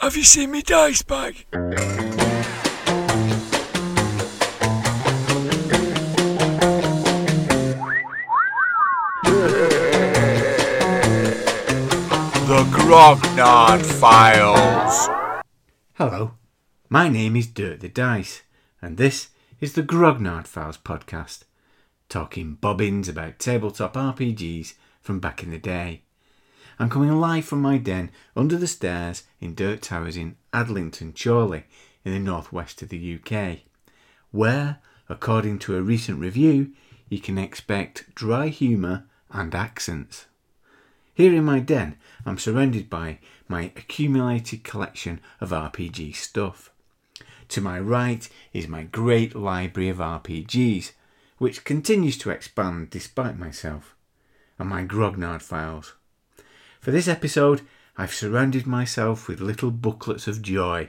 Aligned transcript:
Have 0.00 0.16
you 0.16 0.24
seen 0.24 0.52
me 0.52 0.62
dice 0.62 1.02
bag? 1.02 1.44
The 1.50 1.60
Grognard 12.72 13.84
Files. 13.84 15.08
Hello, 15.96 16.32
my 16.88 17.10
name 17.10 17.36
is 17.36 17.46
Dirt 17.48 17.80
the 17.80 17.90
Dice, 17.90 18.40
and 18.80 18.96
this 18.96 19.28
is 19.60 19.74
the 19.74 19.82
Grognard 19.82 20.46
Files 20.46 20.78
podcast, 20.78 21.40
talking 22.08 22.54
bobbins 22.54 23.06
about 23.06 23.38
tabletop 23.38 23.92
RPGs 23.92 24.72
from 25.02 25.20
back 25.20 25.42
in 25.42 25.50
the 25.50 25.58
day. 25.58 26.04
I'm 26.80 26.88
coming 26.88 27.14
live 27.20 27.44
from 27.44 27.60
my 27.60 27.76
den 27.76 28.10
under 28.34 28.56
the 28.56 28.66
stairs 28.66 29.24
in 29.38 29.54
Dirt 29.54 29.82
Towers 29.82 30.16
in 30.16 30.36
Adlington, 30.54 31.12
Chorley, 31.12 31.64
in 32.06 32.14
the 32.14 32.18
northwest 32.18 32.80
of 32.80 32.88
the 32.88 33.20
UK, 33.20 33.58
where, 34.30 34.78
according 35.06 35.58
to 35.58 35.76
a 35.76 35.82
recent 35.82 36.18
review, 36.18 36.72
you 37.10 37.20
can 37.20 37.36
expect 37.36 38.14
dry 38.14 38.48
humour 38.48 39.04
and 39.30 39.54
accents. 39.54 40.24
Here 41.12 41.34
in 41.34 41.44
my 41.44 41.60
den, 41.60 41.98
I'm 42.24 42.38
surrounded 42.38 42.88
by 42.88 43.18
my 43.46 43.64
accumulated 43.76 44.64
collection 44.64 45.20
of 45.38 45.50
RPG 45.50 46.16
stuff. 46.16 46.70
To 47.48 47.60
my 47.60 47.78
right 47.78 48.26
is 48.54 48.68
my 48.68 48.84
great 48.84 49.34
library 49.34 49.90
of 49.90 49.98
RPGs, 49.98 50.92
which 51.36 51.64
continues 51.64 52.16
to 52.16 52.30
expand 52.30 52.88
despite 52.88 53.38
myself, 53.38 53.94
and 54.58 54.70
my 54.70 54.82
Grognard 54.82 55.42
files. 55.42 55.92
For 56.80 56.92
this 56.92 57.08
episode, 57.08 57.60
I've 57.98 58.14
surrounded 58.14 58.66
myself 58.66 59.28
with 59.28 59.42
little 59.42 59.70
booklets 59.70 60.26
of 60.26 60.40
joy. 60.40 60.88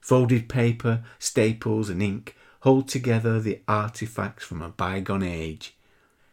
Folded 0.00 0.48
paper, 0.48 1.02
staples, 1.18 1.90
and 1.90 2.00
ink 2.00 2.36
hold 2.60 2.86
together 2.86 3.40
the 3.40 3.60
artifacts 3.66 4.44
from 4.44 4.62
a 4.62 4.68
bygone 4.68 5.24
age. 5.24 5.76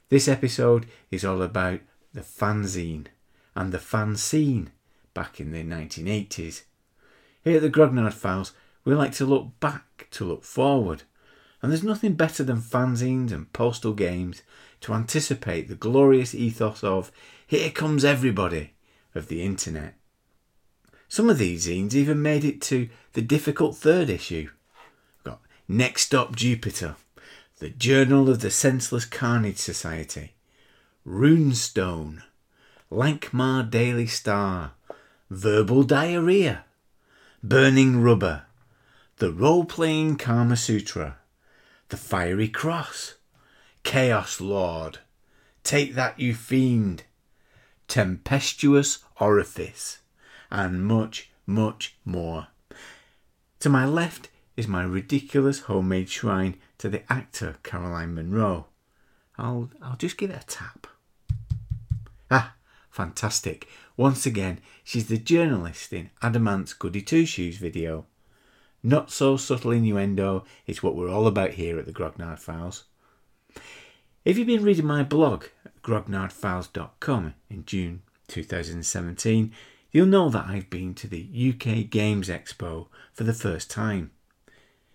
This 0.09 0.27
episode 0.27 0.85
is 1.09 1.25
all 1.25 1.41
about 1.41 1.79
the 2.13 2.21
fanzine 2.21 3.07
and 3.55 3.71
the 3.71 3.79
fan 3.79 4.17
scene 4.17 4.69
back 5.15 5.39
in 5.39 5.51
the 5.51 5.63
1980s. 5.63 6.61
Here 7.43 7.55
at 7.55 7.63
the 7.63 7.71
Grognard 7.71 8.13
Files, 8.13 8.53
we 8.85 8.93
like 8.93 9.13
to 9.13 9.25
look 9.25 9.59
back 9.59 10.09
to 10.11 10.25
look 10.25 10.43
forward, 10.43 11.03
and 11.63 11.71
there's 11.71 11.83
nothing 11.83 12.13
better 12.13 12.43
than 12.43 12.61
fanzines 12.61 13.31
and 13.31 13.51
postal 13.51 13.93
games 13.93 14.43
to 14.81 14.93
anticipate 14.93 15.69
the 15.69 15.75
glorious 15.75 16.35
ethos 16.35 16.83
of 16.83 17.11
Here 17.47 17.71
Comes 17.71 18.05
Everybody 18.05 18.73
of 19.15 19.27
the 19.27 19.41
internet. 19.41 19.95
Some 21.07 21.29
of 21.29 21.37
these 21.37 21.67
zines 21.67 21.93
even 21.93 22.21
made 22.21 22.45
it 22.45 22.61
to 22.61 22.89
the 23.13 23.21
difficult 23.21 23.75
third 23.75 24.09
issue. 24.09 24.49
We've 25.17 25.23
got 25.25 25.41
Next 25.67 26.03
Stop 26.03 26.35
Jupiter, 26.35 26.95
the 27.59 27.69
Journal 27.69 28.29
of 28.29 28.39
the 28.39 28.49
Senseless 28.49 29.05
Carnage 29.05 29.57
Society, 29.57 30.33
Runestone, 31.05 32.23
Lankhmar 32.89 33.69
Daily 33.69 34.07
Star, 34.07 34.71
Verbal 35.29 35.83
Diarrhea, 35.83 36.65
Burning 37.43 38.01
Rubber, 38.01 38.43
The 39.17 39.31
Role 39.31 39.65
Playing 39.65 40.17
Karma 40.17 40.55
Sutra, 40.55 41.17
The 41.89 41.97
Fiery 41.97 42.47
Cross, 42.47 43.15
Chaos 43.83 44.39
Lord, 44.39 44.99
Take 45.63 45.95
That 45.95 46.19
You 46.19 46.33
Fiend, 46.33 47.03
Tempestuous 47.91 48.99
Orifice, 49.19 49.97
and 50.49 50.85
much, 50.85 51.29
much 51.45 51.97
more. 52.05 52.47
To 53.59 53.67
my 53.67 53.85
left 53.85 54.29
is 54.55 54.65
my 54.65 54.81
ridiculous 54.81 55.59
homemade 55.59 56.07
shrine 56.07 56.55
to 56.77 56.87
the 56.87 57.03
actor 57.11 57.57
Caroline 57.63 58.15
Munro. 58.15 58.67
I'll, 59.37 59.71
I'll 59.81 59.97
just 59.97 60.17
give 60.17 60.29
it 60.29 60.41
a 60.41 60.47
tap. 60.47 60.87
Ah, 62.31 62.55
fantastic. 62.89 63.67
Once 63.97 64.25
again, 64.25 64.61
she's 64.85 65.07
the 65.07 65.17
journalist 65.17 65.91
in 65.91 66.11
Adam 66.21 66.47
Ant's 66.47 66.71
Goody 66.71 67.01
Two 67.01 67.25
Shoes 67.25 67.57
video. 67.57 68.05
Not 68.81 69.11
so 69.11 69.35
subtle 69.35 69.71
innuendo 69.71 70.45
is 70.65 70.81
what 70.81 70.95
we're 70.95 71.09
all 71.11 71.27
about 71.27 71.51
here 71.51 71.77
at 71.77 71.85
the 71.85 71.91
Grognard 71.91 72.39
Files. 72.39 72.85
If 74.23 74.37
you've 74.37 74.45
been 74.45 74.63
reading 74.63 74.85
my 74.85 75.01
blog 75.01 75.45
grognardfiles.com 75.83 77.33
in 77.49 77.65
June 77.65 78.03
2017, 78.27 79.51
you'll 79.91 80.05
know 80.05 80.29
that 80.29 80.45
I've 80.45 80.69
been 80.69 80.93
to 80.93 81.07
the 81.07 81.23
UK 81.23 81.89
Games 81.89 82.29
Expo 82.29 82.85
for 83.13 83.23
the 83.23 83.33
first 83.33 83.71
time. 83.71 84.11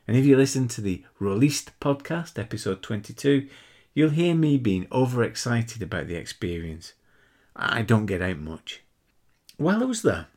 And 0.06 0.16
if 0.16 0.24
you 0.24 0.36
listen 0.36 0.68
to 0.68 0.80
the 0.80 1.04
Released 1.18 1.72
podcast, 1.80 2.38
episode 2.38 2.82
22, 2.82 3.48
you'll 3.94 4.10
hear 4.10 4.32
me 4.32 4.58
being 4.58 4.86
overexcited 4.92 5.82
about 5.82 6.06
the 6.06 6.14
experience. 6.14 6.92
I 7.56 7.82
don't 7.82 8.06
get 8.06 8.22
out 8.22 8.38
much. 8.38 8.82
While 9.56 9.82
I 9.82 9.86
was 9.86 10.02
there, 10.02 10.28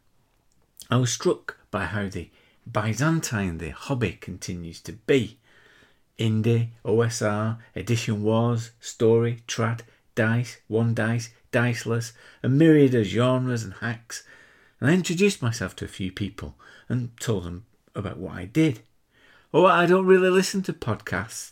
I 0.90 0.98
was 0.98 1.14
struck 1.14 1.58
by 1.70 1.86
how 1.86 2.10
the 2.10 2.32
Byzantine 2.70 3.60
the 3.60 3.70
hobby 3.70 4.14
continues 4.14 4.82
to 4.82 4.94
be. 4.94 5.38
Indie, 6.20 6.70
OSR, 6.86 7.58
Edition 7.76 8.22
Wars, 8.22 8.72
Story, 8.80 9.44
Trad, 9.48 9.82
Dice, 10.16 10.58
One 10.68 10.94
Dice, 10.94 11.30
Diceless, 11.52 12.12
a 12.44 12.50
myriad 12.50 12.94
of 12.94 13.06
genres 13.06 13.64
and 13.64 13.74
hacks. 13.76 14.24
And 14.80 14.90
I 14.90 14.94
introduced 14.94 15.42
myself 15.42 15.76
to 15.78 15.86
a 15.86 15.90
few 15.90 16.12
people 16.12 16.56
and 16.88 17.18
told 17.20 17.46
them 17.46 17.66
about 17.96 18.18
what 18.18 18.36
I 18.36 18.46
did. 18.46 18.82
Oh, 19.54 19.66
I 19.66 19.86
don't 19.86 20.06
really 20.06 20.30
listen 20.30 20.62
to 20.64 20.74
podcasts. 20.74 21.52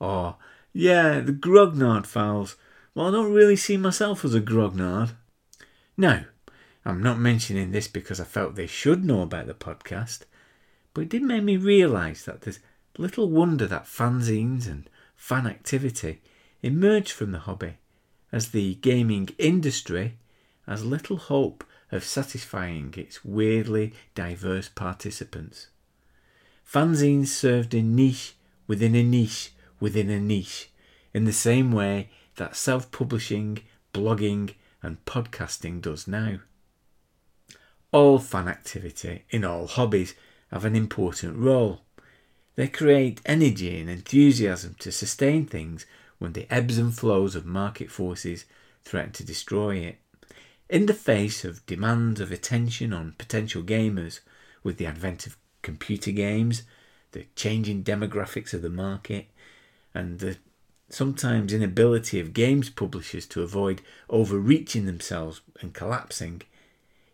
Or, 0.00 0.36
yeah, 0.72 1.20
the 1.20 1.32
Grognard 1.32 2.06
files. 2.06 2.56
Well, 2.94 3.08
I 3.08 3.10
don't 3.10 3.32
really 3.32 3.56
see 3.56 3.76
myself 3.76 4.24
as 4.24 4.34
a 4.34 4.40
Grognard. 4.40 5.12
Now, 5.96 6.24
I'm 6.84 7.02
not 7.02 7.18
mentioning 7.18 7.70
this 7.70 7.88
because 7.88 8.20
I 8.20 8.24
felt 8.24 8.54
they 8.54 8.66
should 8.66 9.04
know 9.04 9.22
about 9.22 9.46
the 9.46 9.54
podcast, 9.54 10.22
but 10.94 11.02
it 11.02 11.08
did 11.08 11.22
make 11.22 11.42
me 11.42 11.56
realise 11.56 12.24
that 12.24 12.42
there's 12.42 12.60
little 12.98 13.30
wonder 13.30 13.66
that 13.66 13.86
fanzines 13.86 14.66
and 14.66 14.88
fan 15.16 15.46
activity 15.46 16.20
emerged 16.62 17.12
from 17.12 17.32
the 17.32 17.38
hobby, 17.38 17.74
as 18.32 18.50
the 18.50 18.74
gaming 18.76 19.28
industry 19.38 20.18
has 20.66 20.84
little 20.84 21.16
hope 21.16 21.64
of 21.90 22.04
satisfying 22.04 22.92
its 22.96 23.24
weirdly 23.24 23.94
diverse 24.14 24.68
participants. 24.68 25.68
Fanzines 26.70 27.28
served 27.28 27.72
a 27.72 27.80
niche 27.80 28.34
within 28.66 28.94
a 28.94 29.02
niche 29.02 29.52
within 29.80 30.10
a 30.10 30.20
niche, 30.20 30.70
in 31.14 31.24
the 31.24 31.32
same 31.32 31.72
way 31.72 32.10
that 32.36 32.56
self 32.56 32.90
publishing, 32.90 33.58
blogging, 33.92 34.54
and 34.82 35.04
podcasting 35.04 35.80
does 35.80 36.06
now. 36.06 36.38
All 37.92 38.18
fan 38.18 38.48
activity 38.48 39.24
in 39.30 39.44
all 39.44 39.66
hobbies 39.66 40.14
have 40.50 40.64
an 40.64 40.76
important 40.76 41.36
role. 41.36 41.82
They 42.58 42.66
create 42.66 43.20
energy 43.24 43.78
and 43.78 43.88
enthusiasm 43.88 44.74
to 44.80 44.90
sustain 44.90 45.46
things 45.46 45.86
when 46.18 46.32
the 46.32 46.52
ebbs 46.52 46.76
and 46.76 46.92
flows 46.92 47.36
of 47.36 47.46
market 47.46 47.88
forces 47.88 48.46
threaten 48.82 49.12
to 49.12 49.24
destroy 49.24 49.76
it. 49.76 49.98
In 50.68 50.86
the 50.86 50.92
face 50.92 51.44
of 51.44 51.64
demands 51.66 52.20
of 52.20 52.32
attention 52.32 52.92
on 52.92 53.14
potential 53.16 53.62
gamers, 53.62 54.18
with 54.64 54.76
the 54.76 54.86
advent 54.86 55.24
of 55.24 55.36
computer 55.62 56.10
games, 56.10 56.64
the 57.12 57.26
changing 57.36 57.84
demographics 57.84 58.52
of 58.52 58.62
the 58.62 58.70
market, 58.70 59.28
and 59.94 60.18
the 60.18 60.38
sometimes 60.90 61.52
inability 61.52 62.18
of 62.18 62.32
games 62.32 62.70
publishers 62.70 63.26
to 63.26 63.42
avoid 63.44 63.82
overreaching 64.10 64.84
themselves 64.84 65.42
and 65.60 65.74
collapsing, 65.74 66.42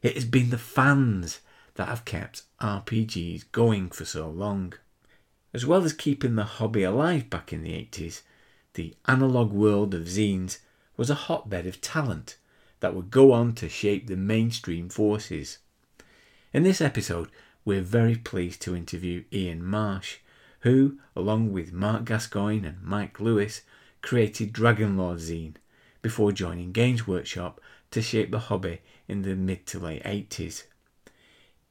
it 0.00 0.14
has 0.14 0.24
been 0.24 0.48
the 0.48 0.56
fans 0.56 1.40
that 1.74 1.88
have 1.88 2.06
kept 2.06 2.44
RPGs 2.62 3.44
going 3.52 3.90
for 3.90 4.06
so 4.06 4.30
long. 4.30 4.72
As 5.54 5.64
well 5.64 5.84
as 5.84 5.92
keeping 5.92 6.34
the 6.34 6.42
hobby 6.42 6.82
alive 6.82 7.30
back 7.30 7.52
in 7.52 7.62
the 7.62 7.70
80s, 7.70 8.22
the 8.74 8.92
analogue 9.06 9.52
world 9.52 9.94
of 9.94 10.02
zines 10.08 10.58
was 10.96 11.10
a 11.10 11.14
hotbed 11.14 11.64
of 11.64 11.80
talent 11.80 12.36
that 12.80 12.92
would 12.92 13.12
go 13.12 13.30
on 13.30 13.54
to 13.54 13.68
shape 13.68 14.08
the 14.08 14.16
mainstream 14.16 14.88
forces. 14.88 15.58
In 16.52 16.64
this 16.64 16.80
episode, 16.80 17.30
we're 17.64 17.82
very 17.82 18.16
pleased 18.16 18.62
to 18.62 18.74
interview 18.74 19.22
Ian 19.32 19.64
Marsh, 19.64 20.16
who, 20.62 20.98
along 21.14 21.52
with 21.52 21.72
Mark 21.72 22.04
Gascoigne 22.04 22.66
and 22.66 22.82
Mike 22.82 23.20
Lewis, 23.20 23.62
created 24.02 24.52
Dragonlord 24.52 25.20
Zine 25.20 25.54
before 26.02 26.32
joining 26.32 26.72
Games 26.72 27.06
Workshop 27.06 27.60
to 27.92 28.02
shape 28.02 28.32
the 28.32 28.50
hobby 28.50 28.80
in 29.06 29.22
the 29.22 29.36
mid 29.36 29.66
to 29.66 29.78
late 29.78 30.02
80s. 30.02 30.64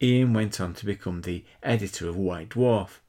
Ian 0.02 0.34
went 0.34 0.62
on 0.62 0.74
to 0.76 0.86
become 0.86 1.22
the 1.22 1.44
editor 1.62 2.08
of 2.08 2.16
White 2.16 2.50
Dwarf, 2.50 3.00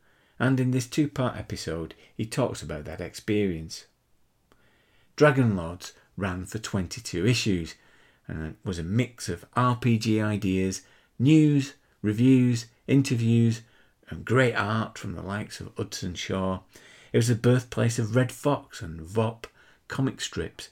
and 0.45 0.61
in 0.61 0.73
this 0.73 0.87
two 0.87 1.09
part 1.09 1.39
episode, 1.39 1.95
he 2.15 2.27
talks 2.27 2.61
about 2.61 2.85
that 2.85 3.01
experience. 3.01 3.87
Dragon 5.17 5.57
Lords 5.57 5.95
ran 6.19 6.45
for 6.45 6.59
22 6.59 7.27
issues 7.27 7.77
and 8.29 8.49
it 8.49 8.57
was 8.63 8.79
a 8.79 8.83
mix 8.83 9.31
of 9.31 9.51
RPG 9.57 10.23
ideas, 10.23 10.83
news, 11.19 11.73
reviews, 12.03 12.67
interviews, 12.87 13.63
and 14.11 14.27
great 14.27 14.53
art 14.53 14.99
from 14.99 15.15
the 15.15 15.23
likes 15.23 15.61
of 15.61 15.71
Hudson 15.79 16.15
Shaw. 16.15 16.61
It 17.11 17.17
was 17.17 17.29
the 17.29 17.37
birthplace 17.37 17.99
of 17.99 18.15
Red 18.15 18.31
Fox 18.31 18.83
and 18.83 19.01
Vop 19.01 19.45
comic 19.89 20.21
strips, 20.21 20.69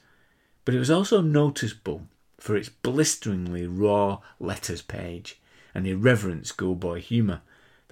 but 0.67 0.75
it 0.75 0.79
was 0.79 0.91
also 0.91 1.23
noticeable 1.23 2.09
for 2.39 2.57
its 2.57 2.69
blisteringly 2.69 3.67
raw 3.67 4.19
letters 4.39 4.83
page 4.83 5.41
and 5.75 5.87
irreverent 5.87 6.47
schoolboy 6.47 7.01
humour 7.01 7.41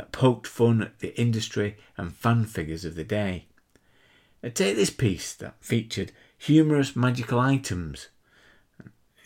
that 0.00 0.12
poked 0.12 0.47
fun 0.47 0.81
at 0.81 1.00
the 1.00 1.14
industry 1.20 1.76
and 1.99 2.17
fan 2.17 2.47
figures 2.47 2.87
of 2.87 2.94
the 2.94 3.05
day. 3.05 3.44
Now 4.43 4.49
take 4.49 4.75
this 4.75 4.88
piece 4.88 5.35
that 5.35 5.56
featured 5.61 6.11
humorous 6.38 6.97
magical 6.97 7.38
items. 7.38 8.08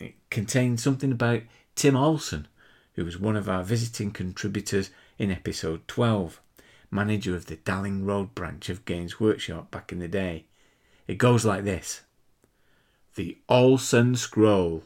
It 0.01 0.15
contained 0.29 0.81
something 0.81 1.13
about 1.13 1.43
Tim 1.75 1.95
Olson, 1.95 2.49
who 2.95 3.05
was 3.05 3.17
one 3.17 3.37
of 3.37 3.47
our 3.47 3.63
visiting 3.63 4.11
contributors 4.11 4.89
in 5.17 5.31
episode 5.31 5.87
12, 5.87 6.41
manager 6.91 7.37
of 7.37 7.45
the 7.45 7.55
Dalling 7.55 8.03
Road 8.03 8.35
branch 8.35 8.67
of 8.67 8.83
Games 8.83 9.17
Workshop 9.17 9.71
back 9.71 9.93
in 9.93 9.99
the 9.99 10.09
day. 10.09 10.43
It 11.07 11.17
goes 11.17 11.45
like 11.45 11.63
this 11.63 12.01
The 13.15 13.37
Olsen 13.47 14.17
Scroll. 14.17 14.83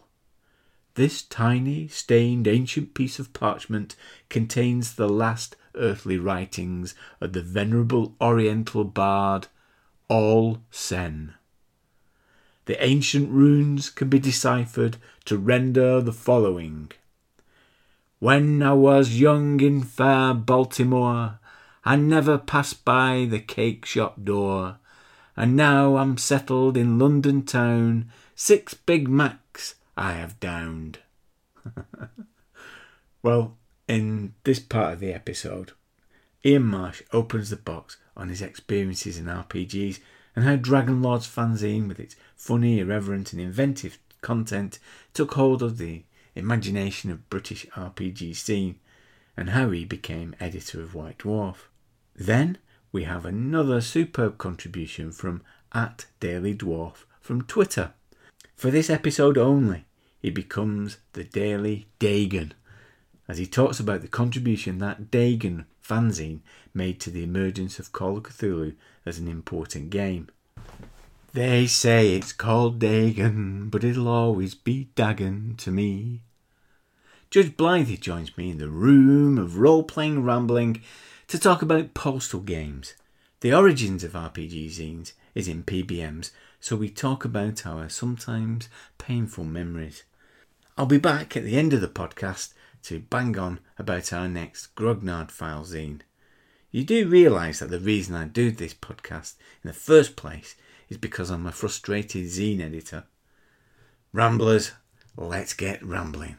This 0.94 1.24
tiny, 1.24 1.88
stained, 1.88 2.47
ancient 2.47 2.94
piece 2.94 3.18
of 3.18 3.33
parchment 3.33 3.95
contains 4.30 4.94
the 4.94 5.09
last 5.09 5.56
earthly 5.75 6.18
writings 6.18 6.95
of 7.21 7.33
the 7.33 7.42
venerable 7.42 8.16
Oriental 8.21 8.83
bard 8.83 9.48
All 10.07 10.62
Sen. 10.71 11.33
The 12.66 12.83
ancient 12.83 13.31
runes 13.31 13.89
can 13.89 14.10
be 14.10 14.19
deciphered 14.19 14.98
to 15.25 15.38
render 15.38 16.01
the 16.01 16.13
following. 16.13 16.92
When 18.19 18.62
I 18.62 18.74
was 18.74 19.19
young 19.19 19.60
in 19.62 19.81
fair 19.81 20.33
Baltimore, 20.33 21.39
I 21.86 21.95
never 21.95 22.38
passed 22.38 22.83
by 22.83 23.25
the 23.30 23.39
cake 23.39 23.86
shop 23.86 24.24
door. 24.24 24.77
And 25.36 25.56
now 25.56 25.95
I'm 25.95 26.18
settled 26.18 26.75
in 26.75 27.00
London 27.00 27.44
town, 27.44 28.12
six 28.36 28.74
Big 28.74 29.07
Macs 29.07 29.75
I 29.95 30.13
have 30.13 30.39
downed. 30.39 31.00
well, 33.24 33.57
in 33.89 34.36
this 34.44 34.59
part 34.59 34.94
of 34.94 35.00
the 35.00 35.12
episode, 35.12 35.71
Ian 36.45 36.63
Marsh 36.63 37.01
opens 37.12 37.50
the 37.50 37.57
box 37.57 37.97
on 38.15 38.30
his 38.30 38.41
experiences 38.41 39.18
in 39.18 39.25
RPGs 39.25 40.00
and 40.36 40.45
how 40.45 40.56
Dragon 40.56 41.01
Lord's 41.01 41.27
fanzine, 41.27 41.88
with 41.88 42.00
its 42.00 42.15
funny, 42.36 42.80
irreverent, 42.80 43.33
and 43.33 43.41
inventive 43.41 43.97
content, 44.21 44.77
took 45.13 45.33
hold 45.33 45.63
of 45.63 45.80
the 45.80 46.03
imagination 46.36 47.09
of 47.09 47.30
British 47.31 47.65
RPG 47.75 48.36
scene, 48.36 48.80
and 49.36 49.50
how 49.50 49.71
he 49.71 49.86
became 49.86 50.35
editor 50.39 50.81
of 50.81 50.94
White 50.94 51.18
Dwarf. 51.18 51.68
Then 52.15 52.59
we 52.92 53.06
have 53.06 53.25
another 53.25 53.81
superb 53.81 54.38
contribution 54.38 55.12
from 55.12 55.42
at 55.74 56.06
Daily 56.19 56.56
Dwarf 56.56 57.06
from 57.19 57.42
Twitter. 57.42 57.94
For 58.56 58.69
this 58.69 58.89
episode 58.89 59.38
only, 59.38 59.85
he 60.21 60.30
becomes 60.30 60.97
the 61.13 61.24
Daily 61.24 61.88
Dagon, 61.97 62.53
as 63.29 63.37
he 63.37 63.45
talks 63.45 63.79
about 63.79 64.01
the 64.01 64.07
contribution 64.07 64.79
that 64.79 65.11
Dagon 65.11 65.67
fanzine 65.81 66.39
made 66.73 66.99
to 66.99 67.11
the 67.11 67.23
emergence 67.23 67.77
of 67.77 67.93
Call 67.93 68.17
of 68.17 68.23
Cthulhu 68.23 68.73
as 69.05 69.19
an 69.19 69.27
important 69.27 69.91
game. 69.91 70.29
They 71.33 71.67
say 71.67 72.15
it's 72.15 72.33
called 72.33 72.79
Dagon, 72.79 73.69
but 73.69 73.83
it'll 73.83 74.07
always 74.07 74.55
be 74.55 74.89
Dagon 74.95 75.53
to 75.59 75.69
me. 75.69 76.21
Judge 77.29 77.55
Blythe 77.55 77.99
joins 77.99 78.35
me 78.35 78.49
in 78.49 78.57
the 78.57 78.67
room 78.67 79.37
of 79.37 79.59
role 79.59 79.83
playing 79.83 80.23
rambling 80.23 80.81
to 81.27 81.37
talk 81.37 81.61
about 81.61 81.93
postal 81.93 82.39
games. 82.39 82.95
The 83.41 83.53
origins 83.53 84.03
of 84.03 84.13
RPG 84.13 84.69
zines 84.71 85.13
is 85.35 85.47
in 85.47 85.63
PBMs, 85.63 86.31
so 86.59 86.75
we 86.75 86.89
talk 86.89 87.23
about 87.23 87.67
our 87.67 87.89
sometimes 87.89 88.69
painful 88.97 89.43
memories. 89.43 90.01
I'll 90.75 90.87
be 90.87 90.97
back 90.97 91.37
at 91.37 91.43
the 91.43 91.57
end 91.57 91.73
of 91.73 91.81
the 91.81 91.87
podcast 91.87 92.53
to 92.83 92.99
bang 92.99 93.37
on 93.37 93.59
about 93.77 94.13
our 94.13 94.27
next 94.27 94.75
Grognard 94.75 95.31
file 95.31 95.63
zine. 95.63 96.01
You 96.71 96.83
do 96.83 97.07
realise 97.07 97.59
that 97.59 97.69
the 97.69 97.79
reason 97.79 98.15
I 98.15 98.25
do 98.25 98.51
this 98.51 98.73
podcast 98.73 99.35
in 99.63 99.67
the 99.67 99.73
first 99.73 100.15
place 100.15 100.55
is 100.87 100.97
because 100.97 101.29
I'm 101.29 101.47
a 101.47 101.51
frustrated 101.51 102.25
zine 102.25 102.61
editor. 102.61 103.05
Ramblers, 104.13 104.71
let's 105.15 105.53
get 105.53 105.83
rambling. 105.83 106.37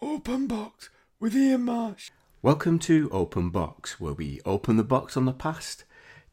Open 0.00 0.46
box 0.46 0.90
with 1.20 1.34
Ian 1.34 1.62
Marsh. 1.62 2.10
Welcome 2.40 2.78
to 2.80 3.10
Open 3.10 3.50
Box, 3.50 3.98
where 3.98 4.12
we 4.12 4.40
open 4.44 4.76
the 4.76 4.84
box 4.84 5.16
on 5.16 5.24
the 5.24 5.32
past, 5.32 5.84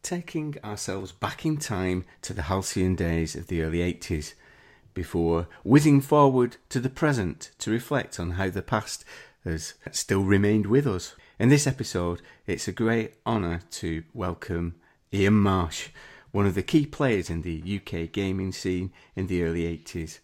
taking 0.03 0.55
ourselves 0.63 1.11
back 1.11 1.45
in 1.45 1.57
time 1.57 2.05
to 2.21 2.33
the 2.33 2.43
halcyon 2.43 2.95
days 2.95 3.35
of 3.35 3.47
the 3.47 3.63
early 3.63 3.79
80s, 3.79 4.35
before 4.95 5.47
whizzing 5.63 6.01
forward 6.01 6.57
to 6.69 6.79
the 6.79 6.89
present 6.89 7.51
to 7.59 7.69
reflect 7.69 8.19
on 8.19 8.31
how 8.31 8.49
the 8.49 8.63
past 8.63 9.05
has 9.43 9.75
still 9.91 10.23
remained 10.23 10.65
with 10.65 10.87
us. 10.87 11.15
In 11.37 11.49
this 11.49 11.67
episode, 11.67 12.23
it's 12.47 12.67
a 12.67 12.71
great 12.71 13.13
honour 13.27 13.61
to 13.71 14.03
welcome 14.13 14.75
Ian 15.13 15.35
Marsh, 15.35 15.89
one 16.31 16.47
of 16.47 16.55
the 16.55 16.63
key 16.63 16.87
players 16.87 17.29
in 17.29 17.43
the 17.43 17.79
UK 17.79 18.11
gaming 18.11 18.51
scene 18.51 18.91
in 19.15 19.27
the 19.27 19.43
early 19.43 19.63
80s. 19.63 20.19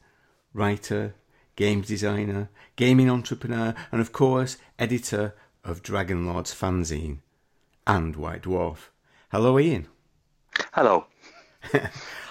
Writer, 0.54 1.14
games 1.56 1.88
designer, 1.88 2.50
gaming 2.76 3.10
entrepreneur, 3.10 3.76
and 3.92 4.02
of 4.02 4.12
course, 4.12 4.58
editor 4.80 5.36
of 5.64 5.84
Dragon 5.84 6.26
Lord's 6.26 6.54
fanzine 6.54 7.20
and 7.86 8.16
White 8.16 8.44
Dwarf. 8.44 8.90
Hello, 9.32 9.60
Ian. 9.60 9.88
Hello. 10.74 11.06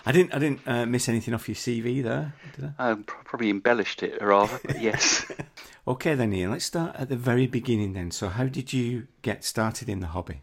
I 0.06 0.12
didn't. 0.12 0.35
I 0.35 0.38
didn't 0.38 0.61
uh, 0.67 0.87
miss 0.87 1.09
anything 1.09 1.35
off 1.35 1.49
your 1.49 1.55
CV 1.55 2.03
there, 2.03 2.35
did 2.56 2.73
I? 2.79 2.91
Um, 2.91 3.05
pro- 3.05 3.23
probably 3.23 3.50
embellished 3.50 4.03
it 4.03 4.21
rather, 4.23 4.59
but 4.65 4.81
yes. 4.82 5.31
Okay, 5.88 6.15
then, 6.15 6.32
Ian. 6.32 6.50
Let's 6.53 6.67
start 6.67 6.94
at 6.97 7.09
the 7.09 7.17
very 7.17 7.47
beginning. 7.47 7.94
Then, 7.94 8.11
so 8.11 8.29
how 8.29 8.44
did 8.44 8.73
you 8.73 9.09
get 9.23 9.44
started 9.44 9.88
in 9.88 10.00
the 10.00 10.09
hobby? 10.09 10.43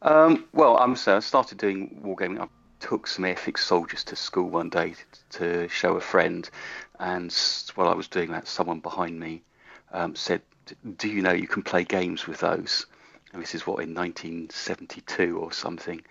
um, 0.00 0.46
well, 0.52 0.78
I'm 0.78 0.96
so 0.96 1.16
I 1.16 1.20
started 1.20 1.58
doing 1.58 2.00
wargaming. 2.04 2.40
I 2.40 2.48
took 2.80 3.06
some 3.06 3.24
Airfix 3.24 3.58
soldiers 3.58 4.04
to 4.04 4.16
school 4.16 4.48
one 4.48 4.70
day 4.70 4.94
to 5.32 5.68
show 5.68 5.96
a 5.96 6.00
friend, 6.00 6.48
and 6.98 7.34
while 7.74 7.88
I 7.88 7.94
was 7.94 8.08
doing 8.08 8.30
that, 8.30 8.48
someone 8.48 8.80
behind 8.80 9.18
me 9.18 9.42
um, 9.92 10.14
said, 10.14 10.40
"Do 10.96 11.08
you 11.08 11.20
know 11.20 11.32
you 11.32 11.48
can 11.48 11.62
play 11.62 11.84
games 11.84 12.26
with 12.26 12.40
those?" 12.40 12.86
This 13.34 13.54
is 13.54 13.66
what 13.66 13.82
in 13.82 13.94
1972 13.94 15.38
or 15.38 15.52
something, 15.52 16.02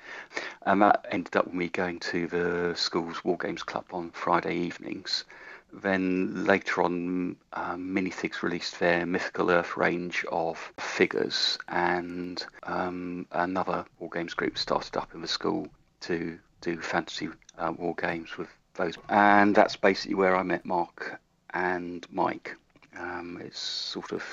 and 0.63 0.81
that 0.81 1.05
ended 1.11 1.35
up 1.35 1.45
with 1.45 1.53
me 1.53 1.69
going 1.69 1.99
to 1.99 2.27
the 2.27 2.73
school's 2.75 3.23
war 3.23 3.37
games 3.37 3.63
club 3.63 3.85
on 3.91 4.09
Friday 4.11 4.55
evenings. 4.55 5.25
Then 5.73 6.45
later 6.45 6.81
on, 6.81 7.37
um, 7.53 7.95
Minifigs 7.95 8.41
released 8.41 8.79
their 8.79 9.05
Mythical 9.05 9.51
Earth 9.51 9.77
range 9.77 10.25
of 10.31 10.57
figures, 10.79 11.57
and 11.67 12.43
um, 12.63 13.27
another 13.31 13.85
war 13.99 14.09
games 14.09 14.33
group 14.33 14.57
started 14.57 14.97
up 14.97 15.13
in 15.13 15.21
the 15.21 15.27
school 15.27 15.67
to 16.01 16.37
do 16.59 16.81
fantasy 16.81 17.29
uh, 17.57 17.71
war 17.77 17.95
games 17.95 18.37
with 18.37 18.49
those. 18.73 18.97
And 19.09 19.55
that's 19.55 19.75
basically 19.75 20.15
where 20.15 20.35
I 20.35 20.43
met 20.43 20.65
Mark 20.65 21.19
and 21.53 22.05
Mike. 22.11 22.55
Um, 22.97 23.41
it's 23.41 23.59
sort 23.59 24.11
of 24.11 24.23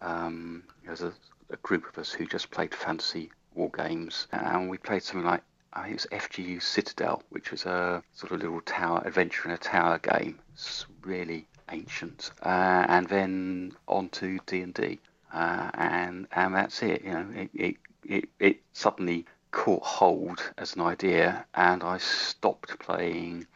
um, 0.00 0.64
there's 0.84 1.02
a, 1.02 1.12
a 1.50 1.56
group 1.58 1.86
of 1.88 1.98
us 1.98 2.12
who 2.12 2.26
just 2.26 2.50
played 2.50 2.74
fantasy 2.74 3.30
war 3.54 3.70
games, 3.70 4.26
and 4.32 4.68
we 4.68 4.78
played 4.78 5.02
something 5.02 5.26
like 5.26 5.42
it 5.76 5.92
was 5.92 6.06
FGU 6.12 6.62
Citadel, 6.62 7.22
which 7.30 7.50
was 7.50 7.66
a 7.66 8.02
sort 8.12 8.32
of 8.32 8.40
little 8.40 8.60
tower 8.60 9.02
adventure 9.04 9.48
in 9.48 9.54
a 9.54 9.58
tower 9.58 9.98
game. 9.98 10.38
It's 10.52 10.86
really 11.02 11.46
ancient, 11.70 12.30
uh, 12.42 12.86
and 12.88 13.08
then 13.08 13.72
on 13.88 14.08
to 14.10 14.38
D 14.46 14.62
and 14.62 14.72
D, 14.72 15.00
uh, 15.32 15.70
and 15.74 16.28
and 16.32 16.54
that's 16.54 16.82
it. 16.82 17.02
You 17.04 17.12
know, 17.12 17.26
it, 17.34 17.50
it 17.54 17.76
it 18.04 18.28
it 18.38 18.60
suddenly 18.72 19.26
caught 19.50 19.82
hold 19.82 20.52
as 20.58 20.74
an 20.76 20.82
idea, 20.82 21.44
and 21.54 21.82
I 21.82 21.98
stopped 21.98 22.78
playing 22.78 23.46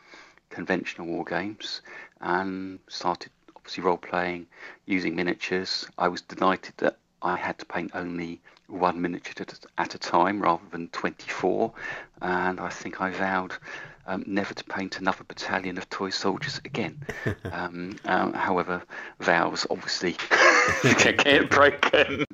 conventional 0.51 1.07
war 1.07 1.25
games 1.25 1.83
and 2.21 2.79
started 2.89 3.31
obviously 3.55 3.85
role 3.85 3.97
playing 3.97 4.47
using 4.87 5.15
miniatures. 5.15 5.87
I 5.99 6.09
was 6.09 6.23
delighted 6.23 6.75
that 6.79 6.99
I 7.23 7.37
had 7.37 7.59
to 7.59 7.67
paint 7.67 7.93
only 7.95 8.41
one 8.69 9.01
miniature 9.01 9.47
at 9.79 9.95
a, 9.95 9.99
time 9.99 10.41
rather 10.41 10.63
than 10.71 10.89
24, 10.89 11.73
and 12.21 12.61
I 12.61 12.69
think 12.69 13.01
I 13.01 13.11
vowed 13.11 13.55
um, 14.07 14.25
never 14.27 14.55
to 14.55 14.65
paint 14.65 14.99
another 14.99 15.25
battalion 15.25 15.79
of 15.79 15.89
toy 15.91 16.11
soldiers 16.11 16.61
again. 16.65 17.01
um, 17.53 17.97
um, 18.05 18.33
however, 18.33 18.83
vows 19.21 19.67
obviously 19.71 20.17
get 20.83 21.51
broken. 21.51 22.25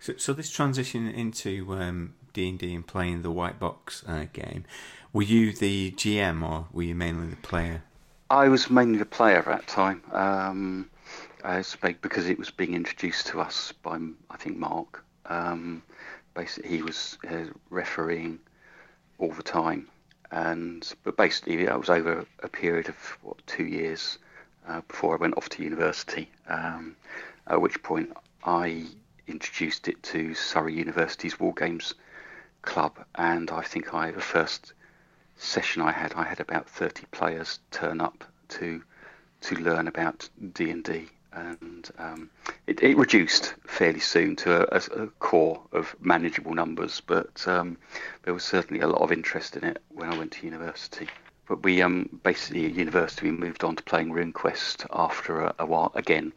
So, 0.00 0.14
so 0.16 0.32
this 0.32 0.50
transition 0.50 1.08
into 1.08 1.72
um, 1.74 2.14
D 2.32 2.48
and 2.48 2.58
D 2.58 2.74
and 2.74 2.86
playing 2.86 3.22
the 3.22 3.30
white 3.30 3.58
box 3.58 4.04
uh, 4.06 4.26
game, 4.32 4.64
were 5.12 5.22
you 5.22 5.52
the 5.52 5.92
GM 5.92 6.48
or 6.48 6.66
were 6.72 6.82
you 6.82 6.94
mainly 6.94 7.28
the 7.28 7.36
player? 7.36 7.82
I 8.30 8.48
was 8.48 8.68
mainly 8.68 8.98
the 8.98 9.06
player 9.06 9.38
at 9.38 9.46
that 9.46 9.66
time. 9.66 10.90
Because 12.00 12.28
it 12.28 12.38
was 12.38 12.50
being 12.50 12.72
introduced 12.72 13.26
to 13.28 13.40
us 13.40 13.72
by 13.82 13.98
I 14.30 14.36
think 14.38 14.56
Mark. 14.56 15.04
Um, 15.26 15.82
basically, 16.32 16.70
he 16.70 16.82
was 16.82 17.18
uh, 17.28 17.44
refereeing 17.68 18.38
all 19.18 19.32
the 19.32 19.42
time, 19.42 19.88
and 20.30 20.90
but 21.04 21.18
basically 21.18 21.64
that 21.66 21.78
was 21.78 21.90
over 21.90 22.24
a 22.42 22.48
period 22.48 22.88
of 22.88 22.96
what 23.22 23.46
two 23.46 23.64
years 23.66 24.18
uh, 24.66 24.80
before 24.88 25.14
I 25.14 25.20
went 25.20 25.36
off 25.36 25.50
to 25.50 25.62
university. 25.62 26.30
Um, 26.48 26.96
at 27.46 27.60
which 27.60 27.82
point 27.82 28.10
I 28.44 28.86
introduced 29.26 29.88
it 29.88 30.02
to 30.04 30.34
Surrey 30.34 30.74
University's 30.74 31.38
War 31.38 31.52
Games 31.52 31.94
Club, 32.62 33.04
and 33.16 33.50
I 33.50 33.60
think 33.62 33.92
I 33.92 34.10
the 34.10 34.20
first 34.20 34.72
session 35.36 35.82
I 35.82 35.92
had, 35.92 36.14
I 36.14 36.24
had 36.24 36.40
about 36.40 36.68
30 36.68 37.04
players 37.10 37.58
turn 37.70 38.00
up 38.00 38.24
to 38.48 38.82
to 39.42 39.56
learn 39.56 39.88
about 39.88 40.28
D 40.54 40.70
and 40.70 40.82
D, 40.82 41.08
and 41.34 41.90
um, 41.98 42.30
it, 42.66 42.82
it, 42.82 42.96
reduced 42.96 43.54
fairly 43.66 44.00
soon 44.00 44.36
to 44.36 44.74
a, 44.74 45.02
a, 45.02 45.06
core 45.18 45.60
of 45.72 45.94
manageable 46.00 46.54
numbers. 46.54 47.02
But 47.04 47.46
um, 47.48 47.76
there 48.22 48.32
was 48.32 48.44
certainly 48.44 48.82
a 48.82 48.88
lot 48.88 49.02
of 49.02 49.12
interest 49.12 49.56
in 49.56 49.64
it 49.64 49.82
when 49.88 50.08
I 50.10 50.16
went 50.16 50.32
to 50.32 50.44
university. 50.44 51.08
But 51.46 51.62
we 51.62 51.82
um, 51.82 52.08
basically 52.22 52.66
at 52.66 52.74
university 52.74 53.30
we 53.30 53.36
moved 53.36 53.64
on 53.64 53.76
to 53.76 53.82
playing 53.82 54.10
RuneQuest 54.10 54.86
after 54.92 55.40
a, 55.40 55.54
a 55.58 55.66
while 55.66 55.92
again 55.94 56.32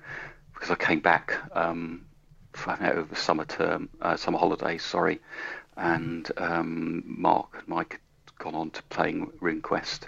because 0.54 0.72
I 0.72 0.76
came 0.76 1.00
back 1.00 1.36
um, 1.54 2.06
over 2.66 3.04
the 3.04 3.16
summer 3.16 3.46
term, 3.46 3.90
uh, 4.02 4.18
summer 4.18 4.40
holidays, 4.40 4.84
sorry, 4.84 5.20
and 5.76 6.30
um, 6.38 7.04
Mark 7.06 7.50
and 7.54 7.68
Mike 7.68 8.02
had 8.26 8.38
gone 8.40 8.56
on 8.56 8.72
to 8.72 8.84
playing 8.84 9.28
RuneQuest, 9.40 10.08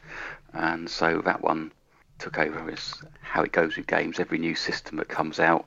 and 0.54 0.90
so 0.90 1.22
that 1.22 1.42
one 1.42 1.72
took 2.20 2.38
over 2.38 2.70
as 2.70 2.94
how 3.22 3.44
it 3.44 3.52
goes 3.52 3.76
with 3.76 3.88
games. 3.88 4.20
Every 4.20 4.38
new 4.38 4.56
system 4.56 4.98
that 4.98 5.10
comes 5.10 5.40
out, 5.40 5.66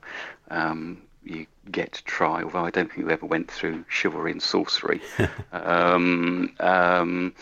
um, 0.49 1.01
you 1.23 1.45
get 1.71 1.93
to 1.93 2.03
try. 2.03 2.43
Although 2.43 2.65
I 2.65 2.71
don't 2.71 2.91
think 2.91 3.07
we 3.07 3.13
ever 3.13 3.25
went 3.25 3.49
through 3.51 3.85
chivalry 3.87 4.31
and 4.31 4.41
sorcery, 4.41 5.01
um, 5.51 6.53
um, 6.59 7.33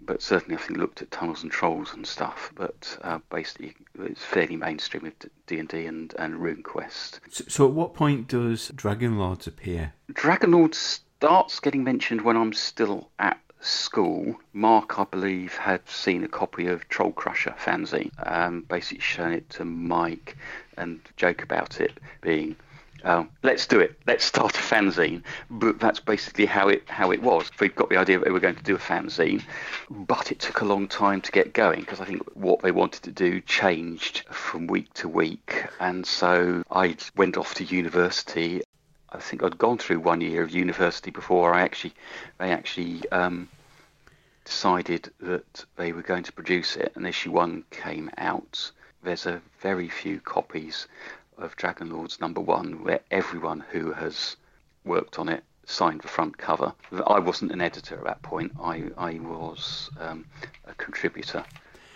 but 0.00 0.22
certainly 0.22 0.56
I 0.56 0.58
think 0.58 0.78
looked 0.78 1.02
at 1.02 1.10
tunnels 1.10 1.42
and 1.42 1.52
trolls 1.52 1.92
and 1.94 2.06
stuff. 2.06 2.52
But 2.54 2.98
uh, 3.02 3.18
basically, 3.30 3.74
it's 4.00 4.24
fairly 4.24 4.56
mainstream 4.56 5.04
with 5.04 5.30
D 5.46 5.58
and 5.58 5.68
D 5.68 5.86
and 5.86 6.14
and 6.18 6.34
RuneQuest. 6.34 7.20
So, 7.30 7.44
so, 7.48 7.66
at 7.66 7.72
what 7.72 7.94
point 7.94 8.28
does 8.28 8.68
Dragon 8.74 9.18
Lords 9.18 9.46
appear? 9.46 9.92
Dragon 10.12 10.50
Lords 10.50 11.02
starts 11.18 11.60
getting 11.60 11.84
mentioned 11.84 12.22
when 12.22 12.36
I'm 12.36 12.52
still 12.52 13.10
at 13.18 13.38
school, 13.60 14.38
Mark, 14.52 14.98
I 14.98 15.04
believe, 15.04 15.54
had 15.56 15.88
seen 15.88 16.24
a 16.24 16.28
copy 16.28 16.66
of 16.66 16.88
Troll 16.88 17.12
Crusher 17.12 17.54
fanzine, 17.58 18.10
um, 18.24 18.62
basically 18.62 19.00
shown 19.00 19.32
it 19.32 19.48
to 19.50 19.64
Mike 19.64 20.36
and 20.76 21.00
joke 21.16 21.42
about 21.42 21.80
it 21.80 21.92
being, 22.20 22.56
um, 23.04 23.30
let's 23.42 23.66
do 23.66 23.80
it, 23.80 23.98
let's 24.06 24.24
start 24.24 24.56
a 24.56 24.60
fanzine. 24.60 25.22
But 25.50 25.80
that's 25.80 26.00
basically 26.00 26.46
how 26.46 26.68
it 26.68 26.88
how 26.88 27.10
it 27.10 27.22
was. 27.22 27.50
We'd 27.60 27.74
got 27.74 27.88
the 27.88 27.96
idea 27.96 28.18
that 28.18 28.26
we 28.26 28.32
were 28.32 28.40
going 28.40 28.56
to 28.56 28.62
do 28.62 28.74
a 28.74 28.78
fanzine, 28.78 29.42
but 29.90 30.32
it 30.32 30.40
took 30.40 30.60
a 30.60 30.64
long 30.64 30.88
time 30.88 31.20
to 31.22 31.32
get 31.32 31.52
going 31.52 31.80
because 31.80 32.00
I 32.00 32.04
think 32.04 32.22
what 32.34 32.62
they 32.62 32.70
wanted 32.70 33.02
to 33.04 33.12
do 33.12 33.40
changed 33.40 34.24
from 34.30 34.66
week 34.66 34.92
to 34.94 35.08
week, 35.08 35.64
and 35.80 36.06
so 36.06 36.62
I 36.70 36.96
went 37.16 37.36
off 37.36 37.54
to 37.54 37.64
university 37.64 38.62
I 39.10 39.18
think 39.18 39.42
I'd 39.42 39.56
gone 39.56 39.78
through 39.78 40.00
one 40.00 40.20
year 40.20 40.42
of 40.42 40.50
university 40.50 41.10
before 41.10 41.54
I 41.54 41.62
actually 41.62 41.94
they 42.38 42.52
actually 42.52 43.08
um, 43.10 43.48
decided 44.44 45.10
that 45.20 45.64
they 45.76 45.92
were 45.92 46.02
going 46.02 46.24
to 46.24 46.32
produce 46.32 46.76
it, 46.76 46.92
and 46.94 47.06
issue 47.06 47.32
one 47.32 47.64
came 47.70 48.10
out. 48.18 48.70
There's 49.02 49.26
a 49.26 49.40
very 49.60 49.88
few 49.88 50.20
copies 50.20 50.88
of 51.38 51.56
Dragon 51.56 51.90
Lords 51.90 52.20
number 52.20 52.40
one 52.40 52.84
where 52.84 53.00
everyone 53.10 53.64
who 53.70 53.92
has 53.92 54.36
worked 54.84 55.18
on 55.18 55.28
it 55.28 55.44
signed 55.64 56.02
the 56.02 56.08
front 56.08 56.36
cover. 56.36 56.74
I 57.06 57.18
wasn't 57.18 57.52
an 57.52 57.60
editor 57.60 57.96
at 57.96 58.04
that 58.04 58.22
point. 58.22 58.52
I 58.60 58.90
I 58.98 59.18
was 59.20 59.88
um, 59.98 60.26
a 60.66 60.74
contributor, 60.74 61.44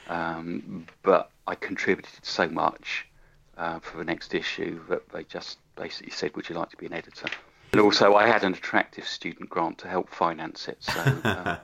um, 0.09 0.87
but 1.03 1.31
I 1.47 1.57
contributed 1.57 2.25
so 2.25 2.49
much 2.49 3.07
uh, 3.57 3.79
for 3.81 3.99
the 3.99 4.05
next 4.05 4.35
issue 4.35 4.81
that 4.89 5.09
they 5.11 5.25
just 5.25 5.59
basically 5.77 6.13
said, 6.13 6.35
"Would 6.37 6.49
you 6.49 6.55
like 6.55 6.71
to 6.71 6.77
be 6.77 6.87
an 6.87 6.93
editor?" 6.93 7.29
And 7.73 7.81
also, 7.81 8.15
I 8.15 8.27
had 8.27 8.45
an 8.45 8.53
attractive 8.53 9.07
student 9.07 9.49
grant 9.49 9.79
to 9.79 9.89
help 9.89 10.11
finance 10.11 10.69
it. 10.69 10.77
So, 10.81 11.01
um, 11.25 11.57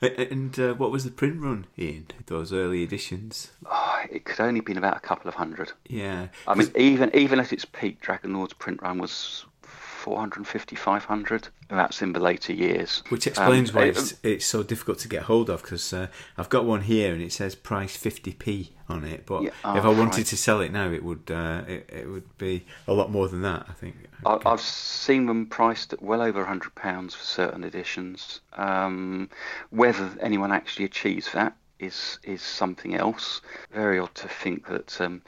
and 0.00 0.58
uh, 0.58 0.72
what 0.74 0.90
was 0.90 1.04
the 1.04 1.10
print 1.10 1.42
run 1.42 1.66
in 1.76 2.06
those 2.24 2.54
early 2.54 2.82
editions? 2.82 3.52
Oh, 3.66 4.02
it 4.10 4.24
could 4.24 4.40
only 4.40 4.60
been 4.60 4.78
about 4.78 4.96
a 4.96 5.00
couple 5.00 5.28
of 5.28 5.34
hundred. 5.34 5.72
Yeah, 5.88 6.28
I 6.46 6.54
mean, 6.54 6.70
even 6.74 7.14
even 7.14 7.38
at 7.38 7.52
its 7.52 7.66
peak, 7.66 8.00
Dragon 8.00 8.32
Lord's 8.32 8.54
print 8.54 8.80
run 8.80 8.98
was 8.98 9.44
450, 9.62 10.76
500. 10.76 11.48
That's 11.68 12.00
in 12.00 12.12
the 12.12 12.20
later 12.20 12.52
years. 12.52 13.02
Which 13.08 13.26
explains 13.26 13.70
um, 13.70 13.76
why 13.76 13.86
it's, 13.86 14.14
it's, 14.22 14.46
so 14.46 14.62
difficult 14.62 14.98
to 15.00 15.08
get 15.08 15.22
hold 15.24 15.50
of 15.50 15.62
because 15.62 15.92
uh, 15.92 16.06
I've 16.38 16.48
got 16.48 16.64
one 16.64 16.82
here 16.82 17.12
and 17.12 17.20
it 17.20 17.32
says 17.32 17.56
price 17.56 17.96
50p 17.96 18.70
on 18.88 19.04
it. 19.04 19.26
But 19.26 19.42
yeah, 19.42 19.50
oh, 19.64 19.76
if 19.76 19.84
I 19.84 19.88
wanted 19.88 20.18
right. 20.18 20.26
to 20.26 20.36
sell 20.36 20.60
it 20.60 20.70
now, 20.70 20.90
it 20.90 21.02
would 21.02 21.28
uh, 21.30 21.62
it, 21.66 21.90
it, 21.92 22.08
would 22.08 22.38
be 22.38 22.64
a 22.86 22.92
lot 22.92 23.10
more 23.10 23.28
than 23.28 23.42
that. 23.42 23.66
I 23.68 23.72
think. 23.72 23.96
I, 24.24 24.38
have 24.44 24.60
seen 24.60 25.26
them 25.26 25.46
priced 25.46 25.92
at 25.92 26.02
well 26.02 26.22
over 26.22 26.44
hundred 26.44 26.74
pounds 26.76 27.14
for 27.14 27.24
certain 27.24 27.64
editions. 27.64 28.40
Um, 28.52 29.28
whether 29.70 30.10
anyone 30.20 30.52
actually 30.52 30.84
achieves 30.84 31.32
that 31.32 31.56
is 31.78 32.18
is 32.22 32.42
something 32.42 32.94
else. 32.94 33.40
Very 33.72 33.98
odd 33.98 34.14
to 34.16 34.28
think 34.28 34.68
that 34.68 35.00
um, 35.00 35.22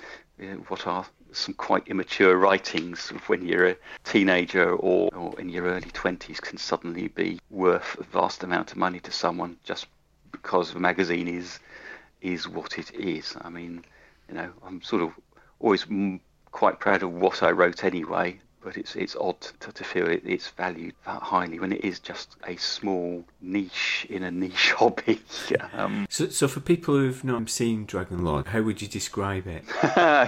what 0.68 0.87
are 0.87 1.04
some 1.38 1.54
quite 1.54 1.87
immature 1.88 2.37
writings 2.37 3.11
of 3.11 3.28
when 3.28 3.47
you're 3.47 3.68
a 3.68 3.76
teenager 4.04 4.73
or, 4.75 5.09
or 5.14 5.38
in 5.40 5.49
your 5.49 5.64
early 5.64 5.90
20s 5.90 6.40
can 6.40 6.59
suddenly 6.59 7.09
be 7.09 7.38
worth 7.50 7.97
a 7.99 8.04
vast 8.04 8.42
amount 8.42 8.73
of 8.73 8.76
money 8.76 9.00
to 9.00 9.12
someone 9.12 9.57
just 9.64 9.87
because 10.33 10.73
the 10.73 10.80
magazine 10.80 11.28
is 11.28 11.59
is 12.21 12.49
what 12.49 12.78
it 12.78 12.92
is. 12.95 13.37
I 13.40 13.49
mean, 13.49 13.85
you 14.28 14.35
know, 14.35 14.50
I'm 14.66 14.83
sort 14.83 15.02
of 15.02 15.12
always 15.61 15.87
quite 16.50 16.80
proud 16.80 17.02
of 17.02 17.12
what 17.12 17.42
I 17.42 17.50
wrote 17.52 17.85
anyway, 17.85 18.40
but 18.62 18.77
it's 18.77 18.97
it's 18.97 19.17
odd 19.17 19.41
to, 19.41 19.73
to 19.73 19.85
feel 19.85 20.09
it, 20.09 20.23
it's 20.25 20.49
valued 20.49 20.95
that 21.07 21.23
highly 21.23 21.59
when 21.59 21.73
it 21.73 21.85
is 21.85 21.99
just 21.99 22.37
a 22.47 22.57
small 22.57 23.25
niche 23.41 24.07
in 24.11 24.23
a 24.23 24.31
niche 24.31 24.73
hobby. 24.77 25.21
Um, 25.73 26.07
so, 26.11 26.29
so 26.29 26.49
for 26.49 26.61
people 26.61 26.95
who've 26.95 27.25
not 27.25 27.49
seen 27.49 27.85
Dragon 27.85 28.25
Lord, 28.25 28.49
how 28.49 28.62
would 28.62 28.83
you 28.83 28.88
describe 28.88 29.47
it? 29.47 29.65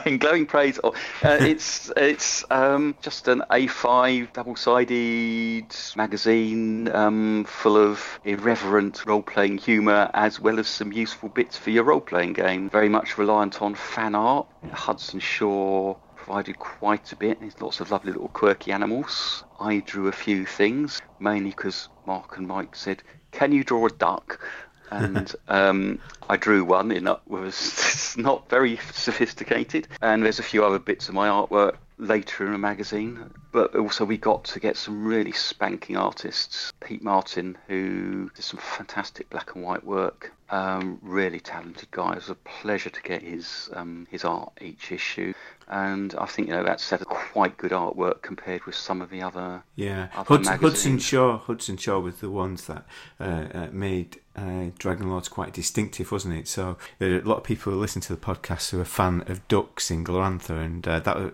in 0.06 0.18
glowing 0.18 0.46
praise, 0.46 0.78
uh, 0.82 0.90
it's 1.22 1.90
it's 1.96 2.44
um, 2.50 2.94
just 3.02 3.28
an 3.28 3.42
A5 3.50 4.32
double-sided 4.32 5.66
magazine 5.96 6.88
um, 6.88 7.44
full 7.44 7.76
of 7.76 8.20
irreverent 8.24 9.04
role-playing 9.06 9.58
humour 9.58 10.10
as 10.14 10.40
well 10.40 10.58
as 10.58 10.68
some 10.68 10.92
useful 10.92 11.28
bits 11.28 11.56
for 11.56 11.70
your 11.70 11.84
role-playing 11.84 12.32
game. 12.32 12.70
Very 12.70 12.88
much 12.88 13.18
reliant 13.18 13.60
on 13.62 13.74
fan 13.74 14.14
art. 14.14 14.46
Hudson 14.72 15.20
Shaw 15.20 15.96
provided 16.30 16.60
quite 16.60 17.10
a 17.10 17.16
bit. 17.16 17.40
There's 17.40 17.60
lots 17.60 17.80
of 17.80 17.90
lovely 17.90 18.12
little 18.12 18.28
quirky 18.28 18.70
animals. 18.70 19.42
I 19.58 19.80
drew 19.80 20.06
a 20.06 20.12
few 20.12 20.46
things, 20.46 21.02
mainly 21.18 21.50
because 21.50 21.88
Mark 22.06 22.36
and 22.36 22.46
Mike 22.46 22.76
said, 22.76 23.02
"Can 23.32 23.50
you 23.50 23.64
draw 23.64 23.86
a 23.86 23.90
duck?" 23.90 24.38
and 24.92 25.34
um, 25.48 25.98
I 26.28 26.36
drew 26.36 26.64
one. 26.64 26.92
It 26.92 27.02
was 27.26 28.14
not 28.16 28.48
very 28.48 28.78
sophisticated, 28.92 29.88
and 30.02 30.24
there's 30.24 30.38
a 30.38 30.44
few 30.44 30.64
other 30.64 30.78
bits 30.78 31.08
of 31.08 31.16
my 31.16 31.26
artwork 31.26 31.78
later 31.98 32.46
in 32.46 32.52
the 32.52 32.58
magazine. 32.58 33.32
But 33.50 33.74
also, 33.74 34.04
we 34.04 34.16
got 34.16 34.44
to 34.44 34.60
get 34.60 34.76
some 34.76 35.04
really 35.04 35.32
spanking 35.32 35.96
artists. 35.96 36.72
Pete 36.78 37.02
Martin, 37.02 37.58
who 37.66 38.30
did 38.36 38.44
some 38.44 38.60
fantastic 38.60 39.28
black 39.30 39.56
and 39.56 39.64
white 39.64 39.82
work, 39.82 40.32
um, 40.50 41.00
really 41.02 41.40
talented 41.40 41.90
guy. 41.90 42.12
It 42.12 42.16
was 42.16 42.30
a 42.30 42.36
pleasure 42.36 42.90
to 42.90 43.02
get 43.02 43.22
his 43.22 43.68
um, 43.72 44.06
his 44.10 44.24
art 44.24 44.52
each 44.60 44.92
issue, 44.92 45.34
and 45.70 46.14
I 46.18 46.26
think 46.26 46.48
you 46.48 46.54
know 46.54 46.64
that 46.64 46.80
set 46.80 47.00
of 47.00 47.06
quite 47.06 47.56
good 47.56 47.70
artwork 47.70 48.22
compared 48.22 48.64
with 48.64 48.74
some 48.74 49.00
of 49.00 49.08
the 49.08 49.22
other 49.22 49.62
yeah 49.76 50.08
other 50.14 50.36
Hudson, 50.36 50.58
Hudson 50.58 50.98
Shaw 50.98 51.38
Hudson 51.38 51.76
Shaw 51.76 52.00
was 52.00 52.16
the 52.16 52.28
ones 52.28 52.66
that 52.66 52.84
uh, 53.20 53.46
uh, 53.54 53.68
made 53.70 54.20
uh, 54.34 54.70
Dragon 54.78 55.08
Lords 55.08 55.28
quite 55.28 55.52
distinctive, 55.52 56.10
wasn't 56.10 56.34
it? 56.34 56.48
So 56.48 56.76
there 56.98 57.12
are 57.14 57.18
a 57.20 57.22
lot 57.24 57.38
of 57.38 57.44
people 57.44 57.72
who 57.72 57.78
listen 57.78 58.02
to 58.02 58.14
the 58.14 58.20
podcast 58.20 58.70
who 58.70 58.78
are 58.78 58.82
a 58.82 58.86
fan 58.86 59.22
of 59.28 59.46
ducks 59.48 59.90
in 59.90 60.04
Glorantha, 60.04 60.60
and 60.60 60.86
uh, 60.86 60.98
that 61.00 61.16
uh, 61.16 61.30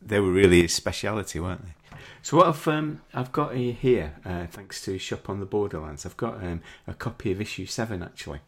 they 0.00 0.20
were 0.20 0.32
really 0.32 0.62
his 0.62 0.74
speciality, 0.74 1.38
weren't 1.38 1.62
they? 1.64 1.98
So 2.22 2.38
what 2.38 2.46
I've 2.46 2.68
um, 2.68 3.02
I've 3.12 3.32
got 3.32 3.54
here, 3.54 4.14
uh, 4.24 4.46
thanks 4.46 4.82
to 4.86 4.98
Shop 4.98 5.28
on 5.28 5.38
the 5.40 5.46
Borderlands, 5.46 6.06
I've 6.06 6.16
got 6.16 6.42
um, 6.42 6.62
a 6.86 6.94
copy 6.94 7.30
of 7.30 7.40
issue 7.40 7.66
seven 7.66 8.02
actually. 8.02 8.40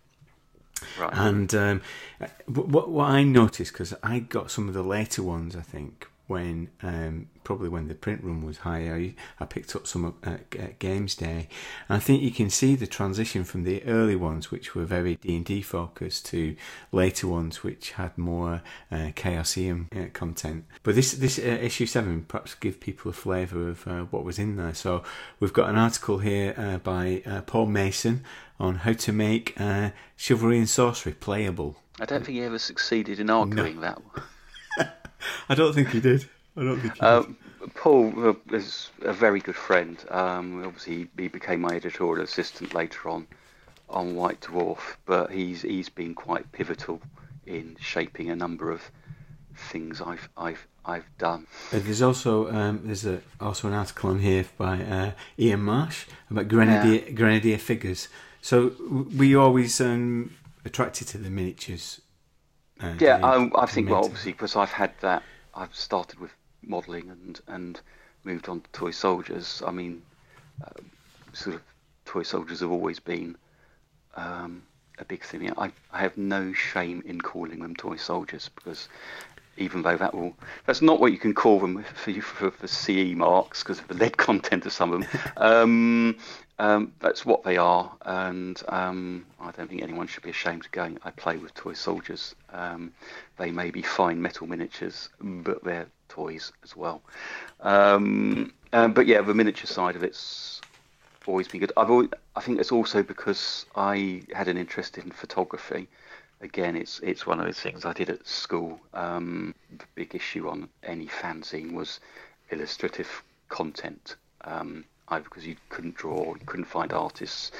Right. 0.98 1.10
And 1.12 1.54
um, 1.54 1.82
what 2.46 2.88
what 2.88 3.10
I 3.10 3.22
noticed 3.22 3.72
because 3.72 3.94
I 4.02 4.20
got 4.20 4.50
some 4.50 4.68
of 4.68 4.74
the 4.74 4.82
later 4.82 5.22
ones, 5.22 5.56
I 5.56 5.60
think 5.60 6.08
when 6.28 6.68
um, 6.82 7.26
probably 7.42 7.70
when 7.70 7.88
the 7.88 7.94
print 7.94 8.22
run 8.22 8.42
was 8.42 8.58
higher. 8.58 8.94
I, 8.94 9.14
I 9.40 9.46
picked 9.46 9.74
up 9.74 9.86
some 9.86 10.14
at, 10.22 10.54
at 10.56 10.78
Games 10.78 11.14
Day, 11.14 11.48
and 11.88 11.96
I 11.96 11.98
think 11.98 12.22
you 12.22 12.30
can 12.30 12.50
see 12.50 12.76
the 12.76 12.86
transition 12.86 13.42
from 13.42 13.64
the 13.64 13.82
early 13.84 14.14
ones, 14.14 14.50
which 14.50 14.74
were 14.74 14.84
very 14.84 15.16
D 15.16 15.36
and 15.36 15.44
D 15.44 15.62
focused, 15.62 16.26
to 16.26 16.54
later 16.92 17.26
ones 17.26 17.64
which 17.64 17.92
had 17.92 18.16
more 18.16 18.62
uh, 18.92 19.10
Chaosium 19.16 19.86
uh, 19.96 20.10
content. 20.12 20.66
But 20.82 20.94
this 20.94 21.12
this 21.12 21.38
uh, 21.38 21.42
issue 21.42 21.86
seven 21.86 22.24
perhaps 22.28 22.54
give 22.54 22.78
people 22.78 23.10
a 23.10 23.14
flavour 23.14 23.70
of 23.70 23.88
uh, 23.88 24.02
what 24.02 24.24
was 24.24 24.38
in 24.38 24.56
there. 24.56 24.74
So 24.74 25.02
we've 25.40 25.52
got 25.52 25.70
an 25.70 25.76
article 25.76 26.18
here 26.18 26.54
uh, 26.56 26.78
by 26.78 27.22
uh, 27.24 27.40
Paul 27.42 27.66
Mason 27.66 28.22
on 28.60 28.74
how 28.76 28.92
to 28.92 29.12
make 29.12 29.56
chivalry 30.16 30.58
and 30.58 30.68
sorcery 30.68 31.12
playable. 31.12 31.76
I 32.00 32.04
don't 32.04 32.24
think 32.24 32.36
he 32.36 32.44
ever 32.44 32.58
succeeded 32.58 33.18
in 33.18 33.30
arguing 33.30 33.76
no. 33.76 33.80
that. 33.82 34.02
I 35.48 35.54
don't 35.54 35.74
think 35.74 35.88
he 35.88 36.00
did. 36.00 36.28
I 36.56 36.62
don't 36.64 36.80
think 36.80 36.94
he 36.94 37.00
uh, 37.00 37.22
did. 37.22 37.36
Paul 37.74 38.36
is 38.52 38.90
a 39.02 39.12
very 39.12 39.40
good 39.40 39.56
friend. 39.56 40.02
Um, 40.10 40.64
obviously, 40.64 41.08
he 41.16 41.28
became 41.28 41.60
my 41.60 41.74
editorial 41.74 42.24
assistant 42.24 42.74
later 42.74 43.08
on 43.08 43.26
on 43.90 44.14
White 44.14 44.40
Dwarf, 44.40 44.96
but 45.06 45.30
he's 45.30 45.62
he's 45.62 45.88
been 45.88 46.14
quite 46.14 46.50
pivotal 46.52 47.00
in 47.46 47.76
shaping 47.80 48.30
a 48.30 48.36
number 48.36 48.70
of 48.70 48.82
things 49.56 50.00
I've 50.00 50.28
I've 50.36 50.66
I've 50.84 51.08
done. 51.18 51.46
There's 51.70 52.02
also 52.02 52.50
um, 52.50 52.80
there's 52.84 53.04
a, 53.04 53.20
also 53.40 53.68
an 53.68 53.74
article 53.74 54.10
on 54.10 54.20
here 54.20 54.46
by 54.56 54.82
uh, 54.82 55.10
Ian 55.38 55.60
Marsh 55.60 56.06
about 56.30 56.48
grenadier 56.48 57.02
yeah. 57.04 57.10
grenadier 57.10 57.58
figures. 57.58 58.08
So 58.40 58.72
we 59.14 59.34
always 59.34 59.80
um, 59.80 60.34
attracted 60.64 61.08
to 61.08 61.18
the 61.18 61.28
miniatures 61.28 62.00
uh, 62.80 62.94
yeah, 63.00 63.18
I, 63.22 63.50
I 63.54 63.66
think 63.66 63.90
well, 63.90 64.04
obviously 64.04 64.32
because 64.32 64.56
I've 64.56 64.72
had 64.72 64.92
that. 65.00 65.22
I've 65.54 65.74
started 65.74 66.18
with 66.20 66.30
modelling 66.62 67.10
and 67.10 67.40
and 67.48 67.80
moved 68.24 68.48
on 68.48 68.60
to 68.60 68.70
toy 68.72 68.90
soldiers. 68.90 69.62
I 69.66 69.70
mean, 69.70 70.02
uh, 70.64 70.80
sort 71.32 71.56
of 71.56 71.62
toy 72.04 72.22
soldiers 72.22 72.60
have 72.60 72.70
always 72.70 73.00
been 73.00 73.36
um, 74.14 74.62
a 74.98 75.04
big 75.04 75.22
thing. 75.24 75.52
I 75.58 75.72
I 75.92 76.00
have 76.00 76.16
no 76.16 76.52
shame 76.52 77.02
in 77.06 77.20
calling 77.20 77.60
them 77.60 77.74
toy 77.74 77.96
soldiers 77.96 78.50
because 78.54 78.88
even 79.56 79.82
though 79.82 79.96
that 79.96 80.14
will 80.14 80.34
that's 80.66 80.82
not 80.82 81.00
what 81.00 81.12
you 81.12 81.18
can 81.18 81.34
call 81.34 81.58
them 81.58 81.82
for 81.94 82.12
for, 82.20 82.50
for 82.50 82.66
CE 82.66 83.14
marks 83.14 83.62
because 83.62 83.80
of 83.80 83.88
the 83.88 83.94
lead 83.94 84.16
content 84.16 84.66
of 84.66 84.72
some 84.72 84.92
of 84.92 85.00
them. 85.00 85.08
Um, 85.36 86.16
um, 86.58 86.92
that's 87.00 87.24
what 87.24 87.44
they 87.44 87.56
are, 87.56 87.90
and 88.02 88.60
um, 88.68 89.26
I 89.40 89.50
don't 89.52 89.68
think 89.68 89.82
anyone 89.82 90.06
should 90.06 90.24
be 90.24 90.30
ashamed 90.30 90.64
of 90.64 90.72
going. 90.72 90.98
I 91.04 91.10
play 91.10 91.36
with 91.36 91.54
toy 91.54 91.74
soldiers. 91.74 92.34
Um, 92.52 92.92
they 93.36 93.50
may 93.50 93.70
be 93.70 93.82
fine 93.82 94.20
metal 94.20 94.46
miniatures, 94.46 95.08
but 95.20 95.62
they're 95.62 95.86
toys 96.08 96.52
as 96.64 96.76
well. 96.76 97.00
Um, 97.60 98.52
but 98.72 99.06
yeah, 99.06 99.22
the 99.22 99.34
miniature 99.34 99.66
side 99.66 99.94
of 99.94 100.02
it's 100.02 100.60
always 101.28 101.46
been 101.46 101.60
good. 101.60 101.72
I've 101.76 101.90
always, 101.90 102.08
I 102.34 102.40
think 102.40 102.58
it's 102.58 102.72
also 102.72 103.02
because 103.02 103.66
I 103.76 104.22
had 104.34 104.48
an 104.48 104.56
interest 104.56 104.98
in 104.98 105.10
photography. 105.10 105.88
Again, 106.40 106.76
it's 106.76 107.00
it's 107.00 107.26
one 107.26 107.38
of 107.40 107.46
those 107.46 107.60
things 107.60 107.84
I 107.84 107.92
did 107.92 108.10
at 108.10 108.26
school. 108.26 108.80
Um, 108.94 109.54
the 109.76 109.84
big 109.94 110.14
issue 110.14 110.48
on 110.48 110.68
any 110.82 111.06
fanzine 111.06 111.72
was 111.72 112.00
illustrative 112.50 113.22
content. 113.48 114.16
Um, 114.42 114.84
either 115.10 115.24
because 115.24 115.46
you 115.46 115.56
couldn't 115.68 115.96
draw, 115.96 116.34
you 116.34 116.46
couldn't 116.46 116.66
find 116.66 116.92
artists, 116.92 117.50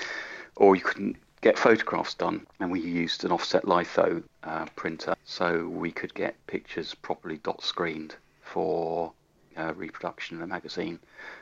or 0.56 0.76
you 0.76 0.82
couldn't 0.82 1.16
get 1.40 1.58
photographs 1.58 2.14
done. 2.14 2.46
And 2.60 2.70
we 2.70 2.80
used 2.80 3.24
an 3.24 3.32
offset 3.32 3.66
litho 3.66 4.22
uh, 4.42 4.66
printer, 4.76 5.14
so 5.24 5.68
we 5.68 5.90
could 5.90 6.14
get 6.14 6.34
pictures 6.46 6.94
properly 6.94 7.38
dot 7.38 7.62
screened 7.62 8.14
for 8.42 9.12
uh, 9.56 9.72
reproduction 9.74 10.38
in 10.38 10.42
a 10.42 10.46
magazine. 10.46 10.98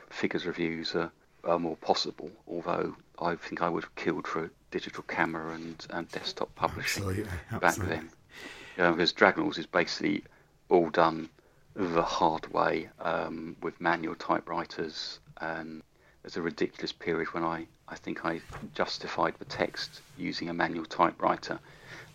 Figures 0.09 0.45
reviews 0.45 0.95
are, 0.95 1.11
are, 1.43 1.59
more 1.59 1.77
possible, 1.77 2.31
although 2.47 2.95
I 3.19 3.35
think 3.35 3.61
I 3.61 3.69
would 3.69 3.83
have 3.83 3.95
killed 3.95 4.27
for 4.27 4.45
a 4.45 4.49
digital 4.71 5.03
camera 5.03 5.53
and, 5.53 5.85
and 5.91 6.09
desktop 6.09 6.53
publishing 6.55 7.03
Absolutely. 7.03 7.31
Absolutely. 7.51 7.59
back 7.59 7.99
then. 7.99 8.09
Yeah, 8.77 8.91
because 8.91 9.13
Dragonlords 9.13 9.57
is 9.57 9.65
basically 9.65 10.23
all 10.69 10.89
done 10.89 11.29
the 11.75 12.01
hard 12.01 12.51
way 12.51 12.89
um, 12.99 13.55
with 13.61 13.79
manual 13.79 14.15
typewriters 14.15 15.19
and 15.39 15.81
there's 16.27 16.35
a 16.35 16.41
ridiculous 16.41 16.91
period 16.91 17.33
when 17.33 17.45
I, 17.45 17.65
I 17.87 17.95
think 17.95 18.25
I 18.25 18.41
justified 18.73 19.35
the 19.39 19.45
text 19.45 20.01
using 20.17 20.49
a 20.49 20.53
manual 20.53 20.83
typewriter. 20.83 21.57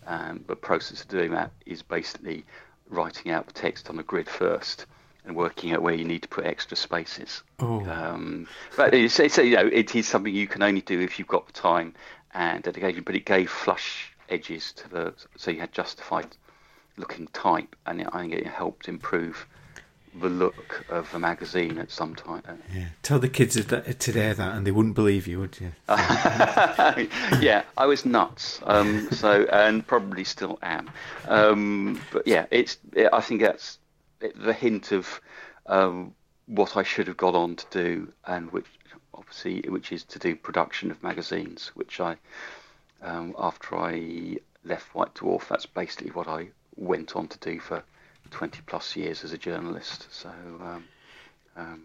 Um, 0.05 0.45
the 0.45 0.55
process 0.55 1.01
of 1.01 1.07
doing 1.07 1.31
that 1.31 1.49
is 1.65 1.81
basically 1.81 2.45
writing 2.91 3.31
out 3.31 3.47
the 3.47 3.53
text 3.53 3.89
on 3.89 3.97
a 3.97 4.03
grid 4.03 4.29
first 4.29 4.85
and 5.25 5.35
working 5.35 5.73
out 5.73 5.81
where 5.81 5.95
you 5.95 6.05
need 6.05 6.21
to 6.21 6.27
put 6.27 6.45
extra 6.45 6.77
spaces. 6.77 7.41
Oh. 7.59 7.83
Um, 7.89 8.47
but 8.77 8.93
it's, 8.93 9.19
it's, 9.19 9.39
you 9.39 9.55
know, 9.55 9.65
it 9.65 9.95
is 9.95 10.07
something 10.07 10.31
you 10.31 10.45
can 10.45 10.61
only 10.61 10.81
do 10.81 11.01
if 11.01 11.17
you've 11.17 11.27
got 11.27 11.47
the 11.47 11.53
time 11.53 11.95
and 12.35 12.61
dedication. 12.61 13.01
But 13.01 13.15
it 13.15 13.25
gave 13.25 13.49
flush 13.49 14.13
edges 14.29 14.73
to 14.73 14.89
the, 14.89 15.13
so 15.37 15.49
you 15.49 15.59
had 15.59 15.71
justified 15.71 16.27
looking 16.97 17.25
type, 17.33 17.75
and 17.87 18.01
it, 18.01 18.07
I 18.13 18.21
think 18.21 18.33
it 18.33 18.45
helped 18.45 18.87
improve 18.87 19.47
the 20.15 20.29
look 20.29 20.85
of 20.89 21.11
the 21.11 21.19
magazine 21.19 21.77
at 21.77 21.91
some 21.91 22.15
time. 22.15 22.43
Yeah. 22.73 22.85
Tell 23.01 23.19
the 23.19 23.29
kids 23.29 23.55
today 23.55 24.33
that, 24.33 24.55
and 24.55 24.65
they 24.65 24.71
wouldn't 24.71 24.95
believe 24.95 25.27
you, 25.27 25.39
would 25.39 25.59
you? 25.59 25.71
yeah, 25.89 27.63
I 27.77 27.85
was 27.85 28.05
nuts. 28.05 28.59
Um, 28.63 29.09
so, 29.11 29.43
and 29.45 29.85
probably 29.85 30.23
still 30.23 30.59
am. 30.61 30.89
Um, 31.27 32.01
but 32.11 32.27
yeah, 32.27 32.45
it's. 32.51 32.77
It, 32.93 33.09
I 33.11 33.21
think 33.21 33.41
that's 33.41 33.79
the 34.19 34.53
hint 34.53 34.91
of 34.91 35.21
um, 35.65 36.13
what 36.45 36.77
I 36.77 36.83
should 36.83 37.07
have 37.07 37.17
got 37.17 37.35
on 37.35 37.55
to 37.55 37.65
do, 37.71 38.13
and 38.25 38.51
which 38.51 38.67
obviously, 39.13 39.61
which 39.69 39.91
is 39.91 40.03
to 40.03 40.19
do 40.19 40.35
production 40.35 40.91
of 40.91 41.01
magazines, 41.03 41.71
which 41.75 41.99
I, 41.99 42.17
um, 43.01 43.35
after 43.37 43.77
I 43.77 44.37
left 44.63 44.93
White 44.95 45.15
Dwarf, 45.15 45.47
that's 45.47 45.65
basically 45.65 46.11
what 46.11 46.27
I 46.27 46.49
went 46.75 47.15
on 47.15 47.27
to 47.27 47.37
do 47.39 47.59
for 47.59 47.83
20 48.31 48.61
plus 48.65 48.95
years 48.95 49.23
as 49.23 49.33
a 49.33 49.37
journalist. 49.37 50.07
So, 50.11 50.29
um, 50.61 50.83
um, 51.55 51.83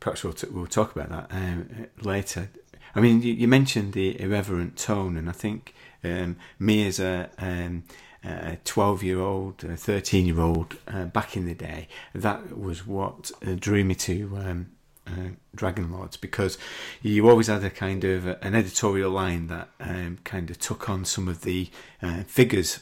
perhaps 0.00 0.24
we'll, 0.24 0.32
t- 0.32 0.48
we'll 0.50 0.66
talk 0.66 0.94
about 0.94 1.10
that 1.10 1.26
um, 1.30 1.86
later. 2.00 2.48
I 2.94 3.00
mean, 3.00 3.22
you, 3.22 3.32
you, 3.32 3.48
mentioned 3.48 3.94
the 3.94 4.20
irreverent 4.20 4.76
tone, 4.76 5.16
and 5.16 5.28
I 5.28 5.32
think 5.32 5.74
um, 6.04 6.36
me 6.58 6.86
as 6.86 7.00
a 7.00 7.30
um, 7.38 7.84
a 8.24 8.58
12 8.64 9.02
year 9.02 9.20
old, 9.20 9.64
a 9.64 9.76
13 9.76 10.26
year 10.26 10.40
old 10.40 10.76
uh, 10.86 11.06
back 11.06 11.36
in 11.36 11.46
the 11.46 11.54
day, 11.54 11.88
that 12.14 12.56
was 12.56 12.86
what 12.86 13.30
uh, 13.46 13.54
drew 13.58 13.84
me 13.84 13.94
to 13.96 14.36
um, 14.36 14.70
uh, 15.06 15.30
Dragonlords 15.56 16.20
because 16.20 16.56
you 17.02 17.28
always 17.28 17.48
had 17.48 17.64
a 17.64 17.70
kind 17.70 18.04
of 18.04 18.26
an 18.26 18.54
editorial 18.54 19.10
line 19.10 19.48
that 19.48 19.68
um, 19.80 20.18
kind 20.24 20.50
of 20.50 20.58
took 20.58 20.88
on 20.88 21.04
some 21.04 21.28
of 21.28 21.42
the 21.42 21.68
uh, 22.00 22.22
figures 22.24 22.80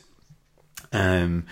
um, 0.93 1.47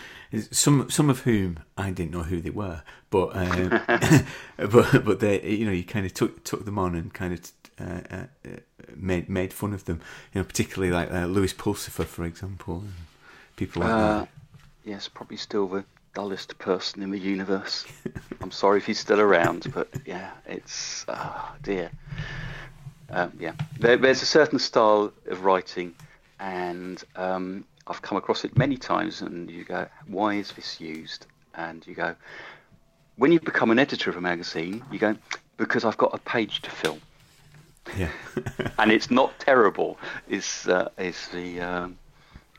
some 0.50 0.90
some 0.90 1.10
of 1.10 1.20
whom 1.20 1.60
I 1.76 1.90
didn't 1.90 2.10
know 2.10 2.24
who 2.24 2.40
they 2.40 2.50
were, 2.50 2.82
but 3.10 3.36
um, 3.36 3.80
but 4.56 5.04
but 5.04 5.20
they 5.20 5.42
you 5.42 5.64
know 5.64 5.72
you 5.72 5.84
kind 5.84 6.06
of 6.06 6.14
took 6.14 6.44
took 6.44 6.64
them 6.64 6.78
on 6.78 6.94
and 6.94 7.12
kind 7.12 7.32
of 7.32 7.52
uh, 7.80 8.00
uh, 8.10 8.50
made 8.96 9.28
made 9.28 9.52
fun 9.52 9.72
of 9.72 9.84
them. 9.84 10.00
You 10.32 10.40
know, 10.40 10.44
particularly 10.44 10.92
like 10.92 11.12
uh, 11.12 11.26
Lewis 11.26 11.52
Pulsipher, 11.52 12.04
for 12.04 12.24
example, 12.24 12.84
people 13.56 13.82
like 13.82 13.90
uh, 13.90 14.18
that. 14.20 14.28
Yes, 14.84 15.08
probably 15.08 15.36
still 15.36 15.68
the 15.68 15.84
dullest 16.14 16.58
person 16.58 17.02
in 17.02 17.10
the 17.10 17.18
universe. 17.18 17.86
I'm 18.40 18.50
sorry 18.50 18.78
if 18.78 18.86
he's 18.86 18.98
still 18.98 19.20
around, 19.20 19.72
but 19.72 19.88
yeah, 20.04 20.30
it's 20.46 21.04
oh 21.08 21.54
dear. 21.62 21.90
Um, 23.10 23.32
yeah, 23.38 23.52
there, 23.78 23.96
there's 23.96 24.20
a 24.20 24.26
certain 24.26 24.58
style 24.58 25.12
of 25.26 25.44
writing, 25.44 25.94
and 26.40 27.02
um, 27.16 27.64
I've 27.88 28.02
come 28.02 28.18
across 28.18 28.44
it 28.44 28.56
many 28.56 28.76
times, 28.76 29.22
and 29.22 29.50
you 29.50 29.64
go, 29.64 29.86
why 30.06 30.34
is 30.34 30.52
this 30.52 30.80
used? 30.80 31.26
And 31.54 31.86
you 31.86 31.94
go, 31.94 32.14
when 33.16 33.32
you 33.32 33.40
become 33.40 33.70
an 33.70 33.78
editor 33.78 34.10
of 34.10 34.16
a 34.16 34.20
magazine, 34.20 34.84
you 34.92 34.98
go, 34.98 35.16
because 35.56 35.84
I've 35.84 35.96
got 35.96 36.14
a 36.14 36.18
page 36.18 36.62
to 36.62 36.70
fill. 36.70 36.98
Yeah. 37.96 38.10
and 38.78 38.92
it's 38.92 39.10
not 39.10 39.38
terrible. 39.38 39.98
Is 40.28 40.68
uh, 40.68 40.90
is 40.98 41.28
the 41.28 41.60
um, 41.60 41.98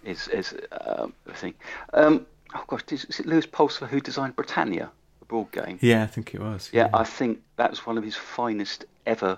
is 0.03 0.27
is 0.29 0.55
uh, 0.71 1.07
the 1.25 1.33
thing? 1.33 1.53
Um, 1.93 2.25
oh 2.55 2.63
gosh, 2.67 2.81
is, 2.91 3.05
is 3.05 3.19
it 3.19 3.27
Lewis 3.27 3.45
Pulsipher 3.45 3.87
who 3.87 4.01
designed 4.01 4.35
Britannia, 4.35 4.89
the 5.19 5.25
board 5.25 5.51
game? 5.51 5.77
Yeah, 5.81 6.03
I 6.03 6.07
think 6.07 6.33
it 6.33 6.41
was. 6.41 6.71
Yeah, 6.73 6.85
yeah, 6.85 6.97
I 6.97 7.03
think 7.03 7.41
that 7.57 7.69
was 7.69 7.85
one 7.85 7.97
of 7.97 8.03
his 8.03 8.15
finest 8.15 8.85
ever 9.05 9.37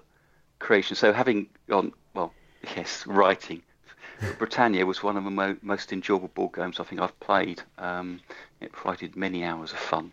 creations. 0.60 1.00
So 1.00 1.12
having 1.12 1.48
gone, 1.68 1.92
well, 2.14 2.34
yes, 2.76 3.06
writing 3.06 3.62
Britannia 4.38 4.86
was 4.86 5.04
one 5.04 5.18
of 5.18 5.24
the 5.24 5.32
mo- 5.32 5.58
most 5.62 5.92
enjoyable 5.94 6.30
board 6.30 6.54
games 6.54 6.80
I 6.80 6.84
think 6.84 7.02
I've 7.02 7.20
played. 7.20 7.62
Um, 7.78 8.20
it 8.60 8.72
provided 8.72 9.16
many 9.16 9.44
hours 9.44 9.72
of 9.72 9.80
fun. 9.80 10.12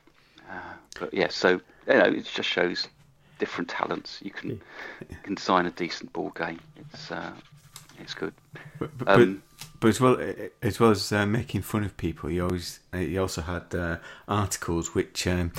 Uh, 0.51 0.75
but 0.99 1.13
yeah, 1.13 1.29
so 1.29 1.61
you 1.87 1.95
know, 1.95 2.05
it 2.05 2.25
just 2.25 2.49
shows 2.49 2.89
different 3.39 3.69
talents. 3.69 4.19
You 4.23 4.31
can 4.31 4.61
you 5.09 5.17
can 5.23 5.35
design 5.35 5.67
a 5.67 5.71
decent 5.71 6.13
board 6.13 6.35
game. 6.35 6.61
It's 6.77 7.11
uh, 7.11 7.33
it's 8.01 8.15
good. 8.15 8.35
But, 8.79 8.97
but, 8.97 9.09
Um, 9.09 9.43
but 9.81 9.89
as 9.89 10.01
well 10.01 10.19
as 10.63 10.81
well 10.81 10.91
as 10.91 11.13
uh, 11.13 11.27
making 11.27 11.63
fun 11.63 11.85
of 11.85 11.97
people, 11.97 12.31
he 12.31 12.41
always 12.41 12.81
uh, 12.93 12.99
he 12.99 13.19
also 13.19 13.43
had 13.43 13.75
uh, 13.75 13.97
articles 14.27 14.95
which 14.95 15.27
um, 15.27 15.53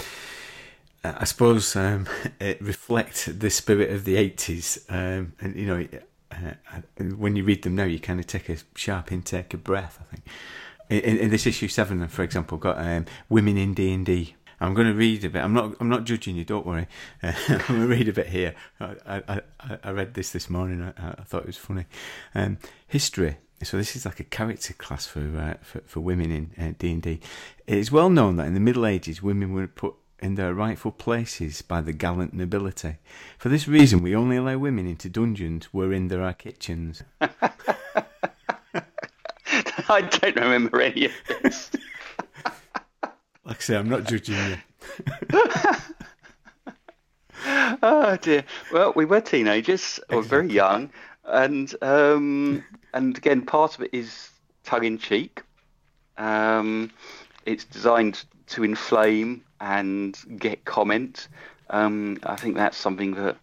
uh, 1.04 1.14
I 1.18 1.26
suppose 1.26 1.76
um, 1.76 2.08
it 2.40 2.62
reflect 2.62 3.40
the 3.40 3.50
spirit 3.50 3.92
of 3.92 4.06
the 4.06 4.18
eighties. 4.18 4.84
Um, 4.90 5.34
and 5.40 5.56
you 5.56 5.68
know, 5.68 5.88
uh, 6.32 6.52
uh, 6.74 7.04
when 7.04 7.36
you 7.36 7.44
read 7.44 7.64
them 7.64 7.76
now, 7.76 7.84
you 7.84 8.00
kind 8.00 8.20
of 8.20 8.28
take 8.28 8.50
a 8.50 8.58
sharp 8.76 9.12
intake 9.12 9.54
of 9.54 9.64
breath. 9.64 10.00
I 10.02 10.16
think 10.16 10.26
in, 10.90 11.18
in 11.18 11.30
this 11.30 11.46
issue 11.46 11.68
seven, 11.68 12.08
for 12.08 12.24
example, 12.24 12.58
got 12.58 12.78
um, 12.80 13.06
women 13.30 13.58
in 13.58 13.74
D 13.74 13.94
and 13.94 14.06
D. 14.06 14.36
I'm 14.62 14.74
going 14.74 14.88
to 14.88 14.94
read 14.94 15.24
a 15.24 15.30
bit. 15.30 15.42
I'm 15.42 15.54
not. 15.54 15.76
I'm 15.80 15.88
not 15.88 16.04
judging 16.04 16.36
you. 16.36 16.44
Don't 16.44 16.66
worry. 16.66 16.88
Uh, 17.24 17.32
I'm 17.48 17.58
going 17.68 17.82
to 17.82 17.88
read 17.88 18.10
a 18.10 18.14
bit 18.14 18.28
here. 18.28 18.56
I, 18.80 19.22
I, 19.28 19.42
I, 19.84 19.92
read 19.92 20.16
this 20.16 20.32
this 20.32 20.50
morning. 20.50 20.82
I, 20.82 21.12
I 21.12 21.24
thought 21.24 21.44
it 21.44 21.48
was 21.48 21.58
funny. 21.58 21.86
Um, 22.36 22.58
history. 22.88 23.38
So 23.64 23.78
this 23.78 23.96
is 23.96 24.06
like 24.06 24.20
a 24.20 24.26
character 24.26 24.74
class 24.74 25.06
for 25.06 25.20
uh, 25.20 25.54
for, 25.62 25.80
for 25.86 26.00
women 26.02 26.32
in 26.32 26.74
D 26.74 26.92
and 26.92 27.02
D. 27.02 27.20
It 27.68 27.78
is 27.78 27.92
well 27.92 28.10
known 28.10 28.36
that 28.36 28.48
in 28.48 28.54
the 28.54 28.60
Middle 28.60 28.86
Ages, 28.86 29.24
women 29.24 29.54
were 29.54 29.68
put 29.68 29.96
in 30.22 30.36
their 30.36 30.54
rightful 30.54 30.92
places 30.92 31.62
by 31.62 31.82
the 31.82 31.94
gallant 31.94 32.34
nobility. 32.34 32.98
For 33.38 33.50
this 33.50 33.68
reason, 33.68 34.02
we 34.02 34.16
only 34.16 34.38
allow 34.38 34.58
women 34.58 34.88
into 34.88 35.10
dungeons 35.10 35.66
wherein 35.72 36.08
there 36.08 36.24
are 36.24 36.34
kitchens. 36.34 37.04
I 39.90 40.02
don't 40.02 40.36
remember 40.36 40.82
any 40.82 41.06
of 41.06 41.12
this. 41.42 41.72
Like 43.44 43.58
I 43.58 43.62
say, 43.62 43.78
I'm 43.78 43.90
not 43.90 44.04
judging 44.04 44.36
you. 44.36 44.58
oh 47.82 48.18
dear. 48.22 48.44
Well, 48.72 48.94
we 48.96 49.06
were 49.06 49.22
teenagers, 49.22 50.00
or 50.10 50.22
very 50.22 50.52
young, 50.52 50.92
and 51.26 51.74
um, 51.82 52.64
and 52.94 53.18
again, 53.18 53.42
part 53.42 53.76
of 53.76 53.82
it 53.82 53.90
is 53.92 54.30
tongue 54.64 54.84
in 54.84 55.00
cheek. 55.00 55.42
Um, 56.18 56.92
it's 57.46 57.64
designed 57.64 58.24
to 58.48 58.64
inflame 58.64 59.44
and 59.62 60.18
get 60.38 60.66
comment. 60.66 61.28
Um, 61.70 62.18
I 62.24 62.36
think 62.36 62.56
that's 62.56 62.78
something 62.78 63.14
that 63.16 63.38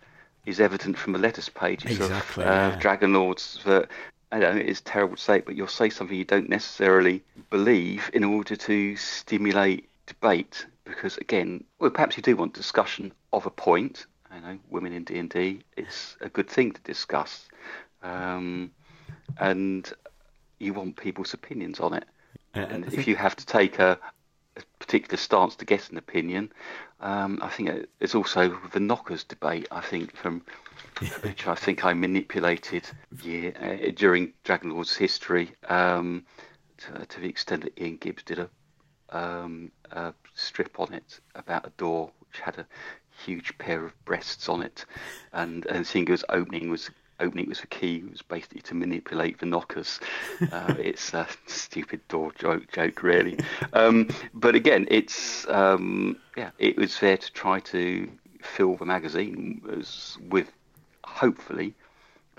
is 0.47 0.61
evident 0.61 0.97
from 0.99 1.13
the 1.13 1.19
letters 1.19 1.49
pages 1.49 1.93
Exactly, 1.99 2.45
of 2.45 2.51
uh, 2.51 2.53
yeah. 2.53 2.79
Dragon 2.81 3.13
Lords. 3.13 3.61
That 3.65 3.89
I 4.33 4.39
know 4.39 4.51
it's 4.51 4.81
terrible 4.81 5.17
to 5.17 5.23
say, 5.23 5.39
it, 5.39 5.47
but 5.47 5.55
you'll 5.57 5.67
say 5.69 5.91
something 5.91 6.17
you 6.17 6.25
don't 6.25 6.49
necessarily 6.49 7.23
believe 7.51 8.11
in 8.13 8.25
order 8.25 8.57
to 8.57 8.97
stimulate 8.97 9.89
debate. 10.07 10.67
Because 10.85 11.17
again, 11.19 11.65
well, 11.79 11.91
perhaps 11.91 12.17
you 12.17 12.23
do 12.23 12.37
want 12.37 12.55
discussion 12.55 13.13
of 13.33 13.47
a 13.47 13.51
point. 13.51 14.07
I 14.31 14.39
know 14.41 14.59
women 14.71 14.93
in 14.93 15.05
D 15.05 15.19
and 15.19 15.31
D, 15.31 15.61
it's 15.77 16.17
a 16.21 16.29
good 16.29 16.49
thing 16.49 16.73
to 16.73 16.81
discuss, 16.83 17.49
um, 18.03 18.71
and 19.39 19.91
you 20.59 20.75
want 20.75 20.97
people's 20.97 21.35
opinions 21.35 21.81
on 21.81 21.95
it. 21.95 22.05
Uh, 22.55 22.61
And 22.71 22.85
if 22.85 22.93
think- 22.95 23.07
you 23.07 23.17
have 23.17 23.37
to 23.37 23.47
take 23.47 23.79
a 23.79 23.99
particular 24.87 25.17
stance 25.17 25.57
to 25.57 25.65
get 25.65 25.91
an 25.91 25.99
opinion, 25.99 26.53
um, 27.01 27.41
I 27.43 27.49
think 27.49 27.87
it's 28.01 28.15
also 28.15 28.57
the 28.73 28.81
knockers 28.81 29.25
debate. 29.25 29.67
I 29.71 29.81
think 29.81 30.15
from 30.17 30.43
which 31.23 31.47
I 31.47 31.55
think 31.55 31.85
I 31.85 31.93
manipulated 31.93 32.85
yeah, 33.23 33.51
uh, 33.61 33.91
during 33.95 34.33
Dragon 34.45 34.71
Lord's 34.71 34.97
history 34.97 35.53
um, 35.69 36.25
to, 36.79 37.07
to 37.07 37.21
the 37.21 37.29
extent 37.29 37.65
that 37.65 37.79
Ian 37.79 37.97
Gibbs 37.97 38.23
did 38.23 38.39
a, 38.39 38.49
um, 39.11 39.73
a 39.91 40.15
strip 40.35 40.79
on 40.79 40.95
it 40.95 41.21
about 41.35 41.67
a 41.67 41.71
door 41.77 42.13
which 42.21 42.41
had 42.41 42.59
a 42.59 42.67
huge 43.25 43.57
pair 43.59 43.85
of 43.85 44.05
breasts 44.05 44.49
on 44.49 44.63
it, 44.63 44.85
and 45.33 45.67
and 45.67 45.87
Singer's 45.87 46.25
opening 46.29 46.71
was 46.71 46.91
opening 47.21 47.49
was 47.49 47.61
the 47.61 47.67
key 47.67 48.03
was 48.11 48.23
basically 48.23 48.61
to 48.63 48.75
manipulate 48.75 49.39
the 49.39 49.47
knockers. 49.47 50.01
Uh, 50.53 50.75
it's 50.79 51.13
a 51.15 51.27
stupid 51.47 52.07
door 52.09 52.31
joke, 52.39 52.71
joke 52.71 53.03
really. 53.03 53.39
Um, 53.73 54.09
but 54.35 54.55
again, 54.55 54.87
it's 54.91 55.47
um, 55.49 56.19
yeah, 56.37 56.51
it 56.59 56.77
was 56.77 56.99
there 57.01 57.17
to 57.17 57.33
try 57.33 57.61
to 57.61 58.09
fill 58.43 58.77
the 58.77 58.85
magazine 58.85 59.61
with 60.29 60.53
hopefully 61.05 61.75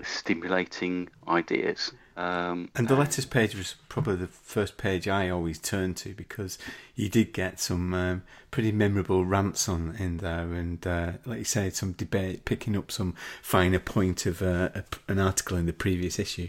stimulating 0.02 1.08
ideas. 1.26 1.92
Um, 2.18 2.68
And 2.74 2.88
the 2.88 2.96
letters 2.96 3.26
page 3.26 3.54
was 3.54 3.76
probably 3.88 4.16
the 4.16 4.26
first 4.26 4.76
page 4.76 5.06
I 5.06 5.30
always 5.30 5.56
turned 5.56 5.96
to 5.98 6.14
because 6.14 6.58
you 6.96 7.08
did 7.08 7.32
get 7.32 7.60
some 7.60 7.94
um, 7.94 8.22
pretty 8.50 8.72
memorable 8.72 9.24
rants 9.24 9.68
on 9.68 9.94
in 10.00 10.16
there, 10.16 10.52
and 10.52 10.84
uh, 10.84 11.12
like 11.24 11.38
you 11.38 11.44
say, 11.44 11.70
some 11.70 11.92
debate, 11.92 12.44
picking 12.44 12.76
up 12.76 12.90
some 12.90 13.14
finer 13.40 13.78
point 13.78 14.26
of 14.26 14.42
uh, 14.42 14.70
a, 14.74 14.84
an 15.06 15.20
article 15.20 15.56
in 15.56 15.66
the 15.66 15.72
previous 15.72 16.18
issue. 16.18 16.48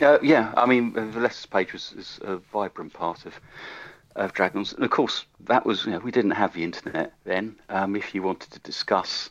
Uh, 0.00 0.18
yeah, 0.22 0.54
I 0.56 0.66
mean, 0.66 0.96
uh, 0.96 1.10
the 1.10 1.18
letters 1.18 1.46
page 1.46 1.72
was, 1.72 1.92
was 1.96 2.20
a 2.22 2.36
vibrant 2.36 2.92
part 2.92 3.26
of 3.26 3.34
of 4.14 4.32
Dragons, 4.32 4.72
and 4.72 4.84
of 4.84 4.90
course, 4.90 5.24
that 5.46 5.66
was 5.66 5.84
you 5.84 5.90
know 5.90 5.98
we 5.98 6.12
didn't 6.12 6.32
have 6.32 6.54
the 6.54 6.62
internet 6.62 7.12
then. 7.24 7.56
Um, 7.68 7.96
if 7.96 8.14
you 8.14 8.22
wanted 8.22 8.52
to 8.52 8.60
discuss 8.60 9.30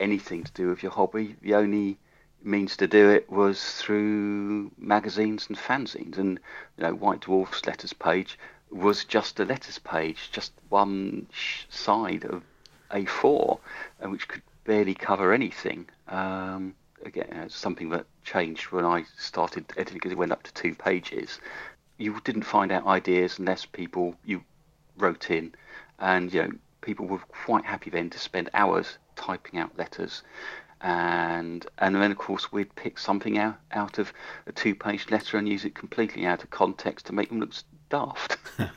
anything 0.00 0.44
to 0.44 0.52
do 0.52 0.68
with 0.68 0.82
your 0.82 0.92
hobby, 0.92 1.36
the 1.42 1.54
only 1.54 1.98
means 2.44 2.76
to 2.76 2.86
do 2.86 3.10
it 3.10 3.30
was 3.30 3.74
through 3.74 4.70
magazines 4.78 5.46
and 5.48 5.56
fanzines, 5.58 6.18
and 6.18 6.38
you 6.76 6.84
know, 6.84 6.94
White 6.94 7.20
Dwarf's 7.20 7.66
letters 7.66 7.92
page 7.92 8.38
was 8.70 9.04
just 9.04 9.38
a 9.38 9.44
letters 9.44 9.78
page, 9.78 10.30
just 10.32 10.52
one 10.68 11.26
side 11.68 12.24
of 12.24 12.42
A4, 12.90 13.58
and 14.00 14.10
which 14.12 14.28
could 14.28 14.42
barely 14.64 14.94
cover 14.94 15.32
anything. 15.32 15.88
Um, 16.08 16.74
again, 17.04 17.28
it's 17.44 17.56
something 17.56 17.90
that 17.90 18.06
changed 18.24 18.72
when 18.72 18.84
I 18.84 19.04
started 19.18 19.64
editing 19.76 19.94
because 19.94 20.12
it 20.12 20.18
went 20.18 20.32
up 20.32 20.42
to 20.44 20.54
two 20.54 20.74
pages. 20.74 21.40
You 21.98 22.20
didn't 22.24 22.42
find 22.42 22.72
out 22.72 22.86
ideas 22.86 23.38
unless 23.38 23.66
people 23.66 24.16
you 24.24 24.42
wrote 24.96 25.30
in, 25.30 25.54
and 25.98 26.32
you 26.32 26.42
know 26.42 26.52
people 26.80 27.06
were 27.06 27.18
quite 27.18 27.64
happy 27.64 27.90
then 27.90 28.10
to 28.10 28.18
spend 28.18 28.50
hours 28.54 28.98
typing 29.16 29.60
out 29.60 29.76
letters, 29.78 30.22
and 30.82 31.66
and 31.78 31.94
then 31.94 32.10
of 32.10 32.18
course 32.18 32.50
we'd 32.52 32.74
pick 32.74 32.98
something 32.98 33.38
out 33.38 33.56
out 33.70 33.98
of 33.98 34.12
a 34.46 34.52
two-page 34.52 35.10
letter 35.10 35.38
and 35.38 35.48
use 35.48 35.64
it 35.64 35.74
completely 35.74 36.26
out 36.26 36.42
of 36.42 36.50
context 36.50 37.06
to 37.06 37.12
make 37.12 37.28
them 37.28 37.40
look 37.40 37.52
daft. 37.88 38.36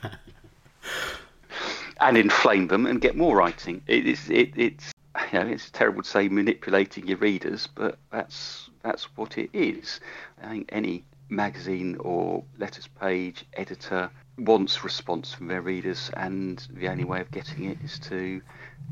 and 2.02 2.18
inflame 2.18 2.68
them 2.68 2.86
and 2.86 3.02
get 3.02 3.16
more 3.16 3.38
writing. 3.38 3.82
It 3.88 4.06
is 4.06 4.30
it, 4.30 4.52
it's 4.56 4.92
you 5.32 5.40
know 5.40 5.48
it's 5.48 5.70
terrible 5.70 6.04
to 6.04 6.10
say 6.10 6.28
manipulating 6.28 7.08
your 7.08 7.18
readers, 7.18 7.68
but 7.68 7.98
that's 8.12 8.70
that's 8.84 9.06
what 9.18 9.38
it 9.38 9.50
is. 9.54 10.00
I 10.42 10.50
think 10.50 10.70
any 10.72 11.04
magazine 11.30 11.98
or 12.00 12.44
letters 12.58 12.88
page 13.00 13.46
editor 13.54 14.10
wants 14.38 14.84
response 14.84 15.34
from 15.34 15.48
their 15.48 15.62
readers, 15.62 16.12
and 16.18 16.68
the 16.72 16.88
only 16.88 17.04
way 17.04 17.22
of 17.22 17.32
getting 17.32 17.66
it 17.66 17.78
is 17.84 18.00
to 18.00 18.42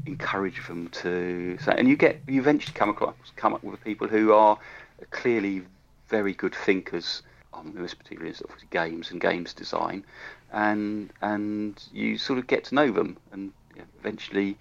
encourage 0.05 0.65
them 0.67 0.87
to 0.89 1.57
say. 1.59 1.73
And 1.77 1.87
you 1.87 1.95
get 1.95 2.21
you 2.27 2.39
eventually 2.39 2.73
come 2.73 2.89
across 2.89 3.15
come 3.35 3.53
up 3.53 3.63
with 3.63 3.83
people 3.83 4.07
who 4.07 4.33
are 4.33 4.57
clearly 5.11 5.63
very 6.07 6.33
good 6.33 6.55
thinkers 6.55 7.23
on 7.53 7.73
this 7.75 7.93
particular 7.93 8.33
sort 8.33 8.51
of 8.51 8.69
games 8.69 9.11
and 9.11 9.19
games 9.19 9.53
design, 9.53 10.03
and 10.51 11.11
and 11.21 11.83
you 11.91 12.17
sort 12.17 12.39
of 12.39 12.47
get 12.47 12.63
to 12.65 12.75
know 12.75 12.91
them 12.91 13.17
and 13.31 13.51
eventually 13.99 14.57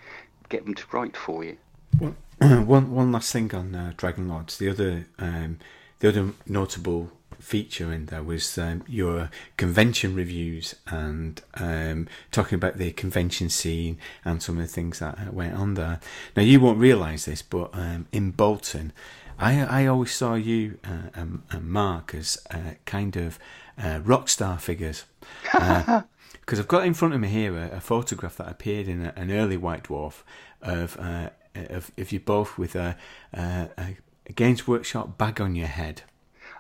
get 0.49 0.65
them 0.65 0.75
to 0.75 0.85
write 0.93 1.17
for 1.17 1.45
you. 1.45 1.57
One, 1.99 2.17
one, 2.67 2.91
one 2.91 3.13
last 3.13 3.33
thing 3.33 3.55
on 3.55 3.75
uh, 3.75 3.93
Dragon 3.97 4.29
Lords. 4.29 4.59
The 4.59 4.69
other, 4.69 5.07
um, 5.19 5.59
the 6.01 6.09
other 6.09 6.33
notable 6.47 7.11
feature 7.43 7.93
in 7.93 8.07
there 8.07 8.23
was 8.23 8.57
um, 8.57 8.85
your 8.87 9.31
convention 9.57 10.15
reviews 10.15 10.75
and 10.87 11.43
um, 11.55 12.09
talking 12.31 12.57
about 12.57 12.79
the 12.79 12.93
convention 12.93 13.49
scene 13.49 13.99
and 14.25 14.43
some 14.43 14.59
of 14.59 14.63
the 14.63 14.73
things 14.73 15.01
that 15.01 15.19
uh, 15.19 15.33
went 15.33 15.55
on 15.55 15.75
there. 15.75 16.01
Now 16.37 16.43
you 16.43 16.61
won't 16.61 16.79
realise 16.79 17.25
this, 17.25 17.43
but 17.43 17.71
um, 17.73 18.07
in 18.13 18.31
Bolton, 18.31 18.93
I 19.39 19.61
I 19.83 19.87
always 19.87 20.13
saw 20.13 20.35
you 20.35 20.79
uh, 20.85 21.11
and, 21.15 21.43
and 21.51 21.69
Mark 21.69 22.15
as 22.15 22.39
uh, 22.51 22.75
kind 22.85 23.17
of 23.17 23.39
uh, 23.83 24.01
rock 24.05 24.29
star 24.29 24.59
figures. 24.59 25.05
Uh, 25.53 26.03
because 26.41 26.59
I've 26.59 26.69
got 26.69 26.85
in 26.85 26.95
front 26.95 27.15
of 27.15 27.21
me 27.21 27.29
here 27.29 27.57
a, 27.57 27.77
a 27.77 27.81
photograph 27.81 28.37
that 28.37 28.49
appeared 28.49 28.89
in 28.89 29.07
a, 29.07 29.13
an 29.17 29.31
early 29.31 29.57
White 29.57 29.85
Dwarf 29.85 30.23
of 30.61 30.97
uh, 30.99 31.31
of, 31.55 31.91
of 31.99 32.13
you 32.13 32.21
both 32.21 32.57
with 32.57 32.75
a, 32.75 32.97
a, 33.33 33.69
a 33.79 34.33
Games 34.33 34.67
Workshop 34.67 35.19
bag 35.19 35.41
on 35.41 35.55
your 35.55 35.67
head. 35.67 36.03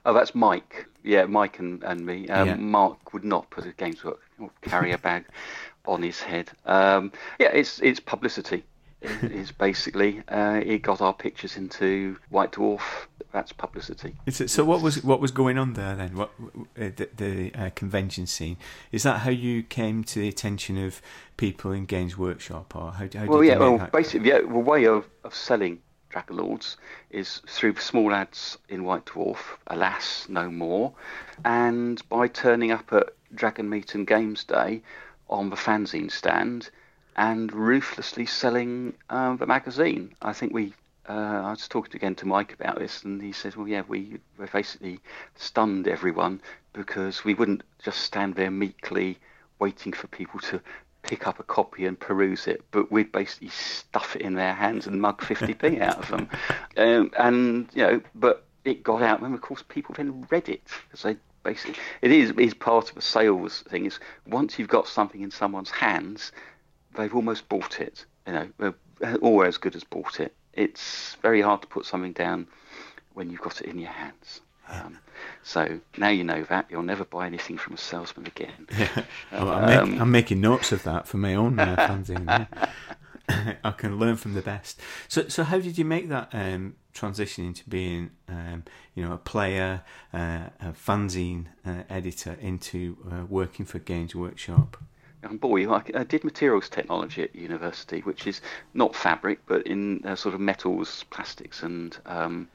Oh, 0.04 0.12
that's 0.12 0.34
Mike. 0.34 0.86
Yeah, 1.04 1.26
Mike 1.26 1.58
and, 1.58 1.82
and 1.84 2.04
me. 2.04 2.28
Um, 2.28 2.48
Yeah. 2.48 2.54
Mark 2.56 3.12
would 3.12 3.24
not 3.24 3.50
put 3.50 3.66
a 3.66 3.72
games 3.72 4.02
work 4.04 4.20
or 4.38 4.50
carry 4.62 4.92
a 4.92 4.98
bag 4.98 5.24
on 5.86 6.02
his 6.02 6.20
head. 6.20 6.50
Um, 6.66 7.12
yeah, 7.38 7.50
it's 7.52 7.80
it's 7.80 8.00
publicity. 8.00 8.64
It 9.00 9.32
is 9.32 9.50
basically 9.50 10.22
uh, 10.28 10.60
it 10.64 10.82
got 10.82 11.00
our 11.00 11.12
pictures 11.12 11.56
into 11.56 12.16
White 12.30 12.52
Dwarf. 12.52 12.82
That's 13.32 13.52
publicity. 13.52 14.14
It, 14.26 14.50
so 14.50 14.64
what 14.64 14.80
was 14.82 15.02
what 15.02 15.20
was 15.20 15.30
going 15.32 15.58
on 15.58 15.72
there 15.72 15.96
then? 15.96 16.16
What 16.16 16.30
uh, 16.78 16.90
the, 16.96 17.08
the 17.16 17.54
uh, 17.54 17.70
convention 17.74 18.26
scene? 18.26 18.58
Is 18.92 19.02
that 19.02 19.20
how 19.20 19.30
you 19.30 19.62
came 19.62 20.04
to 20.04 20.20
the 20.20 20.28
attention 20.28 20.78
of 20.78 21.00
people 21.36 21.72
in 21.72 21.86
Games 21.86 22.16
Workshop, 22.16 22.76
or 22.76 22.92
how, 22.92 23.08
how 23.14 23.24
Well, 23.26 23.42
yeah. 23.42 23.58
Well, 23.58 23.88
basically, 23.92 24.28
yeah, 24.28 24.40
the 24.40 24.46
way 24.46 24.84
of, 24.84 25.08
of 25.24 25.34
selling 25.34 25.80
Dragon 26.12 26.36
Lords 26.36 26.76
is 27.10 27.40
through 27.48 27.76
small 27.76 28.12
ads 28.12 28.58
in 28.68 28.84
White 28.84 29.06
Dwarf, 29.06 29.56
alas, 29.66 30.28
no 30.28 30.50
more, 30.50 30.92
and 31.42 32.06
by 32.10 32.28
turning 32.28 32.70
up 32.70 32.92
at 32.92 33.14
Dragon 33.34 33.70
Meet 33.70 33.94
and 33.94 34.06
Games 34.06 34.44
Day 34.44 34.82
on 35.30 35.48
the 35.48 35.56
fanzine 35.56 36.10
stand 36.10 36.68
and 37.16 37.50
ruthlessly 37.50 38.26
selling 38.26 38.92
uh, 39.08 39.36
the 39.36 39.46
magazine. 39.46 40.14
I 40.20 40.34
think 40.34 40.52
we. 40.52 40.74
Uh, 41.08 41.42
I 41.44 41.50
was 41.50 41.66
talking 41.66 41.96
again 41.96 42.14
to 42.16 42.26
Mike 42.26 42.52
about 42.52 42.78
this, 42.78 43.02
and 43.04 43.20
he 43.20 43.32
said, 43.32 43.56
"Well, 43.56 43.66
yeah, 43.66 43.82
we, 43.88 44.18
we 44.36 44.46
basically 44.52 45.00
stunned 45.34 45.88
everyone 45.88 46.42
because 46.74 47.24
we 47.24 47.32
wouldn't 47.32 47.62
just 47.82 48.00
stand 48.00 48.34
there 48.34 48.50
meekly 48.50 49.18
waiting 49.58 49.92
for 49.92 50.08
people 50.08 50.40
to 50.40 50.60
pick 51.02 51.26
up 51.26 51.40
a 51.40 51.42
copy 51.42 51.84
and 51.86 51.98
peruse 51.98 52.46
it, 52.46 52.62
but 52.70 52.90
we'd 52.90 53.12
basically 53.12 53.48
stuff 53.48 54.16
it 54.16 54.22
in 54.22 54.34
their 54.34 54.54
hands 54.54 54.86
and 54.86 55.00
mug 55.00 55.20
50p 55.20 55.80
out 55.80 55.98
of 55.98 56.08
them. 56.08 56.28
Um, 56.78 57.10
and, 57.18 57.68
you 57.74 57.82
know, 57.82 58.00
but 58.14 58.46
it 58.64 58.82
got 58.82 59.02
out, 59.02 59.20
and 59.20 59.34
of 59.34 59.40
course 59.42 59.62
people 59.68 59.94
then 59.94 60.26
read 60.30 60.48
it 60.48 60.62
because 60.88 61.02
they 61.02 61.16
basically, 61.42 61.74
it 62.00 62.10
is, 62.10 62.30
is 62.38 62.54
part 62.54 62.90
of 62.90 62.96
a 62.96 63.02
sales 63.02 63.62
thing, 63.68 63.84
is 63.84 64.00
once 64.26 64.58
you've 64.58 64.68
got 64.68 64.88
something 64.88 65.20
in 65.20 65.30
someone's 65.30 65.70
hands, 65.70 66.32
they've 66.96 67.14
almost 67.14 67.46
bought 67.50 67.78
it, 67.78 68.06
you 68.26 68.32
know, 68.32 68.74
or 69.20 69.44
as 69.44 69.58
good 69.58 69.76
as 69.76 69.84
bought 69.84 70.18
it. 70.18 70.34
It's 70.54 71.16
very 71.20 71.42
hard 71.42 71.60
to 71.60 71.68
put 71.68 71.84
something 71.84 72.12
down 72.12 72.46
when 73.12 73.28
you've 73.28 73.42
got 73.42 73.60
it 73.60 73.66
in 73.66 73.78
your 73.78 73.90
hands. 73.90 74.40
Um, 74.72 74.98
so 75.42 75.80
now 75.96 76.08
you 76.08 76.24
know 76.24 76.44
that 76.44 76.66
you'll 76.70 76.82
never 76.82 77.04
buy 77.04 77.26
anything 77.26 77.58
from 77.58 77.74
a 77.74 77.78
salesman 77.78 78.26
again. 78.26 78.66
Yeah, 78.78 79.04
well, 79.32 79.50
I'm, 79.50 79.90
make, 79.90 80.00
I'm, 80.00 80.10
making 80.10 80.40
notes 80.40 80.72
of 80.72 80.82
that 80.84 81.06
for 81.06 81.16
my 81.16 81.34
own 81.34 81.58
uh, 81.58 81.76
fanzine. 81.88 82.26
Yeah. 82.26 83.54
I 83.64 83.70
can 83.72 83.98
learn 83.98 84.16
from 84.16 84.34
the 84.34 84.42
best. 84.42 84.80
So, 85.08 85.28
so 85.28 85.44
how 85.44 85.58
did 85.58 85.78
you 85.78 85.84
make 85.84 86.08
that 86.08 86.28
um, 86.32 86.76
transition 86.92 87.46
into 87.46 87.68
being, 87.68 88.10
um, 88.28 88.64
you 88.94 89.04
know, 89.04 89.12
a 89.12 89.18
player, 89.18 89.82
uh, 90.12 90.48
a 90.60 90.72
fanzine 90.72 91.46
uh, 91.64 91.82
editor, 91.88 92.36
into 92.40 92.96
uh, 93.10 93.24
working 93.26 93.64
for 93.64 93.78
Games 93.78 94.14
Workshop? 94.14 94.76
Um, 95.24 95.36
boy, 95.36 95.70
I 95.70 96.02
did 96.02 96.24
materials 96.24 96.68
technology 96.68 97.22
at 97.22 97.34
university, 97.34 98.00
which 98.00 98.26
is 98.26 98.40
not 98.74 98.96
fabric, 98.96 99.38
but 99.46 99.66
in 99.66 100.04
uh, 100.04 100.16
sort 100.16 100.34
of 100.34 100.40
metals, 100.40 101.04
plastics, 101.10 101.62
and 101.62 101.96
um, 102.06 102.48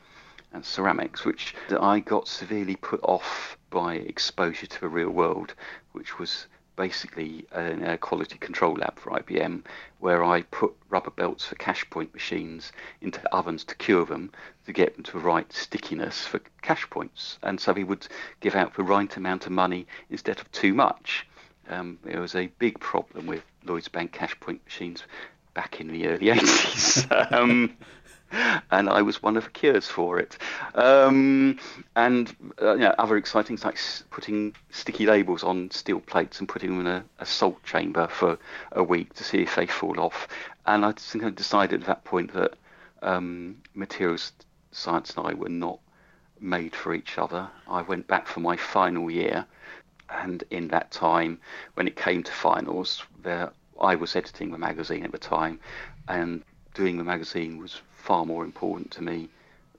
and 0.54 0.66
ceramics, 0.66 1.26
which 1.26 1.56
I 1.80 2.00
got 2.00 2.28
severely 2.28 2.76
put 2.76 3.00
off 3.04 3.58
by 3.70 3.96
exposure 3.96 4.68
to 4.68 4.82
the 4.82 4.88
real 4.88 5.10
world, 5.10 5.54
which 5.92 6.18
was 6.20 6.48
basically 6.78 7.46
an 7.52 7.84
air 7.84 7.98
quality 7.98 8.38
control 8.38 8.76
lab 8.76 8.98
for 8.98 9.12
IBM, 9.12 9.64
where 10.00 10.24
I 10.24 10.44
put 10.44 10.74
rubber 10.90 11.10
belts 11.10 11.46
for 11.46 11.56
cash 11.56 11.90
point 11.90 12.14
machines 12.14 12.72
into 13.02 13.20
ovens 13.34 13.64
to 13.66 13.76
cure 13.76 14.06
them 14.06 14.32
to 14.66 14.72
get 14.72 14.96
them 14.96 15.04
to 15.06 15.14
the 15.14 15.20
right 15.20 15.52
stickiness 15.52 16.26
for 16.26 16.40
cash 16.62 16.90
points. 16.90 17.40
And 17.44 17.60
so 17.60 17.74
we 17.74 17.84
would 17.84 18.08
give 18.40 18.56
out 18.56 18.76
the 18.76 18.84
right 18.84 19.16
amount 19.18 19.48
of 19.48 19.52
money 19.52 19.88
instead 20.10 20.40
of 20.40 20.50
too 20.52 20.74
much. 20.74 21.28
Um, 21.68 22.00
it 22.06 22.20
was 22.20 22.36
a 22.36 22.48
big 22.60 22.80
problem 22.80 23.26
with 23.26 23.44
Lloyds 23.66 23.90
Bank 23.90 24.14
cash 24.14 24.40
point 24.40 24.64
machines 24.64 25.04
back 25.54 25.82
in 25.82 25.88
the 25.88 26.08
early 26.08 26.28
80s. 26.28 27.32
um, 27.34 27.76
and 28.32 28.90
I 28.90 29.02
was 29.02 29.24
one 29.24 29.38
of 29.38 29.46
the 29.46 29.50
cures 29.50 29.88
for 29.88 30.20
it. 30.20 30.38
Um, 30.76 31.60
and 31.96 32.36
uh, 32.62 32.74
you 32.74 32.82
know, 32.82 32.96
other 32.98 33.18
exciting 33.18 33.58
things 33.58 33.66
like 33.66 33.80
putting 34.12 34.56
sticky 34.72 35.06
labels 35.06 35.44
on 35.44 35.72
steel 35.72 36.00
plates 36.00 36.40
and 36.40 36.50
putting 36.50 36.72
them 36.72 36.82
in 36.82 36.88
a, 36.88 37.04
a, 37.20 37.26
salt 37.26 37.64
chamber 37.64 38.08
for 38.08 38.38
a 38.74 38.84
week 38.84 39.14
to 39.14 39.24
see 39.24 39.40
if 39.42 39.56
they 39.56 39.68
fall 39.68 40.00
off. 40.00 40.28
And 40.66 40.86
I 40.86 40.92
think 40.92 41.24
I 41.24 41.30
decided 41.30 41.82
at 41.82 41.88
that 41.88 42.04
point 42.04 42.34
that 42.34 42.56
um, 43.02 43.58
materials 43.74 44.34
science 44.72 45.16
and 45.16 45.28
I 45.28 45.34
were 45.34 45.50
not 45.50 45.80
made 46.40 46.76
for 46.76 46.94
each 46.94 47.18
other. 47.18 47.50
I 47.68 47.82
went 47.82 48.08
back 48.08 48.28
for 48.28 48.42
my 48.42 48.58
final 48.58 49.10
year, 49.10 49.46
and 50.10 50.44
in 50.52 50.68
that 50.70 50.92
time, 50.92 51.40
when 51.76 51.88
it 51.88 51.96
came 51.96 52.24
to 52.24 52.32
finals, 52.32 53.04
there 53.24 53.52
I 53.80 53.96
was 53.96 54.16
editing 54.16 54.52
the 54.52 54.58
magazine 54.58 55.04
at 55.04 55.12
the 55.12 55.18
time, 55.18 55.60
and 56.08 56.44
doing 56.74 56.98
the 56.98 57.04
magazine 57.04 57.58
was 57.58 57.82
far 58.08 58.26
more 58.26 58.46
important 58.46 58.90
to 58.90 59.04
me 59.04 59.28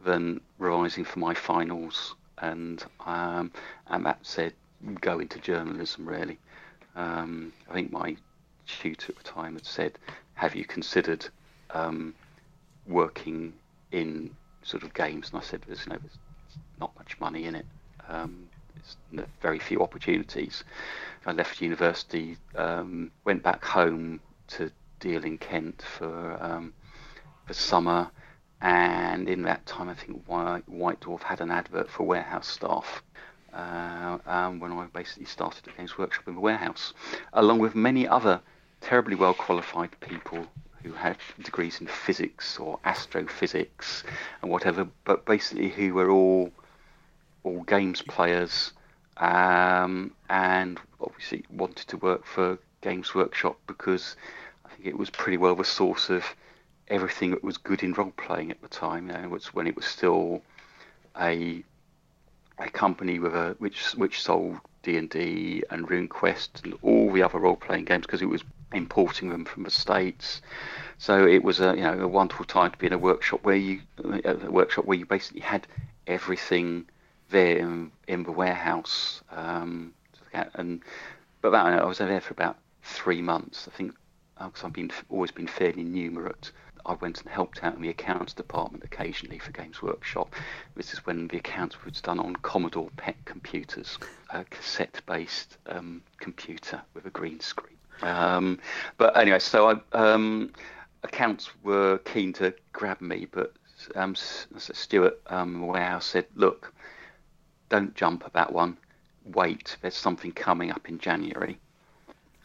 than 0.05 0.39
revising 0.59 1.03
for 1.03 1.19
my 1.19 1.33
finals. 1.33 2.15
And 2.37 2.85
um, 3.07 3.51
and 3.87 4.05
that 4.05 4.19
said, 4.23 4.53
go 5.01 5.19
into 5.19 5.39
journalism 5.39 6.07
really. 6.07 6.39
Um, 6.95 7.53
I 7.71 7.73
think 7.73 7.91
my 7.91 8.17
tutor 8.67 9.13
at 9.13 9.17
the 9.17 9.25
time 9.25 9.55
had 9.55 9.65
said, 9.65 9.99
"Have 10.35 10.55
you 10.55 10.67
considered 10.67 11.27
um, 11.71 12.15
working 12.87 13.55
in 13.93 14.31
sort 14.63 14.83
of 14.83 14.93
games?" 14.93 15.31
And 15.31 15.41
I 15.41 15.45
said, 15.45 15.63
"There's, 15.67 15.87
know, 15.87 15.97
there's 15.97 16.19
not 16.79 16.95
much 16.97 17.19
money 17.19 17.47
in 17.47 17.55
it. 17.55 17.67
Um, 18.09 18.47
there's 19.11 19.27
very 19.41 19.59
few 19.59 19.81
opportunities." 19.83 20.65
I 21.25 21.33
left 21.33 21.63
university, 21.63 22.37
um, 22.57 23.11
went 23.25 23.43
back 23.43 23.65
home 23.65 24.21
to 24.49 24.71
Deal 25.01 25.25
in 25.25 25.39
Kent 25.39 25.83
for 25.83 26.39
um, 26.43 26.75
for 27.49 27.55
summer, 27.55 28.11
and 28.61 29.29
in 29.29 29.43
that 29.43 29.65
time, 29.65 29.89
I 29.89 29.95
think 29.95 30.23
White, 30.27 31.01
Dwarf 31.01 31.23
had 31.23 31.41
an 31.41 31.51
advert 31.51 31.89
for 31.89 32.05
warehouse 32.05 32.47
staff. 32.47 33.03
Uh, 33.53 34.19
um, 34.27 34.61
when 34.61 34.73
I 34.73 34.87
basically 34.93 35.25
started 35.25 35.67
at 35.67 35.77
Games 35.77 35.97
Workshop 35.97 36.29
in 36.29 36.35
the 36.35 36.41
warehouse, 36.41 36.93
along 37.33 37.59
with 37.61 37.75
many 37.75 38.07
other 38.07 38.41
terribly 38.83 39.15
well 39.15 39.33
qualified 39.33 39.99
people 40.01 40.47
who 40.83 40.93
had 40.93 41.17
degrees 41.43 41.81
in 41.81 41.87
physics 41.87 42.59
or 42.59 42.79
astrophysics 42.85 44.05
and 44.43 44.51
whatever, 44.51 44.87
but 45.05 45.25
basically 45.25 45.71
who 45.71 45.95
were 45.95 46.11
all 46.11 46.53
all 47.45 47.63
games 47.63 48.03
players 48.03 48.73
um, 49.17 50.13
and 50.29 50.79
obviously 51.01 51.45
wanted 51.51 51.89
to 51.89 51.97
work 51.97 52.27
for 52.27 52.59
Games 52.83 53.15
Workshop 53.15 53.59
because 53.67 54.17
I 54.67 54.69
think 54.69 54.87
it 54.87 54.99
was 54.99 55.09
pretty 55.09 55.39
well 55.39 55.55
the 55.55 55.65
source 55.65 56.11
of 56.11 56.25
everything 56.89 57.31
that 57.31 57.45
was 57.45 57.57
good 57.57 57.83
in 57.83 57.93
role 57.93 58.13
playing 58.17 58.51
at 58.51 58.61
the 58.63 58.69
time. 58.69 59.09
You 59.09 59.15
know, 59.15 59.23
it 59.25 59.31
was 59.31 59.55
when 59.55 59.67
it 59.67 59.77
was 59.77 59.85
still 59.85 60.43
a 61.19 61.63
a 62.59 62.69
company 62.71 63.19
with 63.19 63.35
a 63.35 63.55
which 63.59 63.93
which 63.93 64.21
sold 64.21 64.59
D 64.83 64.97
and 64.97 65.09
D 65.09 65.63
and 65.71 65.87
RuneQuest 65.87 66.65
and 66.65 66.75
all 66.83 67.13
the 67.13 67.23
other 67.23 67.39
role 67.39 67.57
playing 67.57 67.85
games 67.85 68.07
because 68.07 68.23
it 68.23 68.29
was 68.29 68.43
importing 68.73 69.31
them 69.31 69.45
from 69.45 69.63
the 69.63 69.71
states. 69.71 70.43
So 70.99 71.27
it 71.27 71.43
was 71.45 71.61
a 71.61 71.75
you 71.77 71.83
know 71.83 72.01
a 72.01 72.09
wonderful 72.09 72.45
time 72.45 72.73
to 72.73 72.79
be 72.79 72.87
in 72.87 72.93
a 72.93 72.99
workshop 72.99 73.45
where 73.45 73.57
you 73.57 73.81
a 74.25 74.51
workshop 74.51 74.85
where 74.87 74.99
you 74.99 75.07
basically 75.07 75.41
had 75.41 75.67
everything 76.07 76.87
there 77.31 77.59
in, 77.59 77.93
in 78.07 78.23
the 78.23 78.33
warehouse. 78.33 79.23
Um, 79.31 79.93
and 80.55 80.83
but 81.41 81.51
that, 81.51 81.67
I 81.67 81.85
was 81.85 81.99
there 81.99 82.21
for 82.21 82.33
about 82.33 82.57
three 82.83 83.23
months. 83.23 83.69
I 83.69 83.77
think 83.77 83.95
because 84.39 84.65
I've 84.65 84.73
been 84.73 84.91
always 85.09 85.31
been 85.31 85.47
fairly 85.47 85.85
numerate 85.85 86.51
I 86.89 86.95
went 86.95 87.21
and 87.21 87.29
helped 87.29 87.63
out 87.63 87.77
in 87.77 87.83
the 87.83 87.91
accounts 87.91 88.33
department 88.33 88.83
occasionally 88.83 89.39
for 89.39 89.53
Games 89.53 89.83
Workshop. 89.83 90.35
This 90.75 90.95
is 90.95 91.05
when 91.05 91.29
the 91.29 91.37
accounts 91.37 91.85
was 91.85 92.01
done 92.01 92.19
on 92.19 92.35
Commodore 92.37 92.89
PET 92.97 93.17
computers, 93.27 93.99
a 94.31 94.45
cassette-based 94.45 95.59
um, 95.67 96.03
computer 96.19 96.81
with 96.95 97.05
a 97.05 97.11
green 97.11 97.41
screen. 97.41 97.77
Um, 98.01 98.59
but 98.97 99.17
anyway, 99.19 99.39
so 99.39 99.71
I, 99.71 99.97
um, 99.97 100.53
accounts 101.03 101.51
were 101.63 101.99
keen 101.99 102.33
to 102.35 102.55
grab 102.73 103.03
me, 103.03 103.27
but 103.31 103.53
um, 103.95 104.15
Stuart 104.17 105.21
um, 105.27 105.67
Warehouse 105.67 106.07
said, 106.07 106.27
"Look, 106.37 106.73
don't 107.69 107.95
jump 107.95 108.25
at 108.25 108.33
that 108.33 108.53
one. 108.53 108.79
Wait, 109.35 109.77
there's 109.83 109.95
something 109.95 110.33
coming 110.33 110.71
up 110.71 110.89
in 110.89 110.99
January." 110.99 111.59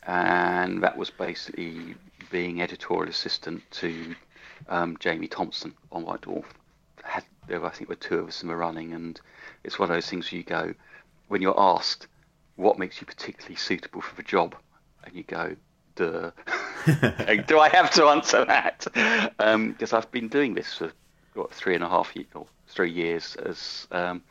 And 0.05 0.83
that 0.83 0.97
was 0.97 1.09
basically 1.09 1.95
being 2.29 2.61
editorial 2.61 3.09
assistant 3.09 3.63
to 3.71 4.15
um, 4.69 4.97
Jamie 4.99 5.27
Thomson 5.27 5.73
on 5.91 6.03
White 6.03 6.21
Dwarf. 6.21 6.45
Had, 7.03 7.23
I 7.49 7.69
think 7.69 7.89
were 7.89 7.95
two 7.95 8.19
of 8.19 8.27
us 8.29 8.41
in 8.41 8.47
the 8.47 8.55
running, 8.55 8.93
and 8.93 9.19
it's 9.63 9.77
one 9.77 9.89
of 9.89 9.95
those 9.95 10.09
things 10.09 10.31
where 10.31 10.37
you 10.37 10.43
go 10.43 10.73
when 11.27 11.41
you're 11.41 11.59
asked 11.59 12.07
what 12.55 12.77
makes 12.77 13.01
you 13.01 13.07
particularly 13.07 13.55
suitable 13.55 14.01
for 14.01 14.15
the 14.15 14.23
job, 14.23 14.55
and 15.03 15.15
you 15.15 15.23
go, 15.23 15.55
"Duh." 15.95 16.31
Do 17.47 17.59
I 17.59 17.69
have 17.69 17.91
to 17.91 18.05
answer 18.05 18.45
that? 18.45 18.85
Because 18.93 19.93
um, 19.93 19.97
I've 19.97 20.11
been 20.11 20.27
doing 20.27 20.53
this 20.53 20.73
for 20.75 20.91
what 21.33 21.53
three 21.53 21.75
and 21.75 21.83
a 21.83 21.89
half 21.89 22.15
years 22.15 22.27
or 22.35 22.45
three 22.67 22.91
years 22.91 23.35
as 23.35 23.87
um, 23.91 24.21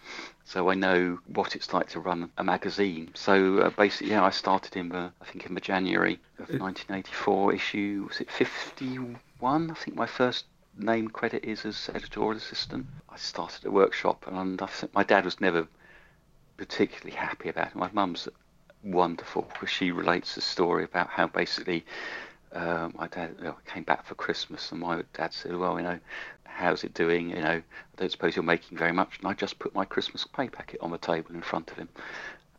so 0.44 0.68
I 0.68 0.74
know 0.74 1.18
what 1.26 1.56
it's 1.56 1.72
like 1.72 1.88
to 1.90 2.00
run 2.00 2.30
a 2.36 2.44
magazine. 2.44 3.10
So 3.14 3.58
uh, 3.58 3.70
basically, 3.70 4.10
yeah, 4.10 4.24
I 4.24 4.30
started 4.30 4.76
in 4.76 4.88
the 4.88 5.12
I 5.20 5.24
think 5.24 5.46
in 5.46 5.54
the 5.54 5.60
January 5.60 6.14
of 6.38 6.48
1984 6.48 7.54
issue. 7.54 8.06
Was 8.08 8.20
it 8.20 8.28
51? 9.42 9.72
I 9.72 9.74
think 9.74 9.96
my 9.96 10.06
first 10.06 10.44
name 10.78 11.08
credit 11.08 11.44
is 11.44 11.64
as 11.64 11.90
editorial 11.92 12.36
assistant. 12.36 12.86
I 13.08 13.16
started 13.16 13.64
a 13.64 13.72
workshop, 13.72 14.24
and 14.28 14.62
I 14.62 14.66
think 14.66 14.94
my 14.94 15.02
dad 15.02 15.24
was 15.24 15.40
never 15.40 15.66
particularly 16.56 17.16
happy 17.16 17.48
about 17.48 17.66
it. 17.66 17.74
My 17.74 17.90
mum's 17.92 18.28
wonderful 18.84 19.42
because 19.52 19.68
she 19.68 19.90
relates 19.90 20.36
the 20.36 20.40
story 20.40 20.84
about 20.84 21.08
how 21.08 21.26
basically 21.26 21.84
um, 22.52 22.94
my 22.96 23.08
dad 23.08 23.34
you 23.38 23.46
know, 23.46 23.56
came 23.66 23.82
back 23.82 24.06
for 24.06 24.14
Christmas, 24.14 24.70
and 24.70 24.80
my 24.80 25.02
dad 25.12 25.34
said, 25.34 25.56
"Well, 25.56 25.76
you 25.76 25.82
know, 25.82 25.98
how's 26.44 26.84
it 26.84 26.94
doing? 26.94 27.30
You 27.30 27.42
know, 27.42 27.56
I 27.58 27.62
don't 27.96 28.12
suppose 28.12 28.36
you're 28.36 28.44
making 28.44 28.78
very 28.78 28.92
much. 28.92 29.18
And 29.18 29.26
I 29.26 29.32
just 29.32 29.58
put 29.58 29.74
my 29.74 29.84
Christmas 29.84 30.24
pay 30.24 30.50
packet 30.50 30.80
on 30.80 30.92
the 30.92 30.98
table 30.98 31.34
in 31.34 31.42
front 31.42 31.68
of 31.72 31.78
him, 31.78 31.88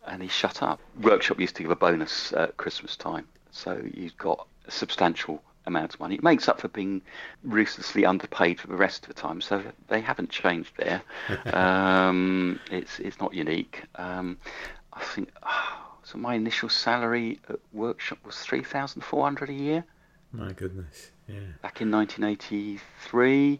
and 0.05 0.21
he 0.21 0.27
shut 0.27 0.61
up. 0.61 0.81
Workshop 0.99 1.39
used 1.39 1.55
to 1.55 1.63
give 1.63 1.71
a 1.71 1.77
bonus 1.77 2.33
at 2.33 2.57
Christmas 2.57 2.97
time, 2.97 3.25
so 3.51 3.81
you've 3.93 4.17
got 4.17 4.45
a 4.67 4.71
substantial 4.71 5.41
amount 5.65 5.93
of 5.93 5.99
money. 5.99 6.15
It 6.15 6.23
makes 6.23 6.47
up 6.47 6.59
for 6.59 6.67
being 6.67 7.01
ruthlessly 7.43 8.05
underpaid 8.05 8.59
for 8.59 8.67
the 8.67 8.75
rest 8.75 9.03
of 9.03 9.13
the 9.13 9.21
time. 9.21 9.41
So 9.41 9.63
they 9.87 10.01
haven't 10.01 10.29
changed 10.29 10.73
there. 10.77 11.01
um, 11.53 12.59
it's 12.71 12.99
it's 12.99 13.19
not 13.19 13.33
unique. 13.33 13.83
Um, 13.95 14.37
I 14.93 15.03
think 15.03 15.29
so. 16.03 16.17
My 16.17 16.35
initial 16.35 16.69
salary 16.69 17.39
at 17.49 17.59
workshop 17.71 18.19
was 18.25 18.37
three 18.37 18.63
thousand 18.63 19.01
four 19.03 19.23
hundred 19.23 19.49
a 19.49 19.53
year. 19.53 19.83
My 20.31 20.51
goodness, 20.51 21.11
yeah. 21.27 21.39
Back 21.61 21.81
in 21.81 21.91
1983, 21.91 23.59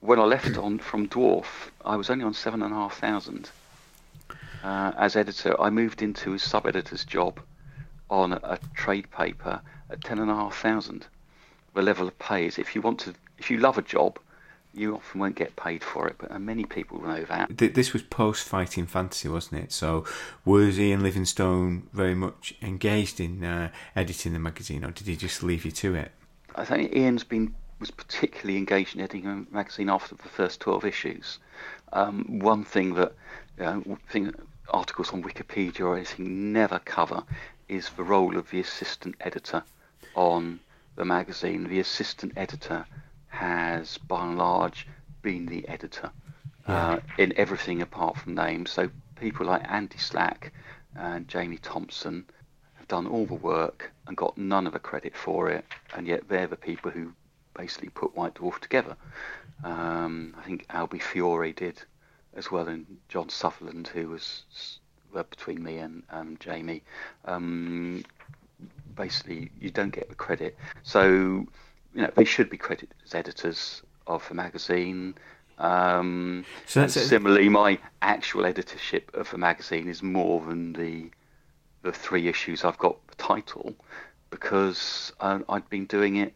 when 0.00 0.20
I 0.20 0.22
left 0.22 0.56
on 0.56 0.78
from 0.78 1.08
Dwarf, 1.08 1.46
I 1.84 1.96
was 1.96 2.10
only 2.10 2.24
on 2.24 2.32
seven 2.32 2.62
and 2.62 2.72
a 2.72 2.76
half 2.76 2.98
thousand. 2.98 3.50
Uh, 4.62 4.92
as 4.96 5.16
editor, 5.16 5.60
I 5.60 5.70
moved 5.70 6.02
into 6.02 6.34
a 6.34 6.38
sub-editor's 6.38 7.04
job 7.04 7.40
on 8.08 8.32
a, 8.32 8.40
a 8.44 8.58
trade 8.74 9.10
paper 9.10 9.60
at 9.90 10.02
ten 10.04 10.20
and 10.20 10.30
a 10.30 10.34
half 10.34 10.56
thousand 10.56 11.06
the 11.76 11.82
level 11.82 12.08
of 12.08 12.18
pay 12.18 12.46
is 12.46 12.58
if 12.58 12.74
you 12.74 12.80
want 12.80 12.98
to, 13.00 13.14
if 13.38 13.50
you 13.50 13.58
love 13.58 13.78
a 13.78 13.82
job, 13.82 14.18
you 14.74 14.96
often 14.96 15.20
won't 15.20 15.36
get 15.36 15.56
paid 15.56 15.84
for 15.84 16.08
it, 16.08 16.16
but 16.18 16.38
many 16.40 16.64
people 16.64 17.00
know 17.00 17.22
that. 17.24 17.56
This 17.56 17.92
was 17.92 18.02
post 18.02 18.46
Fighting 18.46 18.86
Fantasy, 18.86 19.28
wasn't 19.28 19.62
it? 19.62 19.72
So 19.72 20.04
was 20.44 20.78
Ian 20.80 21.02
Livingstone 21.02 21.88
very 21.92 22.14
much 22.14 22.54
engaged 22.60 23.20
in 23.20 23.44
uh, 23.44 23.70
editing 23.94 24.32
the 24.32 24.38
magazine, 24.38 24.84
or 24.84 24.90
did 24.90 25.06
he 25.06 25.16
just 25.16 25.42
leave 25.42 25.64
you 25.64 25.70
to 25.72 25.94
it? 25.94 26.12
I 26.56 26.64
think 26.64 26.94
Ian's 26.94 27.24
been 27.24 27.54
was 27.78 27.90
particularly 27.90 28.56
engaged 28.56 28.94
in 28.94 29.02
editing 29.02 29.26
a 29.26 29.54
magazine 29.54 29.90
after 29.90 30.14
the 30.14 30.28
first 30.28 30.60
twelve 30.60 30.84
issues. 30.84 31.38
Um, 31.92 32.38
one 32.40 32.64
thing 32.64 32.94
that 32.94 33.12
you 33.58 33.64
know, 33.64 33.98
thing, 34.08 34.34
articles 34.70 35.12
on 35.12 35.22
Wikipedia 35.22 35.80
or 35.80 35.96
anything 35.96 36.52
never 36.52 36.78
cover 36.78 37.22
is 37.68 37.90
the 37.90 38.02
role 38.02 38.36
of 38.36 38.50
the 38.50 38.60
assistant 38.60 39.14
editor 39.20 39.62
on 40.14 40.60
the 40.96 41.04
magazine, 41.04 41.64
the 41.64 41.80
assistant 41.80 42.32
editor 42.36 42.86
has, 43.28 43.98
by 43.98 44.24
and 44.24 44.38
large, 44.38 44.86
been 45.22 45.46
the 45.46 45.68
editor 45.68 46.10
yeah. 46.68 46.92
uh, 46.92 47.00
in 47.18 47.32
everything 47.36 47.82
apart 47.82 48.16
from 48.16 48.34
names. 48.34 48.70
So 48.70 48.90
people 49.16 49.46
like 49.46 49.62
Andy 49.70 49.98
Slack 49.98 50.52
and 50.94 51.28
Jamie 51.28 51.58
Thomson 51.58 52.24
have 52.74 52.88
done 52.88 53.06
all 53.06 53.26
the 53.26 53.34
work 53.34 53.92
and 54.06 54.16
got 54.16 54.38
none 54.38 54.66
of 54.66 54.72
the 54.72 54.78
credit 54.78 55.14
for 55.16 55.50
it, 55.50 55.64
and 55.94 56.06
yet 56.06 56.28
they're 56.28 56.46
the 56.46 56.56
people 56.56 56.90
who 56.90 57.12
basically 57.54 57.88
put 57.88 58.16
White 58.16 58.34
Dwarf 58.34 58.58
together. 58.60 58.96
Um, 59.64 60.34
I 60.38 60.42
think 60.42 60.66
Albie 60.68 61.00
Fiore 61.00 61.52
did 61.52 61.82
as 62.34 62.50
well, 62.50 62.68
and 62.68 62.86
John 63.08 63.28
Sutherland, 63.28 63.88
who 63.88 64.08
was 64.08 64.42
between 65.30 65.62
me 65.62 65.78
and 65.78 66.02
um, 66.10 66.36
Jamie, 66.38 66.82
um, 67.24 68.04
basically 68.96 69.50
you 69.60 69.70
don't 69.70 69.90
get 69.90 70.08
the 70.08 70.14
credit. 70.14 70.56
So 70.82 71.04
you 71.94 72.02
know 72.02 72.10
they 72.14 72.24
should 72.24 72.50
be 72.50 72.56
credited 72.56 72.94
as 73.04 73.14
editors 73.14 73.82
of 74.06 74.26
the 74.28 74.34
magazine. 74.34 75.14
Um, 75.58 76.44
so 76.66 76.80
that's 76.80 76.94
similarly, 76.94 77.48
my 77.48 77.78
actual 78.02 78.44
editorship 78.44 79.10
of 79.14 79.30
the 79.30 79.38
magazine 79.38 79.88
is 79.88 80.02
more 80.02 80.44
than 80.44 80.72
the 80.72 81.10
the 81.82 81.92
three 81.92 82.28
issues 82.28 82.64
I've 82.64 82.78
got 82.78 82.96
the 83.06 83.14
title 83.14 83.74
because 84.30 85.12
uh, 85.20 85.38
I'd 85.48 85.68
been 85.70 85.86
doing 85.86 86.16
it 86.16 86.34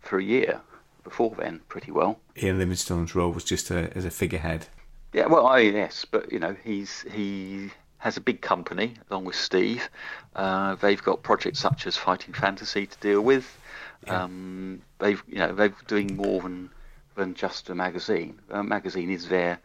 for 0.00 0.18
a 0.18 0.22
year 0.22 0.60
before 1.04 1.34
then 1.38 1.60
pretty 1.68 1.92
well. 1.92 2.18
Ian 2.42 2.58
Livingstone's 2.58 3.14
role 3.14 3.30
was 3.30 3.44
just 3.44 3.70
a, 3.70 3.94
as 3.96 4.04
a 4.04 4.10
figurehead. 4.10 4.66
Yeah, 5.12 5.26
well, 5.26 5.46
I, 5.46 5.60
yes, 5.60 6.04
but 6.04 6.32
you 6.32 6.38
know, 6.38 6.56
he's 6.64 7.04
he 7.12 7.70
has 7.98 8.16
a 8.16 8.20
big 8.20 8.40
company 8.40 8.94
along 9.10 9.24
with 9.24 9.36
Steve. 9.36 9.88
Uh, 10.34 10.74
they've 10.76 11.02
got 11.02 11.22
projects 11.22 11.58
such 11.58 11.86
as 11.86 11.96
Fighting 11.96 12.34
Fantasy 12.34 12.86
to 12.86 12.98
deal 12.98 13.20
with. 13.20 13.58
Yeah. 14.06 14.24
Um, 14.24 14.82
they've 14.98 15.22
you 15.26 15.38
know 15.38 15.54
they're 15.54 15.74
doing 15.86 16.16
more 16.16 16.42
than 16.42 16.70
than 17.14 17.34
just 17.34 17.70
a 17.70 17.74
magazine. 17.74 18.38
A 18.50 18.62
magazine 18.62 19.10
is 19.10 19.28
there 19.28 19.58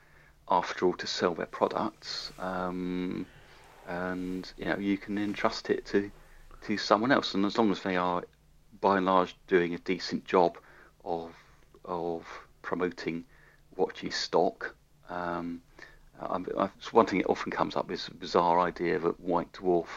after 0.49 0.85
all 0.85 0.93
to 0.93 1.07
sell 1.07 1.33
their 1.33 1.45
products, 1.45 2.31
um, 2.39 3.25
and 3.87 4.51
you 4.57 4.65
know 4.65 4.77
you 4.77 4.97
can 4.97 5.17
entrust 5.17 5.69
it 5.69 5.85
to 5.87 6.09
to 6.63 6.77
someone 6.77 7.11
else. 7.11 7.33
And 7.33 7.45
as 7.45 7.57
long 7.57 7.71
as 7.71 7.81
they 7.81 7.97
are 7.97 8.23
by 8.79 8.97
and 8.97 9.05
large 9.05 9.35
doing 9.47 9.73
a 9.73 9.79
decent 9.79 10.25
job 10.25 10.57
of 11.03 11.31
of 11.85 12.25
promoting 12.61 13.25
what 13.75 14.01
you 14.03 14.11
stock. 14.11 14.75
Um, 15.09 15.61
um, 16.29 16.45
one 16.91 17.05
thing 17.05 17.19
that 17.19 17.27
often 17.27 17.51
comes 17.51 17.75
up 17.75 17.91
is 17.91 18.07
a 18.07 18.13
bizarre 18.13 18.59
idea 18.59 18.99
that 18.99 19.19
White 19.19 19.51
Dwarf 19.53 19.87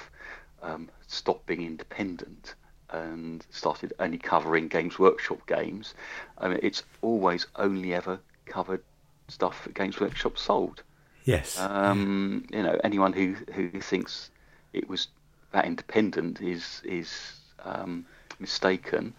um, 0.63 0.89
stopped 1.07 1.47
being 1.47 1.63
independent 1.63 2.55
and 2.91 3.45
started 3.51 3.93
only 3.99 4.19
covering 4.19 4.69
Games 4.69 4.99
Workshop 4.99 5.47
games. 5.47 5.95
I 6.39 6.49
mean, 6.49 6.61
it's 6.63 6.85
always 7.03 7.47
only 7.57 7.95
ever 7.95 8.21
covered 8.47 8.83
stuff 9.29 9.65
that 9.65 9.75
Games 9.75 10.01
Workshop 10.01 10.39
sold. 10.39 10.83
Yes. 11.25 11.59
Um, 11.59 12.47
you 12.51 12.63
know, 12.63 12.79
anyone 12.85 13.13
who 13.13 13.35
who 13.53 13.81
thinks 13.81 14.31
it 14.73 14.89
was 14.89 15.09
that 15.53 15.65
independent 15.65 16.41
is 16.41 16.83
is 16.85 17.41
um, 17.65 18.07
mistaken. 18.39 19.15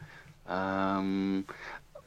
Um, 0.48 1.46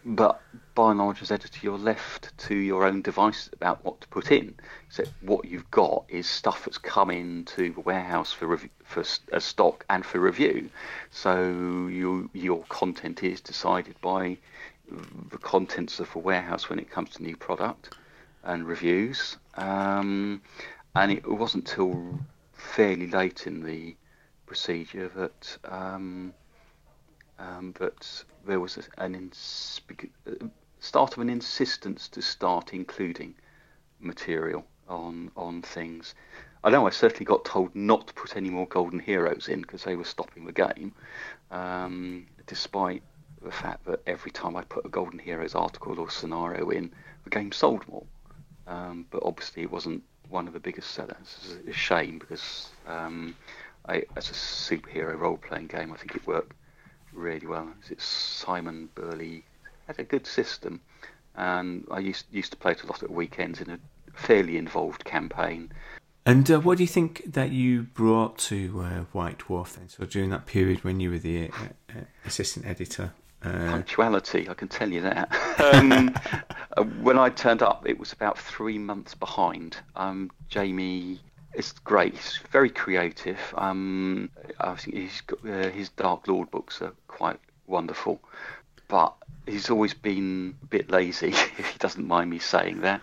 but 0.05 0.41
by 0.79 0.91
and 0.93 1.01
large, 1.01 1.21
as 1.23 1.33
editor, 1.33 1.59
you're 1.61 1.77
left 1.77 2.39
to 2.39 2.55
your 2.55 2.85
own 2.85 3.03
devices 3.03 3.51
about 3.53 3.85
what 3.85 4.01
to 4.01 4.07
put 4.07 4.31
in. 4.31 4.55
So 4.91 5.03
what 5.23 5.45
you've 5.45 5.69
got 5.73 6.05
is 6.09 6.29
stuff 6.29 6.65
that's 6.65 6.79
come 6.79 7.11
into 7.11 7.73
the 7.73 7.81
warehouse 7.81 8.33
for 8.33 8.47
rev- 8.47 8.69
for 8.85 9.03
a 9.33 9.41
stock 9.41 9.85
and 9.91 10.07
for 10.07 10.21
review. 10.21 10.71
So 11.11 11.51
you, 11.89 12.31
your 12.33 12.63
content 12.69 13.25
is 13.25 13.41
decided 13.41 13.97
by 14.01 14.39
the 15.33 15.39
contents 15.39 15.99
of 15.99 16.13
the 16.13 16.21
warehouse 16.21 16.71
when 16.71 16.79
it 16.79 16.89
comes 16.89 17.11
to 17.15 17.25
new 17.25 17.37
product 17.37 17.97
and 18.45 18.65
reviews. 18.65 19.37
Um, 19.57 20.43
and 20.95 21.11
it 21.11 21.29
wasn't 21.29 21.67
till 21.67 22.21
fairly 22.53 23.09
late 23.09 23.49
in 23.49 23.65
the 23.65 23.97
procedure 24.47 25.09
that 25.17 25.59
um, 25.65 26.33
um, 27.41 27.75
that 27.81 28.25
there 28.47 28.61
was 28.61 28.79
an 28.97 29.17
ins- 29.17 29.81
start 30.81 31.15
of 31.15 31.23
an 31.23 31.31
insistence 31.31 32.09
to 32.09 32.23
start 32.23 32.73
including 32.73 33.35
material 34.01 34.65
on 34.89 35.31
on 35.37 35.63
things. 35.63 36.15
I 36.65 36.71
know 36.71 36.87
I 36.87 36.91
certainly 36.91 37.25
got 37.25 37.45
told 37.45 37.75
not 37.75 38.09
to 38.09 38.15
put 38.15 38.37
any 38.37 38.51
more 38.51 38.67
Golden 38.67 38.99
Heroes 38.99 39.49
in 39.49 39.61
because 39.63 39.85
they 39.85 39.95
were 39.95 40.05
stopping 40.05 40.45
the 40.45 40.53
game, 40.53 40.93
um, 41.51 42.27
despite 42.47 43.03
the 43.43 43.53
fact 43.53 43.85
that 43.87 44.01
every 44.07 44.33
time 44.33 44.57
I 44.57 44.63
put 44.63 44.85
a 44.85 44.89
Golden 44.89 45.21
Heroes 45.21 45.55
article 45.55 46.01
or 46.01 46.11
scenario 46.11 46.71
in, 46.71 46.93
the 47.25 47.31
game 47.31 47.53
sold 47.53 47.87
more. 47.89 48.05
Um, 48.67 49.07
but 49.11 49.23
obviously, 49.25 49.63
it 49.63 49.71
wasn't 49.71 50.03
one 50.29 50.47
of 50.49 50.53
the 50.53 50.61
biggest 50.61 50.91
sellers. 50.91 51.57
It's 51.67 51.69
a 51.69 51.73
shame 51.73 52.19
because 52.19 52.69
um, 52.87 53.37
I, 53.87 54.05
as 54.17 54.29
a 54.29 54.35
superhero 54.35 55.19
role-playing 55.19 55.69
game, 55.69 55.93
I 55.93 55.97
think 55.97 56.17
it 56.17 56.27
worked 56.27 56.53
really 57.13 57.47
well. 57.47 57.69
It's 57.89 58.05
Simon 58.05 58.89
Burley 58.95 59.45
had 59.89 59.99
a 59.99 60.05
good 60.05 60.27
system, 60.27 60.81
and 61.35 61.85
I 61.91 61.99
used 61.99 62.27
used 62.31 62.53
to 62.53 62.57
play 62.57 62.73
it 62.73 62.85
a 62.85 62.87
lot 62.87 63.03
at 63.03 63.11
weekends 63.11 63.61
in 63.61 63.71
a 63.71 63.79
fairly 64.15 64.57
involved 64.57 65.05
campaign. 65.05 65.73
And 66.25 66.49
uh, 66.51 66.61
what 66.61 66.77
do 66.77 66.85
you 66.85 66.89
think 66.89 67.23
that 67.33 67.51
you 67.51 67.83
brought 67.83 68.39
to 68.39 68.83
uh, 68.83 69.05
White 69.13 69.39
Dwarf 69.39 69.75
then? 69.75 69.89
So 69.89 70.05
during 70.05 70.31
that 70.31 70.47
period 70.47 70.85
when 70.85 71.01
you 71.01 71.11
were 71.11 71.19
the 71.19 71.49
uh, 71.49 71.53
uh 71.91 72.01
assistant 72.27 72.67
editor, 72.67 73.13
uh, 73.43 73.71
punctuality, 73.71 74.49
I 74.49 74.55
can 74.55 74.69
tell 74.69 74.91
you 74.91 75.01
that. 75.01 75.33
um, 75.75 76.15
uh, 76.77 76.85
when 77.03 77.19
I 77.19 77.31
turned 77.31 77.63
up, 77.63 77.89
it 77.89 77.99
was 77.99 78.13
about 78.13 78.39
three 78.39 78.79
months 78.79 79.15
behind. 79.15 79.79
Um, 79.97 80.31
Jamie 80.49 81.21
it's 81.55 81.73
great. 81.73 82.15
He's 82.15 82.39
very 82.51 82.71
creative. 82.71 83.39
Um, 83.57 84.31
I 84.61 84.75
think 84.77 84.97
he's 84.97 85.21
got, 85.23 85.39
uh, 85.45 85.71
his 85.71 85.89
Dark 85.89 86.29
Lord 86.29 86.51
books 86.51 86.83
are 86.83 86.93
quite 87.09 87.41
wonderful, 87.67 88.21
but 88.89 89.15
he's 89.47 89.71
always 89.71 89.95
been 89.95 90.55
a 90.63 90.67
bit 90.67 90.91
lazy, 90.91 91.29
if 91.59 91.71
he 91.71 91.79
doesn't 91.79 92.07
mind 92.07 92.31
me 92.31 92.39
saying 92.39 92.81
that. 92.81 93.01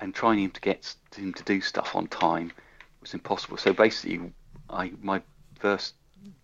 And 0.00 0.14
trying 0.14 0.38
him 0.38 0.50
to 0.50 0.60
get 0.60 0.94
him 1.14 1.32
to 1.34 1.42
do 1.44 1.60
stuff 1.60 1.94
on 1.94 2.08
time 2.08 2.52
was 3.00 3.14
impossible. 3.14 3.56
So 3.56 3.72
basically, 3.72 4.32
I 4.68 4.92
my 5.00 5.22
first 5.58 5.94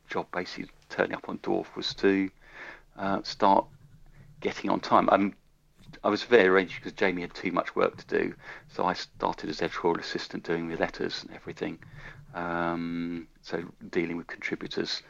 job, 0.08 0.26
basically 0.32 0.70
turning 0.88 1.14
up 1.14 1.28
on 1.28 1.38
Dwarf, 1.38 1.74
was 1.74 1.94
to 1.94 2.30
uh, 2.98 3.22
start 3.22 3.66
getting 4.40 4.70
on 4.70 4.80
time. 4.80 5.08
Um, 5.10 5.34
I 6.04 6.08
was 6.08 6.22
very 6.22 6.48
arranged 6.48 6.76
because 6.76 6.92
Jamie 6.92 7.22
had 7.22 7.34
too 7.34 7.52
much 7.52 7.76
work 7.76 7.96
to 7.96 8.06
do, 8.06 8.34
so 8.68 8.84
I 8.84 8.94
started 8.94 9.50
as 9.50 9.62
editorial 9.62 10.00
assistant 10.00 10.44
doing 10.44 10.68
the 10.68 10.76
letters 10.76 11.22
and 11.22 11.34
everything. 11.34 11.78
Um, 12.34 13.28
so 13.42 13.62
dealing 13.90 14.16
with 14.16 14.26
contributors, 14.26 15.02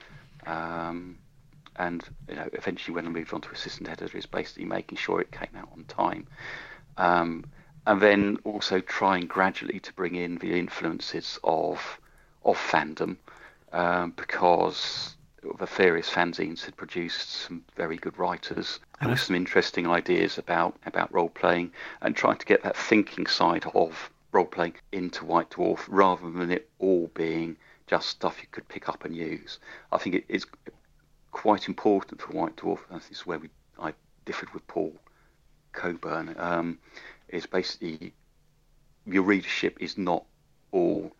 um, 0.46 1.18
and 1.76 2.02
you 2.28 2.36
know, 2.36 2.48
eventually 2.52 2.94
when 2.94 3.06
I 3.06 3.10
moved 3.10 3.32
on 3.32 3.40
to 3.42 3.50
assistant 3.50 3.88
editor, 3.88 4.16
is 4.16 4.26
basically 4.26 4.64
making 4.64 4.98
sure 4.98 5.20
it 5.20 5.32
came 5.32 5.56
out 5.56 5.68
on 5.72 5.84
time. 5.84 6.26
Um, 6.96 7.44
and 7.86 8.00
then 8.00 8.38
also 8.44 8.80
trying 8.80 9.26
gradually 9.26 9.80
to 9.80 9.92
bring 9.94 10.14
in 10.14 10.36
the 10.38 10.58
influences 10.58 11.38
of 11.42 11.98
of 12.44 12.56
fandom 12.56 13.16
um, 13.72 14.12
because 14.16 15.16
the 15.58 15.66
various 15.66 16.08
fanzines 16.08 16.64
had 16.64 16.76
produced 16.76 17.30
some 17.30 17.64
very 17.74 17.96
good 17.96 18.16
writers 18.18 18.78
with 19.04 19.18
some 19.18 19.34
interesting 19.34 19.88
ideas 19.88 20.38
about 20.38 20.76
about 20.86 21.12
role 21.12 21.28
playing 21.28 21.72
and 22.00 22.14
trying 22.14 22.36
to 22.36 22.46
get 22.46 22.62
that 22.62 22.76
thinking 22.76 23.26
side 23.26 23.64
of 23.74 24.10
role 24.30 24.46
playing 24.46 24.74
into 24.92 25.24
White 25.24 25.50
Dwarf 25.50 25.80
rather 25.88 26.30
than 26.30 26.50
it 26.50 26.68
all 26.78 27.10
being 27.14 27.56
just 27.86 28.08
stuff 28.08 28.38
you 28.40 28.48
could 28.50 28.66
pick 28.68 28.88
up 28.88 29.04
and 29.04 29.14
use. 29.14 29.58
I 29.90 29.98
think 29.98 30.14
it 30.14 30.24
is 30.28 30.46
quite 31.32 31.66
important 31.66 32.20
for 32.20 32.32
White 32.32 32.56
Dwarf. 32.56 32.78
This 32.90 33.10
is 33.10 33.26
where 33.26 33.38
we 33.38 33.50
I 33.78 33.92
differed 34.24 34.52
with 34.54 34.66
Paul 34.68 34.94
Cockburn. 35.72 36.36
Um, 36.38 36.78
is 37.28 37.46
basically 37.46 38.12
your 39.06 39.22
readership 39.22 39.78
is 39.80 39.98
not 39.98 40.24
all 40.70 41.10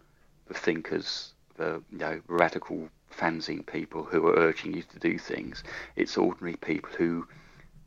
the 0.46 0.54
thinkers, 0.54 1.32
the 1.56 1.82
you 1.90 1.98
know 1.98 2.20
radical 2.28 2.88
fanzine 3.10 3.66
people 3.66 4.04
who 4.04 4.26
are 4.28 4.36
urging 4.36 4.74
you 4.74 4.82
to 4.82 4.98
do 4.98 5.18
things. 5.18 5.64
It's 5.96 6.16
ordinary 6.16 6.56
people 6.56 6.90
who 6.96 7.26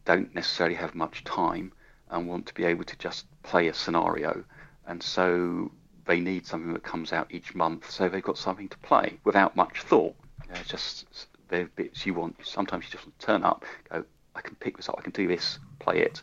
don't 0.04 0.34
necessarily 0.36 0.76
have 0.76 0.94
much 0.94 1.24
time 1.24 1.72
and 2.10 2.28
want 2.28 2.46
to 2.48 2.54
be 2.54 2.66
able 2.66 2.84
to 2.84 2.98
just 2.98 3.26
play 3.44 3.68
a 3.68 3.74
scenario, 3.74 4.44
and 4.86 5.02
so 5.02 5.72
they 6.06 6.20
need 6.20 6.46
something 6.46 6.74
that 6.74 6.84
comes 6.84 7.14
out 7.14 7.28
each 7.32 7.56
month, 7.56 7.90
so 7.90 8.10
they've 8.10 8.22
got 8.22 8.38
something 8.38 8.70
to 8.70 8.78
play 8.80 9.20
without 9.24 9.56
much 9.56 9.82
thought. 9.82 10.16
Just 10.68 11.28
they're 11.50 11.68
bits 11.76 12.06
you 12.06 12.14
want. 12.14 12.36
Sometimes 12.44 12.86
you 12.86 12.92
just 12.92 13.08
turn 13.20 13.44
up, 13.44 13.66
go, 13.92 14.04
I 14.36 14.42
can 14.42 14.56
pick 14.56 14.78
this 14.78 14.90
up, 14.90 14.96
I 14.98 15.02
can 15.02 15.12
do 15.12 15.28
this, 15.28 15.60
play 15.80 16.00
it, 16.00 16.22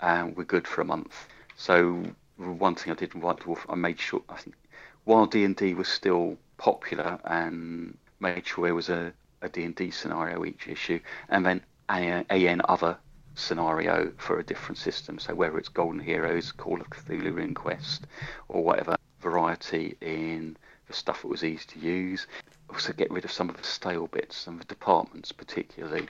and 0.00 0.36
we're 0.36 0.44
good 0.44 0.66
for 0.66 0.80
a 0.80 0.84
month. 0.84 1.26
So 1.56 2.02
one 2.36 2.74
thing 2.74 2.92
I 2.92 2.96
did 2.96 3.14
in 3.14 3.20
White 3.20 3.40
Dwarf, 3.40 3.60
I 3.68 3.74
made 3.74 4.00
sure 4.00 4.22
I 4.28 4.36
think 4.36 4.56
while 5.04 5.26
D 5.26 5.44
and 5.44 5.56
D 5.56 5.74
was 5.74 5.88
still 5.88 6.36
popular 6.58 7.18
and 7.24 7.96
made 8.20 8.46
sure 8.46 8.64
there 8.64 8.74
was 8.74 8.90
a, 8.90 9.12
a 9.42 9.48
D&D 9.48 9.90
scenario 9.90 10.44
each 10.44 10.68
issue, 10.68 11.00
and 11.30 11.44
then 11.44 11.62
a, 11.90 12.24
AN 12.30 12.60
other 12.66 12.96
scenario 13.34 14.12
for 14.18 14.38
a 14.38 14.44
different 14.44 14.78
system. 14.78 15.18
So 15.18 15.34
whether 15.34 15.58
it's 15.58 15.68
Golden 15.68 16.00
Heroes, 16.00 16.52
Call 16.52 16.80
of 16.80 16.90
Cthulhu 16.90 17.40
Inquest, 17.42 18.06
or 18.48 18.62
whatever 18.62 18.96
variety 19.20 19.96
in 20.00 20.56
the 20.86 20.92
stuff 20.92 21.22
that 21.22 21.28
was 21.28 21.44
easy 21.44 21.64
to 21.68 21.78
use. 21.78 22.26
Also 22.72 22.92
get 22.92 23.10
rid 23.10 23.24
of 23.24 23.32
some 23.32 23.48
of 23.48 23.56
the 23.56 23.64
stale 23.64 24.06
bits, 24.06 24.36
some 24.36 24.54
of 24.54 24.60
the 24.60 24.66
departments 24.66 25.32
particularly. 25.32 26.08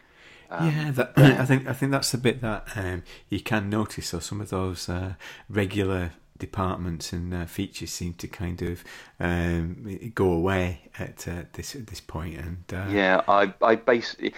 Um, 0.51 0.67
yeah, 0.69 0.91
that, 0.93 1.13
I 1.17 1.45
think 1.45 1.67
I 1.67 1.73
think 1.73 1.93
that's 1.93 2.13
the 2.13 2.19
bit 2.19 2.41
that 2.41 2.69
um, 2.77 3.03
you 3.29 3.41
can 3.41 3.71
notice. 3.71 4.09
So 4.09 4.19
some 4.19 4.41
of 4.41 4.51
those 4.51 4.89
uh, 4.89 5.15
regular 5.49 6.13
departments 6.39 7.13
and 7.13 7.33
uh, 7.33 7.47
features 7.47 7.91
seem 7.91 8.15
to 8.15 8.27
kind 8.27 8.61
of 8.63 8.83
um, 9.21 10.11
go 10.15 10.33
away 10.33 10.91
at 10.99 11.29
uh, 11.29 11.43
this 11.53 11.77
at 11.77 11.87
this 11.87 12.01
point. 12.01 12.39
And 12.39 12.65
uh... 12.73 12.87
yeah, 12.91 13.23
I 13.29 13.55
I 13.63 13.77
basically 13.77 14.35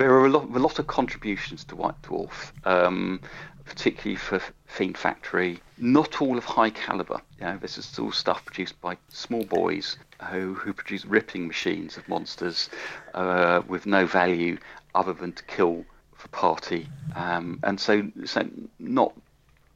there 0.00 0.14
are 0.14 0.24
a 0.24 0.30
lot 0.30 0.44
a 0.44 0.58
lot 0.58 0.78
of 0.78 0.86
contributions 0.86 1.62
to 1.62 1.76
White 1.76 2.00
Dwarf, 2.00 2.52
um, 2.64 3.20
particularly 3.66 4.16
for 4.16 4.40
Fiend 4.64 4.96
Factory. 4.96 5.60
Not 5.76 6.22
all 6.22 6.38
of 6.38 6.44
high 6.44 6.70
caliber. 6.70 7.20
You 7.38 7.46
know, 7.46 7.58
this 7.58 7.76
is 7.76 7.98
all 7.98 8.10
stuff 8.10 8.42
produced 8.46 8.80
by 8.80 8.96
small 9.10 9.44
boys 9.44 9.98
who 10.30 10.54
who 10.54 10.72
produce 10.72 11.04
ripping 11.04 11.46
machines 11.46 11.98
of 11.98 12.08
monsters 12.08 12.70
uh, 13.12 13.60
with 13.68 13.84
no 13.84 14.06
value 14.06 14.56
other 14.94 15.12
than 15.12 15.32
to 15.32 15.44
kill 15.44 15.84
for 16.14 16.28
party. 16.28 16.88
Um, 17.14 17.60
and 17.62 17.78
so, 17.78 18.10
so 18.24 18.48
not 18.78 19.12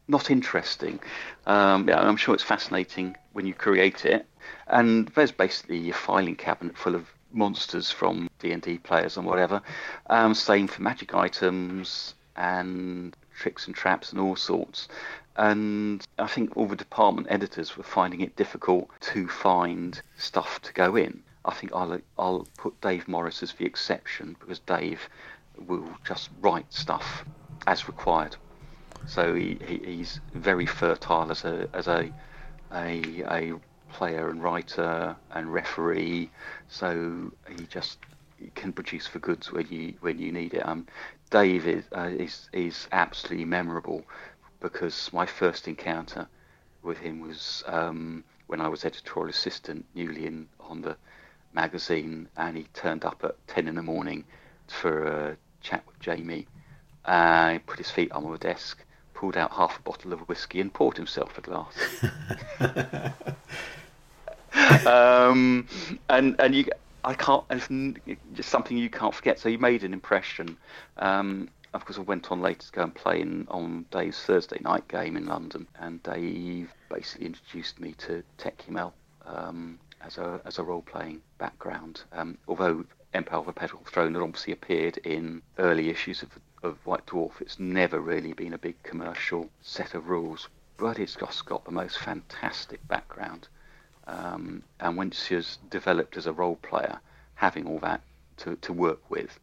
not 0.09 0.31
interesting. 0.31 1.01
Um, 1.47 1.87
yeah, 1.87 2.01
I'm 2.01 2.16
sure 2.16 2.35
it's 2.35 2.43
fascinating 2.43 3.14
when 3.35 3.45
you 3.45 3.53
create 3.53 4.07
it. 4.07 4.25
And 4.68 5.09
there's 5.09 5.33
basically 5.33 5.91
a 5.91 5.95
filing 5.95 6.37
cabinet 6.37 6.79
full 6.79 6.95
of 6.95 7.14
monsters 7.35 7.91
from 7.91 8.28
D&D 8.39 8.78
players 8.78 9.16
and 9.16 9.26
whatever. 9.26 9.62
Um, 10.09 10.35
same 10.35 10.66
for 10.66 10.82
magic 10.82 11.14
items 11.14 12.14
and 12.37 13.16
tricks 13.37 13.66
and 13.66 13.74
traps 13.74 14.12
and 14.12 14.20
all 14.20 14.37
sorts. 14.37 14.89
And 15.37 16.05
I 16.18 16.26
think 16.26 16.57
all 16.57 16.66
the 16.66 16.76
department 16.76 17.26
editors 17.30 17.76
were 17.76 17.82
finding 17.85 18.20
it 18.20 18.37
difficult 18.37 18.89
to 19.12 19.28
find 19.28 20.01
stuff 20.16 20.62
to 20.62 20.72
go 20.72 20.97
in. 20.97 21.22
I 21.45 21.53
think 21.53 21.72
I'll 21.74 22.01
I'll 22.18 22.47
put 22.57 22.80
Dave 22.80 23.07
Morris 23.09 23.43
as 23.43 23.53
the 23.53 23.66
exception 23.66 24.37
because 24.39 24.61
Dave 24.61 25.09
will 25.66 25.89
just 26.05 26.30
write 26.41 26.72
stuff 26.72 27.24
as 27.66 27.87
required. 27.87 28.37
So 29.07 29.35
he, 29.35 29.59
he, 29.66 29.78
he's 29.78 30.20
very 30.32 30.66
fertile 30.66 31.30
as 31.30 31.45
a 31.45 31.68
as 31.74 31.89
a 31.89 32.12
a, 32.72 33.22
a 33.30 33.55
player 33.95 34.28
and 34.28 34.42
writer 34.42 35.16
and 35.30 35.53
referee. 35.53 36.28
So 36.68 37.30
he 37.49 37.64
just 37.66 37.99
can 38.55 38.72
produce 38.72 39.07
for 39.07 39.20
goods 39.20 39.53
when 39.53 39.66
you 39.68 39.95
when 40.01 40.18
you 40.18 40.32
need 40.32 40.53
it. 40.55 40.66
Um, 40.66 40.86
Dave 41.30 41.66
is, 41.66 41.84
uh, 41.97 42.11
is 42.11 42.49
is 42.53 42.88
absolutely 42.92 43.45
memorable 43.45 44.05
because 44.61 45.11
my 45.12 45.26
first 45.26 45.68
encounter 45.68 46.26
with 46.82 46.99
him 46.99 47.20
was 47.20 47.62
um, 47.66 48.24
when 48.49 48.61
I 48.61 48.68
was 48.68 48.84
editorial 48.84 49.30
assistant 49.30 49.86
newly 49.95 50.26
in 50.26 50.49
on 50.61 50.82
the 50.82 50.97
magazine, 51.53 52.28
and 52.36 52.57
he 52.57 52.64
turned 52.74 53.05
up 53.05 53.22
at 53.24 53.36
ten 53.47 53.68
in 53.68 53.76
the 53.76 53.82
morning 53.82 54.24
for 54.66 55.07
a 55.07 55.36
chat 55.62 55.84
with 55.86 55.99
Jamie. 56.01 56.47
Uh, 57.05 57.53
he 57.53 57.59
put 57.61 57.78
his 57.78 57.90
feet 57.90 58.11
on 58.12 58.28
my 58.28 58.36
desk 58.36 58.84
pulled 59.14 59.36
out 59.36 59.53
half 59.53 59.78
a 59.78 59.82
bottle 59.82 60.12
of 60.12 60.20
whiskey 60.28 60.61
and 60.61 60.74
poured 60.74 60.97
himself 60.97 61.38
a 61.38 61.40
glass. 61.40 61.74
um, 64.86 65.66
and 66.09 66.36
and 66.38 66.55
you, 66.55 66.66
I 67.05 67.14
can't. 67.14 67.44
It's 67.50 67.68
just 68.34 68.48
something 68.48 68.76
you 68.76 68.90
can't 68.90 69.14
forget. 69.14 69.38
So 69.38 69.48
you 69.48 69.59
made 69.59 69.84
an 69.84 69.92
impression. 69.92 70.57
Um, 70.96 71.48
of 71.72 71.84
course, 71.84 71.98
I 71.98 72.02
went 72.02 72.30
on 72.30 72.40
later 72.40 72.66
to 72.66 72.72
go 72.72 72.82
and 72.84 72.94
play 72.94 73.20
in, 73.20 73.48
on 73.50 73.84
Dave's 73.90 74.20
Thursday 74.20 74.59
night 74.61 74.86
game 74.86 75.16
in 75.16 75.26
London, 75.26 75.66
and 75.80 76.00
Dave 76.05 76.72
basically 76.88 77.26
introduced 77.26 77.80
me 77.80 77.94
to 77.98 78.22
Tékumel 78.38 78.92
um, 79.26 79.80
as 80.00 80.18
a 80.18 80.40
as 80.44 80.59
a 80.59 80.62
role 80.62 80.82
playing 80.82 81.20
background. 81.38 82.02
Um, 82.12 82.38
although 82.46 82.84
Empire 83.12 83.40
of 83.40 83.46
the 83.46 83.52
Petal 83.52 83.80
Throne 83.86 84.14
had 84.14 84.22
obviously 84.22 84.52
appeared 84.52 84.98
in 84.98 85.42
early 85.59 85.90
issues 85.90 86.22
of 86.22 86.30
of 86.64 86.78
White 86.86 87.07
Dwarf. 87.07 87.40
It's 87.40 87.59
never 87.59 88.00
really 88.00 88.32
been 88.32 88.55
a 88.55 88.59
big 88.59 88.82
commercial 88.82 89.50
set 89.61 89.94
of 89.94 90.09
rules, 90.09 90.48
but 90.78 90.98
it's 90.98 91.16
got 91.16 91.64
the 91.64 91.70
most 91.70 91.98
fantastic 91.98 92.86
background. 92.88 93.48
Um, 94.07 94.62
and 94.80 94.96
once 94.96 95.26
she's 95.26 95.59
developed 95.70 96.16
as 96.16 96.26
a 96.26 96.32
role 96.32 96.57
player, 96.57 97.00
having 97.34 97.66
all 97.66 97.78
that 97.80 98.02
to, 98.38 98.57
to 98.57 98.72
work 98.72 99.11
with 99.11 99.38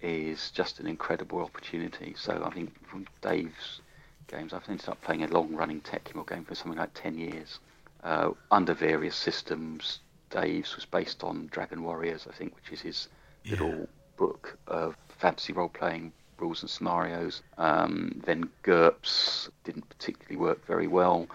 is 0.00 0.50
just 0.50 0.80
an 0.80 0.86
incredible 0.86 1.40
opportunity. 1.40 2.14
So 2.16 2.42
I 2.44 2.50
think 2.50 2.72
from 2.86 3.06
Dave's 3.22 3.80
games, 4.28 4.52
I've 4.52 4.68
ended 4.68 4.88
up 4.88 5.00
playing 5.02 5.24
a 5.24 5.28
long-running 5.28 5.80
Tékumel 5.80 6.28
game 6.28 6.44
for 6.44 6.54
something 6.54 6.78
like 6.78 6.94
10 6.94 7.18
years 7.18 7.58
uh, 8.02 8.30
under 8.50 8.74
various 8.74 9.16
systems. 9.16 10.00
Dave's 10.30 10.76
was 10.76 10.84
based 10.84 11.24
on 11.24 11.48
Dragon 11.50 11.82
Warriors, 11.82 12.26
I 12.28 12.34
think, 12.34 12.54
which 12.54 12.72
is 12.72 12.80
his 12.80 13.08
yeah. 13.44 13.52
little 13.52 13.88
book 14.16 14.58
of 14.66 14.96
fantasy 15.18 15.52
role-playing 15.52 16.12
rules 16.38 16.62
and 16.62 16.70
scenarios. 16.70 17.42
Um, 17.58 18.20
then 18.24 18.50
GURPS 18.62 19.48
didn't 19.64 19.88
particularly 19.88 20.36
work 20.36 20.66
very 20.66 20.86
well, 20.86 21.26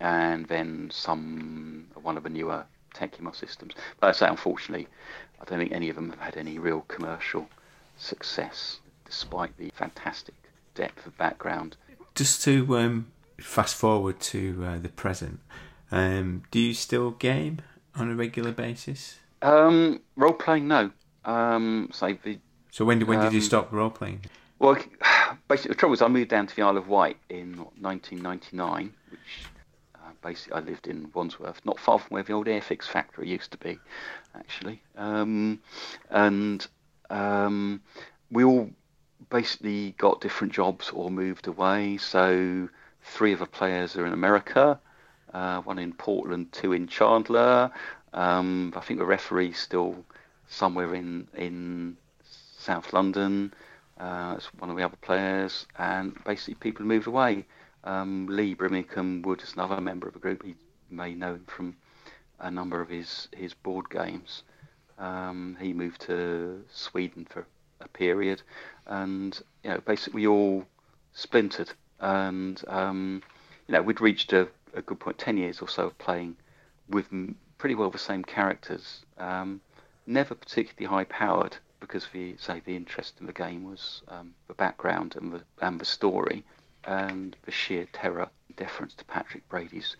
and 0.00 0.46
then 0.46 0.90
some 0.92 1.86
one 1.94 2.16
of 2.16 2.22
the 2.22 2.30
newer 2.30 2.64
Tékumel 2.94 3.34
systems. 3.34 3.74
But 4.00 4.08
I 4.08 4.12
say, 4.12 4.26
unfortunately, 4.26 4.88
I 5.40 5.44
don't 5.44 5.58
think 5.58 5.72
any 5.72 5.88
of 5.88 5.96
them 5.96 6.10
have 6.10 6.20
had 6.20 6.36
any 6.36 6.58
real 6.58 6.82
commercial 6.82 7.48
success, 7.96 8.80
despite 9.04 9.56
the 9.58 9.70
fantastic 9.74 10.34
depth 10.74 11.06
of 11.06 11.16
background. 11.18 11.76
Just 12.14 12.42
to 12.44 12.78
um, 12.78 13.12
fast 13.38 13.74
forward 13.74 14.20
to 14.20 14.64
uh, 14.64 14.78
the 14.78 14.88
present, 14.88 15.40
um, 15.90 16.42
do 16.50 16.58
you 16.58 16.74
still 16.74 17.10
game 17.10 17.60
on 17.94 18.10
a 18.10 18.14
regular 18.14 18.52
basis? 18.52 19.18
Um, 19.42 20.00
role 20.16 20.32
playing, 20.32 20.68
no. 20.68 20.90
Um, 21.24 21.90
say 21.92 22.18
the, 22.22 22.38
so 22.70 22.84
when 22.84 22.98
did 22.98 23.08
when 23.08 23.20
did 23.20 23.32
you 23.32 23.40
um, 23.40 23.44
stop 23.44 23.72
role 23.72 23.90
playing? 23.90 24.22
Well, 24.58 24.76
basically, 25.48 25.70
the 25.70 25.74
trouble 25.74 25.94
is, 25.94 26.02
I 26.02 26.08
moved 26.08 26.30
down 26.30 26.46
to 26.46 26.56
the 26.56 26.62
Isle 26.62 26.78
of 26.78 26.88
Wight 26.88 27.18
in 27.28 27.58
1999, 27.80 28.92
which 29.10 29.20
basically 30.26 30.54
I 30.54 30.60
lived 30.60 30.86
in 30.88 31.10
Wandsworth, 31.14 31.64
not 31.64 31.78
far 31.78 31.98
from 31.98 32.14
where 32.14 32.22
the 32.22 32.32
old 32.32 32.46
Airfix 32.46 32.84
factory 32.84 33.28
used 33.28 33.52
to 33.52 33.58
be, 33.58 33.78
actually. 34.34 34.82
Um, 34.96 35.60
and 36.10 36.66
um, 37.10 37.80
we 38.30 38.42
all 38.42 38.70
basically 39.30 39.94
got 39.98 40.20
different 40.20 40.52
jobs 40.52 40.90
or 40.90 41.10
moved 41.10 41.46
away. 41.46 41.98
So 41.98 42.68
three 43.02 43.32
of 43.32 43.38
the 43.38 43.46
players 43.46 43.96
are 43.96 44.06
in 44.06 44.12
America, 44.12 44.80
uh, 45.32 45.60
one 45.62 45.78
in 45.78 45.92
Portland, 45.92 46.52
two 46.52 46.72
in 46.72 46.88
Chandler. 46.88 47.70
Um, 48.12 48.72
I 48.76 48.80
think 48.80 48.98
the 48.98 49.06
referee's 49.06 49.58
still 49.58 50.04
somewhere 50.48 50.94
in 50.94 51.28
in 51.36 51.96
South 52.58 52.92
London 52.92 53.54
uh, 54.00 54.34
as 54.38 54.46
one 54.58 54.70
of 54.70 54.76
the 54.76 54.84
other 54.84 54.96
players, 54.96 55.66
and 55.78 56.16
basically 56.24 56.54
people 56.54 56.84
moved 56.84 57.06
away. 57.06 57.44
Um, 57.86 58.26
Lee 58.28 58.54
Brimicombe 58.54 59.22
Wood 59.22 59.42
is 59.42 59.52
another 59.52 59.80
member 59.80 60.08
of 60.08 60.14
the 60.14 60.18
group. 60.18 60.42
He 60.42 60.56
may 60.90 61.14
know 61.14 61.34
him 61.34 61.44
from 61.46 61.76
a 62.40 62.50
number 62.50 62.80
of 62.80 62.88
his, 62.88 63.28
his 63.32 63.54
board 63.54 63.88
games. 63.88 64.42
Um, 64.98 65.56
he 65.60 65.72
moved 65.72 66.00
to 66.02 66.64
Sweden 66.68 67.26
for 67.30 67.46
a 67.80 67.88
period, 67.88 68.42
and 68.86 69.40
you 69.62 69.70
know, 69.70 69.78
basically 69.86 70.22
we 70.22 70.26
all 70.26 70.66
splintered. 71.12 71.70
And 72.00 72.60
um, 72.66 73.22
you 73.68 73.72
know, 73.72 73.82
we'd 73.82 74.00
reached 74.00 74.32
a, 74.32 74.48
a, 74.74 74.82
good 74.82 74.98
point, 74.98 75.18
ten 75.18 75.36
years 75.36 75.60
or 75.60 75.68
so 75.68 75.86
of 75.86 75.98
playing 75.98 76.36
with 76.88 77.06
pretty 77.58 77.76
well 77.76 77.90
the 77.90 77.98
same 77.98 78.24
characters. 78.24 79.04
Um, 79.16 79.60
never 80.06 80.34
particularly 80.34 80.92
high 80.92 81.04
powered 81.04 81.56
because 81.78 82.08
the 82.12 82.36
say 82.38 82.60
the 82.64 82.74
interest 82.74 83.14
in 83.20 83.26
the 83.26 83.32
game 83.32 83.64
was 83.64 84.02
um, 84.08 84.34
the 84.48 84.54
background 84.54 85.14
and 85.16 85.32
the 85.32 85.42
and 85.60 85.78
the 85.78 85.84
story 85.84 86.44
and 86.86 87.36
the 87.42 87.50
sheer 87.50 87.86
terror 87.92 88.28
and 88.48 88.56
deference 88.56 88.94
to 88.94 89.04
Patrick 89.04 89.48
Brady's 89.48 89.96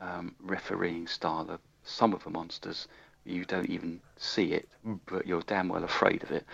um, 0.00 0.34
refereeing 0.40 1.06
style 1.06 1.48
of 1.50 1.60
some 1.84 2.12
of 2.12 2.24
the 2.24 2.30
monsters 2.30 2.88
you 3.24 3.44
don't 3.44 3.70
even 3.70 4.00
see 4.16 4.52
it, 4.52 4.68
but 5.06 5.26
you're 5.26 5.42
damn 5.42 5.68
well 5.68 5.84
afraid 5.84 6.22
of 6.22 6.32
it. 6.32 6.44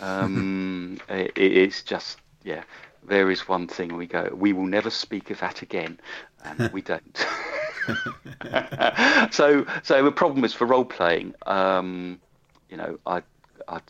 Um, 0.00 0.98
it 1.08 1.32
it's 1.36 1.82
just, 1.82 2.18
yeah, 2.42 2.64
there 3.04 3.30
is 3.30 3.48
one 3.48 3.68
thing 3.68 3.96
we 3.96 4.06
go, 4.06 4.30
we 4.34 4.52
will 4.52 4.66
never 4.66 4.90
speak 4.90 5.30
of 5.30 5.38
that 5.40 5.62
again, 5.62 6.00
and 6.44 6.72
we 6.72 6.82
don't. 6.82 7.26
so, 9.32 9.64
so 9.82 10.04
the 10.04 10.12
problem 10.12 10.44
is 10.44 10.52
for 10.52 10.66
role 10.66 10.84
playing. 10.84 11.34
Um, 11.46 12.20
you 12.68 12.76
know, 12.76 12.98
I, 13.06 13.22
I, 13.68 13.80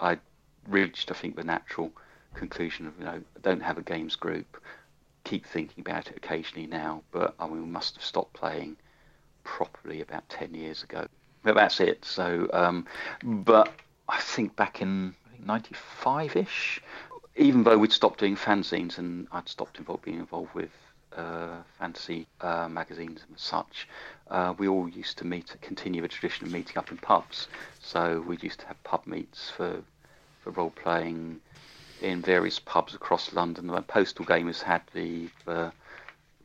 I 0.00 0.18
reached, 0.68 1.10
I 1.10 1.14
think, 1.14 1.34
the 1.36 1.44
natural 1.44 1.90
conclusion 2.38 2.86
of, 2.86 2.94
you 2.98 3.04
know, 3.04 3.20
don't 3.42 3.62
have 3.62 3.78
a 3.78 3.82
games 3.82 4.16
group. 4.16 4.62
Keep 5.24 5.44
thinking 5.46 5.82
about 5.82 6.08
it 6.08 6.16
occasionally 6.16 6.66
now, 6.66 7.02
but 7.10 7.34
I 7.38 7.46
mean, 7.46 7.62
we 7.62 7.68
must 7.68 7.96
have 7.96 8.04
stopped 8.04 8.32
playing 8.32 8.76
properly 9.44 10.00
about 10.00 10.28
10 10.28 10.54
years 10.54 10.82
ago. 10.82 11.06
But 11.42 11.54
that's 11.54 11.80
it. 11.80 12.04
So, 12.04 12.48
um, 12.52 12.86
but 13.22 13.72
I 14.08 14.20
think 14.20 14.56
back 14.56 14.80
in 14.80 15.14
95 15.44 16.36
ish, 16.36 16.80
even 17.36 17.62
though 17.62 17.78
we'd 17.78 17.92
stopped 17.92 18.20
doing 18.20 18.36
fanzines 18.36 18.98
and 18.98 19.28
I'd 19.32 19.48
stopped 19.48 19.78
involved, 19.78 20.04
being 20.04 20.18
involved 20.18 20.54
with 20.54 20.70
uh, 21.16 21.58
fantasy 21.78 22.26
uh, 22.40 22.68
magazines 22.68 23.24
and 23.28 23.38
such, 23.38 23.88
uh, 24.30 24.54
we 24.58 24.68
all 24.68 24.88
used 24.88 25.18
to 25.18 25.26
meet, 25.26 25.56
continue 25.60 26.02
the 26.02 26.08
tradition 26.08 26.46
of 26.46 26.52
meeting 26.52 26.76
up 26.78 26.90
in 26.90 26.98
pubs. 26.98 27.48
So 27.80 28.24
we 28.26 28.36
used 28.40 28.60
to 28.60 28.66
have 28.66 28.82
pub 28.84 29.06
meets 29.06 29.50
for, 29.50 29.82
for 30.42 30.50
role 30.50 30.70
playing 30.70 31.40
in 32.00 32.22
various 32.22 32.58
pubs 32.58 32.94
across 32.94 33.32
London. 33.32 33.66
The 33.66 33.82
Postal 33.82 34.24
Gamers 34.24 34.62
had 34.62 34.82
the, 34.94 35.28
the, 35.44 35.72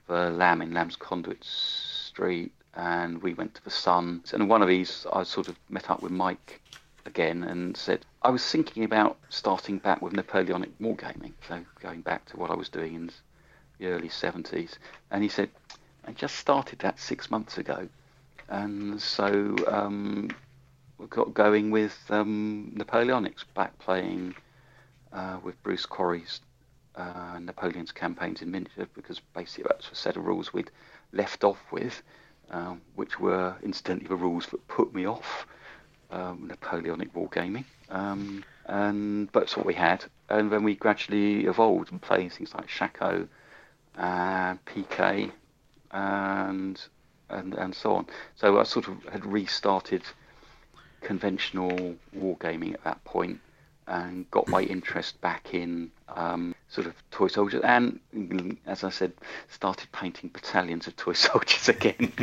the 0.07 0.29
Lamb 0.31 0.61
in 0.61 0.73
Lamb's 0.73 0.95
Conduit 0.95 1.43
Street 1.43 2.51
and 2.75 3.21
we 3.21 3.33
went 3.33 3.53
to 3.55 3.63
the 3.63 3.69
Sun. 3.69 4.23
And 4.33 4.49
one 4.49 4.61
of 4.61 4.67
these, 4.67 5.05
I 5.11 5.23
sort 5.23 5.47
of 5.47 5.55
met 5.69 5.89
up 5.89 6.01
with 6.01 6.11
Mike 6.11 6.61
again 7.05 7.43
and 7.43 7.77
said, 7.77 8.05
I 8.21 8.29
was 8.29 8.49
thinking 8.49 8.83
about 8.83 9.17
starting 9.29 9.77
back 9.77 10.01
with 10.01 10.13
Napoleonic 10.13 10.77
wargaming, 10.79 11.33
so 11.47 11.63
going 11.81 12.01
back 12.01 12.25
to 12.25 12.37
what 12.37 12.49
I 12.49 12.55
was 12.55 12.69
doing 12.69 12.95
in 12.95 13.11
the 13.77 13.87
early 13.87 14.09
70s. 14.09 14.77
And 15.11 15.21
he 15.21 15.29
said, 15.29 15.49
I 16.05 16.11
just 16.13 16.35
started 16.35 16.79
that 16.79 16.99
six 16.99 17.29
months 17.29 17.57
ago. 17.57 17.87
And 18.49 19.01
so 19.01 19.55
um, 19.67 20.29
we 20.97 21.07
got 21.07 21.33
going 21.33 21.71
with 21.71 21.97
um, 22.09 22.71
Napoleonics, 22.75 23.45
back 23.53 23.77
playing 23.79 24.35
uh, 25.13 25.37
with 25.43 25.61
Bruce 25.63 25.85
Quarrie's 25.85 26.41
uh, 26.95 27.39
Napoleon's 27.39 27.91
campaigns 27.91 28.41
in 28.41 28.51
miniature, 28.51 28.87
because 28.93 29.19
basically 29.33 29.65
that's 29.69 29.89
a 29.91 29.95
set 29.95 30.17
of 30.17 30.25
rules 30.25 30.53
we'd 30.53 30.71
left 31.11 31.43
off 31.43 31.59
with 31.71 32.01
um, 32.53 32.81
which 32.95 33.19
were 33.19 33.55
incidentally 33.63 34.07
the 34.07 34.15
rules 34.15 34.47
that 34.47 34.65
put 34.67 34.93
me 34.93 35.05
off 35.05 35.47
um, 36.11 36.47
Napoleonic 36.47 37.13
wargaming. 37.13 37.65
Um, 37.89 38.43
and 38.65 39.31
but 39.31 39.41
that's 39.41 39.57
what 39.57 39.65
we 39.65 39.73
had, 39.73 40.05
and 40.29 40.51
then 40.51 40.63
we 40.63 40.75
gradually 40.75 41.45
evolved 41.45 41.91
and 41.91 42.01
played 42.01 42.31
things 42.31 42.53
like 42.53 42.69
Shako, 42.69 43.27
and 43.97 44.63
Piquet, 44.65 45.31
and 45.91 46.81
and 47.29 47.53
and 47.55 47.75
so 47.75 47.95
on. 47.95 48.07
So 48.35 48.59
I 48.59 48.63
sort 48.63 48.87
of 48.87 49.03
had 49.11 49.25
restarted 49.25 50.03
conventional 51.01 51.95
wargaming 52.15 52.73
at 52.73 52.83
that 52.85 53.03
point, 53.03 53.41
and 53.87 54.29
got 54.31 54.47
my 54.47 54.61
interest 54.61 55.19
back 55.21 55.53
in 55.53 55.91
um, 56.09 56.55
sort 56.69 56.87
of 56.87 56.93
toy 57.11 57.27
soldiers, 57.27 57.61
and 57.63 57.99
as 58.65 58.83
I 58.83 58.89
said, 58.89 59.13
started 59.49 59.91
painting 59.91 60.29
battalions 60.29 60.87
of 60.87 60.95
toy 60.95 61.13
soldiers 61.13 61.69
again. 61.69 62.13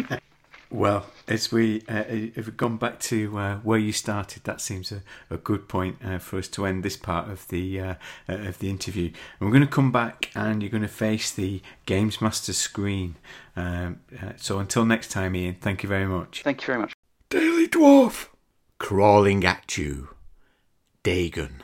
well, 0.71 1.07
as 1.29 1.53
we 1.53 1.83
uh, 1.89 2.05
if 2.09 2.47
we've 2.47 2.57
gone 2.57 2.77
back 2.77 3.01
to 3.01 3.39
uh, 3.39 3.57
where 3.59 3.79
you 3.79 3.93
started, 3.93 4.45
that 4.45 4.61
seems 4.61 4.93
a, 4.93 5.03
a 5.29 5.37
good 5.37 5.69
point 5.69 5.97
uh, 6.05 6.19
for 6.19 6.39
us 6.39 6.49
to 6.49 6.67
end 6.67 6.83
this 6.83 6.97
part 6.97 7.29
of 7.29 7.47
the 7.49 7.81
uh, 7.81 7.95
uh, 8.29 8.35
of 8.35 8.59
the 8.59 8.71
interview. 8.71 9.07
And 9.39 9.49
we're 9.49 9.53
going 9.53 9.67
to 9.67 9.73
come 9.73 9.93
back, 9.93 10.31
and 10.35 10.63
you're 10.63 10.71
going 10.71 10.83
to 10.83 10.89
face 10.89 11.31
the 11.31 11.63
Games 11.87 12.21
Master 12.21 12.53
screen. 12.53 13.17
Um, 13.57 14.01
uh, 14.21 14.33
so 14.37 14.59
until 14.59 14.85
next 14.85 15.11
time, 15.11 15.35
Ian, 15.35 15.57
thank 15.57 15.83
you 15.83 15.89
very 15.89 16.07
much. 16.07 16.43
Thank 16.43 16.63
you 16.63 16.67
very 16.67 16.79
much. 16.79 16.95
Daily 17.29 17.69
Dwarf 17.69 18.29
crawling 18.81 19.45
at 19.45 19.79
you, 19.79 20.09
Dagon. 21.03 21.63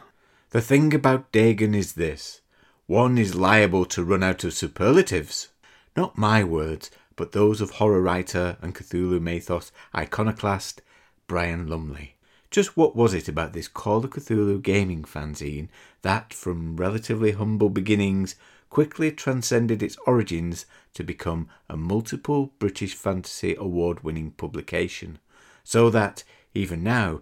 The 0.48 0.62
thing 0.62 0.94
about 0.94 1.30
Dagon 1.30 1.74
is 1.74 1.92
this 1.92 2.40
one 2.86 3.18
is 3.18 3.34
liable 3.34 3.84
to 3.84 4.02
run 4.02 4.22
out 4.22 4.44
of 4.44 4.54
superlatives. 4.54 5.48
Not 5.94 6.16
my 6.16 6.42
words, 6.42 6.90
but 7.16 7.32
those 7.32 7.60
of 7.60 7.72
horror 7.72 8.00
writer 8.00 8.56
and 8.62 8.74
Cthulhu 8.74 9.20
Mythos 9.20 9.72
iconoclast 9.94 10.80
Brian 11.26 11.66
Lumley. 11.66 12.14
Just 12.50 12.78
what 12.78 12.96
was 12.96 13.12
it 13.12 13.28
about 13.28 13.52
this 13.52 13.68
Call 13.68 14.02
of 14.02 14.10
Cthulhu 14.10 14.62
gaming 14.62 15.02
fanzine 15.02 15.68
that, 16.00 16.32
from 16.32 16.78
relatively 16.78 17.32
humble 17.32 17.68
beginnings, 17.68 18.36
quickly 18.70 19.12
transcended 19.12 19.82
its 19.82 19.98
origins 20.06 20.64
to 20.94 21.04
become 21.04 21.46
a 21.68 21.76
multiple 21.76 22.54
British 22.58 22.94
Fantasy 22.94 23.54
Award 23.58 24.02
winning 24.02 24.30
publication? 24.30 25.18
So 25.62 25.90
that, 25.90 26.24
even 26.54 26.82
now, 26.82 27.20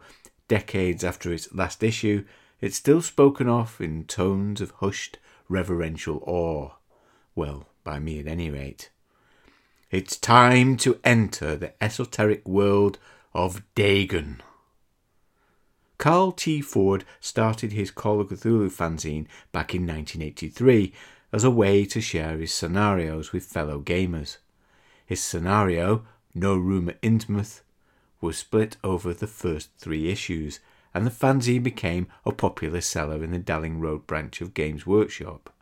decades 0.48 1.04
after 1.04 1.32
its 1.32 1.52
last 1.54 1.82
issue, 1.82 2.24
it's 2.60 2.76
still 2.76 3.02
spoken 3.02 3.48
of 3.48 3.80
in 3.80 4.04
tones 4.04 4.60
of 4.60 4.70
hushed 4.72 5.18
reverential 5.48 6.22
awe. 6.26 6.70
Well, 7.34 7.68
by 7.82 7.98
me 7.98 8.20
at 8.20 8.26
any 8.26 8.50
rate. 8.50 8.90
It's 9.90 10.16
time 10.16 10.76
to 10.78 10.98
enter 11.04 11.56
the 11.56 11.72
esoteric 11.82 12.46
world 12.48 12.98
of 13.32 13.62
Dagon. 13.74 14.42
Carl 15.98 16.32
T. 16.32 16.60
Ford 16.60 17.04
started 17.20 17.72
his 17.72 17.90
Call 17.90 18.20
of 18.20 18.28
Cthulhu 18.28 18.70
fanzine 18.70 19.26
back 19.52 19.74
in 19.74 19.86
1983 19.86 20.92
as 21.32 21.44
a 21.44 21.50
way 21.50 21.84
to 21.84 22.00
share 22.00 22.38
his 22.38 22.52
scenarios 22.52 23.32
with 23.32 23.44
fellow 23.44 23.80
gamers. 23.80 24.38
His 25.06 25.20
scenario, 25.20 26.04
No 26.34 26.56
Room 26.56 26.88
at 26.88 27.00
Innsmouth, 27.02 27.60
was 28.24 28.38
split 28.38 28.78
over 28.82 29.12
the 29.12 29.26
first 29.26 29.70
three 29.76 30.08
issues 30.08 30.58
and 30.94 31.06
the 31.06 31.10
fanzine 31.10 31.62
became 31.62 32.06
a 32.24 32.32
popular 32.32 32.80
seller 32.80 33.22
in 33.22 33.32
the 33.32 33.38
Dalling 33.38 33.80
Road 33.80 34.06
branch 34.06 34.40
of 34.40 34.54
Games 34.54 34.86
Workshop. 34.86 35.52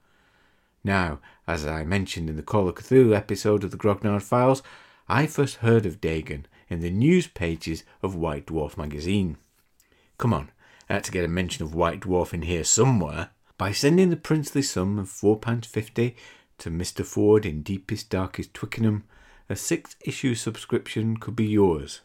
Now, 0.84 1.18
as 1.46 1.66
I 1.66 1.82
mentioned 1.82 2.30
in 2.30 2.36
the 2.36 2.42
Call 2.42 2.68
of 2.68 2.76
Cthulhu 2.76 3.16
episode 3.16 3.64
of 3.64 3.72
the 3.72 3.76
Grognard 3.76 4.22
Files, 4.22 4.62
I 5.08 5.26
first 5.26 5.56
heard 5.56 5.84
of 5.86 6.00
Dagon 6.00 6.46
in 6.68 6.80
the 6.80 6.90
news 6.90 7.26
pages 7.26 7.82
of 8.00 8.14
White 8.14 8.46
Dwarf 8.46 8.76
magazine. 8.76 9.38
Come 10.16 10.32
on, 10.32 10.50
I 10.88 10.94
had 10.94 11.04
to 11.04 11.12
get 11.12 11.24
a 11.24 11.28
mention 11.28 11.64
of 11.64 11.74
White 11.74 12.02
Dwarf 12.02 12.32
in 12.32 12.42
here 12.42 12.64
somewhere. 12.64 13.30
By 13.58 13.72
sending 13.72 14.10
the 14.10 14.16
princely 14.16 14.62
sum 14.62 15.00
of 15.00 15.08
£4.50 15.08 16.14
to 16.58 16.70
Mr. 16.70 17.04
Ford 17.04 17.44
in 17.44 17.62
deepest, 17.62 18.08
darkest 18.08 18.54
Twickenham, 18.54 19.02
a 19.48 19.56
six 19.56 19.96
issue 20.04 20.36
subscription 20.36 21.16
could 21.16 21.34
be 21.34 21.46
yours. 21.46 22.02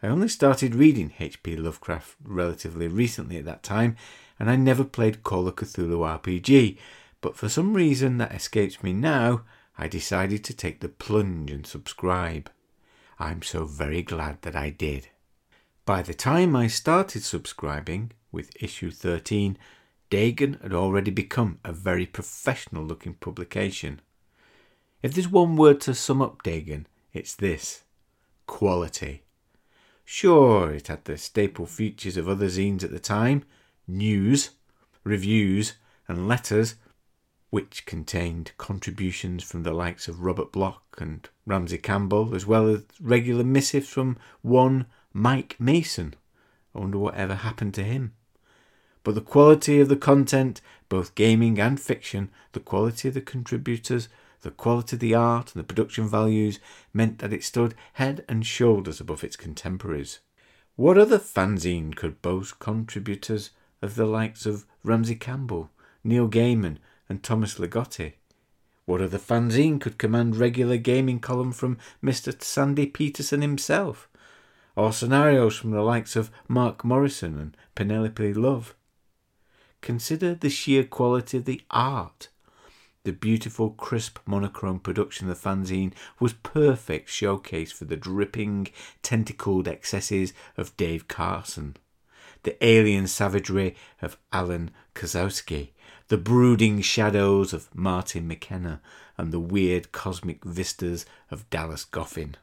I 0.00 0.06
only 0.06 0.28
started 0.28 0.76
reading 0.76 1.12
H.P. 1.18 1.56
Lovecraft 1.56 2.16
relatively 2.22 2.86
recently 2.86 3.36
at 3.38 3.44
that 3.46 3.64
time, 3.64 3.96
and 4.38 4.48
I 4.48 4.54
never 4.54 4.84
played 4.84 5.24
Call 5.24 5.48
of 5.48 5.56
Cthulhu 5.56 5.98
RPG, 5.98 6.78
but 7.20 7.36
for 7.36 7.48
some 7.48 7.74
reason 7.74 8.18
that 8.18 8.32
escapes 8.32 8.80
me 8.80 8.92
now, 8.92 9.42
I 9.76 9.88
decided 9.88 10.44
to 10.44 10.54
take 10.54 10.80
the 10.80 10.88
plunge 10.88 11.50
and 11.50 11.66
subscribe. 11.66 12.48
I'm 13.18 13.42
so 13.42 13.64
very 13.64 14.02
glad 14.02 14.42
that 14.42 14.54
I 14.54 14.70
did. 14.70 15.08
By 15.84 16.02
the 16.02 16.14
time 16.14 16.54
I 16.54 16.68
started 16.68 17.24
subscribing, 17.24 18.12
with 18.30 18.52
issue 18.62 18.92
13, 18.92 19.58
Dagon 20.10 20.58
had 20.62 20.72
already 20.72 21.10
become 21.10 21.58
a 21.64 21.72
very 21.72 22.06
professional 22.06 22.84
looking 22.84 23.14
publication. 23.14 24.00
If 25.02 25.14
there's 25.14 25.28
one 25.28 25.56
word 25.56 25.80
to 25.82 25.94
sum 25.94 26.22
up 26.22 26.42
Dagon, 26.42 26.86
it's 27.12 27.34
this 27.34 27.82
quality. 28.46 29.22
Sure, 30.10 30.70
it 30.72 30.86
had 30.86 31.04
the 31.04 31.18
staple 31.18 31.66
features 31.66 32.16
of 32.16 32.26
other 32.26 32.46
zines 32.46 32.82
at 32.82 32.90
the 32.90 32.98
time 32.98 33.44
news, 33.86 34.52
reviews, 35.04 35.74
and 36.08 36.26
letters, 36.26 36.76
which 37.50 37.84
contained 37.84 38.52
contributions 38.56 39.44
from 39.44 39.64
the 39.64 39.70
likes 39.70 40.08
of 40.08 40.22
Robert 40.22 40.50
Bloch 40.50 40.96
and 40.96 41.28
Ramsey 41.44 41.76
Campbell, 41.76 42.34
as 42.34 42.46
well 42.46 42.68
as 42.68 42.84
regular 42.98 43.44
missives 43.44 43.90
from 43.90 44.16
one 44.40 44.86
Mike 45.12 45.56
Mason. 45.58 46.14
I 46.74 46.78
wonder 46.78 46.96
whatever 46.96 47.34
happened 47.34 47.74
to 47.74 47.84
him. 47.84 48.14
But 49.04 49.14
the 49.14 49.20
quality 49.20 49.78
of 49.78 49.90
the 49.90 49.96
content, 49.96 50.62
both 50.88 51.16
gaming 51.16 51.60
and 51.60 51.78
fiction, 51.78 52.30
the 52.52 52.60
quality 52.60 53.08
of 53.08 53.14
the 53.14 53.20
contributors, 53.20 54.08
the 54.42 54.50
quality 54.50 54.96
of 54.96 55.00
the 55.00 55.14
art 55.14 55.54
and 55.54 55.60
the 55.60 55.66
production 55.66 56.08
values 56.08 56.60
meant 56.92 57.18
that 57.18 57.32
it 57.32 57.44
stood 57.44 57.74
head 57.94 58.24
and 58.28 58.46
shoulders 58.46 59.00
above 59.00 59.24
its 59.24 59.36
contemporaries. 59.36 60.20
What 60.76 60.96
other 60.96 61.18
fanzine 61.18 61.94
could 61.94 62.22
boast 62.22 62.58
contributors 62.60 63.50
of 63.82 63.96
the 63.96 64.06
likes 64.06 64.46
of 64.46 64.64
Ramsey 64.84 65.16
Campbell, 65.16 65.70
Neil 66.04 66.28
Gaiman, 66.28 66.78
and 67.08 67.22
Thomas 67.22 67.58
Ligotti? 67.58 68.14
What 68.84 69.02
other 69.02 69.18
fanzine 69.18 69.80
could 69.80 69.98
command 69.98 70.36
regular 70.36 70.76
gaming 70.76 71.18
column 71.18 71.52
from 71.52 71.78
Mr. 72.02 72.40
Sandy 72.42 72.86
Petersen 72.86 73.42
himself? 73.42 74.08
Or 74.76 74.92
scenarios 74.92 75.56
from 75.56 75.72
the 75.72 75.82
likes 75.82 76.14
of 76.14 76.30
Mark 76.46 76.84
Morrison 76.84 77.38
and 77.38 77.56
Penelope 77.74 78.32
Love? 78.34 78.74
Consider 79.80 80.34
the 80.34 80.48
sheer 80.48 80.84
quality 80.84 81.38
of 81.38 81.44
the 81.44 81.60
art. 81.70 82.28
The 83.08 83.14
beautiful, 83.14 83.70
crisp, 83.70 84.18
monochrome 84.26 84.80
production 84.80 85.30
of 85.30 85.42
the 85.42 85.48
fanzine 85.48 85.94
was 86.20 86.34
perfect 86.34 87.08
showcase 87.08 87.72
for 87.72 87.86
the 87.86 87.96
dripping, 87.96 88.68
tentacled 89.02 89.66
excesses 89.66 90.34
of 90.58 90.76
Dave 90.76 91.08
Carson, 91.08 91.78
the 92.42 92.62
alien 92.62 93.06
savagery 93.06 93.74
of 94.02 94.18
Allen 94.30 94.72
Koszowski, 94.94 95.70
the 96.08 96.18
brooding 96.18 96.82
shadows 96.82 97.54
of 97.54 97.74
Martin 97.74 98.28
McKenna, 98.28 98.82
and 99.16 99.32
the 99.32 99.40
weird 99.40 99.90
cosmic 99.90 100.44
vistas 100.44 101.06
of 101.30 101.48
Dallas 101.48 101.86
Goffin. 101.86 102.34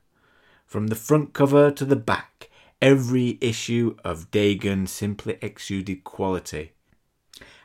From 0.66 0.88
the 0.88 0.96
front 0.96 1.34
cover 1.34 1.70
to 1.70 1.86
the 1.86 1.96
back, 1.96 2.50
every 2.82 3.38
issue 3.40 3.98
of 4.04 4.32
Dagon 4.32 4.88
simply 4.88 5.38
exuded 5.44 6.04
quality. 6.04 6.72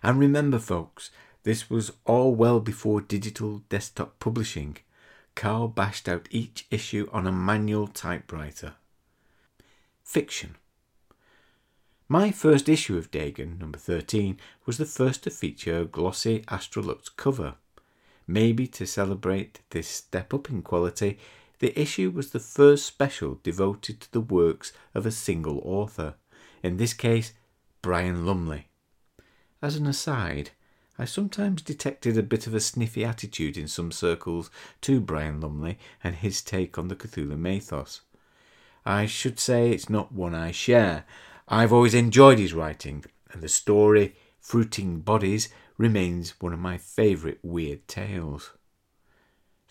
And 0.03 0.19
remember, 0.19 0.59
folks, 0.59 1.11
this 1.43 1.71
was 1.71 1.93
all 2.05 2.35
well 2.35 2.61
before 2.61 3.01
digital 3.01 3.63
desktop 3.69 4.19
publishing. 4.19 4.77
Carl 5.35 5.69
bashed 5.69 6.09
out 6.09 6.29
each 6.31 6.67
issue 6.71 7.09
on 7.13 7.27
a 7.27 7.33
manual 7.33 7.87
typewriter. 7.87 8.75
Fiction. 10.03 10.57
My 12.09 12.33
first 12.33 12.69
issue 12.69 12.99
of 12.99 13.11
Dagon, 13.11 13.57
number 13.59 13.79
13, 13.79 14.39
was 14.67 14.79
the 14.79 14.85
first 14.85 15.23
to 15.25 15.31
feature 15.31 15.81
a 15.81 15.85
glossy 15.85 16.41
Astrolux 16.49 17.09
cover. 17.17 17.55
Maybe 18.27 18.67
to 18.67 18.87
celebrate 18.87 19.61
this 19.71 19.87
step 19.87 20.35
up 20.35 20.51
in 20.51 20.63
quality, 20.63 21.19
the 21.61 21.79
issue 21.81 22.11
was 22.11 22.31
the 22.31 22.41
first 22.41 22.85
special 22.85 23.39
devoted 23.43 24.01
to 24.01 24.13
the 24.13 24.21
works 24.21 24.73
of 24.95 25.07
a 25.07 25.11
single 25.11 25.61
author, 25.65 26.15
in 26.63 26.79
this 26.79 26.95
case, 26.95 27.33
Brian 27.81 28.27
Lumley. 28.27 28.67
As 29.63 29.77
an 29.77 29.87
aside, 29.87 30.51
I 31.01 31.07
sometimes 31.07 31.63
detected 31.63 32.19
a 32.19 32.23
bit 32.23 32.47
of 32.47 32.55
a 32.55 32.61
sniffy 32.61 33.07
attitude 33.07 33.57
in 33.57 33.69
some 33.69 33.91
circles 33.91 34.51
to 34.83 35.01
Brian 35.01 35.41
Lumley 35.41 35.79
and 36.05 36.15
his 36.15 36.43
take 36.43 36.77
on 36.77 36.89
the 36.89 36.95
Cthulhu 36.95 37.39
mythos. 37.39 38.03
I 38.85 39.07
should 39.07 39.39
say 39.39 39.71
it's 39.71 39.89
not 39.89 40.13
one 40.13 40.35
I 40.35 40.51
share. 40.51 41.07
I've 41.49 41.73
always 41.73 41.95
enjoyed 41.95 42.39
his 42.39 42.53
writing, 42.53 43.07
and 43.33 43.41
the 43.41 43.49
story, 43.49 44.15
Fruiting 44.43 45.01
Bodies, 45.01 45.49
remains 45.79 46.39
one 46.39 46.53
of 46.53 46.59
my 46.59 46.77
favourite 46.77 47.39
weird 47.43 47.89
tales. 47.89 48.51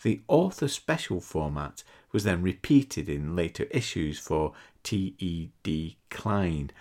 The 0.02 0.22
author 0.26 0.66
special 0.66 1.20
format 1.20 1.84
was 2.10 2.24
then 2.24 2.42
repeated 2.42 3.08
in 3.08 3.36
later 3.36 3.68
issues 3.70 4.18
for 4.18 4.52
T.E.D. 4.82 5.96
Klein 6.10 6.72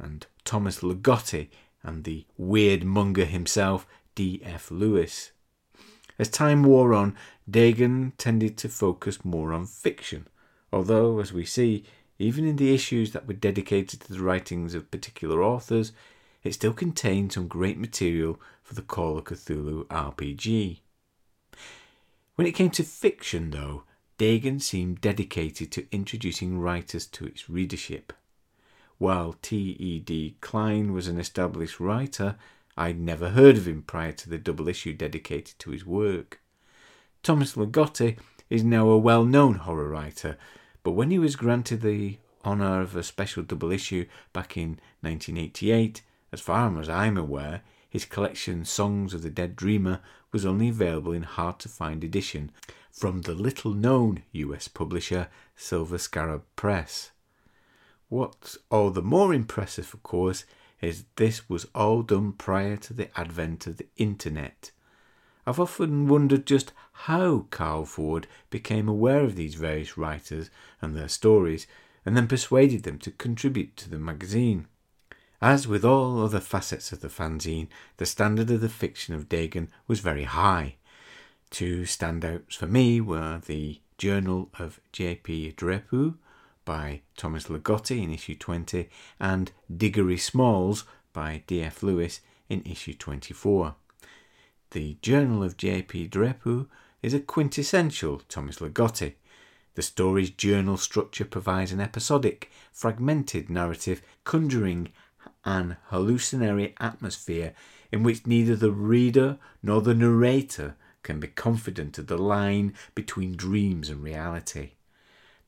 and 0.00 0.26
Thomas 0.44 0.80
Ligotti 0.80 1.50
and 1.84 2.02
the 2.02 2.26
weird 2.36 2.82
monger 2.82 3.24
himself, 3.24 3.86
D.F. 4.14 4.70
Lewis. 4.70 5.30
As 6.18 6.28
time 6.28 6.62
wore 6.62 6.94
on, 6.94 7.16
Dagon 7.48 8.12
tended 8.18 8.56
to 8.58 8.68
focus 8.68 9.24
more 9.24 9.52
on 9.52 9.66
fiction, 9.66 10.26
although, 10.72 11.20
as 11.20 11.32
we 11.32 11.44
see, 11.44 11.84
even 12.18 12.46
in 12.46 12.56
the 12.56 12.74
issues 12.74 13.12
that 13.12 13.26
were 13.26 13.34
dedicated 13.34 14.00
to 14.00 14.12
the 14.12 14.22
writings 14.22 14.74
of 14.74 14.90
particular 14.90 15.42
authors, 15.42 15.92
it 16.42 16.54
still 16.54 16.72
contained 16.72 17.32
some 17.32 17.48
great 17.48 17.78
material 17.78 18.40
for 18.62 18.74
the 18.74 18.82
Call 18.82 19.18
of 19.18 19.24
Cthulhu 19.24 19.86
RPG. 19.86 20.80
When 22.36 22.46
it 22.46 22.54
came 22.54 22.70
to 22.70 22.82
fiction, 22.82 23.50
though, 23.50 23.84
Dagon 24.16 24.60
seemed 24.60 25.00
dedicated 25.00 25.72
to 25.72 25.86
introducing 25.90 26.58
writers 26.58 27.06
to 27.08 27.26
its 27.26 27.50
readership. 27.50 28.12
While 29.04 29.36
T.E.D. 29.42 30.38
Klein 30.40 30.94
was 30.94 31.08
an 31.08 31.20
established 31.20 31.78
writer, 31.78 32.36
I'd 32.74 32.98
never 32.98 33.28
heard 33.28 33.58
of 33.58 33.68
him 33.68 33.82
prior 33.82 34.12
to 34.12 34.30
the 34.30 34.38
double 34.38 34.66
issue 34.66 34.94
dedicated 34.94 35.58
to 35.58 35.72
his 35.72 35.84
work. 35.84 36.40
Thomas 37.22 37.54
Ligotti 37.54 38.16
is 38.48 38.64
now 38.64 38.88
a 38.88 38.96
well 38.96 39.26
known 39.26 39.56
horror 39.56 39.90
writer, 39.90 40.38
but 40.82 40.92
when 40.92 41.10
he 41.10 41.18
was 41.18 41.36
granted 41.36 41.82
the 41.82 42.16
honour 42.46 42.80
of 42.80 42.96
a 42.96 43.02
special 43.02 43.42
double 43.42 43.70
issue 43.70 44.06
back 44.32 44.56
in 44.56 44.80
1988, 45.02 46.00
as 46.32 46.40
far 46.40 46.80
as 46.80 46.88
I'm 46.88 47.18
aware, 47.18 47.60
his 47.86 48.06
collection 48.06 48.64
Songs 48.64 49.12
of 49.12 49.20
the 49.20 49.28
Dead 49.28 49.54
Dreamer 49.54 50.00
was 50.32 50.46
only 50.46 50.70
available 50.70 51.12
in 51.12 51.24
hard 51.24 51.58
to 51.58 51.68
find 51.68 52.02
edition 52.02 52.50
from 52.90 53.20
the 53.20 53.34
little 53.34 53.74
known 53.74 54.22
US 54.32 54.66
publisher 54.66 55.28
Silver 55.56 55.98
Scarab 55.98 56.44
Press. 56.56 57.10
What's 58.08 58.58
all 58.70 58.88
oh, 58.88 58.90
the 58.90 59.02
more 59.02 59.32
impressive, 59.32 59.92
of 59.94 60.02
course, 60.02 60.44
is 60.80 61.04
this 61.16 61.48
was 61.48 61.66
all 61.74 62.02
done 62.02 62.32
prior 62.32 62.76
to 62.76 62.92
the 62.92 63.08
advent 63.18 63.66
of 63.66 63.78
the 63.78 63.86
internet. 63.96 64.70
I've 65.46 65.60
often 65.60 66.08
wondered 66.08 66.46
just 66.46 66.72
how 66.92 67.46
Carl 67.50 67.84
Ford 67.84 68.26
became 68.50 68.88
aware 68.88 69.20
of 69.20 69.36
these 69.36 69.54
various 69.54 69.98
writers 69.98 70.50
and 70.80 70.94
their 70.94 71.08
stories, 71.08 71.66
and 72.06 72.16
then 72.16 72.28
persuaded 72.28 72.82
them 72.82 72.98
to 72.98 73.10
contribute 73.10 73.76
to 73.78 73.90
the 73.90 73.98
magazine. 73.98 74.66
As 75.40 75.66
with 75.66 75.84
all 75.84 76.22
other 76.22 76.40
facets 76.40 76.92
of 76.92 77.00
the 77.00 77.08
fanzine, 77.08 77.68
the 77.98 78.06
standard 78.06 78.50
of 78.50 78.60
the 78.60 78.68
fiction 78.68 79.14
of 79.14 79.28
Dagon 79.28 79.70
was 79.86 80.00
very 80.00 80.24
high. 80.24 80.76
Two 81.50 81.82
standouts 81.82 82.54
for 82.54 82.66
me 82.66 83.00
were 83.00 83.40
the 83.44 83.80
Journal 83.98 84.50
of 84.58 84.80
J.P. 84.92 85.52
Drapeau 85.52 86.14
by 86.64 87.02
Thomas 87.16 87.44
Ligotti 87.44 88.02
in 88.02 88.10
issue 88.12 88.34
20 88.34 88.88
and 89.20 89.52
Diggory 89.74 90.18
Smalls 90.18 90.84
by 91.12 91.42
D.F. 91.46 91.82
Lewis 91.82 92.20
in 92.48 92.62
issue 92.62 92.94
24. 92.94 93.74
The 94.70 94.96
Journal 95.02 95.42
of 95.42 95.56
J.P. 95.56 96.08
Drapeau 96.08 96.66
is 97.02 97.14
a 97.14 97.20
quintessential 97.20 98.22
Thomas 98.28 98.58
Ligotti. 98.58 99.14
The 99.74 99.82
story's 99.82 100.30
journal 100.30 100.76
structure 100.76 101.24
provides 101.24 101.72
an 101.72 101.80
episodic, 101.80 102.50
fragmented 102.72 103.50
narrative 103.50 104.02
conjuring 104.24 104.88
an 105.44 105.76
hallucinatory 105.88 106.74
atmosphere 106.78 107.54
in 107.92 108.02
which 108.02 108.26
neither 108.26 108.56
the 108.56 108.72
reader 108.72 109.38
nor 109.62 109.80
the 109.82 109.94
narrator 109.94 110.76
can 111.02 111.20
be 111.20 111.28
confident 111.28 111.98
of 111.98 112.06
the 112.06 112.18
line 112.18 112.74
between 112.94 113.36
dreams 113.36 113.90
and 113.90 114.02
reality. 114.02 114.72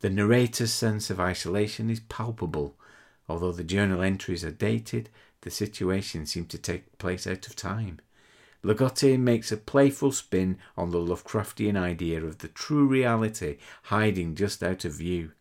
The 0.00 0.10
narrator's 0.10 0.72
sense 0.72 1.10
of 1.10 1.18
isolation 1.18 1.90
is 1.90 2.00
palpable. 2.00 2.76
Although 3.28 3.52
the 3.52 3.64
journal 3.64 4.02
entries 4.02 4.44
are 4.44 4.50
dated, 4.50 5.10
the 5.40 5.50
situation 5.50 6.26
seems 6.26 6.48
to 6.48 6.58
take 6.58 6.98
place 6.98 7.26
out 7.26 7.46
of 7.46 7.56
time. 7.56 8.00
Ligotti 8.62 9.18
makes 9.18 9.52
a 9.52 9.56
playful 9.56 10.12
spin 10.12 10.58
on 10.76 10.90
the 10.90 10.98
Lovecraftian 10.98 11.76
idea 11.76 12.24
of 12.24 12.38
the 12.38 12.48
true 12.48 12.86
reality 12.86 13.58
hiding 13.84 14.34
just 14.34 14.62
out 14.62 14.84
of 14.84 14.92
view. 14.92 15.32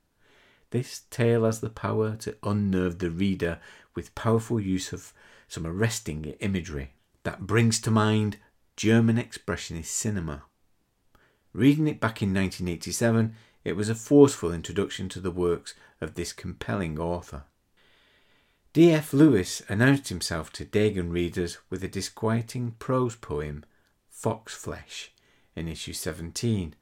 This 0.69 1.03
tale 1.09 1.45
has 1.45 1.59
the 1.59 1.69
power 1.69 2.15
to 2.17 2.35
unnerve 2.43 2.99
the 2.99 3.09
reader 3.09 3.59
with 3.95 4.15
powerful 4.15 4.59
use 4.59 4.93
of 4.93 5.13
some 5.47 5.65
arresting 5.65 6.25
imagery 6.39 6.91
that 7.23 7.47
brings 7.47 7.79
to 7.81 7.91
mind 7.91 8.37
German 8.75 9.17
expressionist 9.17 9.85
cinema. 9.85 10.43
Reading 11.53 11.87
it 11.87 11.99
back 11.99 12.21
in 12.21 12.33
1987, 12.33 13.33
it 13.65 13.75
was 13.75 13.89
a 13.89 13.95
forceful 13.95 14.53
introduction 14.53 15.09
to 15.09 15.19
the 15.19 15.31
works 15.31 15.73
of 15.99 16.13
this 16.13 16.31
compelling 16.31 16.99
author. 16.99 17.43
D.F. 18.73 19.11
Lewis 19.11 19.63
announced 19.67 20.09
himself 20.09 20.51
to 20.53 20.65
Dagon 20.65 21.09
readers 21.09 21.57
with 21.69 21.83
a 21.83 21.87
disquieting 21.87 22.75
prose 22.77 23.15
poem, 23.15 23.65
Foxflesh, 24.11 25.09
in 25.55 25.67
issue 25.67 25.93
17, 25.93 26.75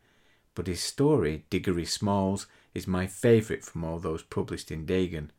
but 0.55 0.67
his 0.67 0.81
story, 0.81 1.45
Diggory 1.49 1.85
Smalls, 1.85 2.47
is 2.73 2.85
my 2.85 3.07
favourite 3.07 3.63
from 3.63 3.83
all 3.83 3.99
those 3.99 4.23
published 4.23 4.69
in 4.69 4.85
Dagon. 4.85 5.31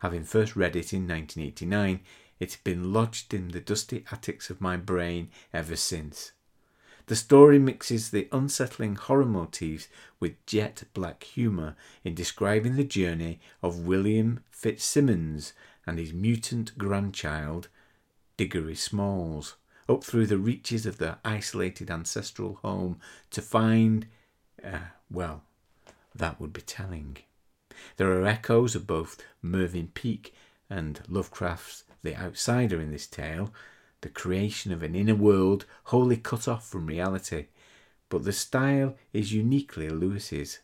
Having 0.00 0.24
first 0.24 0.54
read 0.54 0.76
it 0.76 0.92
in 0.92 1.08
1989, 1.08 2.00
it's 2.38 2.56
been 2.56 2.92
lodged 2.92 3.32
in 3.32 3.48
the 3.48 3.60
dusty 3.60 4.04
attics 4.12 4.50
of 4.50 4.60
my 4.60 4.76
brain 4.76 5.30
ever 5.52 5.76
since. 5.76 6.32
The 7.10 7.16
story 7.16 7.58
mixes 7.58 8.10
the 8.10 8.28
unsettling 8.30 8.94
horror 8.94 9.24
motifs 9.24 9.88
with 10.20 10.46
jet 10.46 10.84
black 10.94 11.24
humour 11.24 11.74
in 12.04 12.14
describing 12.14 12.76
the 12.76 12.84
journey 12.84 13.40
of 13.64 13.84
William 13.84 14.44
Fitzsimmons 14.52 15.52
and 15.84 15.98
his 15.98 16.12
mutant 16.12 16.78
grandchild, 16.78 17.66
Diggory 18.36 18.76
Smalls, 18.76 19.56
up 19.88 20.04
through 20.04 20.26
the 20.26 20.38
reaches 20.38 20.86
of 20.86 20.98
their 20.98 21.18
isolated 21.24 21.90
ancestral 21.90 22.60
home 22.62 23.00
to 23.32 23.42
find, 23.42 24.06
uh, 24.64 24.90
well, 25.10 25.42
that 26.14 26.40
would 26.40 26.52
be 26.52 26.60
telling. 26.60 27.16
There 27.96 28.12
are 28.12 28.24
echoes 28.24 28.76
of 28.76 28.86
both 28.86 29.20
Mervyn 29.42 29.88
Peake 29.94 30.32
and 30.70 31.00
Lovecraft's 31.08 31.82
The 32.04 32.14
Outsider 32.14 32.80
in 32.80 32.92
this 32.92 33.08
tale, 33.08 33.52
the 34.02 34.08
creation 34.08 34.72
of 34.72 34.82
an 34.82 34.94
inner 34.94 35.14
world 35.14 35.66
wholly 35.84 36.16
cut 36.16 36.48
off 36.48 36.66
from 36.66 36.86
reality, 36.86 37.46
but 38.08 38.24
the 38.24 38.32
style 38.32 38.96
is 39.12 39.32
uniquely 39.32 39.88
Lewis's. 39.88 40.60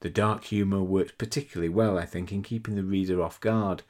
The 0.00 0.10
dark 0.10 0.44
humour 0.44 0.82
works 0.82 1.12
particularly 1.18 1.68
well, 1.68 1.98
I 1.98 2.06
think, 2.06 2.32
in 2.32 2.42
keeping 2.42 2.74
the 2.74 2.82
reader 2.82 3.22
off 3.22 3.40
guard, 3.40 3.82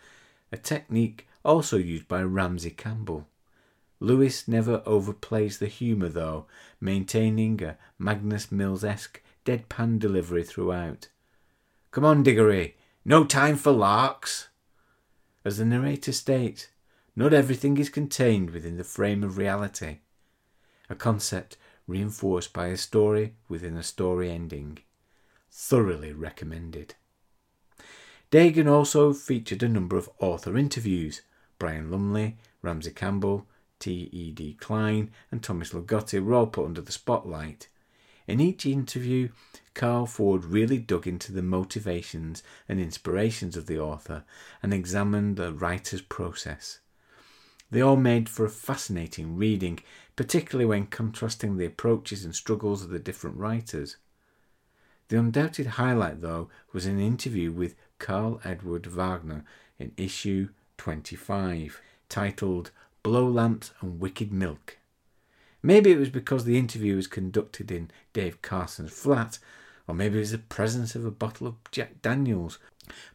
a 0.50 0.56
technique 0.56 1.28
also 1.44 1.76
used 1.76 2.08
by 2.08 2.22
Ramsey 2.22 2.70
Campbell. 2.70 3.26
Lewis 4.00 4.48
never 4.48 4.80
overplays 4.80 5.58
the 5.58 5.66
humour, 5.66 6.08
though, 6.08 6.46
maintaining 6.80 7.62
a 7.62 7.76
Magnus 7.98 8.50
Mills 8.50 8.82
esque 8.82 9.22
deadpan 9.44 9.98
delivery 9.98 10.42
throughout. 10.42 11.08
Come 11.90 12.04
on, 12.04 12.22
Diggory, 12.22 12.76
no 13.04 13.24
time 13.24 13.56
for 13.56 13.72
larks. 13.72 14.48
As 15.44 15.58
the 15.58 15.64
narrator 15.64 16.12
states, 16.12 16.68
not 17.16 17.32
everything 17.32 17.76
is 17.76 17.88
contained 17.88 18.50
within 18.50 18.76
the 18.76 18.84
frame 18.84 19.22
of 19.22 19.36
reality, 19.36 19.98
a 20.88 20.94
concept 20.94 21.56
reinforced 21.86 22.52
by 22.52 22.68
a 22.68 22.76
story 22.76 23.34
within 23.48 23.76
a 23.76 23.82
story 23.82 24.30
ending. 24.30 24.78
Thoroughly 25.50 26.12
recommended. 26.12 26.94
Dagon 28.30 28.68
also 28.68 29.12
featured 29.12 29.62
a 29.64 29.68
number 29.68 29.96
of 29.96 30.08
author 30.20 30.56
interviews. 30.56 31.22
Brian 31.58 31.90
Lumley, 31.90 32.38
Ramsey 32.62 32.92
Campbell, 32.92 33.48
T.E.D. 33.80 34.54
Klein, 34.60 35.10
and 35.32 35.42
Thomas 35.42 35.70
Ligotti 35.72 36.24
were 36.24 36.34
all 36.34 36.46
put 36.46 36.66
under 36.66 36.80
the 36.80 36.92
spotlight. 36.92 37.68
In 38.28 38.38
each 38.40 38.64
interview, 38.64 39.30
Carl 39.74 40.06
Ford 40.06 40.44
really 40.44 40.78
dug 40.78 41.08
into 41.08 41.32
the 41.32 41.42
motivations 41.42 42.44
and 42.68 42.78
inspirations 42.78 43.56
of 43.56 43.66
the 43.66 43.80
author 43.80 44.22
and 44.62 44.72
examined 44.72 45.36
the 45.36 45.52
writer's 45.52 46.02
process. 46.02 46.78
They 47.70 47.80
all 47.80 47.96
made 47.96 48.28
for 48.28 48.44
a 48.44 48.50
fascinating 48.50 49.36
reading, 49.36 49.80
particularly 50.16 50.66
when 50.66 50.86
contrasting 50.86 51.56
the 51.56 51.66
approaches 51.66 52.24
and 52.24 52.34
struggles 52.34 52.82
of 52.82 52.90
the 52.90 52.98
different 52.98 53.36
writers. 53.36 53.96
The 55.08 55.18
undoubted 55.18 55.66
highlight, 55.66 56.20
though, 56.20 56.48
was 56.72 56.86
an 56.86 57.00
interview 57.00 57.52
with 57.52 57.76
Karl 57.98 58.40
Edward 58.44 58.86
Wagner 58.86 59.44
in 59.78 59.92
issue 59.96 60.48
25, 60.78 61.80
titled 62.08 62.70
Blow 63.02 63.28
Lamps 63.28 63.72
and 63.80 64.00
Wicked 64.00 64.32
Milk. 64.32 64.78
Maybe 65.62 65.92
it 65.92 65.98
was 65.98 66.10
because 66.10 66.44
the 66.44 66.58
interview 66.58 66.96
was 66.96 67.06
conducted 67.06 67.70
in 67.70 67.90
Dave 68.12 68.40
Carson's 68.42 68.92
flat, 68.92 69.38
or 69.86 69.94
maybe 69.94 70.16
it 70.16 70.20
was 70.20 70.30
the 70.32 70.38
presence 70.38 70.94
of 70.94 71.04
a 71.04 71.10
bottle 71.10 71.46
of 71.46 71.56
Jack 71.70 72.02
Daniels 72.02 72.58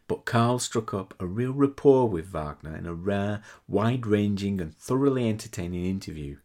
but 0.08 0.24
Carl 0.24 0.58
struck 0.58 0.92
up 0.94 1.14
a 1.18 1.26
real 1.26 1.52
rapport 1.52 2.08
with 2.08 2.26
Wagner 2.26 2.76
in 2.76 2.86
a 2.86 2.94
rare, 2.94 3.42
wide 3.68 4.06
ranging, 4.06 4.60
and 4.60 4.74
thoroughly 4.74 5.28
entertaining 5.28 5.84
interview. 5.84 6.36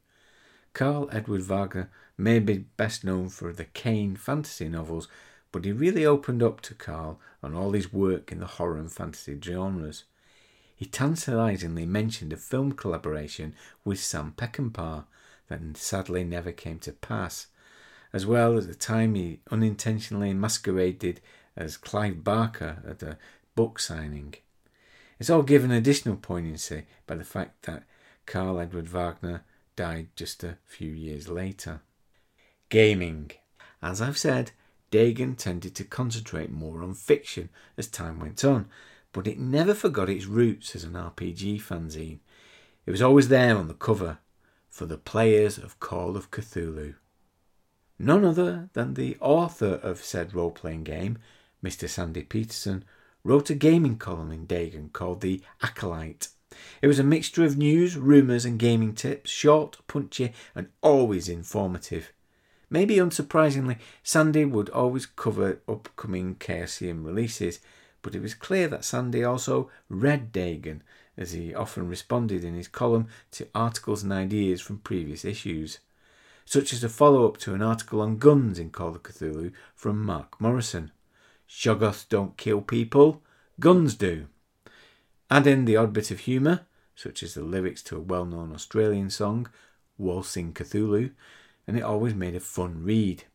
Karl 0.73 1.09
Edward 1.11 1.41
Wagner 1.41 1.89
may 2.17 2.39
be 2.39 2.59
best 2.77 3.03
known 3.03 3.29
for 3.29 3.51
the 3.51 3.65
Kane 3.65 4.15
fantasy 4.15 4.69
novels, 4.69 5.07
but 5.51 5.65
he 5.65 5.71
really 5.71 6.05
opened 6.05 6.41
up 6.41 6.61
to 6.61 6.73
Carl 6.73 7.19
on 7.43 7.53
all 7.53 7.71
his 7.71 7.91
work 7.91 8.32
in 8.32 8.39
the 8.39 8.45
horror 8.45 8.77
and 8.77 8.91
fantasy 8.91 9.38
genres. 9.41 10.05
He 10.75 10.86
tantalizingly 10.86 11.86
mentioned 11.86 12.34
a 12.34 12.38
film 12.38 12.71
collaboration 12.71 13.53
with 13.86 13.99
Sam 13.99 14.34
Peckinpah 14.36 15.05
that 15.47 15.77
sadly 15.77 16.23
never 16.23 16.51
came 16.51 16.79
to 16.79 16.93
pass, 16.93 17.47
as 18.13 18.25
well 18.25 18.57
as 18.57 18.67
the 18.67 18.75
time 18.75 19.15
he 19.15 19.41
unintentionally 19.51 20.34
masqueraded 20.34 21.21
as 21.55 21.77
Clive 21.77 22.23
Barker 22.23 22.81
at 22.87 23.03
a 23.03 23.17
book 23.55 23.79
signing. 23.79 24.35
It's 25.19 25.29
all 25.29 25.43
given 25.43 25.71
additional 25.71 26.15
poignancy 26.15 26.85
by 27.05 27.15
the 27.15 27.23
fact 27.23 27.63
that 27.63 27.83
Karl 28.25 28.59
Edward 28.59 28.87
Wagner 28.87 29.43
died 29.75 30.07
just 30.15 30.43
a 30.43 30.57
few 30.65 30.91
years 30.91 31.27
later. 31.27 31.81
Gaming. 32.69 33.31
As 33.81 34.01
I've 34.01 34.17
said, 34.17 34.51
Dagon 34.89 35.35
tended 35.35 35.75
to 35.75 35.83
concentrate 35.83 36.51
more 36.51 36.81
on 36.83 36.93
fiction 36.93 37.49
as 37.77 37.87
time 37.87 38.19
went 38.19 38.43
on, 38.43 38.67
but 39.13 39.27
it 39.27 39.39
never 39.39 39.73
forgot 39.73 40.09
its 40.09 40.25
roots 40.25 40.75
as 40.75 40.83
an 40.83 40.93
RPG 40.93 41.61
fanzine. 41.61 42.19
It 42.85 42.91
was 42.91 43.01
always 43.01 43.27
there 43.27 43.57
on 43.57 43.67
the 43.67 43.73
cover 43.73 44.17
for 44.69 44.85
the 44.85 44.97
players 44.97 45.57
of 45.57 45.79
Call 45.79 46.17
of 46.17 46.31
Cthulhu. 46.31 46.95
None 47.99 48.25
other 48.25 48.69
than 48.73 48.95
the 48.95 49.17
author 49.19 49.75
of 49.83 50.03
said 50.03 50.33
role 50.33 50.51
playing 50.51 50.83
game 50.83 51.19
Mr. 51.64 51.88
Sandy 51.88 52.24
Petersen, 52.24 52.84
wrote 53.24 53.49
a 53.49 53.55
gaming 53.55 53.97
column 53.97 54.32
in 54.32 54.45
Dagon 54.45 54.89
called 54.91 55.22
The 55.22 55.41
Acolyte. 55.62 56.30
It 56.82 56.88
was 56.88 56.99
a 56.99 57.03
mixture 57.03 57.45
of 57.45 57.57
news, 57.57 57.95
rumours, 57.97 58.45
and 58.45 58.59
gaming 58.59 58.93
tips, 58.93 59.30
short, 59.30 59.78
punchy, 59.88 60.34
and 60.55 60.70
always 60.82 61.30
informative. 61.30 62.12
Maybe 62.70 62.95
unsurprisingly, 62.95 63.78
Sandy 64.03 64.45
would 64.45 64.70
always 64.70 65.05
cover 65.05 65.62
upcoming 65.68 66.36
Chaosium 66.36 67.05
releases, 67.05 67.59
but 68.01 68.16
it 68.16 68.22
was 68.22 68.34
clear 68.34 68.68
that 68.70 68.86
Sandy 68.86 69.24
also 69.24 69.70
read 69.89 70.32
Dagon, 70.32 70.82
as 71.18 71.34
he 71.34 71.53
often 71.53 71.88
responded 71.88 72.43
in 72.43 72.55
his 72.55 72.68
column 72.68 73.07
to 73.32 73.47
articles 73.53 74.03
and 74.03 74.12
ideas 74.12 74.62
from 74.62 74.80
previous 74.80 75.24
issues, 75.24 75.80
such 76.45 76.74
as 76.74 76.84
a 76.84 76.89
follow 76.89 77.28
up 77.28 77.38
to 77.38 77.53
an 77.53 77.62
article 77.62 78.01
on 78.01 78.18
guns 78.18 78.57
in 78.57 78.72
Call 78.72 78.95
of 78.95 79.03
Cthulhu 79.03 79.51
from 79.76 80.03
Mark 80.03 80.39
Morrison. 80.41 80.91
Shoggoths 81.51 82.07
don't 82.07 82.37
kill 82.37 82.61
people, 82.61 83.21
guns 83.59 83.95
do. 83.95 84.27
Add 85.29 85.45
in 85.45 85.65
the 85.65 85.75
odd 85.75 85.91
bit 85.91 86.09
of 86.09 86.21
humour, 86.21 86.61
such 86.95 87.21
as 87.21 87.33
the 87.33 87.43
lyrics 87.43 87.83
to 87.83 87.97
a 87.97 88.01
well 88.01 88.25
known 88.25 88.53
Australian 88.53 89.09
song, 89.09 89.49
Waltzing 89.97 90.53
Cthulhu, 90.53 91.11
and 91.67 91.77
it 91.77 91.83
always 91.83 92.15
made 92.15 92.35
a 92.35 92.39
fun 92.39 92.83
read. 92.83 93.25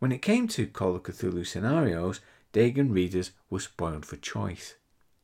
When 0.00 0.10
it 0.10 0.22
came 0.22 0.48
to 0.48 0.66
Call 0.66 0.96
of 0.96 1.04
Cthulhu 1.04 1.46
scenarios, 1.46 2.20
Dagon 2.52 2.92
readers 2.92 3.30
were 3.48 3.60
spoiled 3.60 4.04
for 4.04 4.16
choice. 4.16 4.74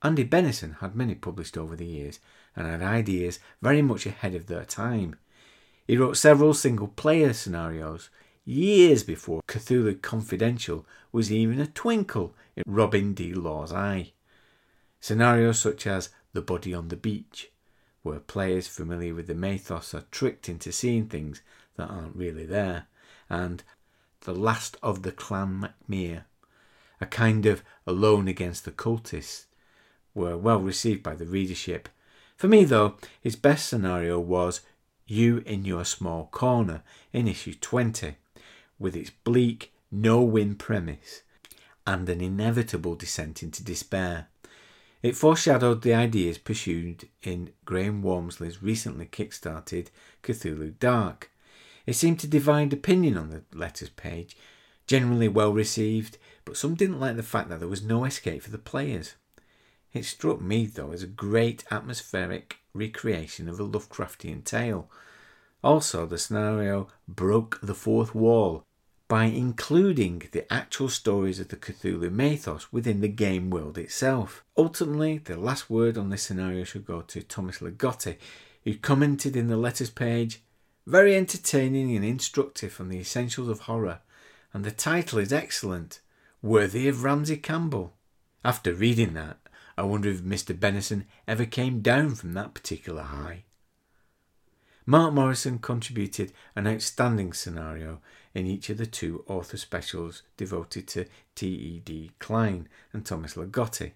Andy 0.00 0.24
Bennison 0.24 0.76
had 0.80 0.94
many 0.94 1.16
published 1.16 1.58
over 1.58 1.74
the 1.74 1.84
years 1.84 2.20
and 2.54 2.66
had 2.66 2.82
ideas 2.82 3.40
very 3.60 3.82
much 3.82 4.06
ahead 4.06 4.34
of 4.34 4.46
their 4.46 4.64
time. 4.64 5.16
He 5.86 5.96
wrote 5.96 6.16
several 6.16 6.54
single 6.54 6.88
player 6.88 7.32
scenarios, 7.32 8.10
years 8.44 9.02
before 9.02 9.42
Cthulhu 9.46 10.00
Confidential 10.00 10.86
was 11.12 11.30
even 11.30 11.60
a 11.60 11.66
twinkle 11.66 12.34
in 12.56 12.64
Robin 12.66 13.14
D. 13.14 13.32
Laws' 13.34 13.72
eye. 13.72 14.12
Scenarios 15.00 15.58
such 15.58 15.86
as 15.86 16.10
The 16.32 16.42
Body 16.42 16.74
on 16.74 16.88
the 16.88 16.96
Beach, 16.96 17.50
where 18.02 18.20
players 18.20 18.66
familiar 18.66 19.14
with 19.14 19.26
the 19.26 19.34
mythos 19.34 19.94
are 19.94 20.04
tricked 20.10 20.48
into 20.48 20.72
seeing 20.72 21.06
things 21.06 21.42
that 21.76 21.90
aren't 21.90 22.16
really 22.16 22.46
there, 22.46 22.86
and 23.28 23.62
The 24.22 24.34
Last 24.34 24.76
of 24.82 25.02
the 25.02 25.12
Clan 25.12 25.60
Macmere, 25.60 26.24
a 27.00 27.06
kind 27.06 27.46
of 27.46 27.62
Alone 27.86 28.28
Against 28.28 28.64
the 28.64 28.72
Cultists, 28.72 29.46
were 30.14 30.36
well 30.36 30.60
received 30.60 31.02
by 31.02 31.14
the 31.14 31.26
readership. 31.26 31.88
For 32.36 32.48
me, 32.48 32.64
though, 32.64 32.96
his 33.20 33.36
best 33.36 33.68
scenario 33.68 34.18
was 34.18 34.60
You 35.06 35.38
in 35.46 35.64
Your 35.64 35.84
Small 35.84 36.26
Corner 36.26 36.82
in 37.12 37.28
issue 37.28 37.54
20, 37.54 38.16
with 38.80 38.96
its 38.96 39.10
bleak, 39.10 39.72
no 39.92 40.22
win 40.22 40.56
premise 40.56 41.22
and 41.86 42.08
an 42.08 42.20
inevitable 42.20 42.94
descent 42.94 43.42
into 43.42 43.64
despair. 43.64 44.28
It 45.02 45.16
foreshadowed 45.16 45.82
the 45.82 45.94
ideas 45.94 46.38
pursued 46.38 47.08
in 47.22 47.52
Graham 47.64 48.02
Walmsley's 48.02 48.62
recently 48.62 49.06
kick-started 49.06 49.90
Cthulhu 50.22 50.78
Dark. 50.78 51.30
It 51.86 51.94
seemed 51.94 52.20
to 52.20 52.26
divide 52.26 52.72
opinion 52.72 53.16
on 53.16 53.30
the 53.30 53.42
letters 53.52 53.88
page, 53.88 54.36
generally 54.86 55.28
well 55.28 55.52
received, 55.52 56.18
but 56.44 56.56
some 56.56 56.74
didn't 56.74 57.00
like 57.00 57.16
the 57.16 57.22
fact 57.22 57.48
that 57.48 57.60
there 57.60 57.68
was 57.68 57.82
no 57.82 58.04
escape 58.04 58.42
for 58.42 58.50
the 58.50 58.58
players. 58.58 59.14
It 59.92 60.04
struck 60.04 60.40
me, 60.40 60.66
though, 60.66 60.92
as 60.92 61.02
a 61.02 61.08
great 61.08 61.64
atmospheric 61.70 62.58
recreation 62.74 63.48
of 63.48 63.58
a 63.58 63.66
Lovecraftian 63.66 64.44
tale. 64.44 64.90
Also, 65.64 66.06
the 66.06 66.18
scenario 66.18 66.88
broke 67.08 67.58
the 67.62 67.74
fourth 67.74 68.14
wall 68.14 68.64
by 69.10 69.24
including 69.24 70.22
the 70.30 70.50
actual 70.52 70.88
stories 70.88 71.40
of 71.40 71.48
the 71.48 71.56
Cthulhu 71.56 72.12
mythos 72.12 72.72
within 72.72 73.00
the 73.00 73.08
game 73.08 73.50
world 73.50 73.76
itself. 73.76 74.44
Ultimately, 74.56 75.18
the 75.18 75.36
last 75.36 75.68
word 75.68 75.98
on 75.98 76.10
this 76.10 76.22
scenario 76.22 76.62
should 76.62 76.86
go 76.86 77.00
to 77.00 77.20
Thomas 77.20 77.58
Ligotti, 77.58 78.18
who 78.62 78.76
commented 78.76 79.34
in 79.34 79.48
the 79.48 79.56
letters 79.56 79.90
page 79.90 80.42
very 80.86 81.16
entertaining 81.16 81.96
and 81.96 82.04
instructive 82.04 82.80
on 82.80 82.88
the 82.88 83.00
essentials 83.00 83.48
of 83.48 83.62
horror, 83.62 83.98
and 84.52 84.64
the 84.64 84.70
title 84.70 85.18
is 85.18 85.32
excellent, 85.32 85.98
worthy 86.40 86.86
of 86.86 87.02
Ramsey 87.02 87.36
Campbell. 87.36 87.94
After 88.44 88.72
reading 88.72 89.14
that, 89.14 89.38
I 89.76 89.82
wonder 89.82 90.08
if 90.08 90.22
Mr. 90.22 90.56
Benison 90.56 91.06
ever 91.26 91.46
came 91.46 91.80
down 91.80 92.14
from 92.14 92.34
that 92.34 92.54
particular 92.54 93.02
high. 93.02 93.42
Mark 94.86 95.12
Morrison 95.12 95.58
contributed 95.58 96.32
an 96.54 96.68
outstanding 96.68 97.32
scenario 97.32 98.00
in 98.34 98.46
each 98.46 98.70
of 98.70 98.78
the 98.78 98.86
two 98.86 99.24
author 99.26 99.56
specials 99.56 100.22
devoted 100.36 100.86
to 100.88 101.06
T.E.D. 101.34 102.12
Klein 102.18 102.68
and 102.92 103.04
Thomas 103.04 103.34
Ligotti. 103.34 103.92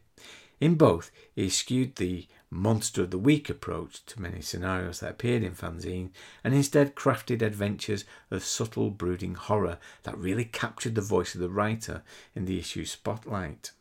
In 0.60 0.76
both, 0.76 1.10
he 1.34 1.46
eschewed 1.46 1.96
the 1.96 2.26
monster 2.50 3.02
of 3.02 3.10
the 3.10 3.18
week 3.18 3.50
approach 3.50 4.04
to 4.06 4.22
many 4.22 4.40
scenarios 4.40 5.00
that 5.00 5.10
appeared 5.10 5.42
in 5.42 5.52
fanzine 5.52 6.10
and 6.42 6.54
instead 6.54 6.94
crafted 6.94 7.42
adventures 7.42 8.04
of 8.30 8.44
subtle 8.44 8.90
brooding 8.90 9.34
horror 9.34 9.78
that 10.04 10.16
really 10.16 10.44
captured 10.44 10.94
the 10.94 11.00
voice 11.00 11.34
of 11.34 11.40
the 11.40 11.48
writer 11.48 12.02
in 12.34 12.44
the 12.44 12.58
issue's 12.58 12.92
spotlight. 12.92 13.72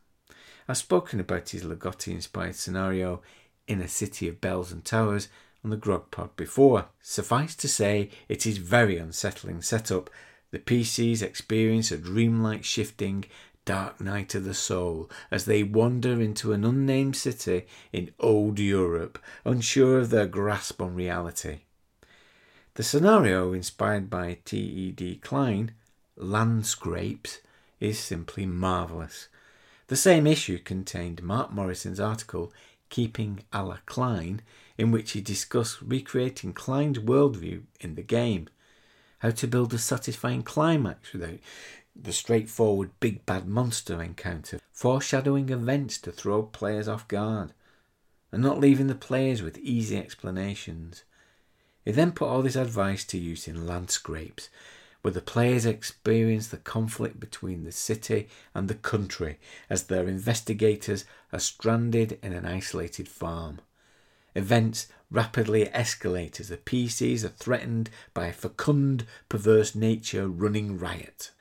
I've 0.68 0.78
spoken 0.78 1.20
about 1.20 1.50
his 1.50 1.64
Ligotti 1.64 2.14
inspired 2.14 2.56
scenario 2.56 3.22
in 3.68 3.80
a 3.80 3.88
city 3.88 4.28
of 4.28 4.42
bells 4.42 4.72
and 4.72 4.84
towers 4.84 5.28
on 5.64 5.70
the 5.70 5.78
Grog 5.78 6.12
Pod 6.12 6.36
before. 6.36 6.88
Suffice 7.02 7.56
to 7.56 7.68
say, 7.68 8.10
it 8.28 8.46
is 8.46 8.58
very 8.58 8.98
unsettling 8.98 9.62
setup. 9.62 10.10
The 10.54 10.60
PCs 10.60 11.24
experience 11.24 11.92
a 11.92 11.98
dreamlike 11.98 12.64
shifting 12.64 13.26
dark 13.66 14.00
night 14.00 14.36
of 14.36 14.44
the 14.44 14.54
soul 14.54 15.10
as 15.32 15.46
they 15.46 15.64
wander 15.64 16.22
into 16.22 16.54
an 16.54 16.64
unnamed 16.64 17.16
city 17.16 17.66
in 17.92 18.12
old 18.20 18.60
Europe, 18.60 19.18
unsure 19.46 19.98
of 19.98 20.12
their 20.12 20.28
grasp 20.28 20.80
on 20.80 20.94
reality. 20.94 21.62
The 22.76 22.84
scenario, 22.84 23.52
inspired 23.54 24.12
by 24.12 24.38
T.E.D. 24.46 25.22
Klein, 25.24 25.72
Landscapes, 26.18 27.40
is 27.80 27.98
simply 27.98 28.46
marvellous. 28.46 29.30
The 29.88 29.96
same 29.96 30.28
issue 30.28 30.60
contained 30.60 31.24
Mark 31.24 31.52
Morrison's 31.52 32.00
article, 32.00 32.54
Keeping 32.90 33.40
a 33.52 33.64
la 33.64 33.78
Klein, 33.88 34.44
in 34.78 34.92
which 34.92 35.14
he 35.14 35.22
discussed 35.22 35.82
recreating 35.82 36.54
Klein's 36.54 37.00
worldview 37.00 37.64
in 37.80 37.96
the 37.96 38.04
game, 38.04 38.50
how 39.24 39.32
to 39.32 39.48
build 39.48 39.74
a 39.74 39.78
satisfying 39.78 40.44
climax 40.44 41.14
without 41.14 41.40
the 41.96 42.12
straightforward 42.12 42.92
big 43.00 43.26
bad 43.26 43.48
monster 43.48 44.04
encounter, 44.04 44.60
foreshadowing 44.74 45.48
events 45.48 45.98
to 45.98 46.12
throw 46.12 46.44
players 46.44 46.90
off 46.90 47.08
guard, 47.08 47.54
and 48.34 48.44
not 48.44 48.60
leaving 48.60 48.88
the 48.88 48.96
players 48.96 49.42
with 49.42 49.58
easy 49.60 49.98
explanations. 49.98 51.06
He 51.86 51.92
then 51.92 52.12
put 52.12 52.28
all 52.28 52.42
this 52.42 52.58
advice 52.58 53.06
to 53.06 53.18
use 53.18 53.48
in 53.48 53.66
Landscrapes, 53.66 54.50
where 55.02 55.14
the 55.14 55.22
players 55.22 55.66
experience 55.66 56.48
the 56.48 56.58
conflict 56.58 57.22
between 57.22 57.64
the 57.64 57.72
city 57.72 58.28
and 58.54 58.68
the 58.68 58.76
country 58.76 59.40
as 59.70 59.84
their 59.84 60.06
investigators 60.06 61.06
are 61.32 61.40
stranded 61.40 62.20
in 62.22 62.34
an 62.34 62.46
isolated 62.46 63.08
farm. 63.08 63.62
Events 64.36 64.88
rapidly 65.14 65.66
escalate 65.68 66.40
as 66.40 66.50
the 66.50 66.58
PCs 66.58 67.24
are 67.24 67.30
threatened 67.30 67.90
by 68.14 68.26
a 68.26 68.34
fecund, 68.34 69.06
perverse 69.30 69.76
nature 69.76 70.28
running 70.28 70.78
riot. 70.78 71.32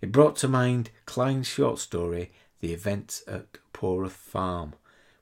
It 0.00 0.12
brought 0.12 0.36
to 0.36 0.48
mind 0.48 0.90
Klein's 1.04 1.48
short 1.48 1.78
story, 1.78 2.30
The 2.60 2.72
Events 2.72 3.22
at 3.26 3.58
Poroth 3.74 4.12
Farm, 4.12 4.74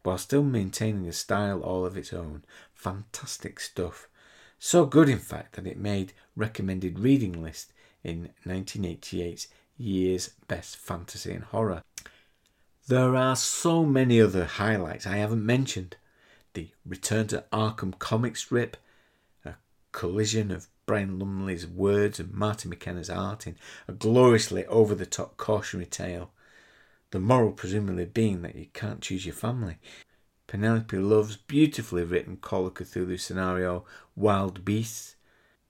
while 0.03 0.19
still 0.19 0.45
maintaining 0.45 1.09
a 1.09 1.13
style 1.13 1.61
all 1.61 1.85
of 1.87 1.97
its 1.97 2.13
own. 2.13 2.45
Fantastic 2.75 3.59
stuff. 3.59 4.09
So 4.59 4.85
good, 4.85 5.09
in 5.09 5.19
fact, 5.19 5.57
that 5.57 5.67
it 5.67 5.79
made 5.79 6.13
recommended 6.37 6.99
reading 6.99 7.43
list 7.43 7.73
in 8.05 8.31
1988's 8.47 9.49
Year's 9.79 10.31
Best 10.49 10.77
Fantasy 10.77 11.33
and 11.33 11.45
Horror. 11.45 11.83
There 12.89 13.17
are 13.17 13.37
so 13.37 13.85
many 13.87 14.21
other 14.21 14.45
highlights 14.45 15.07
I 15.07 15.17
haven't 15.17 15.45
mentioned 15.45 15.97
the 16.55 16.71
Return 16.85 17.27
to 17.29 17.45
Arkham 17.53 17.99
comic 17.99 18.37
strip, 18.37 18.77
a 19.45 19.55
collision 19.93 20.51
of 20.51 20.69
Brian 20.87 21.19
Lumley's 21.19 21.67
words 21.67 22.19
and 22.19 22.33
Martin 22.33 22.71
McKenna's 22.71 23.11
art 23.11 23.47
in 23.47 23.57
a 23.87 23.93
gloriously 23.93 24.67
over 24.67 24.95
the 24.95 25.07
top 25.07 25.37
cautionary 25.37 25.87
tale. 25.87 26.33
The 27.11 27.21
moral 27.21 27.53
presumably 27.53 28.05
being 28.05 28.43
that 28.43 28.57
you 28.57 28.67
can't 28.73 29.01
choose 29.01 29.27
your 29.27 29.35
family. 29.35 29.79
Penelope 30.47 30.97
Love's 30.97 31.37
beautifully 31.37 32.03
written 32.03 32.37
Call 32.37 32.67
of 32.67 32.75
Cthulhu 32.75 33.19
scenario, 33.21 33.85
Wild 34.17 34.65
Beasts. 34.65 35.17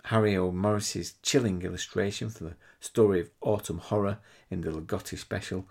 Harry 0.04 0.36
O. 0.36 0.50
Morris's 0.50 1.14
chilling 1.22 1.62
illustration 1.62 2.30
for 2.30 2.44
the 2.44 2.56
story 2.80 3.20
of 3.20 3.30
autumn 3.42 3.78
horror 3.78 4.18
in 4.50 4.62
the 4.62 4.70
Ligotti 4.70 5.18
special. 5.18 5.68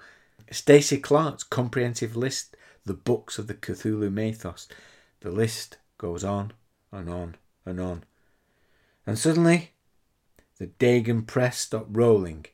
Stacey 0.51 0.97
Clark's 0.97 1.43
comprehensive 1.43 2.15
list, 2.15 2.55
The 2.85 2.93
Books 2.93 3.39
of 3.39 3.47
the 3.47 3.53
Cthulhu 3.53 4.11
Mythos, 4.11 4.67
the 5.21 5.31
list 5.31 5.77
goes 5.97 6.23
on 6.23 6.53
and 6.91 7.09
on 7.09 7.35
and 7.65 7.79
on. 7.79 8.03
And 9.05 9.17
suddenly, 9.17 9.71
the 10.57 10.67
Dagon 10.67 11.23
press 11.23 11.57
stopped 11.57 11.89
rolling. 11.95 12.45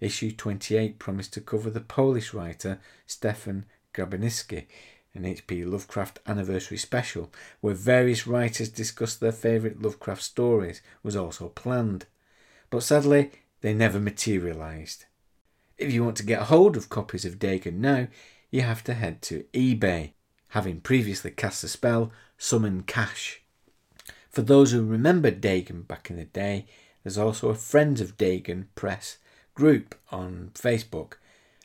Issue 0.00 0.30
28 0.32 0.98
promised 0.98 1.32
to 1.34 1.40
cover 1.40 1.70
the 1.70 1.80
Polish 1.80 2.32
writer 2.32 2.80
Stefan 3.06 3.66
Grabiński, 3.92 4.66
an 5.14 5.24
H.P. 5.24 5.64
Lovecraft 5.64 6.20
anniversary 6.26 6.76
special, 6.76 7.32
where 7.60 7.74
various 7.74 8.26
writers 8.26 8.68
discussed 8.68 9.20
their 9.20 9.32
favourite 9.32 9.82
Lovecraft 9.82 10.22
stories, 10.22 10.80
was 11.02 11.16
also 11.16 11.48
planned. 11.48 12.06
But 12.70 12.84
sadly, 12.84 13.32
they 13.60 13.74
never 13.74 13.98
materialised. 13.98 15.06
If 15.76 15.92
you 15.92 16.04
want 16.04 16.16
to 16.18 16.26
get 16.26 16.42
hold 16.42 16.76
of 16.76 16.88
copies 16.88 17.24
of 17.24 17.38
Dagon 17.38 17.80
now, 17.80 18.08
you 18.50 18.62
have 18.62 18.84
to 18.84 18.94
head 18.94 19.20
to 19.22 19.44
eBay 19.52 20.12
having 20.48 20.80
previously 20.80 21.30
cast 21.30 21.62
a 21.64 21.68
spell, 21.68 22.10
summon 22.36 22.82
cash. 22.82 23.42
For 24.30 24.42
those 24.42 24.72
who 24.72 24.84
remember 24.84 25.30
Dagon 25.30 25.82
back 25.82 26.10
in 26.10 26.16
the 26.16 26.24
day, 26.24 26.66
there's 27.02 27.18
also 27.18 27.48
a 27.48 27.54
Friends 27.54 28.00
of 28.00 28.16
Dagon 28.16 28.68
press 28.74 29.18
group 29.54 29.94
on 30.10 30.50
Facebook. 30.54 31.14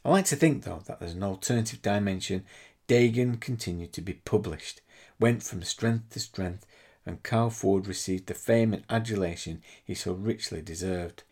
I 0.04 0.10
like 0.10 0.26
to 0.26 0.36
think 0.36 0.64
though 0.64 0.82
that 0.86 1.00
there's 1.00 1.14
an 1.14 1.24
alternative 1.24 1.82
dimension. 1.82 2.46
Dagon 2.88 3.38
continued 3.38 3.94
to 3.94 4.02
be 4.02 4.14
published, 4.14 4.82
went 5.20 5.44
from 5.44 5.64
strength 5.64 6.10
to 6.12 6.20
strength, 6.20 6.66
and 7.06 7.24
Carl 7.24 7.50
Ford 7.50 7.88
received 7.88 8.28
the 8.28 8.34
fame 8.34 8.74
and 8.74 8.84
adulation 8.90 9.62
he 9.84 9.94
so 9.94 10.14
richly 10.14 10.62
deserved. 10.62 11.24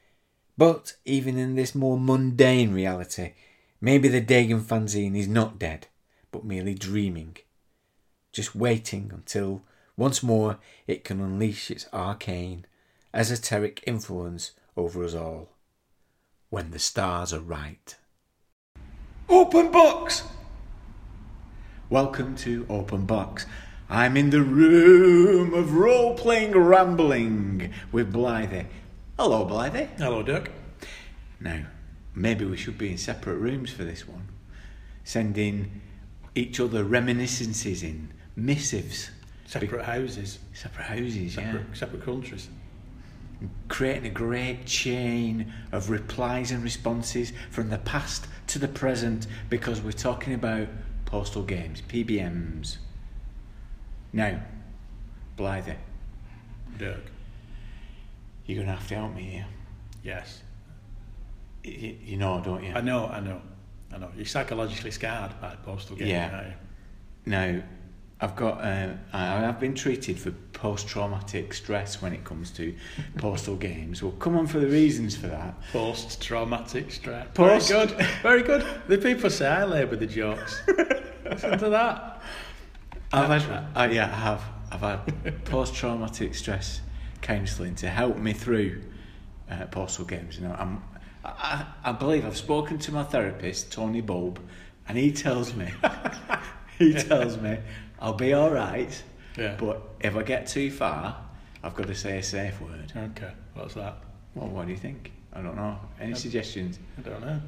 But 0.58 0.96
even 1.06 1.38
in 1.38 1.56
this 1.56 1.76
more 1.76 2.00
mundane 2.00 2.74
reality, 2.74 3.34
maybe 3.80 4.08
the 4.08 4.22
Dagon 4.22 4.62
fanzine 4.62 5.18
is 5.18 5.28
not 5.28 5.60
dead 5.60 5.88
but 6.32 6.46
merely 6.46 6.74
dreaming, 6.74 7.38
just 8.32 8.56
waiting 8.56 9.12
until 9.14 9.64
once 9.98 10.24
more 10.24 10.58
it 10.88 11.04
can 11.04 11.20
unleash 11.20 11.70
its 11.70 11.88
arcane, 11.94 12.66
esoteric 13.14 13.84
influence 13.86 14.52
over 14.78 15.04
us 15.04 15.14
all. 15.14 15.50
When 16.50 16.72
the 16.72 16.80
stars 16.80 17.34
are 17.34 17.42
right. 17.42 17.96
Open 19.30 19.72
box! 19.72 20.24
Welcome 21.90 22.36
to 22.38 22.66
Open 22.70 23.06
Box. 23.06 23.46
I'm 23.90 24.16
in 24.16 24.30
the 24.30 24.42
room 24.42 25.54
of 25.54 25.74
role 25.74 26.16
playing 26.16 26.54
rambling 26.54 27.74
with 27.92 28.14
Blythe. 28.14 28.66
Hello, 29.20 29.44
Blythe. 29.44 29.90
Hello, 29.98 30.24
Dirk. 30.24 30.50
Now, 31.42 31.66
maybe 32.16 32.46
we 32.46 32.56
should 32.56 32.78
be 32.78 32.92
in 32.92 32.98
separate 32.98 33.36
rooms 33.36 33.72
for 33.72 33.84
this 33.84 34.08
one. 34.08 34.30
Sending 35.04 35.82
each 36.36 36.60
other 36.60 36.84
reminiscences 36.84 37.84
in 37.84 38.12
missives. 38.36 39.12
Separate 39.46 39.84
houses. 39.86 40.40
Separate 40.54 40.86
houses, 40.86 41.34
Separate, 41.34 41.66
yeah. 41.70 41.74
separate 41.74 42.04
countries. 42.04 42.48
Creating 43.68 44.06
a 44.06 44.10
great 44.14 44.66
chain 44.66 45.52
of 45.72 45.90
replies 45.90 46.52
and 46.52 46.64
responses 46.64 47.34
from 47.50 47.70
the 47.70 47.80
past 47.80 48.28
to 48.48 48.60
the 48.60 48.68
present 48.68 49.28
because 49.50 49.82
we're 49.82 49.92
talking 49.92 50.34
about 50.34 50.68
postal 51.06 51.44
games, 51.44 51.82
PBMs. 51.82 52.78
Now, 54.14 54.42
Blythe, 55.38 55.70
Dirk. 56.78 57.02
you're 58.46 58.56
going 58.58 58.68
to 58.68 58.74
have 58.76 58.88
to 58.90 58.96
help 58.96 59.16
me 59.16 59.24
here. 59.24 59.46
Yes. 60.04 60.44
You, 61.64 61.98
you 62.04 62.18
know, 62.18 62.42
don't 62.44 62.64
you? 62.64 62.74
I 62.74 62.82
know, 62.82 63.08
I 63.08 63.20
know. 63.20 63.42
I 63.94 63.98
know. 63.98 64.10
You're 64.16 64.26
psychologically 64.26 64.92
scarred 64.92 65.32
by 65.42 65.56
postal 65.64 65.96
gaming, 65.96 66.14
Yeah. 66.14 66.54
Now, 67.26 67.62
I've 68.20 68.36
got. 68.36 68.62
Uh, 68.64 68.90
I- 69.14 69.48
I've 69.48 69.60
been 69.60 69.74
treated 69.76 70.20
for 70.20 70.32
post-traumatic 70.54 71.54
stress 71.54 72.02
when 72.02 72.14
it 72.14 72.24
comes 72.24 72.52
to 72.52 72.76
postal 73.18 73.56
games. 73.70 74.02
We'll 74.04 74.12
come 74.14 74.38
on 74.38 74.46
for 74.48 74.60
the 74.60 74.68
reasons 74.68 75.16
for 75.18 75.28
that. 75.28 75.56
Post 75.72 76.22
traumatic 76.22 76.92
stress. 76.92 77.28
Post- 77.34 77.70
Very 77.70 77.86
good. 77.88 78.06
Very 78.22 78.44
good. 78.44 78.66
The 78.88 78.98
people 78.98 79.30
say 79.30 79.48
I 79.48 79.64
labour 79.66 79.96
the 79.96 80.06
jokes. 80.08 80.62
Listen 81.26 81.58
to 81.60 81.70
that. 81.70 82.22
I've 83.12 83.42
had. 83.42 83.68
Uh, 83.76 83.92
yeah, 83.92 84.06
I 84.06 84.16
have. 84.16 84.44
I've 84.72 84.82
had 84.82 85.46
post-traumatic 85.46 86.34
stress 86.36 86.82
counselling 87.22 87.76
to 87.76 87.90
help 87.90 88.18
me 88.18 88.34
through 88.34 88.82
uh, 89.50 89.66
postal 89.66 90.06
games. 90.06 90.38
You 90.38 90.48
know, 90.48 90.56
I'm, 90.58 90.82
I, 91.24 91.66
I 91.84 91.92
believe 91.92 92.26
I've 92.26 92.38
spoken 92.38 92.78
to 92.80 92.92
my 92.92 93.04
therapist, 93.04 93.72
Tony 93.72 94.02
Bulb, 94.02 94.40
and 94.88 94.98
he 94.98 95.12
tells 95.12 95.54
me, 95.54 95.70
he 96.80 96.94
tells 96.94 97.38
me, 97.38 97.58
I'll 98.00 98.14
be 98.14 98.34
all 98.34 98.50
right. 98.50 99.02
Yeah. 99.38 99.56
But 99.58 99.82
if 100.00 100.16
I 100.16 100.24
get 100.24 100.48
too 100.48 100.72
far, 100.72 101.18
I've 101.64 101.76
got 101.76 101.88
to 101.88 101.96
say 101.96 102.18
a 102.18 102.24
safe 102.24 102.60
word. 102.60 102.92
Okay, 102.96 103.32
what's 103.54 103.76
that? 103.76 103.98
Well, 104.36 104.48
what 104.48 104.66
do 104.66 104.72
you 104.72 104.78
think? 104.78 105.12
I 105.34 105.42
don't 105.42 105.56
know. 105.56 105.78
Any 106.00 106.16
suggestions? 106.16 106.80
I 106.98 107.02
don't 107.02 107.22
know. 107.22 107.40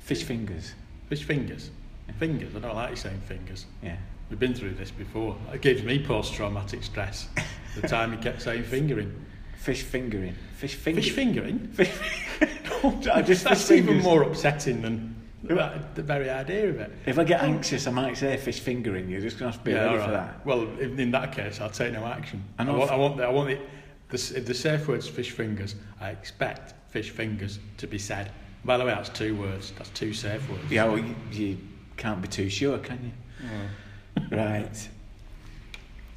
Fish 0.00 0.22
fingers. 0.22 0.74
Fish 1.08 1.24
fingers. 1.24 1.70
Fingers. 2.18 2.54
I 2.54 2.60
don't 2.60 2.74
like 2.74 2.90
you 2.90 2.96
saying 2.96 3.20
fingers. 3.20 3.66
Yeah. 3.82 3.96
We've 4.30 4.38
been 4.38 4.54
through 4.54 4.74
this 4.74 4.90
before. 4.90 5.36
It 5.52 5.62
gives 5.62 5.82
me 5.82 6.04
post-traumatic 6.04 6.82
stress. 6.82 7.28
The 7.74 7.88
time 7.88 8.12
he 8.12 8.18
kept 8.18 8.42
saying 8.42 8.64
fingering. 8.64 9.24
Fish 9.58 9.82
fingering. 9.82 10.34
Fish 10.56 10.74
fingering. 10.74 11.02
Fish 11.04 11.14
fingering. 11.14 11.58
Fish. 11.72 13.08
I 13.12 13.22
just 13.22 13.44
That's 13.44 13.70
even 13.70 13.86
fingers. 13.86 14.04
more 14.04 14.22
upsetting 14.22 14.82
than 14.82 15.16
the 15.42 16.02
very 16.02 16.30
idea 16.30 16.68
of 16.68 16.80
it. 16.80 16.92
If 17.06 17.18
I 17.18 17.24
get 17.24 17.42
anxious, 17.42 17.86
I 17.86 17.90
might 17.90 18.16
say 18.16 18.36
fish 18.36 18.60
fingering. 18.60 19.08
You're 19.08 19.20
just 19.20 19.38
going 19.38 19.50
to 19.52 19.56
have 19.56 19.64
to 19.64 19.70
be 19.70 19.74
ready 19.74 19.96
all 19.96 20.04
for 20.04 20.10
that. 20.10 20.44
Well, 20.46 20.62
in, 20.78 20.98
in 20.98 21.10
that 21.12 21.32
case, 21.32 21.60
I'll 21.60 21.70
take 21.70 21.92
no 21.92 22.04
action. 22.06 22.42
I 22.58 22.64
I, 22.64 22.70
want, 22.70 22.90
I 22.90 22.96
want, 22.96 23.16
the, 23.16 23.24
I 23.24 23.30
want 23.30 23.48
the, 23.48 24.16
the, 24.16 24.38
if 24.38 24.46
the 24.46 24.54
safe 24.54 24.86
word's 24.88 25.08
fish 25.08 25.30
fingers. 25.32 25.74
I 26.00 26.10
expect 26.10 26.74
fish 26.90 27.10
fingers 27.10 27.58
to 27.78 27.86
be 27.86 27.98
said. 27.98 28.30
By 28.64 28.76
the 28.76 28.84
way, 28.84 28.90
that's 28.92 29.10
two 29.10 29.36
words. 29.36 29.72
That's 29.76 29.90
two 29.90 30.12
safe 30.12 30.48
words. 30.50 30.70
Yeah, 30.70 30.84
well, 30.86 30.98
you, 30.98 31.14
you 31.32 31.58
can't 31.96 32.20
be 32.20 32.28
too 32.28 32.48
sure, 32.48 32.78
can 32.78 33.12
you? 33.40 34.36
Right. 34.36 34.88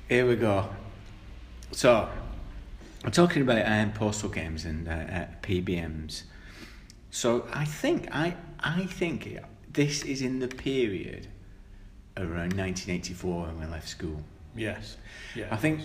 Here 0.10 0.28
we 0.28 0.36
go. 0.36 0.70
So, 1.72 2.10
I'm 3.04 3.12
talking 3.12 3.41
about 3.41 3.66
um, 3.66 3.93
postal 3.93 4.30
games 4.30 4.66
and 4.66 4.88
uh, 4.88 4.91
uh, 4.91 5.26
PBMs. 5.41 6.24
So 7.10 7.47
I 7.52 7.66
think 7.66 8.08
I 8.12 8.36
I 8.60 8.86
think 8.86 9.38
this 9.72 10.04
is 10.04 10.22
in 10.22 10.39
the 10.39 10.47
period 10.47 11.28
around 12.18 12.54
1984 12.54 13.45
when 13.47 13.60
we 13.60 13.66
left 13.66 13.88
school. 13.88 14.22
Yes. 14.56 14.97
Yeah. 15.34 15.47
I 15.49 15.56
think 15.56 15.80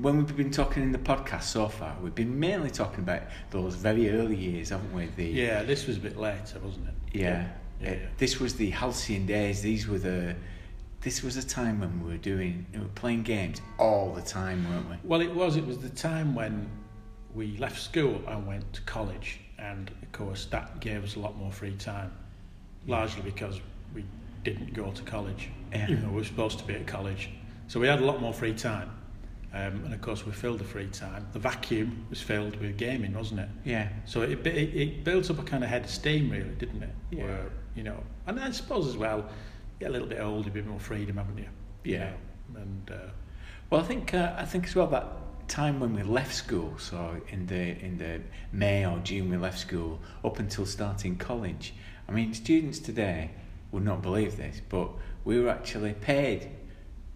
when 0.00 0.18
we've 0.18 0.36
been 0.36 0.50
talking 0.50 0.82
in 0.82 0.90
the 0.92 0.98
podcast 0.98 1.44
so 1.44 1.68
far, 1.68 1.96
we've 2.02 2.14
been 2.14 2.38
mainly 2.38 2.70
talking 2.70 2.98
about 3.00 3.22
those 3.50 3.76
very 3.76 4.10
early 4.10 4.36
years, 4.36 4.70
haven't 4.70 4.92
we? 4.92 5.06
The 5.16 5.24
Yeah, 5.24 5.62
this 5.62 5.86
was 5.86 5.96
a 5.96 6.00
bit 6.00 6.16
later, 6.16 6.58
wasn't 6.60 6.88
it? 6.88 6.94
yeah. 7.20 7.48
Yeah, 7.80 7.90
Uh, 7.90 7.92
yeah. 7.92 7.98
This 8.18 8.40
was 8.40 8.54
the 8.54 8.70
halcyon 8.70 9.24
days. 9.26 9.62
These 9.62 9.86
were 9.88 9.98
the. 10.00 10.34
This 11.08 11.22
was 11.22 11.38
a 11.38 11.42
time 11.42 11.80
when 11.80 12.04
we 12.04 12.10
were 12.10 12.18
doing, 12.18 12.66
we 12.70 12.80
were 12.80 12.84
playing 12.88 13.22
games 13.22 13.62
all 13.78 14.12
the 14.12 14.20
time, 14.20 14.68
weren't 14.68 14.90
we? 14.90 14.96
Well, 15.04 15.22
it 15.22 15.34
was. 15.34 15.56
It 15.56 15.66
was 15.66 15.78
the 15.78 15.88
time 15.88 16.34
when 16.34 16.68
we 17.34 17.56
left 17.56 17.80
school 17.80 18.20
and 18.28 18.46
went 18.46 18.70
to 18.74 18.82
college, 18.82 19.40
and 19.58 19.90
of 20.02 20.12
course 20.12 20.44
that 20.50 20.80
gave 20.80 21.02
us 21.02 21.16
a 21.16 21.18
lot 21.18 21.34
more 21.38 21.50
free 21.50 21.74
time, 21.76 22.12
largely 22.86 23.22
because 23.22 23.58
we 23.94 24.04
didn't 24.44 24.74
go 24.74 24.90
to 24.90 25.02
college, 25.04 25.48
Yeah. 25.72 25.84
even 25.88 26.02
though 26.02 26.10
we 26.10 26.16
were 26.16 26.24
supposed 26.24 26.58
to 26.58 26.64
be 26.66 26.74
at 26.74 26.86
college. 26.86 27.30
So 27.68 27.80
we 27.80 27.86
had 27.86 28.02
a 28.02 28.04
lot 28.04 28.20
more 28.20 28.34
free 28.34 28.52
time, 28.52 28.90
um, 29.54 29.86
and 29.86 29.94
of 29.94 30.02
course 30.02 30.26
we 30.26 30.32
filled 30.32 30.58
the 30.58 30.64
free 30.64 30.88
time. 30.88 31.26
The 31.32 31.38
vacuum 31.38 32.04
was 32.10 32.20
filled 32.20 32.56
with 32.60 32.76
gaming, 32.76 33.14
wasn't 33.14 33.40
it? 33.40 33.48
Yeah. 33.64 33.88
So 34.04 34.20
it, 34.20 34.46
it, 34.46 34.74
it 34.76 35.04
built 35.04 35.30
up 35.30 35.38
a 35.38 35.42
kind 35.42 35.64
of 35.64 35.70
head 35.70 35.84
of 35.84 35.90
steam, 35.90 36.28
really, 36.28 36.54
didn't 36.58 36.82
it? 36.82 36.94
Yeah. 37.10 37.24
Where, 37.24 37.50
you 37.74 37.82
know, 37.82 37.96
and 38.26 38.38
I 38.38 38.50
suppose 38.50 38.86
as 38.86 38.98
well, 38.98 39.30
get 39.80 39.90
a 39.90 39.92
little 39.92 40.08
bit 40.08 40.20
older, 40.20 40.48
a 40.48 40.52
bit 40.52 40.66
more 40.66 40.80
freedom, 40.80 41.16
haven't 41.16 41.38
you? 41.38 41.48
Yeah. 41.84 42.12
And 42.56 42.90
uh, 42.90 43.10
Well, 43.70 43.80
I 43.80 43.84
think 43.84 44.14
uh, 44.14 44.34
I 44.36 44.44
think 44.44 44.66
as 44.66 44.74
well 44.74 44.86
that 44.88 45.06
time 45.48 45.80
when 45.80 45.94
we 45.94 46.02
left 46.02 46.34
school, 46.34 46.74
so 46.78 47.16
in 47.28 47.46
the 47.46 47.78
in 47.84 47.98
the 47.98 48.20
May 48.52 48.84
or 48.86 48.98
June 48.98 49.30
we 49.30 49.36
left 49.36 49.58
school, 49.58 50.00
up 50.24 50.38
until 50.38 50.66
starting 50.66 51.16
college. 51.16 51.74
I 52.08 52.12
mean, 52.12 52.32
students 52.34 52.78
today 52.78 53.30
would 53.72 53.84
not 53.84 54.00
believe 54.02 54.36
this, 54.38 54.60
but 54.68 54.88
we 55.24 55.38
were 55.40 55.50
actually 55.50 55.92
paid 55.92 56.48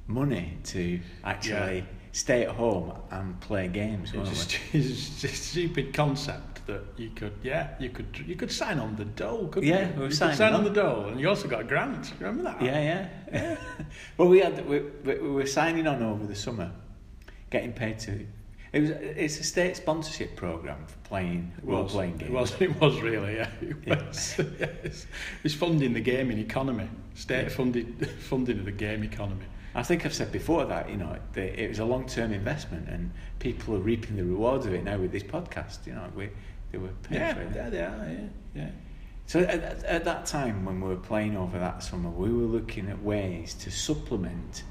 money 0.06 0.58
to 0.64 1.00
actually 1.24 1.78
Yeah. 1.78 1.84
stay 2.12 2.42
at 2.44 2.50
home 2.50 2.92
and 3.10 3.40
play 3.40 3.68
games. 3.68 4.12
weren't 4.12 4.28
It's 4.32 4.44
we? 4.74 4.80
just, 4.80 4.90
it's 4.90 5.20
just 5.20 5.24
a 5.24 5.28
stupid 5.28 5.94
concept 5.94 6.51
that 6.72 6.82
you 6.96 7.10
could, 7.10 7.32
yeah, 7.42 7.74
you 7.78 7.90
could, 7.90 8.06
you 8.26 8.34
could 8.36 8.50
sign 8.50 8.78
on 8.78 8.96
the 8.96 9.04
dole, 9.04 9.48
couldn't 9.48 9.68
Yeah, 9.68 9.88
you? 9.88 9.92
we 9.94 9.98
were 10.00 10.06
you 10.06 10.12
sign 10.12 10.40
on 10.40 10.54
on. 10.54 10.64
the 10.64 10.70
dole, 10.70 11.06
and 11.06 11.20
you 11.20 11.28
also 11.28 11.48
got 11.48 11.60
a 11.60 11.64
grant. 11.64 12.12
Remember 12.18 12.42
that? 12.44 12.62
Yeah, 12.62 13.08
yeah. 13.32 13.56
well, 14.16 14.28
we 14.28 14.40
had 14.40 14.66
we, 14.68 14.80
we 15.04 15.14
we 15.18 15.30
were 15.30 15.46
signing 15.46 15.86
on 15.86 16.02
over 16.02 16.26
the 16.26 16.34
summer, 16.34 16.70
getting 17.50 17.72
paid 17.72 17.98
to. 18.00 18.26
It 18.72 18.80
was 18.80 18.90
it's 18.90 19.38
a 19.38 19.44
state 19.44 19.76
sponsorship 19.76 20.34
program 20.34 20.86
for 20.86 20.96
playing 21.08 21.52
role 21.62 21.84
playing 21.84 22.16
games. 22.16 22.30
It 22.30 22.34
was. 22.34 22.60
It 22.60 22.80
was 22.80 23.00
really. 23.00 23.34
Yeah. 23.36 23.50
It 23.60 23.76
Yeah. 23.86 24.06
was. 24.06 24.40
yes. 24.58 25.06
It's 25.44 25.54
funding 25.54 25.92
the 25.92 26.00
gaming 26.00 26.38
economy. 26.38 26.88
State 27.14 27.52
funded 27.52 28.08
funding 28.20 28.58
of 28.60 28.64
the 28.64 28.72
game 28.72 29.04
economy. 29.04 29.44
I 29.74 29.82
think 29.82 30.04
I've 30.04 30.12
said 30.14 30.30
before 30.32 30.66
that 30.66 30.90
you 30.90 30.96
know 30.98 31.16
the, 31.34 31.62
it 31.62 31.68
was 31.68 31.78
a 31.80 31.84
long 31.84 32.06
term 32.06 32.32
investment 32.32 32.88
and 32.88 33.10
people 33.38 33.74
are 33.74 33.80
reaping 33.80 34.16
the 34.16 34.24
rewards 34.24 34.66
of 34.66 34.72
it 34.74 34.84
now 34.84 34.96
with 34.98 35.12
this 35.12 35.22
podcast. 35.22 35.86
You 35.86 35.94
know, 35.94 36.08
we 36.16 36.28
they 36.72 36.78
were 36.78 36.88
paying 37.04 37.20
Yeah, 37.20 37.34
for 37.34 37.40
it. 37.42 37.52
yeah, 37.54 37.70
they 37.70 37.78
are. 37.80 38.08
Yeah, 38.10 38.26
yeah. 38.54 38.70
So 39.26 39.40
at, 39.40 39.62
at- 39.62 39.84
at 39.84 40.04
that 40.04 40.26
time 40.26 40.64
when 40.64 40.80
we 40.80 40.88
were 40.88 40.96
playing 40.96 41.36
over 41.36 41.58
that 41.58 41.82
summer, 41.82 42.10
we 42.10 42.30
were 42.32 42.46
looking 42.46 42.88
at 42.88 43.00
ways 43.02 43.54
to 43.54 43.70
supplement 43.70 44.64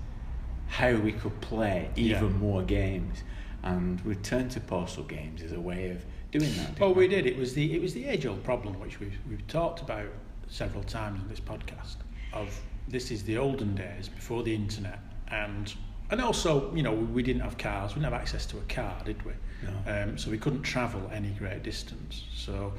how 0.68 0.94
we 0.96 1.12
could 1.14 1.40
play 1.42 1.90
even 1.96 2.32
Yeah. 2.32 2.38
more 2.38 2.62
games, 2.64 3.24
and 3.64 4.02
we 4.02 4.16
turned 4.16 4.52
to 4.52 4.60
postal 4.60 5.04
games 5.04 5.42
as 5.42 5.52
a 5.54 5.60
way 5.60 5.90
of 5.92 6.04
doing 6.32 6.54
that. 6.58 6.80
Well, 6.80 6.94
we 6.94 7.08
did. 7.08 7.26
It 7.26 7.38
was 7.38 7.54
the 7.54 7.74
it 7.76 7.82
was 7.82 7.94
the 7.94 8.06
age 8.06 8.26
old 8.26 8.44
problem 8.44 8.80
which 8.80 9.00
we've 9.00 9.18
we've 9.30 9.46
talked 9.48 9.82
about 9.82 10.08
several 10.48 10.84
times 10.84 11.22
in 11.22 11.28
this 11.28 11.40
podcast. 11.40 11.98
Of 12.34 12.58
this 12.88 13.12
is 13.12 13.24
the 13.24 13.38
olden 13.38 13.76
days 13.76 14.10
before 14.10 14.44
the 14.44 14.54
internet, 14.56 15.00
and 15.30 15.74
and 16.10 16.22
also 16.22 16.74
you 16.76 16.84
know 16.84 16.94
we 16.94 17.22
didn't 17.24 17.42
have 17.42 17.58
cars. 17.58 17.92
We 17.96 18.02
didn't 18.02 18.12
have 18.14 18.22
access 18.22 18.46
to 18.48 18.58
a 18.58 18.62
car, 18.64 18.98
did 19.06 19.24
we? 19.26 19.34
No. 19.64 20.04
Um, 20.04 20.18
so 20.18 20.32
we 20.32 20.38
couldn't 20.38 20.64
travel 20.64 21.10
any 21.14 21.30
great 21.30 21.64
distance. 21.64 22.24
So 22.36 22.74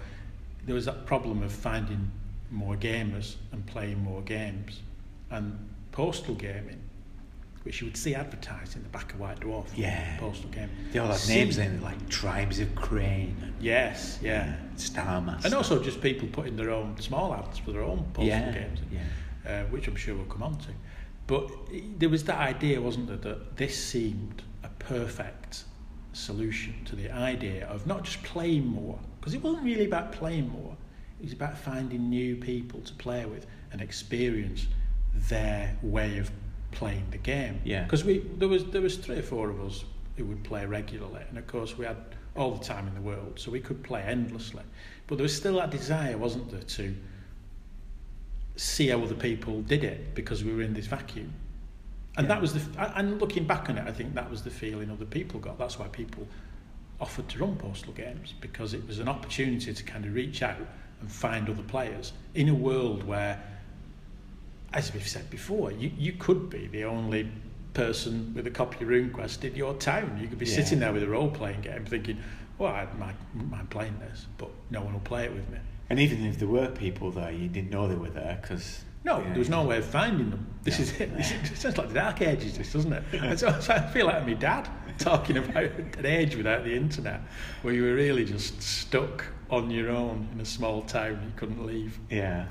there 0.66 0.74
was 0.74 0.84
that 0.86 1.06
problem 1.06 1.42
of 1.42 1.52
finding 1.52 2.10
more 2.50 2.76
gamers 2.76 3.36
and 3.52 3.64
playing 3.66 4.02
more 4.02 4.22
games, 4.22 4.80
and 5.30 5.58
postal 5.92 6.34
gaming. 6.34 6.78
Which 7.64 7.80
you 7.80 7.86
would 7.86 7.96
see 7.96 8.12
advertised 8.16 8.74
in 8.74 8.82
the 8.82 8.88
back 8.88 9.12
of 9.12 9.20
White 9.20 9.38
Dwarf. 9.38 9.66
Yeah. 9.76 10.16
Postal 10.18 10.50
game. 10.50 10.68
They 10.90 10.98
all 10.98 11.06
had 11.06 11.28
names 11.28 11.58
in 11.58 11.76
it 11.76 11.82
like 11.82 12.08
Tribes 12.08 12.58
of 12.58 12.74
Crane 12.74 13.54
Yes, 13.60 14.18
yeah. 14.20 14.56
Master. 14.76 15.46
And 15.46 15.54
also 15.54 15.80
just 15.80 16.00
people 16.00 16.26
putting 16.32 16.56
their 16.56 16.70
own 16.70 17.00
small 17.00 17.32
ads 17.32 17.58
for 17.58 17.70
their 17.70 17.84
own 17.84 17.98
postal 18.14 18.24
Yeah, 18.24 18.50
games, 18.50 18.80
in, 18.90 18.98
yeah. 18.98 19.60
uh, 19.62 19.64
which 19.66 19.86
I'm 19.86 19.94
sure 19.94 20.16
we'll 20.16 20.24
come 20.24 20.42
on 20.42 20.58
to. 20.58 20.68
But 21.28 21.48
there 22.00 22.08
was 22.08 22.24
that 22.24 22.38
idea, 22.38 22.80
wasn't 22.80 23.06
there, 23.06 23.16
that 23.18 23.56
this 23.56 23.80
seemed 23.80 24.42
a 24.64 24.68
perfect 24.80 25.62
solution 26.12 26.74
to 26.84 26.96
the 26.96 27.10
idea 27.10 27.66
of 27.66 27.86
not 27.86 28.04
just 28.04 28.22
playing 28.22 28.66
more, 28.66 28.98
because 29.20 29.34
it 29.34 29.42
wasn't 29.42 29.64
really 29.64 29.86
about 29.86 30.12
playing 30.12 30.48
more, 30.48 30.76
it 31.20 31.24
was 31.24 31.32
about 31.32 31.56
finding 31.56 32.10
new 32.10 32.36
people 32.36 32.80
to 32.80 32.92
play 32.94 33.24
with 33.24 33.46
and 33.70 33.80
experience 33.80 34.66
their 35.14 35.76
way 35.82 36.18
of 36.18 36.30
playing 36.72 37.06
the 37.10 37.18
game. 37.18 37.60
Yeah. 37.64 37.84
Because 37.84 38.04
we 38.04 38.18
there 38.38 38.48
was 38.48 38.64
there 38.66 38.80
was 38.80 38.96
three 38.96 39.18
or 39.18 39.22
four 39.22 39.50
of 39.50 39.60
us 39.60 39.84
who 40.16 40.24
would 40.26 40.42
play 40.44 40.66
regularly, 40.66 41.22
and 41.28 41.38
of 41.38 41.46
course 41.46 41.78
we 41.78 41.84
had 41.84 41.96
all 42.34 42.52
the 42.52 42.64
time 42.64 42.88
in 42.88 42.94
the 42.94 43.00
world, 43.00 43.38
so 43.38 43.50
we 43.50 43.60
could 43.60 43.82
play 43.82 44.02
endlessly. 44.02 44.62
But 45.06 45.16
there 45.16 45.22
was 45.22 45.36
still 45.36 45.56
that 45.56 45.70
desire, 45.70 46.16
wasn't 46.16 46.50
there, 46.50 46.62
to 46.62 46.94
see 48.56 48.88
how 48.88 49.02
other 49.02 49.14
people 49.14 49.62
did 49.62 49.84
it 49.84 50.14
because 50.14 50.44
we 50.44 50.54
were 50.54 50.62
in 50.62 50.74
this 50.74 50.86
vacuum. 50.86 51.32
And 52.16 52.26
Yeah. 52.26 52.34
that 52.34 52.40
was 52.42 52.52
the 52.54 52.98
and 52.98 53.20
looking 53.20 53.46
back 53.46 53.70
on 53.70 53.78
it, 53.78 53.86
I 53.86 53.92
think 53.92 54.14
that 54.14 54.30
was 54.30 54.42
the 54.42 54.50
feeling 54.50 54.90
other 54.90 55.04
people 55.06 55.40
got. 55.40 55.58
That's 55.58 55.78
why 55.78 55.88
people 55.88 56.26
offered 57.00 57.28
to 57.30 57.38
run 57.38 57.56
postal 57.56 57.92
games 57.92 58.34
because 58.40 58.74
it 58.74 58.86
was 58.86 58.98
an 58.98 59.08
opportunity 59.08 59.72
to 59.72 59.82
kind 59.82 60.04
of 60.04 60.14
reach 60.14 60.42
out 60.42 60.56
and 61.00 61.10
find 61.10 61.48
other 61.48 61.62
players 61.62 62.12
in 62.34 62.48
a 62.48 62.54
world 62.54 63.02
where, 63.04 63.42
as 64.72 64.92
we've 64.94 65.08
said 65.08 65.28
before, 65.30 65.72
you, 65.72 65.90
you 65.98 66.12
could 66.12 66.48
be 66.48 66.66
the 66.68 66.84
only 66.84 67.28
person 67.74 68.32
with 68.34 68.46
a 68.46 68.50
copy 68.50 68.84
of 68.84 68.90
RuneQuest 68.90 69.42
in 69.44 69.54
your 69.56 69.74
town. 69.74 70.18
You 70.20 70.28
could 70.28 70.38
be 70.38 70.46
Yeah. 70.46 70.56
sitting 70.56 70.78
there 70.80 70.92
with 70.92 71.02
a 71.02 71.08
role 71.08 71.30
playing 71.30 71.62
game 71.62 71.84
thinking, 71.86 72.18
well, 72.58 72.72
I 72.72 72.86
might 72.98 73.16
mind 73.34 73.70
playing 73.70 73.98
this, 73.98 74.26
but 74.38 74.50
no 74.70 74.82
one 74.82 74.92
will 74.92 75.00
play 75.00 75.24
it 75.24 75.32
with 75.34 75.48
me. 75.50 75.58
And 75.90 75.98
even 75.98 76.24
if 76.24 76.38
there 76.38 76.48
were 76.48 76.68
people 76.68 77.10
there, 77.10 77.30
you 77.32 77.48
didn't 77.48 77.70
know 77.70 77.88
they 77.88 77.94
were 77.96 78.10
there 78.10 78.38
because. 78.40 78.84
No, 79.04 79.22
there 79.22 79.38
was 79.38 79.48
no 79.48 79.64
way 79.64 79.78
of 79.78 79.84
finding 79.84 80.30
them. 80.30 80.46
This 80.62 80.78
No. 80.78 80.82
is 80.84 81.00
it. 81.00 81.16
This 81.16 81.32
is, 81.32 81.50
it 81.50 81.56
sounds 81.56 81.76
like 81.78 81.88
the 81.88 81.94
dark 81.94 82.22
ages, 82.22 82.56
this 82.56 82.72
doesn't 82.72 82.92
it? 82.92 83.02
And 83.12 83.38
so, 83.38 83.58
so 83.60 83.74
I 83.74 83.80
feel 83.90 84.06
like 84.06 84.24
my 84.26 84.34
dad 84.34 84.68
talking 84.98 85.38
about 85.38 85.64
an 85.64 86.06
age 86.06 86.36
without 86.36 86.62
the 86.64 86.74
internet, 86.74 87.20
where 87.62 87.74
you 87.74 87.82
were 87.82 87.94
really 87.94 88.24
just 88.24 88.62
stuck 88.62 89.24
on 89.50 89.70
your 89.70 89.90
own 89.90 90.28
in 90.32 90.40
a 90.40 90.44
small 90.44 90.82
town. 90.82 91.20
You 91.24 91.32
couldn't 91.36 91.66
leave. 91.66 91.98
Yeah. 92.10 92.46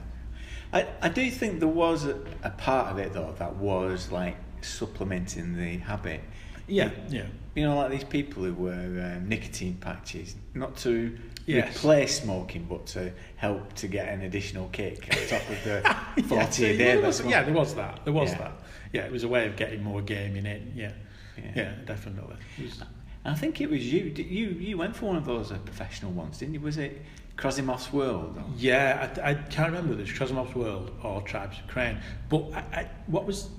I, 0.74 0.88
I 1.02 1.10
do 1.10 1.30
think 1.32 1.60
there 1.60 1.68
was 1.70 2.06
a, 2.06 2.20
a 2.44 2.50
part 2.52 2.88
of 2.92 2.98
it 2.98 3.14
though 3.14 3.34
that 3.40 3.56
was 3.56 4.12
like 4.12 4.38
supplementing 4.62 5.56
the 5.58 5.78
habit 5.78 6.22
Yeah, 6.68 6.92
yeah. 7.10 7.26
You 7.56 7.64
know, 7.64 7.76
like 7.76 7.92
these 7.92 8.04
people 8.06 8.44
who 8.44 8.54
wear 8.54 9.16
um, 9.18 9.28
nicotine 9.28 9.76
patches, 9.76 10.36
not 10.54 10.78
to 10.78 11.18
Yes. 11.56 11.76
replace 11.78 12.22
smoking, 12.22 12.66
but 12.70 12.86
to 12.88 13.12
help 13.38 13.74
to 13.76 13.88
get 13.88 14.10
an 14.10 14.22
additional 14.22 14.68
kick 14.70 15.08
on 15.12 15.28
top 15.28 15.50
of 15.50 15.64
the 15.64 16.24
40 16.28 16.36
yeah, 16.36 16.44
a 16.48 16.52
so 16.52 16.62
day. 16.64 16.78
there 16.78 17.02
was, 17.02 17.26
yeah, 17.26 17.44
there 17.44 17.54
was 17.54 17.76
that. 17.76 18.04
There 18.04 18.14
was 18.14 18.32
Yeah. 18.32 18.38
that. 18.40 18.52
Yeah, 18.94 19.02
it 19.06 19.12
was 19.12 19.24
a 19.24 19.28
way 19.28 19.48
of 19.48 19.56
getting 19.56 19.84
more 19.84 20.02
gaming 20.02 20.46
in. 20.46 20.74
Yeah, 20.76 20.92
Yeah. 21.38 21.52
yeah, 21.56 21.72
definitely. 21.86 22.36
Was- 22.62 22.84
I 23.24 23.36
think 23.36 23.62
it 23.62 23.70
was 23.70 23.82
you. 23.94 24.06
You 24.06 24.48
you 24.50 24.78
went 24.78 24.96
for 24.96 25.06
one 25.08 25.16
of 25.16 25.26
those 25.26 25.52
uh, 25.52 25.58
professional 25.60 26.12
ones, 26.12 26.40
didn't 26.40 26.56
you? 26.56 26.60
Was 26.62 26.78
it 26.78 27.02
Crasimoff's 27.38 27.94
World? 27.94 28.36
or- 28.38 28.44
Yeah, 28.58 29.14
I, 29.24 29.32
I 29.32 29.34
can't 29.36 29.70
remember 29.70 29.94
if 29.94 30.00
it 30.00 30.02
was 30.04 30.12
Crasimoff's 30.12 30.56
World 30.56 30.92
or 31.04 31.22
Tribes 31.22 31.60
of 31.60 31.68
Crane. 31.68 32.00
But 32.30 32.52
I, 32.54 32.60
I, 32.82 32.90
what 33.08 33.26
was 33.26 33.50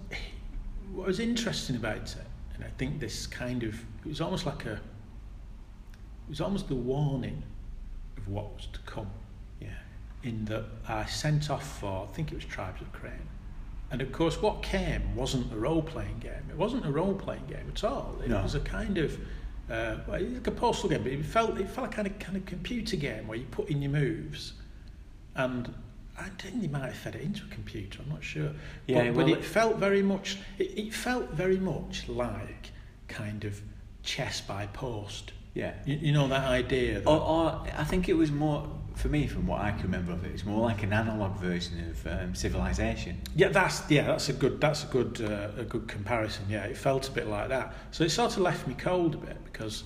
what 0.93 1.07
was 1.07 1.21
interesting 1.21 1.77
about 1.77 1.97
it, 2.03 2.27
and 2.57 2.65
I 2.65 2.69
think 2.77 2.99
this 3.01 3.27
kind 3.27 3.63
of 3.63 3.75
it 4.05 4.09
was 4.09 4.21
almost 4.21 4.47
like 4.47 4.67
a 4.67 4.73
it 4.73 6.29
was 6.29 6.41
almost 6.41 6.69
the 6.69 6.75
warning 6.75 7.43
of 8.23 8.33
what 8.33 8.55
was 8.55 8.67
to 8.73 8.79
come. 8.81 9.11
Yeah. 9.61 9.69
In 10.23 10.45
that 10.47 10.65
I 10.89 11.05
sent 11.07 11.51
off 11.51 11.81
for 11.81 12.09
I 12.11 12.15
think 12.15 12.33
it 12.33 12.35
was 12.37 12.45
Tribes 12.45 12.81
of 12.81 12.93
Crane. 12.93 13.29
And 13.91 14.01
of 14.01 14.11
course, 14.11 14.41
what 14.41 14.63
came 14.63 15.15
wasn't 15.15 15.53
a 15.53 15.57
role 15.57 15.83
playing 15.83 16.19
game. 16.21 16.45
It 16.49 16.57
wasn't 16.57 16.87
a 16.87 16.91
role 16.91 17.15
playing 17.15 17.47
game 17.47 17.67
at 17.69 17.85
all. 17.85 18.17
It 18.25 18.31
No. 18.31 18.43
was 18.43 18.55
a 18.55 18.61
kind 18.61 18.99
of 18.99 19.19
uh, 19.71 19.97
well, 20.07 20.21
like 20.21 20.47
a 20.47 20.51
postal 20.51 20.89
game, 20.89 21.03
but 21.03 21.13
it 21.13 21.25
felt 21.25 21.59
it 21.61 21.69
felt 21.69 21.89
like 21.89 21.93
a 21.93 21.97
kind 21.97 22.07
of 22.09 22.19
kind 22.19 22.37
of 22.37 22.47
computer 22.47 22.97
game 22.97 23.27
where 23.27 23.39
you 23.39 23.45
put 23.51 23.69
in 23.69 23.81
your 23.83 23.93
moves, 23.93 24.55
and 25.37 25.73
I 26.19 26.29
think 26.31 26.61
they 26.61 26.69
might 26.69 26.87
have 26.87 26.97
fed 26.97 27.15
it 27.15 27.23
into 27.23 27.45
a 27.45 27.49
computer. 27.49 28.01
I'm 28.03 28.09
not 28.11 28.25
sure. 28.25 28.51
Yeah, 28.87 29.05
but, 29.09 29.15
well, 29.17 29.27
but 29.27 29.33
it 29.33 29.39
it- 29.39 29.45
felt 29.45 29.77
very 29.77 30.03
much. 30.03 30.39
It, 30.59 30.77
it 30.79 30.95
felt 30.95 31.31
very 31.31 31.59
much 31.59 32.09
like 32.09 32.71
kind 33.09 33.45
of 33.45 33.61
chess 34.03 34.41
by 34.41 34.67
post. 34.67 35.33
Yeah. 35.55 35.75
You, 35.85 35.97
you 35.97 36.13
know 36.13 36.29
that 36.29 36.45
idea. 36.49 37.01
That, 37.01 37.09
Or, 37.09 37.21
or 37.21 37.63
I 37.77 37.85
think 37.85 38.09
it 38.09 38.15
was 38.15 38.31
more 38.31 38.67
for 38.95 39.09
me, 39.09 39.27
from 39.27 39.47
what 39.47 39.61
I 39.63 39.71
can 39.71 39.83
remember 39.85 40.13
of 40.13 40.25
it, 40.25 40.33
it's 40.33 40.45
more 40.45 40.61
like 40.61 40.83
an 40.83 40.93
analog 40.93 41.37
version 41.39 41.89
of 41.91 42.07
um, 42.07 42.35
Civilization. 42.35 43.21
Yeah, 43.35 43.49
that's 43.49 43.83
yeah, 43.91 44.07
that's 44.07 44.29
a 44.29 44.33
good 44.35 44.61
that's 44.61 44.85
a 44.85 44.87
good 44.87 45.21
uh, 45.21 45.61
a 45.61 45.65
good 45.65 45.89
comparison. 45.89 46.45
Yeah, 46.49 46.65
it 46.65 46.77
felt 46.77 47.09
a 47.09 47.11
bit 47.13 47.27
like 47.27 47.49
that. 47.49 47.75
So 47.91 48.05
it 48.05 48.11
sort 48.11 48.33
of 48.33 48.39
left 48.43 48.67
me 48.67 48.75
cold 48.75 49.15
a 49.15 49.19
bit 49.19 49.43
because 49.45 49.85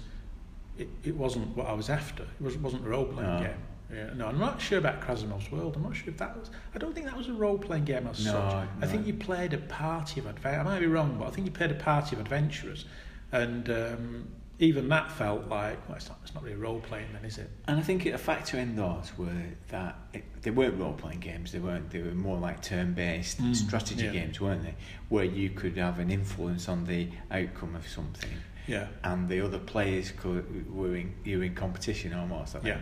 it, 0.77 0.89
it 1.05 1.15
wasn't 1.15 1.57
what 1.57 1.67
I 1.69 1.73
was 1.73 1.89
after. 1.89 2.25
It 2.25 2.41
was, 2.43 2.57
wasn't 2.59 2.85
a 2.85 2.89
role 2.89 3.05
playing 3.07 3.31
No. 3.31 3.39
game. 3.41 3.63
Yeah, 3.95 4.11
no, 4.17 4.27
I'm 4.27 4.39
not 4.41 4.61
sure 4.61 4.79
about 4.79 5.01
Crasimoff's 5.01 5.53
World. 5.53 5.77
I'm 5.77 5.85
not 5.85 5.95
sure 5.95 6.09
if 6.09 6.17
that 6.19 6.37
was. 6.37 6.51
I 6.75 6.79
don't 6.79 6.93
think 6.93 7.07
that 7.07 7.17
was 7.17 7.29
a 7.29 7.33
role 7.33 7.57
playing 7.57 7.85
game 7.85 8.09
as 8.09 8.25
No, 8.25 8.33
such. 8.33 8.69
I 8.83 8.87
think 8.87 9.07
you 9.07 9.15
played 9.15 9.53
a 9.55 9.59
party 9.59 10.19
of 10.19 10.27
adventurers. 10.27 10.67
I 10.67 10.71
might 10.71 10.81
be 10.81 10.87
wrong, 10.87 11.17
but 11.21 11.29
I 11.29 11.31
think 11.31 11.47
you 11.47 11.53
played 11.53 11.71
a 11.71 11.75
party 11.77 12.17
of 12.17 12.21
adventurers, 12.21 12.85
and 13.31 13.71
um, 13.71 14.29
even 14.59 14.89
that 14.89 15.13
felt 15.13 15.49
like 15.49 15.77
well, 15.89 15.97
it's 15.97 16.09
not. 16.09 16.19
It's 16.23 16.35
not 16.35 16.43
really 16.43 16.57
role 16.57 16.81
playing, 16.81 17.07
then, 17.13 17.25
is 17.25 17.37
it? 17.39 17.51
And 17.69 17.79
I 17.79 17.83
think 17.83 18.07
a 18.07 18.17
factor 18.19 18.59
in 18.59 18.75
those 18.77 19.13
were 19.19 19.43
that 19.69 19.97
it, 20.15 20.25
they 20.43 20.51
weren't 20.51 20.79
role 20.81 20.95
playing 20.95 21.21
games. 21.21 21.53
They 21.53 21.59
weren't. 21.59 21.91
They 21.91 22.01
were 22.01 22.13
more 22.13 22.39
like 22.39 22.63
turn 22.63 22.95
based 22.95 23.39
Mm, 23.43 23.55
strategy 23.55 24.05
yeah. 24.07 24.13
games, 24.13 24.41
weren't 24.41 24.63
they? 24.63 24.75
Where 25.11 25.25
you 25.25 25.51
could 25.51 25.77
have 25.77 25.99
an 25.99 26.11
influence 26.11 26.69
on 26.69 26.85
the 26.87 27.09
outcome 27.31 27.77
of 27.77 27.87
something, 27.87 28.31
Yeah. 28.67 28.89
and 29.05 29.29
the 29.29 29.41
other 29.45 29.59
players 29.59 30.11
could 30.13 30.73
were 30.75 30.97
in 30.97 31.15
you 31.25 31.39
were 31.39 31.45
in 31.45 31.55
competition 31.55 32.15
almost. 32.15 32.57
I 32.57 32.61
think. 32.61 32.77
Yeah. 32.77 32.81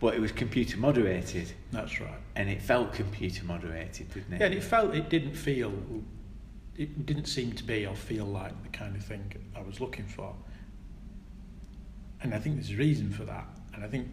But 0.00 0.14
it 0.16 0.20
was 0.20 0.32
computer 0.32 0.76
moderated, 0.76 1.50
That's 1.72 1.98
right. 2.00 2.20
and 2.36 2.50
it 2.50 2.60
felt 2.60 2.92
computer 2.92 3.44
moderated, 3.46 4.12
didn't 4.12 4.34
it? 4.34 4.40
Yeah, 4.40 4.46
and 4.46 4.54
it 4.54 4.62
felt 4.62 4.94
it 4.94 5.08
didn't 5.08 5.34
feel 5.34 5.72
it 6.76 7.06
didn't 7.06 7.26
seem 7.26 7.52
to 7.52 7.64
be 7.64 7.86
or 7.86 7.94
feel 7.94 8.26
like 8.26 8.60
the 8.62 8.68
kind 8.68 8.94
of 8.96 9.04
thing 9.04 9.32
I 9.56 9.62
was 9.62 9.80
looking 9.80 10.04
for. 10.06 10.34
And 12.24 12.34
I 12.34 12.38
think 12.38 12.56
there's 12.56 12.70
a 12.70 12.76
reason 12.76 13.12
for 13.12 13.24
that. 13.24 13.46
And 13.74 13.84
I 13.84 13.86
think 13.88 14.08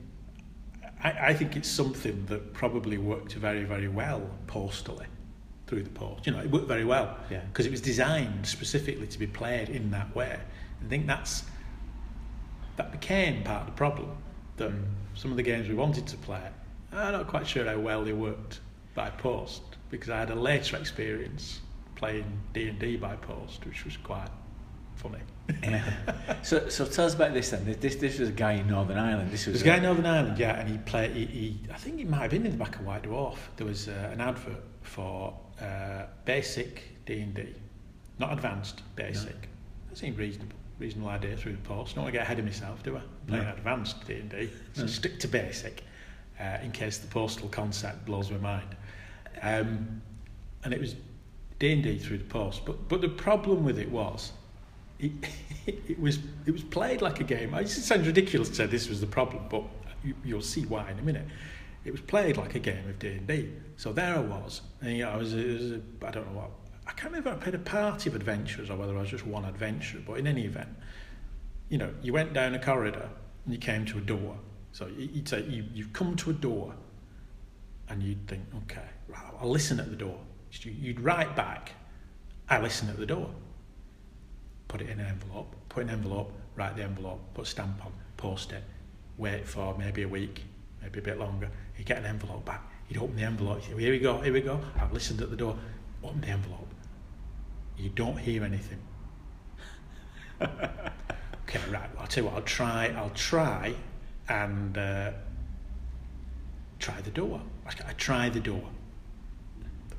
I, 1.03 1.29
I 1.29 1.33
think 1.33 1.55
it's 1.55 1.69
something 1.69 2.25
that 2.27 2.53
probably 2.53 2.97
worked 2.99 3.33
very, 3.33 3.63
very 3.63 3.87
well 3.87 4.29
postally 4.47 5.07
through 5.65 5.83
the 5.83 5.89
post. 5.89 6.27
You 6.27 6.33
know, 6.33 6.39
it 6.39 6.51
worked 6.51 6.67
very 6.67 6.85
well 6.85 7.17
Yeah. 7.31 7.39
because 7.39 7.65
it 7.65 7.71
was 7.71 7.81
designed 7.81 8.45
specifically 8.45 9.07
to 9.07 9.17
be 9.17 9.25
played 9.27 9.69
in 9.69 9.89
that 9.91 10.13
way. 10.15 10.37
I 10.85 10.89
think 10.89 11.07
that's 11.07 11.43
that 12.75 12.91
became 12.91 13.43
part 13.43 13.61
of 13.61 13.65
the 13.67 13.73
problem. 13.73 14.15
That 14.57 14.71
Mm. 14.71 14.83
some 15.15 15.31
of 15.31 15.37
the 15.37 15.43
games 15.43 15.67
we 15.69 15.75
wanted 15.75 16.05
to 16.07 16.17
play, 16.17 16.49
I'm 16.91 17.13
not 17.13 17.27
quite 17.27 17.47
sure 17.47 17.65
how 17.65 17.79
well 17.79 18.03
they 18.03 18.13
worked 18.13 18.59
by 18.93 19.09
post 19.09 19.61
because 19.89 20.09
I 20.09 20.19
had 20.19 20.29
a 20.29 20.35
later 20.35 20.75
experience 20.77 21.61
playing 21.95 22.25
D 22.53 22.67
and 22.67 22.77
D 22.77 22.97
by 22.97 23.15
post, 23.15 23.65
which 23.65 23.85
was 23.85 23.95
quite 23.97 24.29
funny. 24.95 25.19
Yeah. 25.63 25.83
so, 26.43 26.69
so 26.69 26.85
tell 26.85 27.05
us 27.05 27.13
about 27.13 27.33
this 27.33 27.49
then. 27.49 27.77
This, 27.79 27.95
this 27.95 28.19
was 28.19 28.29
a 28.29 28.33
guy 28.33 28.53
in 28.53 28.67
Northern 28.67 28.97
Ireland. 28.97 29.31
This 29.31 29.45
was 29.45 29.55
There's 29.55 29.63
a 29.63 29.65
guy 29.65 29.77
in 29.77 29.83
Northern 29.83 30.05
Ireland, 30.05 30.37
yeah, 30.37 30.59
and 30.59 30.69
he 30.69 30.77
played. 30.79 31.11
He, 31.15 31.25
he, 31.25 31.59
I 31.73 31.77
think 31.77 31.97
he 31.97 32.05
might 32.05 32.21
have 32.21 32.31
been 32.31 32.45
in 32.45 32.51
the 32.51 32.57
back 32.57 32.75
of 32.77 32.85
White 32.85 33.03
Dwarf. 33.03 33.37
There 33.57 33.67
was 33.67 33.87
uh, 33.87 34.09
an 34.13 34.21
advert 34.21 34.63
for 34.81 35.37
uh, 35.61 36.03
basic 36.25 36.83
D 37.05 37.19
and 37.21 37.33
D, 37.33 37.53
not 38.19 38.33
advanced, 38.33 38.81
basic. 38.95 39.49
That 39.89 39.97
seemed 39.97 40.17
reasonable, 40.17 40.55
reasonable 40.79 41.09
idea 41.09 41.35
through 41.35 41.53
the 41.53 41.57
post. 41.59 41.95
Don't 41.95 42.03
want 42.05 42.13
to 42.13 42.17
get 42.17 42.25
ahead 42.25 42.39
of 42.39 42.45
myself, 42.45 42.81
do 42.83 42.97
I? 42.97 43.01
Playing 43.27 43.43
No. 43.45 43.51
advanced 43.51 44.07
D 44.07 44.15
and 44.15 44.29
D, 44.29 44.49
so 44.73 44.81
No. 44.83 44.87
stick 44.87 45.19
to 45.19 45.27
basic, 45.27 45.83
uh, 46.39 46.57
in 46.63 46.71
case 46.71 46.97
the 46.99 47.07
postal 47.07 47.49
concept 47.49 48.05
blows 48.05 48.31
my 48.31 48.37
mind. 48.37 48.75
Um, 49.41 50.01
and 50.63 50.73
it 50.73 50.79
was 50.79 50.95
D 51.59 51.73
and 51.73 51.83
D 51.83 51.97
through 51.97 52.19
the 52.19 52.23
post, 52.25 52.65
but 52.65 52.87
but 52.87 53.01
the 53.01 53.09
problem 53.09 53.63
with 53.63 53.77
it 53.79 53.89
was 53.91 54.31
it, 55.67 55.99
was 55.99 56.19
it 56.45 56.51
was 56.51 56.63
played 56.63 57.01
like 57.01 57.19
a 57.19 57.23
game. 57.23 57.53
It 57.53 57.69
sounds 57.69 58.05
ridiculous 58.07 58.49
to 58.49 58.55
say 58.55 58.65
this 58.67 58.89
was 58.89 59.01
the 59.01 59.07
problem, 59.07 59.45
but 59.49 59.63
you, 60.03 60.15
you'll 60.23 60.41
see 60.41 60.65
why 60.65 60.89
in 60.91 60.99
a 60.99 61.01
minute. 61.01 61.25
It 61.83 61.91
was 61.91 62.01
played 62.01 62.37
like 62.37 62.53
a 62.55 62.59
game 62.59 62.87
of 62.87 62.99
D 62.99 63.07
and 63.09 63.25
D. 63.27 63.49
So 63.77 63.91
there 63.91 64.15
I 64.15 64.19
was, 64.19 64.61
and 64.81 64.95
you 64.97 65.03
know, 65.03 65.09
I 65.11 65.17
was, 65.17 65.33
it 65.33 65.47
was 65.47 65.71
a, 65.71 65.81
I 66.05 66.11
don't 66.11 66.31
know 66.31 66.39
what 66.39 66.51
I 66.85 66.91
can't 66.91 67.05
remember 67.13 67.31
if 67.31 67.37
I 67.37 67.39
played 67.43 67.55
a 67.55 67.59
party 67.59 68.09
of 68.09 68.15
adventurers 68.15 68.69
or 68.69 68.75
whether 68.77 68.95
I 68.97 69.01
was 69.01 69.09
just 69.09 69.25
one 69.25 69.45
adventurer. 69.45 70.01
But 70.05 70.13
in 70.19 70.27
any 70.27 70.45
event, 70.45 70.69
you 71.69 71.77
know, 71.77 71.91
you 72.03 72.13
went 72.13 72.33
down 72.33 72.53
a 72.53 72.59
corridor 72.59 73.09
and 73.45 73.53
you 73.53 73.59
came 73.59 73.85
to 73.85 73.97
a 73.97 74.01
door. 74.01 74.37
So 74.73 74.87
you- 74.87 75.09
you'd 75.13 75.27
say 75.27 75.43
you, 75.43 75.65
you've 75.73 75.93
come 75.93 76.15
to 76.17 76.29
a 76.29 76.33
door, 76.33 76.75
and 77.89 78.01
you'd 78.03 78.27
think, 78.27 78.43
okay, 78.63 78.85
right, 79.07 79.19
I'll 79.41 79.49
listen 79.49 79.79
at 79.79 79.89
the 79.89 79.95
door. 79.95 80.19
You- 80.51 80.71
You'd 80.71 80.99
write 80.99 81.35
back, 81.35 81.71
I 82.49 82.61
listen 82.61 82.89
at 82.89 82.97
the 82.97 83.05
door 83.05 83.29
put 84.71 84.79
it 84.79 84.89
in 84.89 85.01
an 85.01 85.05
envelope, 85.05 85.53
put 85.67 85.83
an 85.83 85.89
envelope, 85.89 86.31
write 86.55 86.77
the 86.77 86.83
envelope, 86.83 87.19
put 87.33 87.45
a 87.45 87.49
stamp 87.49 87.85
on, 87.85 87.91
post 88.15 88.53
it, 88.53 88.63
wait 89.17 89.45
for 89.45 89.77
maybe 89.77 90.03
a 90.03 90.07
week, 90.07 90.45
maybe 90.81 90.99
a 90.99 91.01
bit 91.01 91.19
longer. 91.19 91.49
You 91.77 91.83
get 91.83 91.97
an 91.97 92.05
envelope 92.05 92.45
back, 92.45 92.63
you'd 92.87 93.01
open 93.01 93.17
the 93.17 93.23
envelope, 93.23 93.61
say, 93.63 93.77
here 93.77 93.91
we 93.91 93.99
go, 93.99 94.21
here 94.21 94.31
we 94.31 94.39
go, 94.39 94.61
I've 94.79 94.93
listened 94.93 95.21
at 95.21 95.29
the 95.29 95.35
door, 95.35 95.57
open 96.01 96.21
the 96.21 96.29
envelope. 96.29 96.69
You 97.77 97.89
don't 97.89 98.17
hear 98.17 98.45
anything. 98.45 98.79
okay, 100.41 101.59
right, 101.69 101.93
well, 101.93 101.99
I'll 101.99 102.07
tell 102.07 102.23
you 102.23 102.29
what, 102.29 102.37
I'll 102.37 102.43
try, 102.43 102.93
I'll 102.95 103.09
try 103.09 103.73
and 104.29 104.77
uh, 104.77 105.11
try 106.79 107.01
the 107.01 107.11
door. 107.11 107.41
I, 107.65 107.89
I 107.89 107.93
try 107.93 108.29
the 108.29 108.39
door. 108.39 108.63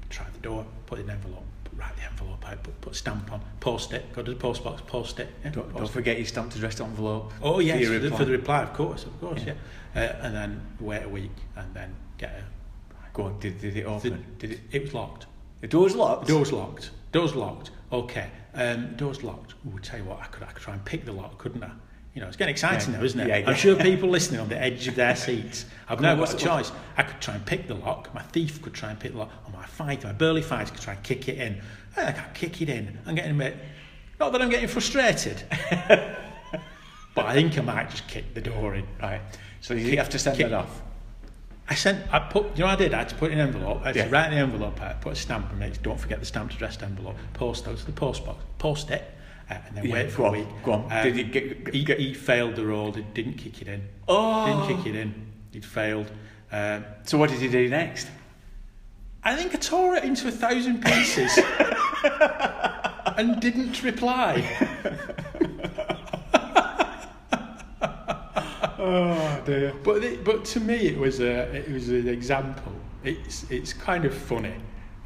Try 0.08 0.24
the 0.32 0.40
door, 0.40 0.64
put 0.86 0.98
an 0.98 1.10
envelope, 1.10 1.44
write 1.76 1.96
the 1.96 2.02
envelope 2.02 2.46
out, 2.48 2.62
put, 2.62 2.80
put 2.80 2.96
stamp 2.96 3.32
on, 3.32 3.40
post 3.60 3.92
it, 3.92 4.12
go 4.12 4.22
to 4.22 4.30
the 4.30 4.36
post 4.36 4.62
box, 4.64 4.82
post 4.86 5.18
it. 5.20 5.28
Yeah, 5.44 5.50
Don't, 5.50 5.64
post 5.70 5.76
don't 5.76 5.90
forget 5.90 6.16
your 6.18 6.26
stamped 6.26 6.54
addressed 6.54 6.80
envelope. 6.80 7.32
Oh 7.42 7.60
yes, 7.60 7.86
for 7.86 7.92
the, 7.92 8.00
reply. 8.00 8.18
for 8.18 8.24
the 8.24 8.32
reply, 8.32 8.62
of 8.62 8.72
course, 8.74 9.04
of 9.04 9.20
course, 9.20 9.42
yeah. 9.46 9.54
Yeah. 9.94 10.02
Uh, 10.02 10.26
and 10.26 10.34
then 10.34 10.60
wait 10.80 11.02
a 11.02 11.08
week, 11.08 11.30
and 11.56 11.72
then 11.74 11.94
get 12.18 12.30
a. 12.30 12.44
Go 13.14 13.24
on, 13.24 13.38
did, 13.40 13.60
did 13.60 13.76
it 13.76 13.84
open? 13.84 14.24
The, 14.38 14.46
did 14.46 14.58
it? 14.58 14.60
it 14.70 14.82
was 14.82 14.94
locked. 14.94 15.26
The 15.60 15.68
door's 15.68 15.94
locked. 15.94 16.26
The 16.26 16.32
door's 16.32 16.52
locked. 16.52 16.90
Door's 17.12 17.34
locked. 17.34 17.70
Okay. 17.92 18.28
Um, 18.54 18.94
door's 18.96 19.22
locked. 19.22 19.54
Ooh, 19.66 19.78
tell 19.80 19.98
you 19.98 20.04
what, 20.06 20.20
I 20.20 20.26
could, 20.26 20.42
I 20.42 20.46
could 20.46 20.62
try 20.62 20.74
and 20.74 20.84
pick 20.84 21.04
the 21.04 21.12
lock, 21.12 21.38
couldn't 21.38 21.62
I? 21.62 21.70
You 22.14 22.20
know, 22.20 22.28
it's 22.28 22.36
getting 22.36 22.52
exciting 22.52 22.92
Yeah. 22.92 22.98
now, 22.98 23.04
isn't 23.04 23.20
it? 23.20 23.28
Yeah, 23.28 23.48
I'm 23.50 23.54
sure 23.54 23.76
people 23.76 24.08
listening 24.10 24.40
on 24.40 24.48
the 24.48 24.60
edge 24.60 24.86
of 24.88 24.94
their 24.94 25.16
seats 25.16 25.64
I've 25.88 26.00
now 26.00 26.14
got 26.14 26.32
a 26.34 26.36
choice. 26.36 26.70
I 26.96 27.02
could 27.04 27.20
try 27.20 27.34
and 27.34 27.44
pick 27.46 27.68
the 27.68 27.74
lock. 27.74 28.14
My 28.14 28.22
thief 28.22 28.60
could 28.60 28.74
try 28.74 28.90
and 28.90 29.00
pick 29.00 29.12
the 29.12 29.18
lock. 29.18 29.30
My 29.62 29.68
fighter, 29.68 30.08
my 30.08 30.12
burly 30.12 30.42
fighter 30.42 30.72
could 30.72 30.82
try 30.82 30.94
and 30.94 31.02
kick 31.04 31.28
it 31.28 31.38
in. 31.38 31.60
I 31.96 32.10
can't 32.10 32.34
kick 32.34 32.60
it 32.62 32.68
in. 32.68 32.98
I'm 33.06 33.14
getting 33.14 33.30
a 33.30 33.34
bit... 33.34 33.56
Not 34.18 34.32
that 34.32 34.42
I'm 34.42 34.50
getting 34.50 34.66
frustrated. 34.68 35.40
but 37.14 37.26
I 37.26 37.32
think 37.34 37.56
I 37.56 37.60
might 37.60 37.88
just 37.88 38.08
kick 38.08 38.34
the 38.34 38.40
door 38.40 38.74
in. 38.74 38.84
Right. 39.00 39.20
So 39.60 39.74
you 39.74 39.96
have 39.98 40.08
to 40.10 40.18
send 40.18 40.36
kick- 40.36 40.48
that 40.50 40.52
off. 40.56 40.82
I 41.68 41.76
sent, 41.76 42.12
I 42.12 42.18
put, 42.18 42.56
you 42.56 42.62
know 42.62 42.66
what 42.66 42.72
I 42.80 42.82
did? 42.82 42.92
I 42.92 42.98
had 42.98 43.08
to 43.10 43.14
put 43.14 43.30
in 43.30 43.38
an 43.38 43.46
envelope. 43.54 43.82
I 43.82 43.86
had 43.88 43.96
Yeah. 43.96 44.04
to 44.06 44.10
write 44.10 44.30
the 44.30 44.36
envelope 44.36 44.82
I 44.82 44.94
put 44.94 45.12
a 45.12 45.16
stamp 45.16 45.48
on 45.52 45.62
it. 45.62 45.78
Don't 45.80 45.98
forget 45.98 46.18
the 46.18 46.26
stamped 46.26 46.54
addressed 46.54 46.82
envelope. 46.82 47.16
Post 47.34 47.64
those 47.64 47.80
to 47.80 47.86
the 47.86 47.92
post 47.92 48.26
box. 48.26 48.42
Post 48.58 48.90
it, 48.90 49.08
uh, 49.48 49.54
and 49.68 49.76
then 49.76 49.84
Yeah, 49.86 49.92
wait 49.94 50.10
for 50.10 50.26
a 50.26 50.30
week. 50.32 50.48
go 50.64 50.72
on. 50.72 50.90
Um, 50.90 51.04
Did 51.04 51.16
you 51.16 51.22
get- 51.24 51.72
he, 51.72 51.84
get- 51.84 52.00
he 52.00 52.14
failed 52.14 52.56
the 52.56 52.66
roll. 52.66 52.90
Did, 52.90 53.14
didn't 53.14 53.34
kick 53.34 53.62
it 53.62 53.68
in. 53.68 53.86
Oh. 54.08 54.66
Didn't 54.66 54.82
kick 54.82 54.92
it 54.92 54.98
in. 54.98 55.14
He'd 55.52 55.64
failed. 55.64 56.10
Um, 56.50 56.84
So 57.04 57.16
what 57.16 57.30
did 57.30 57.38
he 57.38 57.46
do 57.48 57.68
next? 57.68 58.08
I 59.24 59.36
think 59.36 59.54
I 59.54 59.58
tore 59.58 59.94
it 59.94 60.02
into 60.02 60.26
a 60.26 60.32
thousand 60.32 60.82
pieces 60.84 61.38
and 63.16 63.40
didn't 63.40 63.82
reply. 63.84 64.42
oh 68.78 69.42
dear! 69.46 69.74
But 69.84 70.24
but 70.24 70.44
to 70.46 70.60
me, 70.60 70.74
it 70.88 70.98
was 70.98 71.20
a 71.20 71.54
it 71.54 71.70
was 71.70 71.88
an 71.88 72.08
example. 72.08 72.72
It's 73.04 73.48
it's 73.48 73.72
kind 73.72 74.04
of 74.04 74.12
funny, 74.12 74.56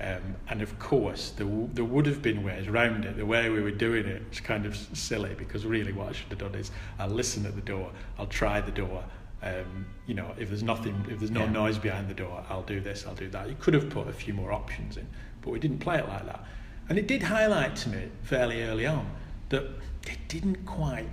um, 0.00 0.36
and 0.48 0.62
of 0.62 0.78
course 0.78 1.32
there 1.36 1.46
there 1.74 1.84
would 1.84 2.06
have 2.06 2.22
been 2.22 2.42
ways 2.42 2.68
around 2.68 3.04
it. 3.04 3.18
The 3.18 3.26
way 3.26 3.50
we 3.50 3.60
were 3.60 3.70
doing 3.70 4.06
it 4.06 4.22
was 4.30 4.40
kind 4.40 4.64
of 4.64 4.76
silly 4.94 5.34
because 5.34 5.66
really 5.66 5.92
what 5.92 6.08
I 6.08 6.12
should 6.12 6.30
have 6.30 6.38
done 6.38 6.54
is 6.54 6.70
I'll 6.98 7.08
listen 7.08 7.44
at 7.44 7.54
the 7.54 7.60
door, 7.60 7.92
I'll 8.18 8.26
try 8.26 8.62
the 8.62 8.72
door, 8.72 9.04
um, 9.42 9.86
you 10.06 10.14
know, 10.14 10.34
if 10.38 10.48
there's 10.48 10.62
nothing, 10.62 11.04
if 11.10 11.18
there's 11.18 11.30
no 11.30 11.44
Yeah. 11.44 11.50
noise 11.52 11.78
behind 11.78 12.08
the 12.08 12.14
door, 12.14 12.44
I'll 12.48 12.62
do 12.62 12.80
this, 12.80 13.06
I'll 13.06 13.14
do 13.14 13.28
that. 13.30 13.48
You 13.48 13.56
could 13.60 13.74
have 13.74 13.90
put 13.90 14.08
a 14.08 14.12
few 14.12 14.32
more 14.34 14.52
options 14.52 14.96
in, 14.96 15.06
but 15.42 15.50
we 15.50 15.58
didn't 15.58 15.78
play 15.78 15.98
it 15.98 16.08
like 16.08 16.24
that. 16.26 16.44
And 16.88 16.98
it 16.98 17.06
did 17.06 17.22
highlight 17.22 17.76
to 17.76 17.88
me 17.90 18.08
fairly 18.22 18.62
early 18.62 18.86
on 18.86 19.06
that 19.50 19.64
it 20.06 20.18
didn't 20.28 20.64
quite 20.64 21.08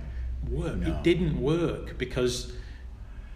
work. 0.48 0.76
No. 0.76 0.88
It 0.88 1.02
didn't 1.02 1.40
work 1.40 1.98
because 1.98 2.52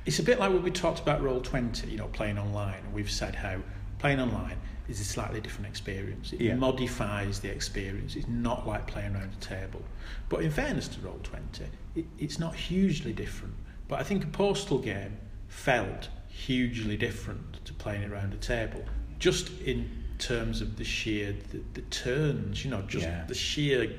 it's 0.06 0.19
a 0.19 0.23
bit 0.23 0.39
like 0.39 0.51
what 0.52 0.62
we 0.62 0.70
talked 0.70 1.01
about 1.01 1.20
roll 1.23 1.40
20 1.40 1.86
you 1.90 1.98
know 1.98 2.06
playing 2.09 2.39
online 2.39 2.81
we've 2.94 3.10
said 3.10 3.35
how 3.35 3.59
playing 3.98 4.19
online 4.20 4.56
is 4.89 5.01
a 5.01 5.05
slightly 5.05 5.39
different 5.40 5.66
experience 5.66 6.32
it 6.32 6.40
Yeah. 6.40 6.55
modifies 6.55 7.40
the 7.40 7.51
experience 7.51 8.16
it's 8.16 8.27
not 8.28 8.66
like 8.66 8.86
playing 8.86 9.15
around 9.15 9.32
a 9.35 9.44
table 9.44 9.82
but 10.31 10.40
in 10.43 10.51
fairness 10.51 10.89
to 10.89 11.01
roll 11.01 11.19
20 11.23 11.65
it, 11.94 12.06
it's 12.19 12.39
not 12.39 12.55
hugely 12.55 13.12
different 13.12 13.52
but 13.89 13.98
i 13.98 14.02
think 14.02 14.24
a 14.24 14.28
postal 14.28 14.78
game 14.78 15.16
felt 15.48 16.09
hugely 16.28 16.97
different 16.97 17.65
to 17.65 17.73
playing 17.74 18.02
it 18.02 18.10
around 18.10 18.32
a 18.32 18.36
table 18.36 18.82
just 19.19 19.51
in 19.62 19.90
terms 20.19 20.60
of 20.60 20.77
the 20.77 20.85
sheer 20.85 21.35
the, 21.51 21.60
the 21.74 21.82
turns 21.82 22.65
you 22.65 22.70
know 22.70 22.82
just 22.82 23.05
Yeah. 23.06 23.24
the 23.27 23.35
sheer 23.35 23.93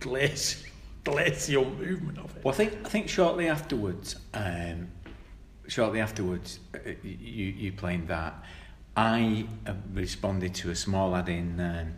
glacial 0.00 0.62
glacial 1.04 1.64
movement 1.64 2.18
of 2.18 2.36
it 2.36 2.44
Well, 2.44 2.52
I 2.54 2.56
think 2.56 2.72
I 2.84 2.88
think 2.88 3.08
shortly 3.08 3.48
afterwards, 3.48 4.16
um, 4.34 4.88
shortly 5.66 6.00
afterwards, 6.00 6.60
uh, 6.74 6.78
you 7.02 7.46
you 7.46 7.72
playing 7.72 8.06
that, 8.06 8.34
I 8.96 9.46
uh, 9.66 9.72
responded 9.94 10.54
to 10.56 10.70
a 10.70 10.74
small 10.74 11.16
ad 11.16 11.28
in 11.30 11.58
um, 11.60 11.94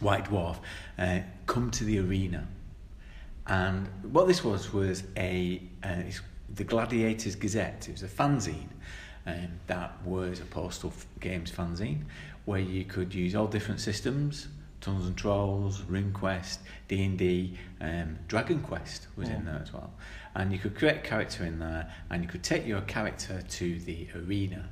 White 0.00 0.24
Dwarf, 0.26 0.56
uh, 0.98 1.20
come 1.46 1.70
to 1.72 1.84
the 1.84 1.98
arena, 1.98 2.48
and 3.46 3.88
what 4.10 4.26
this 4.26 4.42
was 4.42 4.72
was 4.72 5.02
a 5.18 5.60
uh, 5.84 6.02
it's 6.06 6.22
the 6.54 6.64
Gladiators 6.64 7.34
Gazette. 7.36 7.88
It 7.88 7.92
was 7.92 8.02
a 8.02 8.08
fanzine. 8.08 8.68
Um, 9.26 9.48
that 9.66 10.02
was 10.04 10.40
a 10.40 10.44
postal 10.46 10.92
games 11.20 11.50
fanzine 11.52 12.02
where 12.46 12.60
you 12.60 12.84
could 12.84 13.14
use 13.14 13.34
all 13.34 13.46
different 13.46 13.80
systems 13.80 14.48
Tunnels 14.80 15.06
and 15.08 15.14
Trolls, 15.16 15.82
RuneQuest, 15.82 16.56
D&D, 16.88 17.54
um, 17.82 18.18
Dragon 18.28 18.60
Quest 18.62 19.08
was 19.14 19.28
in 19.28 19.42
Mm. 19.42 19.44
there 19.44 19.60
as 19.62 19.74
well. 19.74 19.92
And 20.34 20.50
you 20.54 20.58
could 20.58 20.74
create 20.74 20.96
a 20.96 21.00
character 21.00 21.44
in 21.44 21.58
there 21.58 21.92
and 22.08 22.22
you 22.22 22.28
could 22.30 22.42
take 22.42 22.66
your 22.66 22.80
character 22.82 23.42
to 23.42 23.78
the 23.80 24.08
arena. 24.16 24.70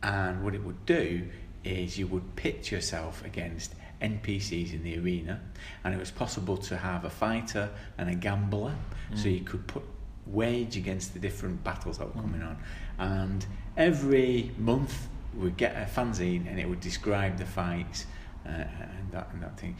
And 0.00 0.44
what 0.44 0.54
it 0.54 0.62
would 0.62 0.86
do 0.86 1.28
is 1.64 1.98
you 1.98 2.06
would 2.06 2.36
pitch 2.36 2.70
yourself 2.70 3.24
against 3.24 3.74
NPCs 4.00 4.72
in 4.72 4.84
the 4.84 4.96
arena 4.96 5.40
and 5.82 5.92
it 5.92 5.98
was 5.98 6.12
possible 6.12 6.56
to 6.58 6.76
have 6.76 7.04
a 7.04 7.10
fighter 7.10 7.68
and 7.98 8.08
a 8.08 8.14
gambler 8.14 8.76
so 9.16 9.24
Mm. 9.26 9.38
you 9.40 9.44
could 9.44 9.66
put 9.66 9.82
wage 10.32 10.76
against 10.76 11.12
the 11.14 11.18
different 11.18 11.62
battles 11.64 11.98
that 11.98 12.06
were 12.14 12.20
coming 12.22 12.42
on 12.42 12.56
and 12.98 13.46
every 13.76 14.50
month 14.58 15.08
we'd 15.34 15.56
get 15.56 15.74
a 15.76 15.86
fanzine 15.86 16.46
and 16.48 16.58
it 16.60 16.68
would 16.68 16.80
describe 16.80 17.38
the 17.38 17.44
fights 17.46 18.06
uh, 18.46 18.50
and 18.50 19.10
that 19.12 19.28
and 19.32 19.42
that 19.42 19.58
thing 19.58 19.76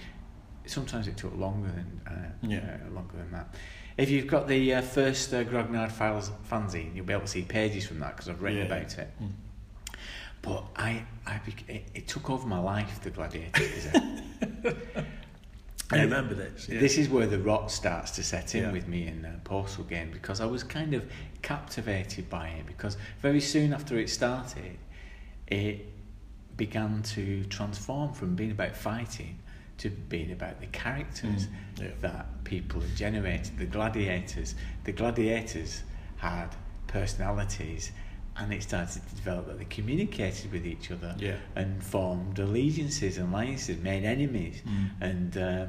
sometimes 0.67 1.07
it 1.09 1.17
took 1.17 1.35
longer 1.37 1.69
than 1.71 2.01
uh, 2.07 2.13
Yeah. 2.47 2.79
uh, 2.87 2.91
longer 2.95 3.17
than 3.17 3.31
that 3.33 3.55
if 3.97 4.09
you've 4.11 4.27
got 4.27 4.47
the 4.49 4.75
uh, 4.75 4.83
first 4.83 5.35
uh, 5.35 5.43
Grognard 5.45 5.91
Files 5.93 6.31
fanzine 6.51 6.95
you'll 6.95 7.07
be 7.07 7.13
able 7.13 7.23
to 7.23 7.29
see 7.29 7.43
pages 7.43 7.87
from 7.87 7.99
that 8.01 8.17
because 8.17 8.29
I've 8.29 8.41
written 8.43 8.59
Yeah. 8.61 8.65
about 8.77 8.99
it 8.99 9.11
Mm. 9.23 9.31
but 10.43 10.65
I, 10.77 11.05
I 11.27 11.41
bec- 11.45 11.69
it, 11.69 11.85
it 11.95 12.09
took 12.09 12.31
over 12.31 12.47
my 12.47 12.59
life 12.61 13.01
the 13.03 13.11
Gladiator 13.11 13.51
Gazette 13.61 14.77
I 15.91 16.03
remember 16.03 16.35
this. 16.35 16.69
Yeah. 16.69 16.81
This 16.81 16.99
is 16.99 17.09
where 17.09 17.27
the 17.27 17.39
rot 17.39 17.71
starts 17.71 18.11
to 18.13 18.23
set 18.23 18.55
in 18.55 18.65
Yeah. 18.65 18.73
with 18.73 18.87
me 18.89 19.07
in 19.07 19.25
uh, 19.25 19.39
Postal 19.45 19.85
Game 19.85 20.11
because 20.11 20.41
I 20.41 20.45
was 20.47 20.63
kind 20.63 20.93
of 20.95 21.11
captivated 21.41 22.29
by 22.29 22.49
it 22.49 22.67
because 22.67 22.97
very 23.23 23.41
soon 23.41 23.73
after 23.73 23.99
it 23.99 24.11
started, 24.11 24.77
it 25.47 25.87
began 26.57 27.03
to 27.05 27.45
transform 27.45 28.13
from 28.13 28.35
being 28.35 28.51
about 28.51 28.77
fighting 28.77 29.39
to 29.79 29.89
being 29.89 30.33
about 30.33 30.61
the 30.61 30.67
characters 30.67 31.47
Mm, 31.47 31.83
yeah. 31.83 31.89
that 32.01 32.45
people 32.45 32.81
had 32.81 32.95
generated. 32.97 33.57
The 33.59 33.65
gladiators, 33.67 34.57
the 34.85 34.93
gladiators 34.93 35.83
had 36.17 36.49
personalities. 36.89 37.93
And 38.41 38.53
it 38.55 38.63
started 38.63 39.03
to 39.09 39.15
develop 39.17 39.49
that 39.49 39.59
they 39.59 39.65
communicated 39.65 40.53
with 40.53 40.65
each 40.65 40.91
other 40.93 41.15
Yeah. 41.19 41.37
and 41.57 41.83
formed 41.83 42.39
allegiances 42.39 43.19
and 43.19 43.33
alliances, 43.33 43.79
made 43.79 44.05
enemies, 44.05 44.63
Mm. 44.65 44.91
and 45.01 45.37
uh, 45.37 45.67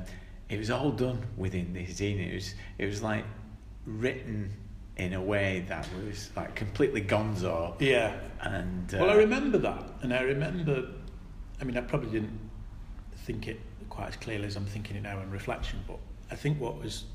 it 0.49 0.57
was 0.59 0.69
all 0.69 0.91
done 0.91 1.19
within 1.37 1.73
this 1.73 1.99
zine. 1.99 2.19
It 2.19 2.33
was 2.35 2.53
it 2.77 2.85
was 2.85 3.01
like 3.01 3.25
written 3.85 4.51
in 4.97 5.13
a 5.13 5.21
way 5.21 5.65
that 5.67 5.87
was 6.05 6.29
like 6.35 6.53
completely 6.55 7.01
gonzo. 7.01 7.75
Yeah. 7.81 8.13
And 8.41 8.93
uh, 8.93 8.97
Well, 8.99 9.09
I 9.09 9.15
remember 9.15 9.57
that, 9.59 9.83
and 10.03 10.13
I 10.13 10.21
remember. 10.21 10.89
I 11.61 11.63
mean, 11.65 11.75
I 11.75 11.81
probably 11.81 12.11
didn't 12.11 12.39
think 13.25 13.47
it 13.47 13.59
quite 13.89 14.09
as 14.09 14.15
clearly 14.15 14.45
as 14.45 14.55
I'm 14.55 14.65
thinking 14.65 14.95
it 14.95 15.03
now 15.03 15.19
in 15.21 15.31
reflection, 15.31 15.79
but 15.87 15.97
I 16.31 16.35
think 16.35 16.59
what 16.59 16.79
was 16.81 17.05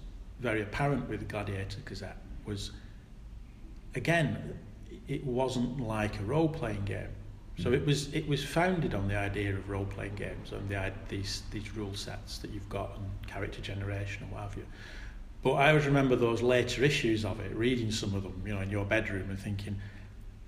very 0.41 0.63
apparent 0.63 1.09
with 1.09 1.21
the 1.21 1.27
Gladiator 1.27 1.81
Gazette 1.85 2.19
was, 2.45 2.73
again, 3.95 4.59
it 5.09 5.25
wasn't 5.25 5.81
like 5.81 6.19
a 6.21 6.23
role-playing 6.25 6.85
game. 6.85 7.09
So 7.57 7.73
it 7.73 7.87
was 7.87 8.13
it 8.13 8.27
was 8.27 8.45
founded 8.45 8.95
on 8.95 9.07
the 9.07 9.17
idea 9.17 9.55
of 9.55 9.69
role-playing 9.69 10.17
games 10.17 10.51
and 10.51 10.69
the 10.69 10.93
these 11.09 11.43
these 11.53 11.77
rule 11.77 11.95
sets 11.95 12.39
that 12.39 12.51
you've 12.51 12.69
got 12.69 12.97
and 12.97 13.29
character 13.29 13.61
generation 13.61 14.25
and 14.25 14.33
what 14.33 14.43
have 14.43 14.57
you. 14.57 14.67
But 15.43 15.53
I 15.53 15.69
always 15.69 15.87
remember 15.87 16.17
those 16.17 16.43
later 16.43 16.83
issues 16.83 17.25
of 17.25 17.39
it, 17.39 17.55
reading 17.55 17.93
some 17.93 18.15
of 18.15 18.23
them, 18.25 18.43
you 18.45 18.55
know, 18.55 18.61
in 18.61 18.71
your 18.71 18.85
bedroom 18.85 19.31
and 19.31 19.39
thinking 19.39 19.77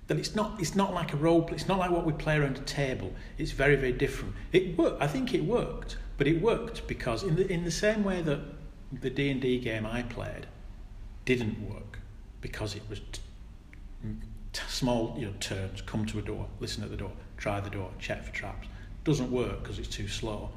that 0.07 0.17
it's 0.17 0.35
not 0.35 0.59
it's 0.59 0.75
not 0.75 0.93
like 0.93 1.13
a 1.13 1.17
role 1.17 1.43
play, 1.43 1.55
it's 1.55 1.67
not 1.67 1.79
like 1.79 1.91
what 1.91 2.05
we 2.05 2.11
play 2.11 2.37
around 2.37 2.57
a 2.57 2.61
table. 2.61 3.13
It's 3.37 3.51
very 3.51 3.77
very 3.77 3.93
different. 3.93 4.33
It 4.51 4.77
worked. 4.77 5.01
I 5.01 5.07
think 5.07 5.33
it 5.33 5.45
worked, 5.45 5.97
but 6.17 6.27
it 6.27 6.41
worked 6.41 6.87
because 6.87 7.23
in 7.23 7.35
the 7.35 7.49
in 7.49 7.63
the 7.63 7.71
same 7.71 8.03
way 8.03 8.21
that 8.21 8.41
the 8.91 9.09
D 9.09 9.29
and 9.29 9.39
D 9.39 9.59
game 9.59 9.85
I 9.85 10.01
played 10.03 10.47
didn't 11.23 11.61
work 11.69 11.99
because 12.41 12.75
it 12.75 12.83
was 12.89 12.99
t- 13.11 13.21
small 14.67 15.15
you 15.17 15.25
know 15.27 15.33
turns. 15.39 15.81
Come 15.81 16.05
to 16.07 16.19
a 16.19 16.21
door, 16.21 16.47
listen 16.59 16.83
at 16.83 16.89
the 16.89 16.97
door, 16.97 17.11
try 17.37 17.59
the 17.59 17.69
door, 17.69 17.89
check 17.99 18.23
for 18.23 18.31
traps. 18.33 18.67
Doesn't 19.03 19.31
work 19.31 19.61
because 19.63 19.79
it's 19.79 19.87
too 19.87 20.07
slow. 20.07 20.49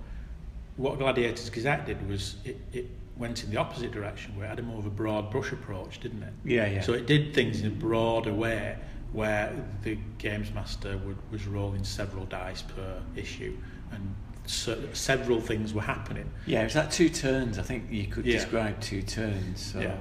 What 0.77 0.99
Gladiators 0.99 1.51
Gazette 1.51 1.87
did 1.87 2.09
was 2.09 2.37
it, 2.45 2.59
it 2.73 2.87
went 3.17 3.45
in 3.45 3.51
the 3.51 3.59
opposite 3.59 3.93
direction 3.93 4.35
where 4.37 4.47
it 4.47 4.49
had 4.49 4.59
a 4.59 4.63
more 4.63 4.79
of 4.79 4.87
a 4.87 4.91
broad 4.91 5.31
brush 5.31 5.53
approach, 5.53 6.01
didn't 6.01 6.23
it? 6.23 6.33
yeah, 6.45 6.67
yeah. 6.67 6.81
So 6.81 6.93
it 6.95 7.07
did 7.07 7.35
things 7.35 7.61
in 7.61 7.67
a 7.67 7.71
broader 7.71 8.33
way 8.33 8.77
where 9.13 9.53
the 9.83 9.99
games 10.19 10.53
master 10.55 10.97
would, 10.99 11.17
was 11.33 11.47
rolling 11.47 11.85
several 11.85 12.25
dice 12.27 12.63
per 12.63 13.03
issue 13.17 13.57
and 13.93 14.15
se- 14.47 14.89
several 14.95 15.41
things 15.41 15.75
were 15.75 15.83
happening. 15.83 16.31
yeah, 16.47 16.61
it 16.61 16.65
was 16.65 16.77
like 16.77 16.91
two 16.93 17.09
turns. 17.11 17.59
I 17.59 17.63
think 17.63 17.85
you 17.91 18.07
could 18.07 18.25
Yeah. 18.25 18.37
describe 18.37 18.81
two 18.81 19.03
turns. 19.03 19.73
So. 19.73 19.81
Yeah. 19.81 19.97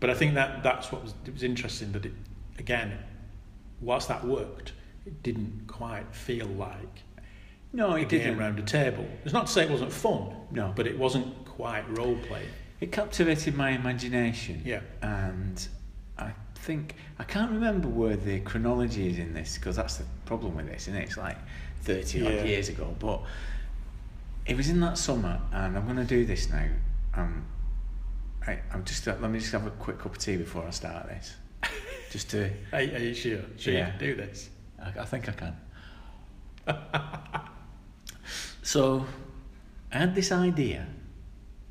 But 0.00 0.10
I 0.10 0.14
think 0.14 0.34
that 0.34 0.62
that's 0.62 0.92
what 0.92 1.02
was, 1.02 1.14
it 1.26 1.32
was 1.32 1.42
interesting 1.42 1.92
that 1.92 2.06
it, 2.06 2.12
again, 2.58 2.96
whilst 3.80 4.08
that 4.08 4.24
worked, 4.26 4.72
it 5.04 5.22
didn't 5.22 5.64
quite 5.66 6.14
feel 6.14 6.46
like 6.46 7.02
No, 7.72 7.94
it 7.94 8.08
didn't. 8.08 8.38
around 8.38 8.58
a 8.58 8.62
table. 8.62 9.06
It's 9.24 9.32
not 9.34 9.46
to 9.46 9.52
say 9.52 9.64
it 9.64 9.70
wasn't 9.70 9.92
fun, 9.92 10.34
No. 10.50 10.72
but 10.74 10.86
it 10.86 10.98
wasn't 10.98 11.44
quite 11.44 11.84
role 11.96 12.16
play. 12.26 12.46
It 12.80 12.92
captivated 12.92 13.54
my 13.54 13.70
imagination. 13.70 14.62
Yeah. 14.64 14.80
And 15.02 15.66
I 16.18 16.32
think 16.56 16.94
I 17.18 17.24
can't 17.24 17.50
remember 17.52 17.88
where 17.88 18.16
the 18.16 18.40
chronology 18.40 19.08
is 19.08 19.18
in 19.18 19.32
this 19.34 19.56
because 19.56 19.76
that's 19.76 19.96
the 19.96 20.04
problem 20.24 20.56
with 20.56 20.66
this, 20.68 20.82
isn't 20.88 20.96
it? 20.96 21.04
It's 21.04 21.16
like 21.16 21.38
thirty 21.82 22.20
Yeah. 22.20 22.28
odd 22.40 22.46
years 22.46 22.68
ago, 22.68 22.94
but 22.98 23.22
it 24.46 24.56
was 24.56 24.68
in 24.68 24.80
that 24.80 24.98
summer, 24.98 25.40
and 25.52 25.76
I'm 25.76 25.84
going 25.84 25.96
to 25.96 26.04
do 26.04 26.24
this 26.26 26.48
now. 26.50 26.66
Um, 27.14 27.44
I, 28.46 28.58
I'm 28.72 28.84
just 28.84 29.06
let 29.06 29.20
me 29.22 29.38
just 29.38 29.52
have 29.52 29.66
a 29.66 29.70
quick 29.70 29.98
cup 29.98 30.12
of 30.12 30.18
tea 30.18 30.36
before 30.36 30.64
I 30.66 30.70
start 30.70 31.08
this, 31.08 31.34
just 32.16 32.30
to. 32.30 32.50
Are, 32.72 32.78
are 32.78 32.82
you 32.82 33.14
sure? 33.14 33.40
Sure 33.58 33.74
Yeah. 33.74 33.86
you 33.86 33.90
can 33.90 33.98
do 33.98 34.14
this? 34.16 34.48
I, 34.82 35.00
I 35.00 35.04
think 35.04 35.28
I 35.28 35.32
can. 35.32 35.56
so, 38.62 39.04
I 39.92 39.98
had 39.98 40.14
this 40.14 40.32
idea 40.32 40.86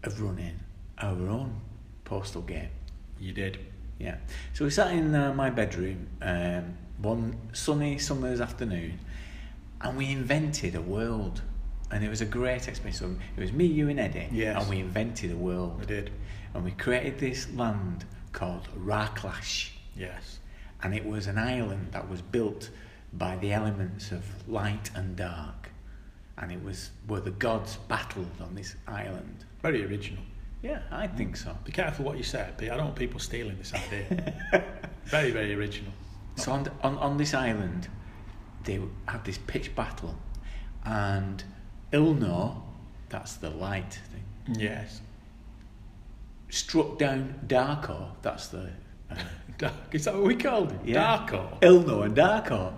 of 0.04 0.22
running 0.22 0.60
our 1.00 1.28
own 1.28 1.60
postal 2.04 2.44
game. 2.44 2.70
You 3.20 3.34
did. 3.34 3.58
Yeah. 3.98 4.18
So 4.54 4.66
we 4.66 4.72
sat 4.72 4.92
in 4.92 5.16
uh, 5.16 5.34
my 5.34 5.50
bedroom 5.50 6.08
um, 6.22 6.78
one 7.02 7.36
sunny 7.54 7.98
summer's 7.98 8.40
afternoon 8.40 9.00
and 9.82 9.98
we 9.98 10.12
invented 10.12 10.76
a 10.76 10.82
world. 10.82 11.42
And 11.92 12.04
it 12.04 12.10
was 12.10 12.22
a 12.22 12.26
great 12.26 12.68
experience. 12.68 13.00
So 13.00 13.16
it 13.38 13.40
was 13.40 13.52
me, 13.52 13.66
you, 13.66 13.90
and 13.90 14.00
Eddie. 14.00 14.28
Yes. 14.32 14.60
And 14.60 14.70
we 14.70 14.80
invented 14.80 15.32
a 15.32 15.36
world. 15.38 15.80
We 15.80 15.86
did. 15.86 16.12
And 16.54 16.64
we 16.64 16.72
created 16.72 17.20
this 17.20 17.50
land 17.54 18.06
called 18.32 18.68
Raklash. 18.78 19.70
Yes. 19.96 20.35
And 20.86 20.94
it 20.94 21.04
was 21.04 21.26
an 21.26 21.40
island 21.40 21.88
that 21.94 22.08
was 22.08 22.22
built 22.22 22.70
by 23.14 23.36
the 23.38 23.52
elements 23.52 24.12
of 24.12 24.24
light 24.48 24.92
and 24.94 25.16
dark, 25.16 25.72
and 26.38 26.52
it 26.52 26.64
was 26.64 26.92
where 27.08 27.22
the 27.22 27.32
gods 27.32 27.78
battled 27.88 28.30
on 28.40 28.54
this 28.54 28.76
island. 28.88 29.46
Very 29.64 29.84
original. 29.84 30.22
Yeah, 30.62 30.82
I 30.92 31.08
think 31.08 31.38
so. 31.38 31.58
Be 31.64 31.72
careful 31.72 32.06
what 32.06 32.18
you 32.18 32.24
say, 32.24 32.48
but 32.56 32.66
I 32.70 32.76
don't 32.78 32.86
want 32.86 32.96
people 32.98 33.20
stealing 33.20 33.58
this 33.58 33.74
idea. 33.74 34.34
very, 35.06 35.32
very 35.32 35.56
original. 35.56 35.92
So 36.36 36.52
on, 36.52 36.70
on 36.84 36.98
on 37.00 37.18
this 37.18 37.34
island, 37.34 37.88
they 38.64 38.80
had 39.08 39.26
this 39.26 39.40
pitch 39.40 39.76
battle, 39.76 40.14
and 40.84 41.44
Ilnor, 41.94 42.62
that's 43.10 43.38
the 43.38 43.50
light 43.50 44.00
thing, 44.12 44.56
Yes. 44.60 45.02
struck 46.50 47.00
down 47.00 47.40
Darkor, 47.48 48.10
that's 48.22 48.50
the 48.50 48.70
uh, 49.10 49.16
Dark. 49.58 49.74
Is 49.92 50.06
that 50.06 50.14
what 50.14 50.24
we 50.24 50.36
called 50.36 50.72
him? 50.72 50.80
Yeah. 50.84 51.26
Darko. 51.28 51.60
Ilnor 51.62 52.06
and 52.06 52.16
Darkor. 52.16 52.74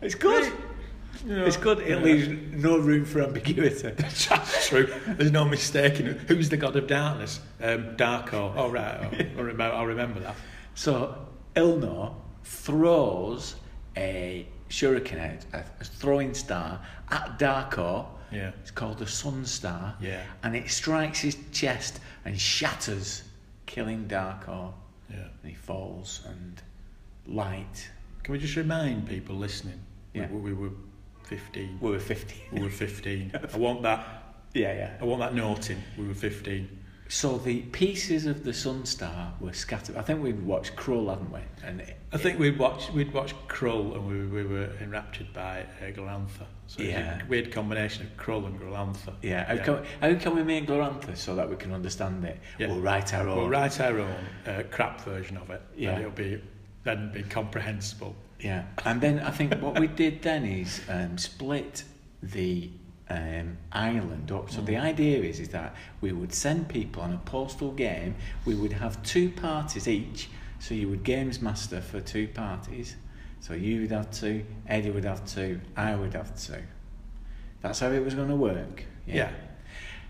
It's 0.00 0.14
good. 0.14 0.52
It's 1.26 1.56
good. 1.56 1.80
It 1.80 1.88
Yeah. 1.88 1.96
leaves 1.96 2.28
no 2.62 2.78
room 2.78 3.04
for 3.04 3.20
ambiguity. 3.20 3.90
That's 3.96 4.68
true. 4.68 4.88
There's 5.06 5.32
no 5.32 5.44
mistaking 5.44 6.06
it. 6.06 6.18
Who's 6.28 6.48
the 6.48 6.56
god 6.56 6.76
of 6.76 6.86
darkness? 6.86 7.40
Um, 7.60 7.96
Darko. 7.96 8.52
Oh, 8.56 8.70
right. 8.70 9.32
I'll, 9.36 9.42
remember, 9.44 9.64
I'll 9.74 9.86
remember 9.86 10.20
that. 10.20 10.36
So 10.74 11.26
Ilnor 11.56 12.14
throws 12.44 13.56
a 13.96 14.46
shuriken, 14.70 15.42
a, 15.52 15.58
a 15.58 15.84
throwing 15.84 16.32
star, 16.32 16.80
at 17.10 17.38
Darkor. 17.38 18.06
Yeah. 18.32 18.52
It's 18.62 18.70
called 18.70 18.98
the 18.98 19.06
sun 19.08 19.44
star. 19.44 19.96
Yeah. 20.00 20.22
And 20.44 20.54
it 20.56 20.70
strikes 20.70 21.18
his 21.18 21.36
chest 21.52 21.98
and 22.24 22.40
shatters, 22.40 23.24
killing 23.70 24.08
Darkor. 24.08 24.72
Yeah. 25.08 25.16
And 25.42 25.50
he 25.50 25.54
falls 25.54 26.22
and 26.26 26.60
light. 27.26 27.88
Can 28.22 28.32
we 28.32 28.38
just 28.38 28.56
remind 28.56 29.08
people 29.08 29.36
listening? 29.36 29.80
Yeah. 30.12 30.28
We, 30.28 30.52
we 30.52 30.52
were 30.52 30.72
15. 31.24 31.78
We 31.80 31.90
were 31.90 32.00
15. 32.00 32.38
We 32.52 32.62
were 32.62 32.70
15. 32.70 33.32
I 33.54 33.56
want 33.56 33.82
that. 33.82 34.24
yeah, 34.54 34.72
yeah. 34.74 34.92
I 35.00 35.04
want 35.04 35.20
that 35.20 35.34
noting. 35.34 35.80
We 35.96 36.08
were 36.08 36.14
15. 36.14 36.78
So 37.10 37.38
the 37.38 37.62
pieces 37.62 38.26
of 38.26 38.44
the 38.44 38.52
sun 38.54 38.86
star 38.86 39.34
were 39.40 39.52
scattered. 39.52 39.96
I 39.96 40.02
think 40.02 40.22
we've 40.22 40.44
watched 40.44 40.76
Krull, 40.76 41.10
haven't 41.10 41.32
we? 41.32 41.40
And 41.64 41.80
it, 41.80 41.96
I 42.12 42.18
think 42.18 42.38
we'd 42.38 42.56
watched 42.56 42.92
we'd 42.92 43.12
watched 43.12 43.34
Krull 43.48 43.96
and 43.96 44.06
we, 44.06 44.42
we 44.42 44.48
were 44.48 44.70
enraptured 44.80 45.32
by 45.32 45.62
uh, 45.82 45.86
Glorantha. 45.90 46.46
So 46.68 46.84
Yeah. 46.84 47.20
a 47.20 47.26
weird 47.26 47.50
combination 47.50 48.06
of 48.06 48.16
Krull 48.16 48.46
and 48.46 48.60
Glorantha. 48.60 49.12
yeah. 49.22 49.44
How, 49.44 49.64
Can, 49.64 49.84
how 50.00 50.14
can 50.14 50.36
we 50.36 50.44
make 50.44 50.68
Glorantha 50.68 51.16
so 51.16 51.34
that 51.34 51.50
we 51.50 51.56
can 51.56 51.72
understand 51.72 52.24
it? 52.24 52.38
Yeah. 52.60 52.68
We'll 52.68 52.80
write 52.80 53.12
our 53.12 53.28
own. 53.28 53.36
We'll 53.38 53.48
write 53.48 53.80
our 53.80 53.98
own 53.98 54.26
uh, 54.46 54.62
crap 54.70 55.00
version 55.00 55.36
of 55.36 55.50
it. 55.50 55.62
Yeah. 55.76 55.90
And 55.90 55.98
it'll 56.02 56.12
be 56.12 56.40
then 56.84 57.10
be 57.12 57.24
comprehensible. 57.24 58.14
Yeah, 58.38 58.64
and 58.86 59.00
then 59.00 59.18
I 59.18 59.32
think 59.32 59.52
what 59.60 59.78
we 59.78 59.86
did 59.86 60.22
then 60.22 60.44
is 60.46 60.80
um, 60.88 61.18
split 61.18 61.82
the 62.22 62.70
um, 63.10 63.58
island 63.72 64.30
up. 64.32 64.50
So 64.50 64.60
the 64.62 64.76
idea 64.76 65.18
is 65.22 65.40
is 65.40 65.48
that 65.50 65.74
we 66.00 66.12
would 66.12 66.32
send 66.32 66.68
people 66.68 67.02
on 67.02 67.12
a 67.12 67.18
postal 67.18 67.72
game. 67.72 68.14
We 68.44 68.54
would 68.54 68.72
have 68.72 69.02
two 69.02 69.30
parties 69.30 69.88
each. 69.88 70.28
So 70.60 70.74
you 70.74 70.88
would 70.88 71.02
games 71.02 71.40
master 71.42 71.80
for 71.80 72.00
two 72.00 72.28
parties. 72.28 72.96
So 73.40 73.54
you 73.54 73.80
would 73.82 73.90
have 73.90 74.10
two, 74.10 74.44
Eddie 74.66 74.90
would 74.90 75.04
have 75.04 75.24
two, 75.26 75.60
I 75.76 75.94
would 75.96 76.12
have 76.14 76.38
two. 76.38 76.62
That's 77.62 77.80
how 77.80 77.90
it 77.90 78.04
was 78.04 78.14
going 78.14 78.28
to 78.28 78.36
work. 78.36 78.84
Yeah. 79.06 79.30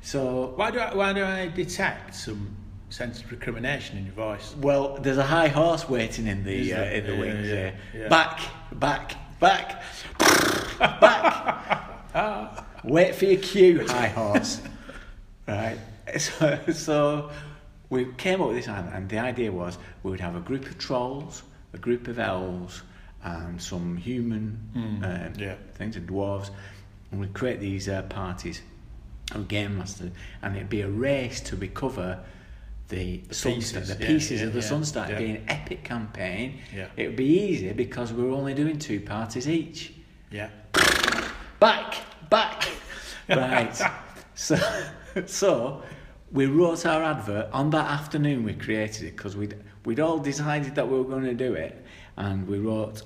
So 0.03 0.53
Why 0.57 0.71
do 0.71 0.79
I, 0.81 0.95
why 0.95 1.13
do 1.13 1.25
I 1.25 1.47
detect 1.49 2.15
some 2.15 2.57
sense 2.89 3.21
of 3.23 3.31
recrimination 3.31 3.99
in 3.99 4.07
your 4.07 4.15
voice? 4.15 4.55
Well, 4.59 4.99
there's 5.01 5.19
a 5.19 5.25
high 5.27 5.49
horse 5.49 5.89
waiting 5.89 6.27
in 6.27 6.43
the 6.43 6.75
uh, 6.75 6.83
in 6.85 7.07
the 7.07 7.13
Yeah, 7.15 7.21
wings. 7.21 7.49
yeah, 7.49 7.55
Yeah, 7.55 7.73
yeah. 8.03 8.09
Back, 8.09 8.41
back, 8.73 9.15
back, 9.39 9.83
back. 11.01 12.67
Wait 12.85 13.15
for 13.15 13.27
your 13.27 13.41
cue, 13.41 13.87
high 13.87 14.09
horse. 14.09 14.61
right. 15.47 15.79
So, 16.19 16.59
so 16.73 17.31
we 17.89 18.07
came 18.17 18.41
up 18.41 18.49
with 18.49 18.57
this 18.57 18.67
island, 18.67 18.91
and 18.93 19.09
the 19.09 19.19
idea 19.21 19.53
was 19.53 19.79
we 20.03 20.11
would 20.11 20.19
have 20.19 20.35
a 20.35 20.41
group 20.41 20.67
of 20.67 20.77
trolls, 20.77 21.45
a 21.73 21.79
group 21.79 22.09
of 22.09 22.19
elves, 22.19 22.83
and 23.23 23.63
some 23.63 23.97
human 23.97 24.59
Hmm, 24.73 25.05
um, 25.05 25.33
yeah. 25.39 25.55
things, 25.75 25.95
and 25.95 26.09
dwarves, 26.09 26.51
and 27.13 27.21
we'd 27.21 27.33
create 27.33 27.61
these 27.61 27.89
uh, 27.89 28.03
parties 28.03 28.61
of 29.33 29.47
game 29.47 29.79
masters, 29.79 30.11
and 30.43 30.57
it'd 30.57 30.69
be 30.69 30.81
a 30.81 30.89
race 30.89 31.41
to 31.43 31.55
recover 31.55 32.19
the, 32.89 33.19
sunsta- 33.29 33.55
pieces, 33.55 33.89
the 33.89 33.95
pieces 34.05 34.41
yeah, 34.41 34.47
of 34.49 34.53
the 34.53 34.59
yeah, 34.61 34.67
Sunstar. 34.67 35.05
It'd 35.05 35.21
yeah. 35.21 35.27
be 35.27 35.31
an 35.39 35.45
epic 35.49 35.85
campaign. 35.85 36.59
Yeah. 36.75 36.87
It 36.97 37.07
would 37.07 37.17
be 37.17 37.27
easy 37.41 37.73
because 37.73 38.13
we 38.13 38.25
were 38.25 38.33
only 38.35 38.55
doing 38.55 38.81
two 38.81 38.99
parties 39.01 39.49
each. 39.49 39.93
Yeah. 40.33 40.51
Back, 41.61 41.95
back. 42.31 42.69
right. 43.29 43.81
So, 44.35 44.57
so 45.27 45.83
we 46.33 46.47
wrote 46.47 46.87
our 46.87 47.03
advert 47.03 47.49
on 47.53 47.71
that 47.71 47.91
afternoon. 47.91 48.45
We 48.45 48.55
created 48.55 49.09
it 49.09 49.17
because 49.17 49.37
we'd 49.37 49.57
we'd 49.85 50.01
all 50.01 50.19
decided 50.19 50.75
that 50.77 50.89
we 50.89 50.97
were 50.97 51.05
going 51.05 51.25
to 51.25 51.35
do 51.35 51.55
it, 51.55 51.85
and 52.17 52.47
we 52.49 52.59
wrote 52.59 53.03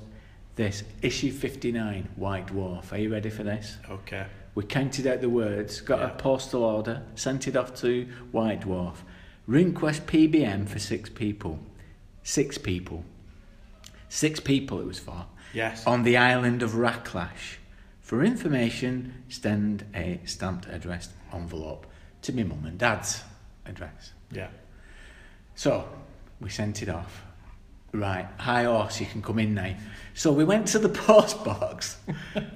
this 0.54 0.84
issue 1.02 1.32
fifty 1.32 1.72
nine, 1.72 2.08
White 2.16 2.48
Dwarf. 2.48 2.92
Are 2.92 2.98
you 2.98 3.10
ready 3.10 3.30
for 3.30 3.42
this? 3.42 3.78
Okay. 3.90 4.26
We 4.54 4.62
counted 4.62 5.08
out 5.08 5.20
the 5.20 5.28
words, 5.28 5.80
got 5.80 6.00
a 6.00 6.10
postal 6.10 6.62
order, 6.62 7.02
sent 7.16 7.48
it 7.48 7.56
off 7.56 7.74
to 7.80 8.08
White 8.30 8.60
Dwarf. 8.60 8.98
RuneQuest 9.48 10.02
PBM 10.02 10.68
for 10.68 10.78
six 10.78 11.10
people. 11.10 11.58
Six 12.22 12.56
people. 12.56 13.04
Six 14.08 14.38
people 14.38 14.80
it 14.80 14.86
was 14.86 15.00
for. 15.00 15.26
Yes. 15.52 15.84
On 15.86 16.04
the 16.04 16.16
island 16.16 16.62
of 16.62 16.72
Racklash. 16.72 17.56
For 18.04 18.22
information, 18.22 19.24
send 19.30 19.86
a 19.94 20.20
stamped 20.26 20.66
addressed 20.66 21.10
envelope 21.32 21.86
to 22.20 22.34
my 22.34 22.42
mum 22.42 22.66
and 22.66 22.78
dad's 22.78 23.22
address. 23.64 24.12
Yeah. 24.30 24.48
So 25.54 25.88
we 26.38 26.50
sent 26.50 26.82
it 26.82 26.90
off. 26.90 27.24
Right, 27.92 28.28
high 28.36 28.64
horse, 28.64 29.00
you 29.00 29.06
can 29.06 29.22
come 29.22 29.38
in 29.38 29.54
now. 29.54 29.74
So 30.12 30.32
we 30.32 30.44
went 30.44 30.68
to 30.68 30.78
the 30.78 30.88
post 31.06 31.42
box, 31.44 31.96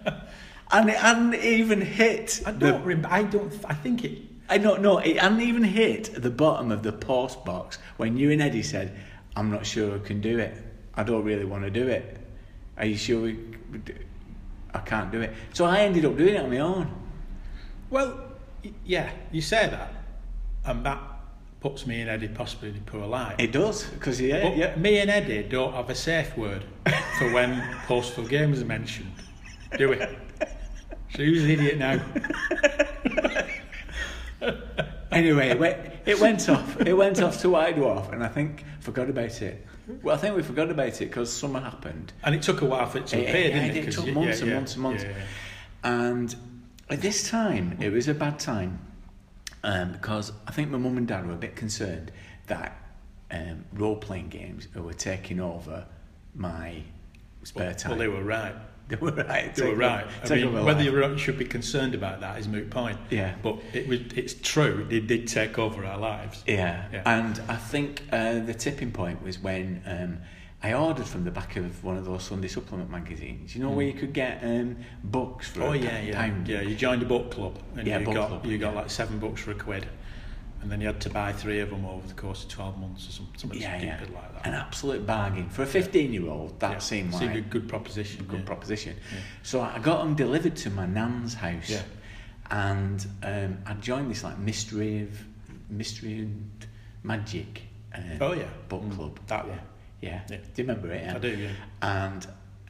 and 0.71 0.91
it 0.91 0.97
hadn't 0.97 1.37
even 1.37 1.81
hit. 1.81 2.43
I 2.45 2.53
don't. 2.53 2.85
rem- 2.85 3.07
I 3.09 3.23
don't. 3.23 3.51
I 3.65 3.73
think 3.73 4.05
it. 4.05 4.19
I 4.51 4.59
don't 4.59 4.83
know. 4.83 4.99
It 4.99 5.19
hadn't 5.19 5.41
even 5.41 5.65
hit 5.65 6.21
the 6.21 6.31
bottom 6.31 6.71
of 6.71 6.83
the 6.83 6.93
post 6.93 7.43
box 7.47 7.79
when 7.97 8.19
you 8.19 8.33
and 8.33 8.43
Eddie 8.43 8.63
said, 8.63 8.95
"I'm 9.35 9.51
not 9.51 9.65
sure 9.65 9.95
I 9.95 9.99
can 10.01 10.21
do 10.21 10.39
it. 10.41 10.55
I 10.95 11.05
don't 11.05 11.25
really 11.25 11.47
want 11.47 11.65
to 11.65 11.71
do 11.71 11.89
it. 11.89 12.19
Are 12.77 12.85
you 12.85 12.99
sure 12.99 13.23
we? 13.23 13.39
I 14.75 14.81
can't 14.81 15.11
do 15.11 15.21
it." 15.21 15.33
So 15.53 15.65
I 15.65 15.81
ended 15.81 16.05
up 16.05 16.17
doing 16.17 16.35
it 16.35 16.41
on 16.43 16.51
my 16.51 16.59
own. 16.59 16.91
Well, 17.91 18.19
yeah. 18.85 19.11
You 19.33 19.41
say 19.41 19.69
that, 19.69 19.93
and 20.65 20.85
that 20.85 21.01
puts 21.61 21.87
me 21.87 22.01
and 22.01 22.09
Eddie 22.11 22.29
possibly 22.29 22.69
in 22.71 22.77
a 22.77 22.81
poor 22.81 23.07
light. 23.07 23.37
It 23.39 23.53
does 23.53 23.85
because 23.85 24.21
yeah, 24.21 24.49
But 24.49 24.57
yeah. 24.57 24.77
me 24.77 24.99
and 24.99 25.11
Eddie 25.11 25.43
don't 25.43 25.73
have 25.73 25.91
a 25.91 25.95
safe 25.95 26.37
word 26.37 26.65
for 27.19 27.33
when 27.33 27.61
postal 27.87 28.25
games 28.25 28.63
are 28.63 28.67
mentioned, 28.67 29.11
do 29.77 29.89
we? 29.89 29.99
So 29.99 31.25
who's 31.25 31.43
the 31.43 31.53
idiot 31.55 31.79
now? 31.79 32.01
Anyway, 35.11 35.49
it 35.49 35.59
went, 35.59 35.79
it 36.07 36.21
went 36.21 36.49
off. 36.49 36.81
It 36.81 36.93
went 36.93 37.21
off 37.23 37.41
to 37.41 37.51
White 37.51 37.77
Dwarf, 37.77 38.13
and 38.13 38.23
I 38.23 38.29
think 38.29 38.65
forgot 38.81 39.09
about 39.09 39.41
it. 39.43 39.67
Well, 40.03 40.15
I 40.15 40.19
think 40.19 40.37
we 40.37 40.43
forgot 40.43 40.71
about 40.71 40.89
it 40.89 40.99
because 41.01 41.33
summer 41.33 41.61
happened, 41.61 42.13
And 42.23 42.35
it 42.35 42.43
took 42.43 42.61
a 42.61 42.67
while 42.67 42.87
for 42.87 42.99
it 42.99 43.07
to 43.09 43.21
appear, 43.21 43.37
it- 43.37 43.53
didn't 43.53 43.65
it 43.71 43.77
it? 43.77 43.85
'Cause 43.87 43.95
took 44.05 44.15
months 44.15 44.39
yeah, 44.39 44.43
and 44.43 44.49
yeah, 44.51 44.55
months 44.57 44.75
and 44.75 44.83
months. 44.83 45.05
yeah. 45.05 45.13
and 45.85 46.37
at 46.91 47.01
this 47.01 47.29
time 47.31 47.77
it 47.81 47.93
was 47.93 48.09
a 48.09 48.15
bad 48.15 48.39
time 48.39 48.79
um, 49.65 49.93
because 49.93 50.33
I 50.47 50.53
think 50.53 50.71
my 50.71 50.79
mum 50.79 50.97
and 50.97 51.07
dad 51.09 51.27
were 51.27 51.33
a 51.35 51.37
bit 51.37 51.57
concerned 51.57 52.11
that 52.47 52.77
um, 53.31 53.65
role 53.73 53.97
playing 53.97 54.29
games 54.29 54.69
were 54.75 54.93
taking 54.95 55.41
over 55.41 55.87
my 56.35 56.83
spare 57.45 57.67
Well, 57.67 57.75
time. 57.75 57.91
well, 57.91 57.99
they 57.99 58.09
were 58.09 58.23
right. 58.25 58.55
They 58.91 58.97
were 58.97 59.13
right. 59.13 59.55
They 59.55 59.69
were 59.69 59.77
right. 59.77 60.07
I 60.25 60.35
mean, 60.35 60.65
whether 60.65 60.83
you 60.83 61.19
should 61.19 61.39
be 61.39 61.45
concerned 61.45 61.95
about 61.95 62.21
that 62.21 62.39
is 62.39 62.49
moot 62.49 62.71
point. 62.71 62.99
Yeah. 63.11 63.35
But 63.43 63.59
it 63.75 63.87
was. 63.87 64.01
It's 64.17 64.33
true. 64.33 64.87
They 64.89 65.01
did 65.01 65.29
take 65.29 65.59
over 65.59 65.85
our 65.85 65.99
lives. 65.99 66.43
Yeah. 66.47 66.87
Yeah. 66.91 67.03
and 67.05 67.39
I 67.49 67.57
think 67.57 68.03
uh, 68.13 68.39
the 68.41 68.55
tipping 68.55 68.91
point 68.91 69.23
was 69.23 69.39
when 69.39 69.83
um, 69.85 70.19
I 70.63 70.73
ordered 70.73 71.07
from 71.07 71.25
the 71.25 71.31
back 71.31 71.57
of 71.57 71.85
one 71.85 71.99
of 71.99 72.05
those 72.07 72.25
Sunday 72.25 72.49
supplement 72.49 72.91
magazines. 72.91 73.55
You 73.55 73.63
know 73.63 73.71
where 73.71 73.87
you 73.87 73.93
could 73.93 74.13
get 74.13 74.43
um, 74.43 74.77
books 75.05 75.49
for. 75.51 75.65
Oh 75.65 75.73
a 75.73 75.77
yeah, 75.77 76.01
yeah, 76.01 76.15
pound. 76.27 76.49
yeah. 76.49 76.63
You 76.63 76.75
joined 76.75 77.03
a 77.03 77.07
book 77.07 77.31
club, 77.31 77.59
and 77.77 77.87
Yeah, 77.87 77.99
you 77.99 78.07
book 78.07 78.15
got 78.15 78.29
club, 78.29 78.47
you 78.47 78.57
got 78.59 78.73
yeah. 78.73 78.81
like 78.81 78.91
seven 78.91 79.19
books 79.19 79.43
for 79.43 79.51
a 79.51 79.55
quid, 79.55 79.87
and 80.61 80.71
then 80.71 80.81
you 80.81 80.87
had 80.89 81.01
to 81.03 81.11
buy 81.11 81.33
three 81.33 81.61
of 81.61 81.71
them 81.71 81.85
over 81.87 82.07
the 82.07 82.15
course 82.15 82.43
of 82.45 82.51
twelve 82.51 82.79
months 82.79 83.09
or 83.09 83.13
some, 83.13 83.29
something 83.37 83.61
yeah, 83.61 83.81
yeah. 83.83 84.01
like 84.15 84.35
that. 84.35 84.47
An 84.47 84.55
absolute 84.55 85.07
bargain 85.07 85.49
for 85.51 85.63
a 85.63 85.67
fifteen-year-old. 85.67 86.59
That 86.61 86.73
Yeah. 86.73 86.79
seemed 86.79 87.15
Seemed 87.15 87.31
like 87.35 87.39
a 87.47 87.49
good 87.49 87.69
proposition. 87.69 88.25
good 88.27 88.41
yeah. 88.41 88.45
proposition. 88.47 88.97
Yeah. 89.13 89.19
So 89.43 89.61
I 89.61 89.79
got 89.79 89.99
them 90.03 90.15
delivered 90.15 90.57
to 90.57 90.71
my 90.71 90.87
nan's 90.87 91.35
house, 91.35 91.71
Yeah. 91.71 91.83
and 92.51 93.07
um, 93.23 93.59
I 93.67 93.75
joined 93.75 94.11
this 94.11 94.25
like 94.25 94.39
mystery 94.39 95.03
of 95.03 95.11
mystery 95.71 96.19
and 96.21 96.67
magic 97.03 97.63
uh, 97.95 98.01
Oh 98.21 98.33
yeah, 98.33 98.49
book 98.69 98.91
club. 98.93 99.19
that 99.29 99.47
one. 99.49 99.61
Yeah. 100.01 100.23
Do 100.29 100.35
you 100.35 100.41
remember 100.59 100.91
it? 100.93 101.09
I 101.15 101.19
do, 101.19 101.29
yeah. 101.37 101.49
And 101.83 102.27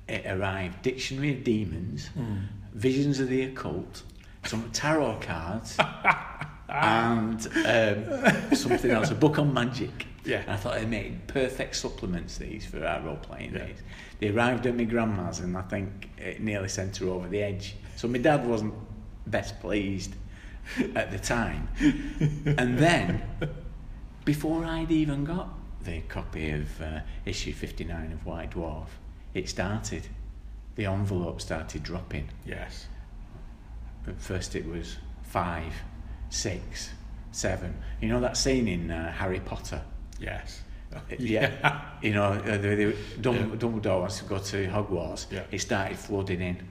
it 0.08 0.24
arrived 0.26 0.82
Dictionary 0.82 1.34
of 1.34 1.44
Demons, 1.44 2.08
Hmm. 2.08 2.36
Visions 2.72 3.18
of 3.20 3.28
the 3.28 3.42
Occult, 3.42 4.02
some 4.44 4.70
tarot 4.72 5.18
cards, 5.20 5.76
and 6.68 7.46
um, 7.66 8.54
something 8.54 8.90
else, 8.90 9.10
a 9.10 9.14
book 9.14 9.38
on 9.38 9.52
magic. 9.54 10.06
Yeah. 10.24 10.40
And 10.42 10.50
I 10.50 10.56
thought 10.56 10.74
they 10.74 10.86
made 10.86 11.26
perfect 11.26 11.76
supplements, 11.76 12.36
these, 12.38 12.66
for 12.66 12.84
our 12.84 13.00
role 13.00 13.16
playing 13.16 13.52
Yeah. 13.54 13.66
days. 13.66 13.76
They 14.20 14.28
arrived 14.28 14.66
at 14.66 14.76
my 14.76 14.84
grandma's, 14.84 15.40
and 15.40 15.56
I 15.56 15.62
think 15.62 16.10
it 16.18 16.40
nearly 16.40 16.68
sent 16.68 16.96
her 16.98 17.06
over 17.08 17.28
the 17.28 17.42
edge. 17.42 17.76
So 17.96 18.08
my 18.08 18.18
dad 18.18 18.46
wasn't 18.46 18.74
best 19.26 19.58
pleased 19.60 20.14
at 20.94 21.10
the 21.10 21.18
time. 21.18 21.68
and 21.80 22.78
then, 22.78 23.22
before 24.24 24.64
I'd 24.64 24.90
even 24.90 25.24
got 25.24 25.48
the 25.84 26.00
copy 26.02 26.50
of 26.50 26.82
uh, 26.82 27.00
issue 27.24 27.52
59 27.54 28.12
of 28.12 28.26
White 28.26 28.50
Dwarf, 28.50 28.88
it 29.32 29.48
started. 29.48 30.08
The 30.74 30.84
envelope 30.86 31.40
started 31.40 31.82
dropping. 31.82 32.28
Yes. 32.44 32.86
At 34.06 34.20
first 34.20 34.54
it 34.54 34.66
was 34.66 34.96
five, 35.22 35.72
six, 36.30 36.90
seven. 37.32 37.74
You 38.00 38.08
know 38.08 38.20
that 38.20 38.36
scene 38.36 38.68
in 38.68 38.90
uh, 38.90 39.12
Harry 39.12 39.40
Potter? 39.40 39.82
Yes. 40.20 40.62
Yeah. 41.18 41.82
you 42.00 42.14
know, 42.14 42.32
uh, 42.32 42.56
the, 42.56 42.74
the, 42.74 42.96
Dum- 43.20 43.36
Yeah. 43.36 43.56
Dumbledore 43.56 44.00
wants 44.00 44.18
to 44.20 44.24
go 44.24 44.38
to 44.38 44.66
Hogwarts. 44.68 45.26
Yeah. 45.30 45.42
It 45.50 45.58
started 45.60 45.98
flooding 45.98 46.40
in. 46.40 46.66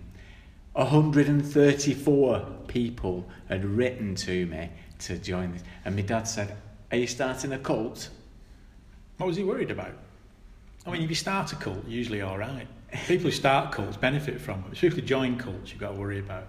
134 0.73 2.39
people 2.67 3.25
had 3.47 3.63
written 3.65 4.15
to 4.15 4.45
me 4.47 4.69
to 4.99 5.17
join 5.17 5.51
this. 5.53 5.63
And 5.85 5.95
my 5.95 6.01
dad 6.01 6.23
said, 6.27 6.55
Are 6.91 6.97
you 6.97 7.07
starting 7.07 7.51
a 7.53 7.59
cult? 7.59 8.09
What 9.17 9.27
was 9.27 9.35
he 9.38 9.43
worried 9.43 9.71
about? 9.71 9.93
I 10.85 10.91
mean, 10.91 11.01
if 11.03 11.09
you 11.09 11.15
start 11.15 11.51
a 11.53 11.55
cult, 11.55 11.88
usually 11.88 12.21
all 12.21 12.38
right. 12.38 12.67
People 13.05 13.26
who 13.26 13.31
start 13.31 13.73
cults 13.73 13.97
benefit 13.97 14.39
from 14.39 14.59
it. 14.61 14.72
It's 14.72 14.80
people 14.80 14.95
who 14.99 15.05
join 15.05 15.38
cults 15.38 15.72
you've 15.72 15.80
got 15.81 15.93
to 15.93 15.99
worry 15.99 16.19
about. 16.19 16.47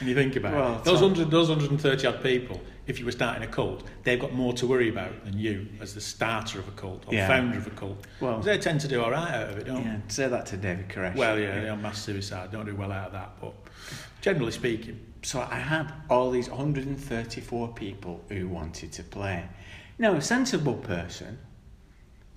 When 0.00 0.08
you 0.08 0.14
think 0.14 0.34
about 0.36 0.54
Well, 0.54 0.76
it, 0.78 0.84
those, 0.84 1.02
100, 1.02 1.30
those 1.30 1.48
130 1.50 2.06
odd 2.06 2.22
people, 2.22 2.60
if 2.86 2.98
you 2.98 3.04
were 3.04 3.12
starting 3.12 3.42
a 3.42 3.46
cult, 3.46 3.84
they've 4.02 4.18
got 4.18 4.32
more 4.32 4.54
to 4.54 4.66
worry 4.66 4.88
about 4.88 5.24
than 5.26 5.38
you 5.38 5.66
as 5.80 5.94
the 5.94 6.00
starter 6.00 6.58
of 6.58 6.68
a 6.68 6.70
cult 6.72 7.04
or 7.06 7.12
Yeah. 7.14 7.28
founder 7.28 7.58
of 7.58 7.66
a 7.66 7.70
cult. 7.70 8.02
Well- 8.20 8.40
they 8.40 8.56
tend 8.56 8.80
to 8.80 8.88
do 8.88 9.02
all 9.02 9.10
right 9.10 9.30
out 9.30 9.50
of 9.50 9.58
it, 9.58 9.66
don't 9.66 9.84
Yeah, 9.84 9.98
say 10.08 10.26
that 10.26 10.46
to 10.46 10.56
David 10.56 10.88
they? 10.88 10.94
Koresh. 10.94 11.14
Well, 11.16 11.38
yeah, 11.38 11.60
they're 11.60 11.72
on 11.72 11.82
mass 11.82 12.00
suicide. 12.02 12.50
Don't 12.50 12.64
do 12.66 12.74
well 12.74 12.90
out 12.90 13.08
of 13.08 13.12
that, 13.12 13.32
but 13.40 13.52
generally 14.20 14.52
speaking, 14.52 14.98
So 15.22 15.40
I 15.40 15.54
had 15.56 15.90
all 16.10 16.30
these 16.30 16.50
134 16.50 17.68
people 17.68 18.22
who 18.28 18.46
wanted 18.46 18.92
to 18.92 19.02
play. 19.02 19.44
Now, 19.98 20.12
a 20.14 20.20
sensible 20.20 20.74
person 20.74 21.38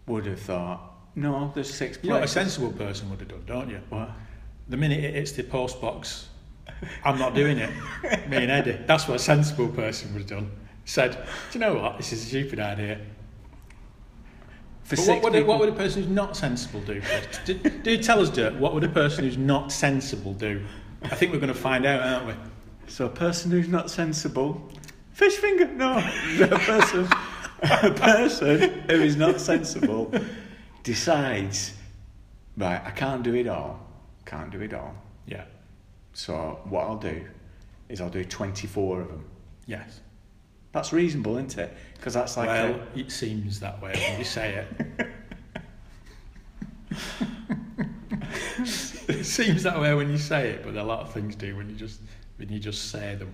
would 0.05 0.25
have 0.25 0.39
thought, 0.39 0.93
no, 1.17 1.51
there's 1.55 1.73
six 1.73 1.97
you 2.03 2.09
know 2.09 2.15
what 2.15 2.19
a 2.19 2.31
places. 2.31 2.53
sensible 2.53 2.71
person 2.71 3.09
would 3.09 3.19
have 3.19 3.27
done, 3.27 3.43
don't 3.47 3.69
you? 3.69 3.81
What? 3.89 4.11
The 4.69 4.77
minute 4.77 5.03
it 5.03 5.15
hits 5.15 5.31
the 5.31 5.41
post 5.41 5.81
box, 5.81 6.29
I'm 7.03 7.17
not 7.17 7.33
doing 7.33 7.57
it. 7.57 7.71
Me 8.29 8.37
and 8.37 8.51
Eddie. 8.51 8.79
That's 8.85 9.07
what 9.07 9.15
a 9.15 9.19
sensible 9.19 9.67
person 9.67 10.13
would 10.13 10.21
have 10.21 10.29
done. 10.29 10.51
Said, 10.85 11.13
do 11.51 11.59
you 11.59 11.59
know 11.59 11.73
what? 11.73 11.97
This 11.97 12.13
is 12.13 12.23
a 12.23 12.25
stupid 12.27 12.59
idea. 12.59 12.99
For 14.83 14.95
But 14.95 14.99
six 15.05 15.23
what 15.23 15.33
would, 15.33 15.47
what 15.47 15.59
would 15.59 15.69
a 15.69 15.73
person 15.73 16.03
who's 16.03 16.11
not 16.11 16.37
sensible 16.37 16.81
do? 16.81 17.01
Do, 17.45 17.55
do 17.55 17.97
tell 17.97 18.21
us, 18.21 18.29
Dirk, 18.29 18.53
what 18.59 18.75
would 18.75 18.83
a 18.83 18.89
person 18.89 19.23
who's 19.25 19.37
not 19.37 19.71
sensible 19.71 20.33
do? 20.33 20.63
I 21.01 21.15
think 21.15 21.31
we're 21.33 21.39
going 21.39 21.51
to 21.53 21.59
find 21.59 21.83
out, 21.85 22.01
aren't 22.01 22.27
we? 22.27 22.33
So 22.87 23.07
a 23.07 23.09
person 23.09 23.49
who's 23.49 23.67
not 23.67 23.89
sensible, 23.89 24.61
fish 25.13 25.35
finger. 25.37 25.65
No, 25.65 25.97
a 26.41 26.59
person, 26.59 27.07
a 27.63 27.91
person 27.91 28.83
who 28.87 29.01
is 29.01 29.15
not 29.15 29.41
sensible 29.41 30.13
decides, 30.87 31.73
right? 32.55 32.81
I 32.83 32.91
can't 32.91 33.21
do 33.21 33.35
it 33.35 33.45
all. 33.45 33.77
Can't 34.25 34.49
do 34.49 34.61
it 34.61 34.73
all. 34.73 34.95
Yeah. 35.25 35.43
So 36.13 36.61
what 36.69 36.85
I'll 36.85 36.97
do 36.97 37.25
is 37.89 37.99
I'll 37.99 38.09
do 38.09 38.23
24 38.23 39.01
of 39.01 39.09
them. 39.09 39.25
Yes. 39.65 39.99
That's 40.71 40.93
reasonable, 40.93 41.35
isn't 41.35 41.57
it? 41.57 41.75
Because 41.97 42.13
that's 42.13 42.37
like 42.37 42.47
well, 42.47 42.79
a, 42.95 42.99
it 42.99 43.11
seems 43.11 43.59
that 43.59 43.81
way 43.81 43.91
when 43.91 44.17
you 44.17 44.23
say 44.23 44.65
it. 44.65 45.07
it 49.09 49.25
seems 49.25 49.63
that 49.63 49.77
way 49.77 49.93
when 49.93 50.09
you 50.09 50.17
say 50.17 50.51
it, 50.51 50.63
but 50.63 50.77
a 50.77 50.83
lot 50.83 51.01
of 51.01 51.11
things 51.11 51.35
do 51.35 51.53
when 51.57 51.69
you 51.69 51.75
just 51.75 51.99
when 52.37 52.47
you 52.47 52.59
just 52.59 52.91
say 52.91 53.15
them 53.15 53.33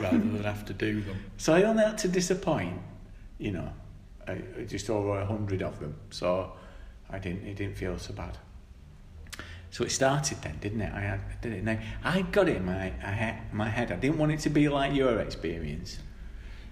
rather 0.00 0.18
than 0.18 0.44
have 0.44 0.64
to 0.66 0.72
do 0.72 1.00
them. 1.00 1.18
So 1.38 1.54
I 1.54 1.64
only 1.64 1.82
had 1.82 1.98
to 1.98 2.08
disappoint, 2.08 2.78
you 3.38 3.50
know, 3.50 3.72
I, 4.28 4.42
I 4.58 4.64
just 4.64 4.88
over 4.90 5.18
a 5.18 5.26
hundred 5.26 5.60
of 5.62 5.80
them. 5.80 5.96
So 6.10 6.52
I 7.14 7.18
didn't, 7.18 7.46
it 7.46 7.56
didn't 7.56 7.76
feel 7.76 7.98
so 7.98 8.12
bad. 8.12 8.36
So 9.70 9.84
it 9.84 9.90
started 9.90 10.38
then, 10.42 10.58
didn't 10.60 10.80
it? 10.82 10.92
I, 10.92 11.00
had, 11.00 11.20
did 11.40 11.52
it. 11.52 11.64
Now 11.64 11.78
I 12.04 12.22
got 12.22 12.48
it 12.48 12.56
in 12.56 12.64
my, 12.64 12.92
I 13.02 13.40
my 13.52 13.68
head. 13.68 13.90
I 13.90 13.96
didn't 13.96 14.18
want 14.18 14.32
it 14.32 14.40
to 14.40 14.50
be 14.50 14.68
like 14.68 14.94
your 14.94 15.18
experience. 15.20 15.98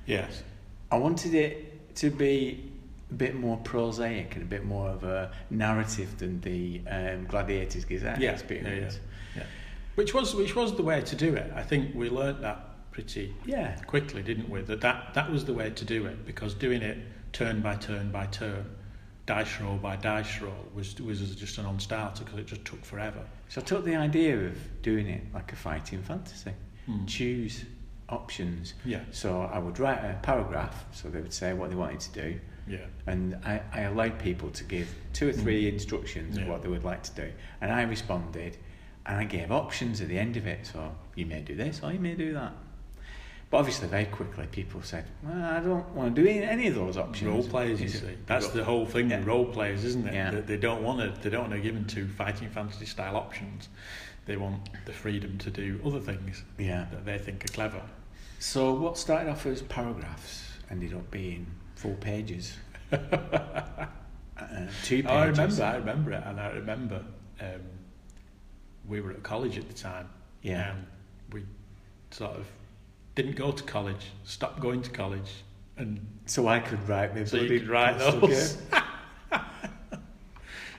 Yes. 0.06 0.42
I 0.90 0.98
wanted 0.98 1.34
it 1.34 1.94
to 1.96 2.10
be 2.10 2.70
a 3.10 3.14
bit 3.14 3.34
more 3.34 3.56
prosaic 3.58 4.34
and 4.34 4.42
a 4.42 4.46
bit 4.46 4.64
more 4.64 4.88
of 4.88 5.04
a 5.04 5.32
narrative 5.50 6.18
than 6.18 6.40
the 6.42 6.80
um, 6.88 7.26
Gladiators 7.26 7.84
Gazette 7.84 8.20
Yeah, 8.20 8.32
experience. 8.32 8.98
Yeah, 9.34 9.42
yeah. 9.42 9.46
Which 9.96 10.14
was 10.14 10.34
which 10.34 10.54
was 10.54 10.74
the 10.76 10.82
way 10.82 11.00
to 11.02 11.16
do 11.16 11.34
it. 11.34 11.52
I 11.54 11.62
think 11.62 11.94
we 11.94 12.08
learnt 12.08 12.40
that 12.42 12.90
pretty 12.92 13.34
Yeah. 13.44 13.74
quickly, 13.86 14.22
didn't 14.22 14.48
we? 14.48 14.62
That, 14.62 14.80
that 14.80 15.14
that 15.14 15.30
was 15.30 15.44
the 15.44 15.54
way 15.54 15.70
to 15.70 15.84
do 15.84 16.06
it 16.06 16.24
because 16.24 16.54
doing 16.54 16.82
it 16.82 16.98
turn 17.32 17.60
by 17.60 17.76
turn 17.76 18.10
by 18.10 18.26
turn, 18.26 18.64
dice 19.26 19.60
roll 19.60 19.76
by 19.76 19.96
dice 19.96 20.40
roll 20.40 20.66
was 20.74 21.00
was 21.00 21.34
just 21.36 21.58
a 21.58 21.62
non-starter 21.62 22.24
because 22.24 22.38
it 22.40 22.46
just 22.46 22.64
took 22.64 22.84
forever. 22.84 23.22
So 23.48 23.60
I 23.60 23.64
took 23.64 23.84
the 23.84 23.96
idea 23.96 24.36
of 24.46 24.82
doing 24.82 25.06
it 25.08 25.22
like 25.32 25.52
a 25.52 25.56
fighting 25.56 26.02
fantasy. 26.02 26.52
Hmm. 26.86 27.06
Choose 27.06 27.64
options. 28.08 28.74
Yeah. 28.84 29.00
So 29.12 29.42
I 29.42 29.58
would 29.58 29.78
write 29.78 29.98
a 29.98 30.18
paragraph, 30.22 30.84
so 30.92 31.08
they 31.08 31.20
would 31.20 31.32
say 31.32 31.52
what 31.54 31.70
they 31.70 31.76
wanted 31.76 32.00
to 32.00 32.12
do, 32.12 32.40
Yeah. 32.66 32.78
and 33.06 33.36
I, 33.44 33.62
I 33.72 33.80
allowed 33.82 34.18
people 34.18 34.50
to 34.50 34.64
give 34.64 34.88
two 35.12 35.28
or 35.28 35.32
three 35.32 35.68
instructions 35.68 36.36
of 36.36 36.42
Hmm. 36.44 36.50
What 36.50 36.62
they 36.62 36.68
would 36.68 36.84
like 36.84 37.02
to 37.04 37.12
do, 37.14 37.32
and 37.60 37.72
I 37.72 37.82
responded, 37.82 38.58
and 39.06 39.16
I 39.18 39.24
gave 39.24 39.50
options 39.52 40.00
at 40.00 40.08
the 40.08 40.18
end 40.18 40.36
of 40.36 40.46
it. 40.46 40.66
So 40.66 40.94
you 41.14 41.26
may 41.26 41.40
do 41.42 41.54
this, 41.54 41.80
or 41.82 41.92
you 41.92 42.00
may 42.00 42.14
do 42.14 42.32
that. 42.34 42.52
But 43.52 43.58
obviously, 43.58 43.86
very 43.88 44.06
quickly, 44.06 44.46
people 44.50 44.80
said, 44.80 45.04
well, 45.22 45.44
"I 45.44 45.60
don't 45.60 45.86
want 45.90 46.16
to 46.16 46.22
do 46.22 46.26
any 46.26 46.68
of 46.68 46.74
those 46.74 46.96
options." 46.96 47.30
Role 47.30 47.46
players, 47.46 47.82
you 47.82 47.88
see. 47.88 48.16
That's 48.24 48.48
the 48.48 48.64
whole 48.64 48.86
thing 48.86 49.10
Yeah. 49.10 49.18
with 49.18 49.26
role 49.26 49.44
players, 49.44 49.84
isn't 49.84 50.08
it? 50.08 50.14
Yeah. 50.14 50.30
They, 50.30 50.40
they 50.40 50.56
don't 50.56 50.82
want 50.82 51.00
to. 51.00 51.20
They 51.20 51.28
don't 51.28 51.50
want 51.50 51.52
to 51.52 51.60
give 51.60 51.74
them 51.74 51.84
two 51.84 52.08
fighting 52.08 52.48
fantasy 52.48 52.86
style 52.86 53.14
options. 53.14 53.68
They 54.24 54.38
want 54.38 54.70
the 54.86 54.92
freedom 54.94 55.36
to 55.36 55.50
do 55.50 55.78
other 55.84 56.00
things 56.00 56.42
Yeah. 56.58 56.86
that 56.92 57.04
they 57.04 57.18
think 57.18 57.44
are 57.44 57.52
clever. 57.52 57.82
So 58.38 58.72
what 58.72 58.96
started 58.96 59.28
off 59.28 59.44
as 59.44 59.60
paragraphs 59.60 60.44
ended 60.70 60.94
up 60.94 61.10
being 61.10 61.44
full 61.76 61.96
pages. 61.96 62.56
uh, 62.92 63.86
two 64.82 65.02
pages. 65.02 65.10
Oh, 65.10 65.14
I 65.14 65.26
remember, 65.26 65.62
I 65.62 65.76
remember 65.76 66.12
it, 66.12 66.22
and 66.24 66.40
I 66.40 66.46
remember 66.52 67.04
um, 67.38 67.60
we 68.88 69.02
were 69.02 69.10
at 69.10 69.22
college 69.22 69.58
at 69.58 69.68
the 69.68 69.74
time. 69.74 70.08
Yeah. 70.40 70.70
And 70.70 70.86
we 71.32 71.44
sort 72.12 72.36
of 72.36 72.46
didn't 73.14 73.36
go 73.36 73.52
to 73.52 73.62
college, 73.64 74.10
stopped 74.24 74.60
going 74.60 74.82
to 74.82 74.90
college, 74.90 75.30
and 75.76 76.06
So 76.26 76.48
I 76.48 76.60
could 76.60 76.88
write 76.88 77.14
the 77.14 77.26
so 77.26 77.36
you 77.36 77.60
could 77.60 77.68
write 77.68 77.98
those. 77.98 78.58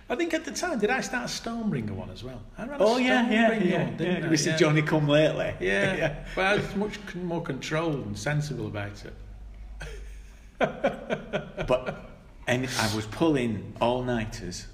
I 0.10 0.16
think 0.16 0.34
at 0.34 0.44
the 0.44 0.52
time, 0.52 0.80
did 0.80 0.90
I 0.90 1.02
start 1.02 1.24
a 1.24 1.28
Stormbringer 1.28 1.92
one 1.92 2.10
as 2.10 2.24
well? 2.24 2.42
I 2.58 2.68
ran 2.68 2.78
Oh 2.82 2.98
yeah, 2.98 3.30
yeah, 3.30 3.54
yeah. 3.54 3.84
one, 3.86 3.98
didn't 3.98 4.24
yeah. 4.24 4.30
I? 4.30 4.32
Mr. 4.32 4.48
Yeah. 4.48 4.58
Johnny 4.58 4.82
come 4.82 5.08
lately. 5.08 5.54
Yeah, 5.60 5.96
yeah. 5.98 6.26
but 6.36 6.46
I 6.46 6.56
was 6.56 6.76
much 6.76 7.00
more 7.16 7.42
controlled 7.42 8.06
and 8.06 8.18
sensible 8.18 8.68
about 8.68 9.04
it. 9.06 9.14
But 11.68 12.10
and 12.48 12.68
I 12.80 12.96
was 12.96 13.06
pulling 13.08 13.74
all 13.80 14.04
nighters, 14.04 14.68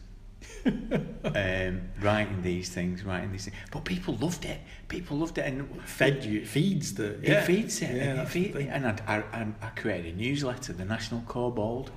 um, 1.35 1.81
writing 2.01 2.41
these 2.41 2.69
things, 2.69 3.03
writing 3.03 3.31
these 3.31 3.45
things. 3.45 3.57
But 3.71 3.85
people 3.85 4.15
loved 4.15 4.45
it. 4.45 4.59
People 4.87 5.17
loved 5.17 5.37
it, 5.37 5.45
and 5.45 5.81
Fed 5.83 6.23
you, 6.23 6.41
it 6.41 6.47
feeds 6.47 6.93
the. 6.93 7.15
it 7.21 7.29
yeah. 7.29 7.43
feeds 7.43 7.81
it. 7.81 7.95
Yeah, 7.95 8.03
and, 8.03 8.19
it 8.21 8.27
feed, 8.27 8.55
and 8.55 8.87
I, 8.87 9.23
I, 9.33 9.47
I, 9.61 9.69
created 9.69 10.13
a 10.13 10.17
newsletter, 10.17 10.73
the 10.73 10.85
National 10.85 11.21
Kobold, 11.21 11.91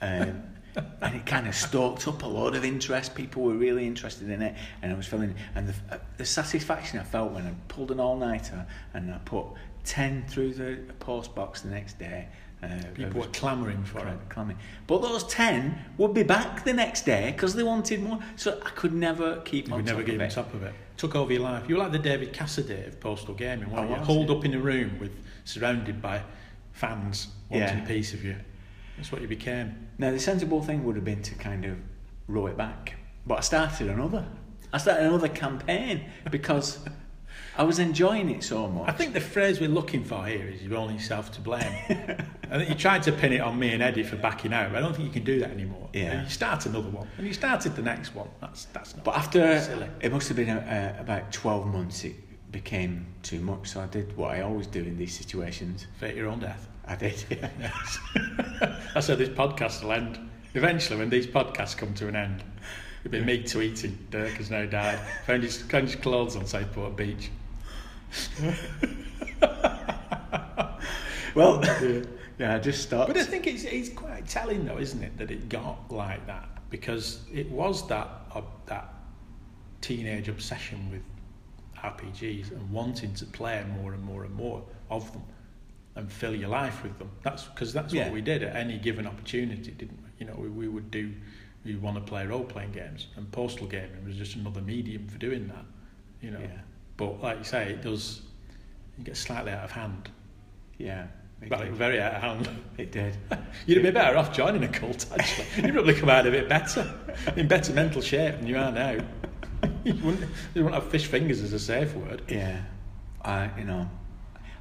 um, 0.00 0.42
and 1.02 1.14
it 1.16 1.26
kind 1.26 1.48
of 1.48 1.54
stoked 1.54 2.06
up 2.08 2.22
a 2.22 2.26
lot 2.26 2.54
of 2.54 2.64
interest. 2.64 3.14
People 3.14 3.42
were 3.42 3.54
really 3.54 3.86
interested 3.86 4.30
in 4.30 4.42
it, 4.42 4.56
and 4.82 4.92
I 4.92 4.96
was 4.96 5.06
feeling 5.06 5.34
and 5.54 5.68
the, 5.68 5.74
uh, 5.94 5.98
the 6.16 6.24
satisfaction 6.24 6.98
I 6.98 7.04
felt 7.04 7.32
when 7.32 7.46
I 7.46 7.54
pulled 7.68 7.90
an 7.90 8.00
all 8.00 8.16
nighter 8.16 8.66
and 8.94 9.12
I 9.12 9.18
put 9.18 9.46
ten 9.84 10.24
through 10.28 10.54
the 10.54 10.92
post 11.00 11.34
box 11.34 11.62
the 11.62 11.70
next 11.70 11.98
day. 11.98 12.28
Uh, 12.62 12.68
People 12.94 13.20
were 13.22 13.26
clamouring 13.28 13.82
for 13.84 13.98
it. 14.00 14.02
Clam- 14.02 14.20
clamming. 14.28 14.56
But 14.86 15.00
those 15.00 15.24
10 15.24 15.78
would 15.96 16.12
be 16.12 16.22
back 16.22 16.62
the 16.64 16.72
next 16.74 17.06
day 17.06 17.32
because 17.32 17.54
they 17.54 17.62
wanted 17.62 18.02
more. 18.02 18.18
So 18.36 18.60
I 18.64 18.70
could 18.70 18.92
never 18.92 19.40
keep 19.40 19.68
You 19.68 19.74
on 19.74 19.84
never 19.84 20.00
top 20.00 20.06
get 20.06 20.14
of 20.16 20.20
on 20.20 20.26
it. 20.26 20.30
top 20.32 20.54
of 20.54 20.62
it. 20.64 20.74
Took 20.98 21.14
over 21.16 21.32
your 21.32 21.40
life. 21.42 21.66
You 21.68 21.76
were 21.76 21.82
like 21.82 21.92
the 21.92 21.98
David 21.98 22.34
Cassidy 22.34 22.84
of 22.84 23.00
Postal 23.00 23.34
Gaming, 23.34 23.70
weren't 23.70 23.90
I 23.90 23.96
you? 23.96 24.02
Holed 24.04 24.30
up 24.30 24.44
in 24.44 24.52
a 24.52 24.58
room 24.58 24.98
with 25.00 25.12
surrounded 25.44 26.02
by 26.02 26.22
fans 26.72 27.28
wanting 27.48 27.78
Yeah. 27.78 27.84
a 27.84 27.86
piece 27.86 28.12
of 28.12 28.22
you. 28.24 28.36
That's 28.98 29.10
what 29.10 29.22
you 29.22 29.28
became. 29.28 29.88
Now, 29.96 30.10
the 30.10 30.20
sensible 30.20 30.62
thing 30.62 30.84
would 30.84 30.96
have 30.96 31.04
been 31.04 31.22
to 31.22 31.34
kind 31.36 31.64
of 31.64 31.78
row 32.28 32.46
it 32.46 32.58
back. 32.58 32.96
But 33.26 33.38
I 33.38 33.40
started 33.40 33.88
another. 33.88 34.26
I 34.72 34.76
started 34.78 35.06
another 35.06 35.28
campaign 35.28 36.04
because 36.30 36.78
I 37.60 37.62
was 37.62 37.78
enjoying 37.78 38.30
it 38.30 38.42
so 38.42 38.68
much. 38.68 38.88
I 38.88 38.92
think 38.92 39.12
the 39.12 39.20
phrase 39.20 39.60
we're 39.60 39.68
looking 39.68 40.02
for 40.02 40.24
here 40.24 40.48
is 40.48 40.62
you're 40.62 40.78
only 40.78 40.94
yourself 40.94 41.30
to 41.32 41.42
blame. 41.42 41.60
I 42.50 42.56
think 42.56 42.70
you 42.70 42.74
tried 42.74 43.02
to 43.02 43.12
pin 43.12 43.34
it 43.34 43.42
on 43.42 43.58
me 43.58 43.74
and 43.74 43.82
Eddie 43.82 44.02
for 44.02 44.16
backing 44.16 44.54
out, 44.54 44.72
but 44.72 44.78
I 44.78 44.80
don't 44.80 44.94
think 44.96 45.04
you 45.04 45.12
can 45.12 45.24
do 45.24 45.40
that 45.40 45.50
anymore. 45.50 45.90
Yeah. 45.92 46.12
And 46.12 46.22
you 46.22 46.30
start 46.30 46.64
another 46.64 46.88
one, 46.88 47.06
and 47.18 47.26
you 47.26 47.34
started 47.34 47.76
the 47.76 47.82
next 47.82 48.14
one. 48.14 48.30
That's 48.40 48.64
that's 48.72 48.96
not. 48.96 49.04
But 49.04 49.14
after 49.14 49.60
silly. 49.60 49.88
it 50.00 50.10
must 50.10 50.28
have 50.28 50.38
been 50.38 50.48
uh, 50.48 50.96
about 50.98 51.32
twelve 51.32 51.66
months, 51.66 52.02
it 52.04 52.14
became 52.50 53.04
too 53.22 53.40
much. 53.40 53.68
So 53.68 53.82
I 53.82 53.86
did 53.88 54.16
what 54.16 54.30
I 54.30 54.40
always 54.40 54.66
do 54.66 54.80
in 54.82 54.96
these 54.96 55.14
situations. 55.14 55.86
fake 55.98 56.16
your 56.16 56.28
own 56.28 56.40
death. 56.40 56.66
I 56.86 56.96
did. 56.96 57.22
Yes. 57.60 57.98
That's 58.94 59.08
how 59.08 59.16
this 59.16 59.28
podcast 59.28 59.82
will 59.82 59.92
end. 59.92 60.18
Eventually, 60.54 60.98
when 60.98 61.10
these 61.10 61.26
podcasts 61.26 61.76
come 61.76 61.92
to 61.92 62.08
an 62.08 62.16
end, 62.16 62.42
it'll 63.04 63.12
be 63.12 63.20
me 63.20 63.42
tweeting, 63.42 63.98
Dirk 64.08 64.30
has 64.30 64.50
now 64.50 64.64
died. 64.64 64.98
Found 65.26 65.42
his, 65.42 65.60
found 65.60 65.88
his 65.88 65.96
clothes 65.96 66.36
on 66.36 66.46
Southport 66.46 66.96
Beach. 66.96 67.30
well, 71.34 71.62
yeah, 72.38 72.54
I 72.54 72.58
just 72.58 72.82
stopped. 72.82 73.08
But 73.08 73.16
I 73.16 73.24
think 73.24 73.46
it's, 73.46 73.64
it's 73.64 73.88
quite 73.88 74.26
telling, 74.28 74.64
though, 74.64 74.78
isn't 74.78 75.02
it, 75.02 75.16
that 75.18 75.30
it 75.30 75.48
got 75.48 75.90
like 75.90 76.26
that? 76.26 76.48
Because 76.70 77.20
it 77.32 77.50
was 77.50 77.86
that, 77.88 78.08
uh, 78.34 78.42
that 78.66 78.92
teenage 79.80 80.28
obsession 80.28 80.90
with 80.90 81.02
RPGs 81.82 82.52
and 82.52 82.70
wanting 82.70 83.14
to 83.14 83.24
play 83.26 83.64
more 83.80 83.92
and 83.94 84.02
more 84.02 84.24
and 84.24 84.34
more 84.34 84.62
of 84.90 85.10
them 85.12 85.22
and 85.96 86.10
fill 86.12 86.34
your 86.34 86.48
life 86.48 86.82
with 86.82 86.98
them. 86.98 87.10
That's 87.22 87.44
because 87.44 87.72
that's 87.72 87.92
Yeah. 87.92 88.04
what 88.04 88.12
we 88.12 88.20
did 88.20 88.42
at 88.42 88.54
any 88.54 88.78
given 88.78 89.06
opportunity, 89.06 89.72
didn't 89.72 89.98
we? 90.02 90.08
You 90.18 90.26
know, 90.26 90.36
we, 90.38 90.48
we 90.48 90.68
would 90.68 90.90
do, 90.90 91.12
we 91.64 91.74
want 91.76 91.96
to 91.96 92.02
play 92.02 92.26
role 92.26 92.44
playing 92.44 92.72
games, 92.72 93.08
and 93.16 93.30
postal 93.32 93.66
gaming 93.66 94.04
was 94.06 94.16
just 94.16 94.36
another 94.36 94.60
medium 94.60 95.08
for 95.08 95.18
doing 95.18 95.48
that. 95.48 95.64
You 96.20 96.30
know, 96.32 96.40
Yeah. 96.40 96.60
But 97.00 97.22
like 97.22 97.38
you 97.38 97.44
say, 97.44 97.70
it 97.70 97.82
does. 97.82 98.20
It 98.98 99.04
gets 99.04 99.20
slightly 99.20 99.50
out 99.52 99.64
of 99.64 99.72
hand. 99.72 100.10
yeah, 100.76 101.06
it 101.40 101.50
Well, 101.50 101.60
did. 101.60 101.72
very 101.74 102.00
out 102.00 102.12
of 102.12 102.20
hand. 102.20 102.48
It 102.76 102.92
did. 102.92 103.16
You'd 103.66 103.82
be 103.82 103.90
better 103.90 104.16
off 104.18 104.32
joining 104.34 104.62
a 104.62 104.68
cult, 104.68 105.06
actually. 105.18 105.46
You'd 105.64 105.72
probably 105.72 105.94
come 105.94 106.10
out 106.10 106.26
of 106.26 106.34
it 106.34 106.48
better, 106.48 106.94
in 107.36 107.48
better 107.48 107.72
mental 107.72 108.02
shape 108.02 108.36
than 108.36 108.46
you 108.46 108.58
are 108.58 108.70
now. 108.70 108.92
you, 109.84 109.94
wouldn't, 109.94 110.30
you 110.54 110.62
wouldn't 110.62 110.74
have 110.74 110.90
fish 110.90 111.06
fingers 111.06 111.40
as 111.40 111.54
a 111.54 111.58
safe 111.58 111.94
word. 111.94 112.20
Yeah, 112.28 112.60
I 113.24 113.50
you 113.58 113.64
know, 113.64 113.88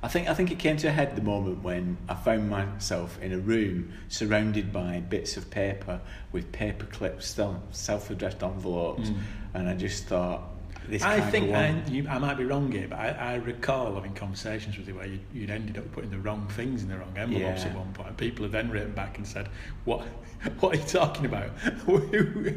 I 0.02 0.08
think 0.08 0.30
I 0.30 0.34
think 0.34 0.52
it 0.52 0.60
came 0.60 0.78
to 0.78 0.88
a 0.88 0.92
head 0.92 1.18
the 1.18 1.22
moment 1.22 1.62
when 1.62 1.98
I 2.08 2.16
found 2.16 2.50
myself 2.50 3.22
in 3.22 3.34
a 3.34 3.38
room 3.38 3.92
surrounded 4.08 4.72
by 4.72 5.02
bits 5.02 5.36
of 5.36 5.50
paper 5.52 6.00
with 6.32 6.52
paper 6.54 6.86
clips, 6.86 7.38
self-addressed 7.72 8.42
envelopes, 8.42 9.10
mm. 9.10 9.18
and 9.54 9.68
I 9.68 9.76
just 9.76 10.06
thought, 10.06 10.42
this 10.90 11.04
I 11.04 11.20
think 11.22 11.54
I, 11.54 11.82
you, 11.90 12.08
I 12.10 12.18
might 12.18 12.38
be 12.38 12.46
wrong 12.46 12.72
here, 12.72 12.88
but 12.90 13.00
I, 13.00 13.10
I 13.10 13.36
recall 13.36 13.94
having 13.96 14.14
conversations 14.14 14.78
with 14.78 14.88
you 14.88 14.96
where 14.96 15.06
you, 15.08 15.20
you'd 15.34 15.50
ended 15.50 15.78
up 15.78 15.92
putting 15.92 16.10
the 16.10 16.18
wrong 16.20 16.48
things 16.50 16.82
in 16.84 16.90
the 16.90 16.98
wrong 16.98 17.14
envelopes 17.16 17.64
Yeah. 17.64 17.70
at 17.70 17.76
one 17.78 17.92
point. 17.94 18.18
People 18.18 18.44
have 18.44 18.52
then 18.52 18.70
written 18.70 18.92
back 18.94 19.18
and 19.18 19.28
said, 19.28 19.50
"What? 19.86 20.06
What 20.62 20.74
are 20.74 20.80
you 20.80 20.86
talking 20.88 21.26
about? 21.26 21.50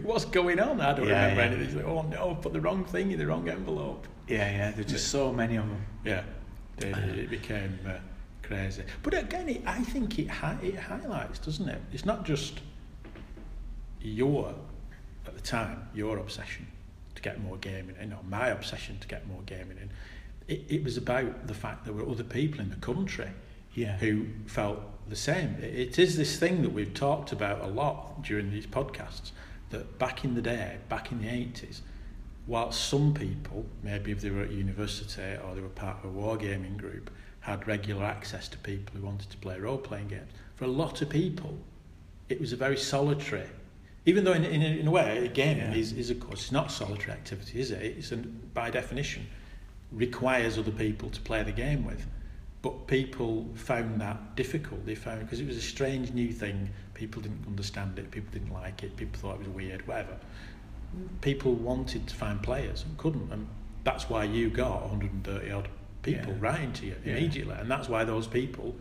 What's 0.04 0.24
going 0.24 0.60
on?" 0.60 0.80
I 0.80 0.94
don't 0.94 1.08
Yeah, 1.08 1.30
remember 1.30 1.40
yeah. 1.42 1.60
anything. 1.62 1.76
Like, 1.76 1.86
oh 1.86 2.02
no, 2.02 2.34
put 2.36 2.52
the 2.52 2.60
wrong 2.60 2.84
thing 2.84 3.10
in 3.12 3.18
the 3.18 3.26
wrong 3.26 3.48
envelope. 3.48 4.06
Yeah, 4.28 4.50
yeah, 4.50 4.70
there's 4.70 4.86
just 4.86 5.08
so 5.08 5.32
many 5.32 5.56
of 5.56 5.68
them. 5.68 5.84
Yeah, 6.04 6.22
it, 6.78 6.96
it 7.18 7.30
became 7.30 7.78
uh, 7.86 7.94
crazy. 8.42 8.84
But 9.02 9.14
again, 9.14 9.48
it, 9.48 9.62
I 9.66 9.82
think 9.82 10.18
it 10.18 10.28
hi- 10.28 10.58
it 10.62 10.76
highlights, 10.76 11.38
doesn't 11.40 11.68
it? 11.68 11.80
It's 11.92 12.04
not 12.06 12.24
just 12.24 12.60
your 14.00 14.54
at 15.26 15.34
the 15.34 15.40
time 15.40 15.88
your 15.94 16.18
obsession 16.18 16.66
to 17.22 17.28
get 17.28 17.40
more 17.42 17.56
gaming 17.56 17.96
in, 18.00 18.12
or 18.12 18.22
my 18.28 18.48
obsession 18.48 18.98
to 19.00 19.08
get 19.08 19.26
more 19.26 19.42
gaming 19.46 19.78
in. 19.78 19.90
It, 20.48 20.64
it 20.68 20.84
was 20.84 20.96
about 20.96 21.46
the 21.46 21.54
fact 21.54 21.84
there 21.84 21.94
were 21.94 22.08
other 22.08 22.24
people 22.24 22.60
in 22.60 22.70
the 22.70 22.76
country 22.76 23.28
Yeah. 23.74 23.96
who 23.98 24.26
felt 24.46 24.80
the 25.08 25.16
same. 25.16 25.56
It, 25.60 25.74
it 25.74 25.98
is 25.98 26.16
this 26.16 26.38
thing 26.38 26.62
that 26.62 26.72
we've 26.72 26.94
talked 26.94 27.32
about 27.32 27.62
a 27.62 27.68
lot 27.68 28.22
during 28.22 28.50
these 28.50 28.66
podcasts 28.66 29.30
that 29.70 29.98
back 29.98 30.24
in 30.24 30.34
the 30.34 30.42
day, 30.42 30.78
back 30.88 31.12
in 31.12 31.20
the 31.22 31.28
80s, 31.28 31.80
while 32.46 32.72
some 32.72 33.14
people, 33.14 33.64
maybe 33.82 34.10
if 34.10 34.20
they 34.20 34.30
were 34.30 34.42
at 34.42 34.50
university 34.50 35.36
or 35.44 35.54
they 35.54 35.60
were 35.60 35.68
part 35.68 36.04
of 36.04 36.14
a 36.14 36.18
wargaming 36.18 36.76
group, 36.76 37.10
had 37.40 37.66
regular 37.66 38.04
access 38.04 38.48
to 38.48 38.58
people 38.58 38.96
who 38.96 39.06
wanted 39.06 39.30
to 39.30 39.36
play 39.38 39.58
role 39.58 39.78
playing 39.78 40.08
games, 40.08 40.30
for 40.56 40.64
a 40.64 40.68
lot 40.68 41.02
of 41.02 41.08
people, 41.08 41.56
it 42.28 42.40
was 42.40 42.52
a 42.52 42.56
very 42.56 42.76
solitary. 42.76 43.46
Even 44.04 44.24
though, 44.24 44.32
in, 44.32 44.44
in, 44.44 44.62
a- 44.62 44.80
in 44.80 44.86
a 44.88 44.90
way, 44.90 45.30
gaming 45.32 45.70
Yeah. 45.72 45.78
is, 45.78 45.92
is, 45.92 46.10
of 46.10 46.18
course, 46.20 46.40
it's 46.42 46.52
not 46.52 46.70
solitary 46.72 47.12
activity, 47.12 47.60
is 47.60 47.70
it? 47.70 47.82
It's, 47.82 48.10
an, 48.12 48.50
by 48.52 48.70
definition, 48.70 49.26
requires 49.92 50.58
other 50.58 50.72
people 50.72 51.10
to 51.10 51.20
play 51.20 51.42
the 51.42 51.52
game 51.52 51.84
with. 51.84 52.06
But 52.62 52.86
people 52.86 53.48
found 53.54 54.00
that 54.00 54.36
difficult. 54.36 54.86
They 54.86 54.94
found 54.94 55.20
because 55.20 55.40
it 55.40 55.46
was 55.46 55.56
a 55.56 55.60
strange 55.62 56.12
new 56.12 56.32
thing. 56.32 56.70
People 56.94 57.22
didn't 57.22 57.44
understand 57.46 57.98
it. 57.98 58.10
People 58.10 58.32
didn't 58.32 58.52
like 58.52 58.82
it. 58.82 58.96
People 58.96 59.20
thought 59.20 59.34
it 59.34 59.38
was 59.40 59.48
weird. 59.48 59.86
Whatever. 59.86 60.16
People 61.20 61.54
wanted 61.54 62.06
to 62.06 62.14
find 62.14 62.42
players 62.42 62.84
and 62.84 62.96
couldn't, 62.98 63.32
and 63.32 63.48
that's 63.84 64.08
why 64.10 64.24
you 64.24 64.50
got 64.50 64.82
130 64.82 65.50
odd 65.50 65.68
people 66.02 66.32
Yeah. 66.32 66.38
writing 66.40 66.72
to 66.74 66.86
you 66.86 66.96
Yeah. 67.04 67.16
immediately, 67.16 67.54
and 67.54 67.70
that's 67.70 67.88
why 67.88 68.04
those 68.04 68.26
people 68.26 68.76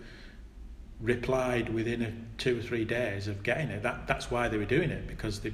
replied 1.01 1.73
within 1.73 2.01
a 2.01 2.13
two 2.37 2.59
or 2.59 2.61
three 2.61 2.85
days 2.85 3.27
of 3.27 3.43
getting 3.43 3.69
it. 3.69 3.83
That 3.83 4.07
that's 4.07 4.29
why 4.29 4.47
they 4.47 4.57
were 4.57 4.65
doing 4.65 4.91
it 4.91 5.07
because 5.07 5.39
they 5.39 5.53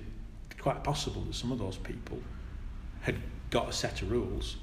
quite 0.60 0.84
possible 0.84 1.22
that 1.22 1.36
some 1.36 1.52
of 1.52 1.60
those 1.60 1.78
people 1.78 2.20
had 3.02 3.16
got 3.50 3.70
a 3.70 3.74
set 3.74 4.02
of 4.02 4.12
rules, 4.12 4.58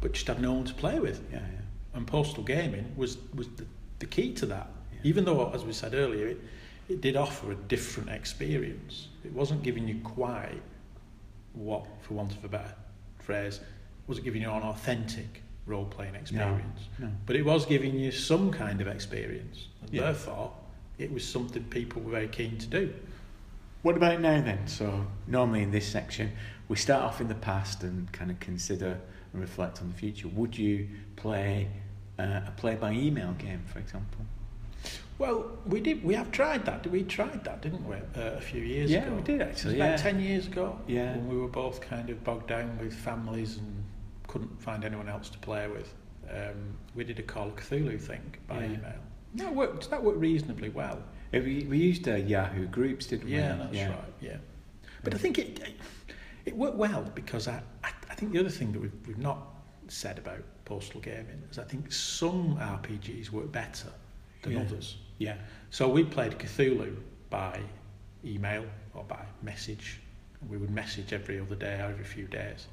but 0.00 0.12
just 0.12 0.26
had 0.26 0.40
no 0.40 0.52
one 0.52 0.64
to 0.64 0.74
play 0.74 0.98
with 0.98 1.22
Yeah, 1.32 1.38
yeah. 1.38 1.60
and 1.94 2.06
postal 2.06 2.42
gaming 2.42 2.92
was 2.96 3.18
was 3.34 3.48
the, 3.56 3.66
the 3.98 4.06
key 4.06 4.32
to 4.34 4.46
that. 4.46 4.68
Yeah. 4.92 5.00
Even 5.04 5.24
though, 5.24 5.50
as 5.52 5.64
we 5.64 5.72
said 5.72 5.94
earlier, 5.94 6.26
it, 6.28 6.40
it 6.88 7.00
did 7.00 7.16
offer 7.16 7.52
a 7.52 7.54
different 7.54 8.10
experience. 8.10 9.08
It 9.24 9.32
wasn't 9.32 9.62
giving 9.62 9.88
you 9.88 10.00
quite 10.04 10.62
what, 11.54 11.86
for 12.02 12.14
want 12.14 12.32
of 12.32 12.44
a 12.44 12.48
better 12.48 12.74
phrase, 13.18 13.60
wasn't 14.06 14.24
giving 14.24 14.42
you 14.42 14.50
an 14.50 14.62
authentic 14.62 15.42
role 15.66 15.84
playing 15.84 16.14
experience. 16.14 16.80
no. 16.98 17.08
But 17.26 17.36
it 17.36 17.44
was 17.44 17.66
giving 17.66 17.98
you 17.98 18.10
some 18.12 18.50
kind 18.52 18.80
of 18.80 18.86
experience. 18.86 19.68
And 19.82 19.90
Yeah. 19.92 20.02
therefore, 20.02 20.52
it 20.98 21.12
was 21.12 21.26
something 21.26 21.64
people 21.64 22.02
were 22.02 22.12
very 22.12 22.28
keen 22.28 22.56
to 22.58 22.66
do. 22.66 22.92
What 23.82 23.96
about 23.96 24.20
now 24.20 24.40
then? 24.40 24.66
So 24.66 25.06
normally 25.26 25.62
in 25.62 25.70
this 25.72 25.86
section, 25.86 26.32
we 26.68 26.76
start 26.76 27.02
off 27.02 27.20
in 27.20 27.28
the 27.28 27.34
past 27.34 27.82
and 27.82 28.10
kind 28.12 28.30
of 28.30 28.40
consider 28.40 28.98
and 29.32 29.42
reflect 29.42 29.80
on 29.82 29.88
the 29.88 29.94
future. 29.94 30.28
Would 30.28 30.56
you 30.56 30.88
play 31.16 31.68
uh, 32.18 32.40
a 32.46 32.52
play 32.56 32.74
by 32.76 32.92
email 32.92 33.32
game, 33.32 33.62
for 33.66 33.78
example? 33.78 34.24
Well, 35.18 35.50
we 35.66 35.80
did. 35.80 36.02
We 36.04 36.14
have 36.14 36.30
tried 36.30 36.64
that. 36.66 36.86
We 36.86 37.02
tried 37.02 37.44
that, 37.44 37.60
didn't 37.62 37.86
we? 37.86 37.96
Uh, 37.96 38.32
a 38.36 38.40
few 38.40 38.62
years 38.62 38.90
Yeah, 38.90 39.04
ago. 39.06 39.16
we 39.16 39.22
did 39.22 39.40
It 39.40 39.46
was 39.48 39.56
actually, 39.56 39.74
about 39.76 39.90
yeah. 39.90 39.96
ten 39.96 40.20
years 40.20 40.46
ago. 40.46 40.78
Yeah. 40.86 41.12
When 41.16 41.28
we 41.28 41.36
were 41.38 41.48
both 41.48 41.80
kind 41.80 42.08
of 42.10 42.22
bogged 42.24 42.48
down 42.48 42.78
with 42.78 42.94
families 42.94 43.56
and 43.58 43.84
couldn't 44.28 44.60
find 44.60 44.84
anyone 44.84 45.08
else 45.08 45.28
to 45.30 45.38
play 45.38 45.68
with. 45.68 45.92
Um, 46.30 46.76
we 46.94 47.04
did 47.04 47.18
a 47.18 47.22
Call 47.22 47.48
of 47.48 47.56
Cthulhu 47.56 48.00
thing 48.00 48.34
by 48.48 48.60
Yeah. 48.60 48.72
email. 48.72 49.00
That 49.34 49.54
worked. 49.54 49.90
That 49.90 50.02
worked 50.02 50.18
reasonably 50.18 50.70
well. 50.70 51.02
We, 51.32 51.66
we 51.68 51.78
used 51.78 52.08
uh, 52.08 52.14
Yahoo 52.14 52.66
groups, 52.66 53.06
didn't 53.06 53.26
we? 53.26 53.32
Yeah, 53.34 53.56
that's 53.56 53.90
right. 53.90 54.12
Yeah. 54.20 54.36
But 55.04 55.14
I 55.14 55.18
think 55.18 55.38
it 55.38 55.60
it 56.46 56.56
worked 56.56 56.76
well 56.76 57.02
because 57.14 57.48
I, 57.48 57.60
I, 57.84 57.90
I 58.10 58.14
think 58.14 58.32
the 58.32 58.38
other 58.38 58.48
thing 58.50 58.72
that 58.72 58.80
we've, 58.80 58.92
we've 59.06 59.18
not 59.18 59.38
said 59.88 60.18
about 60.18 60.42
postal 60.64 61.00
gaming 61.00 61.42
is 61.50 61.58
I 61.58 61.64
think 61.64 61.92
some 61.92 62.56
RPGs 62.56 63.30
work 63.30 63.52
better 63.52 63.88
than 64.42 64.52
Yeah. 64.52 64.60
others. 64.60 64.96
Yeah. 65.18 65.36
So 65.70 65.88
we 65.88 66.04
played 66.04 66.32
Cthulhu 66.38 66.96
by 67.30 67.60
email 68.24 68.64
or 68.94 69.04
by 69.04 69.24
message. 69.42 70.00
We 70.48 70.56
would 70.56 70.70
message 70.70 71.12
every 71.12 71.38
other 71.40 71.56
day 71.56 71.74
or 71.80 71.90
every 71.90 72.04
few 72.04 72.26
days. 72.26 72.66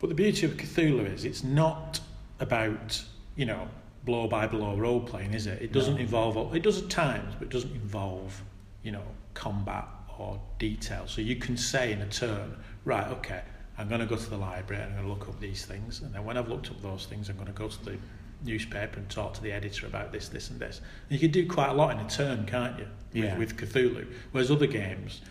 But 0.00 0.08
the 0.08 0.14
beauty 0.14 0.46
of 0.46 0.56
Cthulhu 0.56 1.12
is 1.12 1.24
it's 1.24 1.42
not 1.42 2.00
about, 2.40 3.02
you 3.36 3.46
know, 3.46 3.68
blow 4.04 4.28
by 4.28 4.46
blow 4.46 4.76
role 4.76 5.00
playing, 5.00 5.34
is 5.34 5.46
it? 5.46 5.60
It 5.60 5.72
doesn't 5.72 5.96
No. 5.96 6.00
involve, 6.00 6.54
it 6.54 6.62
does 6.62 6.82
at 6.82 6.88
times, 6.90 7.34
but 7.38 7.48
it 7.48 7.50
doesn't 7.50 7.74
involve, 7.74 8.42
you 8.82 8.92
know, 8.92 9.02
combat 9.34 9.86
or 10.18 10.40
detail. 10.58 11.06
So 11.06 11.20
you 11.20 11.36
can 11.36 11.56
say 11.56 11.92
in 11.92 12.00
a 12.00 12.06
turn, 12.08 12.56
right, 12.84 13.06
okay, 13.08 13.42
I'm 13.76 13.88
going 13.88 14.00
to 14.00 14.06
go 14.06 14.16
to 14.16 14.30
the 14.30 14.36
library 14.36 14.82
and 14.82 14.92
I'm 14.92 14.98
going 15.04 15.08
to 15.08 15.18
look 15.18 15.28
up 15.28 15.40
these 15.40 15.64
things. 15.64 16.00
And 16.00 16.12
then 16.14 16.24
when 16.24 16.36
I've 16.36 16.48
looked 16.48 16.70
up 16.70 16.80
those 16.82 17.06
things, 17.06 17.28
I'm 17.28 17.36
going 17.36 17.46
to 17.46 17.52
go 17.52 17.68
to 17.68 17.84
the 17.84 17.96
newspaper 18.44 18.98
and 18.98 19.08
talk 19.08 19.34
to 19.34 19.42
the 19.42 19.52
editor 19.52 19.86
about 19.86 20.12
this, 20.12 20.28
this, 20.28 20.50
and 20.50 20.58
this. 20.60 20.80
And 21.10 21.20
you 21.20 21.28
can 21.28 21.32
do 21.32 21.46
quite 21.46 21.70
a 21.70 21.74
lot 21.74 21.92
in 21.92 22.04
a 22.04 22.08
turn, 22.08 22.46
can't 22.46 22.78
you? 22.78 22.86
Yeah. 23.12 23.36
With, 23.38 23.60
with 23.60 23.72
Cthulhu. 23.72 24.06
Whereas 24.32 24.50
other 24.50 24.66
games, 24.66 25.22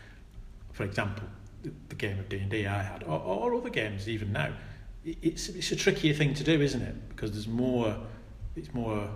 for 0.71 0.83
example, 0.83 1.27
the, 1.67 1.73
the 1.89 1.95
game 1.95 2.19
of 2.19 2.29
D&D 2.29 2.65
I 2.67 2.81
had, 2.81 3.03
or, 3.03 3.19
or 3.19 3.55
other 3.55 3.69
games 3.69 4.07
even 4.09 4.31
now, 4.33 4.49
it- 5.05 5.17
it's, 5.21 5.49
it's 5.49 5.71
a 5.71 5.75
trickier 5.75 6.13
thing 6.13 6.33
to 6.35 6.43
do, 6.43 6.61
isn't 6.61 6.81
it? 6.81 7.09
Because 7.09 7.31
there's 7.31 7.47
more, 7.47 7.95
it's 8.55 8.73
more 8.73 9.09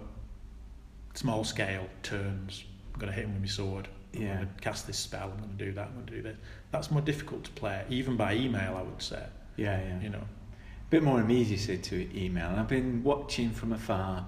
small 1.14 1.44
scale 1.44 1.88
turns. 2.04 2.64
I'm 2.94 3.00
going 3.00 3.12
to 3.12 3.16
hit 3.16 3.26
him 3.26 3.34
with 3.34 3.42
my 3.42 3.48
sword. 3.48 3.88
I'm 4.16 4.22
Yeah. 4.22 4.36
going 4.36 4.48
to 4.48 4.54
cast 4.62 4.88
this 4.88 4.98
spell. 4.98 5.32
I'm 5.32 5.38
going 5.38 5.58
to 5.58 5.66
do 5.66 5.72
that. 5.74 5.88
I'm 5.88 5.94
going 5.94 6.06
to 6.08 6.14
do 6.14 6.22
this. 6.22 6.38
That's 6.72 6.92
more 6.92 7.02
difficult 7.02 7.44
to 7.46 7.52
play, 7.52 7.84
even 7.90 8.16
by 8.18 8.36
email. 8.36 8.76
I 8.78 8.82
would 8.82 9.02
say. 9.02 9.24
Yeah, 9.58 9.80
yeah. 9.82 10.02
You 10.02 10.10
know. 10.10 10.20
A 10.20 10.90
bit 10.90 11.04
more 11.04 11.20
immediacy 11.22 11.78
to 11.78 12.18
email. 12.18 12.50
And 12.50 12.60
I've 12.60 12.68
been 12.68 13.04
watching 13.04 13.52
from 13.52 13.72
afar 13.74 14.28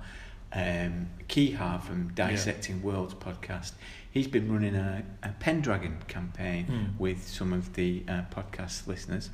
um, 0.54 1.08
from 1.28 2.12
Dissecting 2.16 2.82
Worlds 2.82 3.14
podcast. 3.16 3.74
He's 4.14 4.28
been 4.28 4.52
running 4.54 4.76
a, 4.76 5.04
a 5.24 5.30
Pendragon 5.40 5.98
campaign 6.08 6.68
Mm. 6.68 7.00
with 7.00 7.28
some 7.28 7.52
of 7.52 7.74
the 7.74 8.04
uh, 8.08 8.22
podcast 8.32 8.86
listeners. 8.86 9.32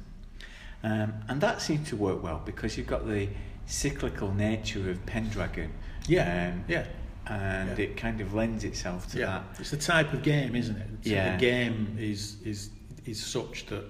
Um, 0.84 1.14
and 1.28 1.42
that 1.42 1.62
seemed 1.62 1.86
to 1.88 1.98
work 1.98 2.24
well 2.24 2.42
because 2.46 2.78
you've 2.78 2.88
got 2.88 3.06
the 3.06 3.28
cyclical 3.66 4.34
nature 4.34 4.90
of 4.90 5.06
Pendragon. 5.06 5.72
Yeah. 6.08 6.54
Um, 6.54 6.64
yeah. 6.70 6.86
And 7.28 7.78
Yeah. 7.78 7.84
it 7.86 7.98
kind 7.98 8.22
of 8.22 8.34
lends 8.34 8.64
itself 8.64 9.08
to 9.12 9.20
yeah. 9.20 9.26
that. 9.26 9.60
It's 9.60 9.72
the 9.72 9.78
type 9.78 10.14
of 10.14 10.24
game, 10.24 10.56
isn't 10.56 10.78
it? 10.78 10.88
So 11.04 11.10
Yeah. 11.12 11.34
The 11.36 11.42
game 11.42 11.98
is 12.00 12.38
is 12.46 12.70
is 13.06 13.22
such 13.22 13.66
that 13.66 13.84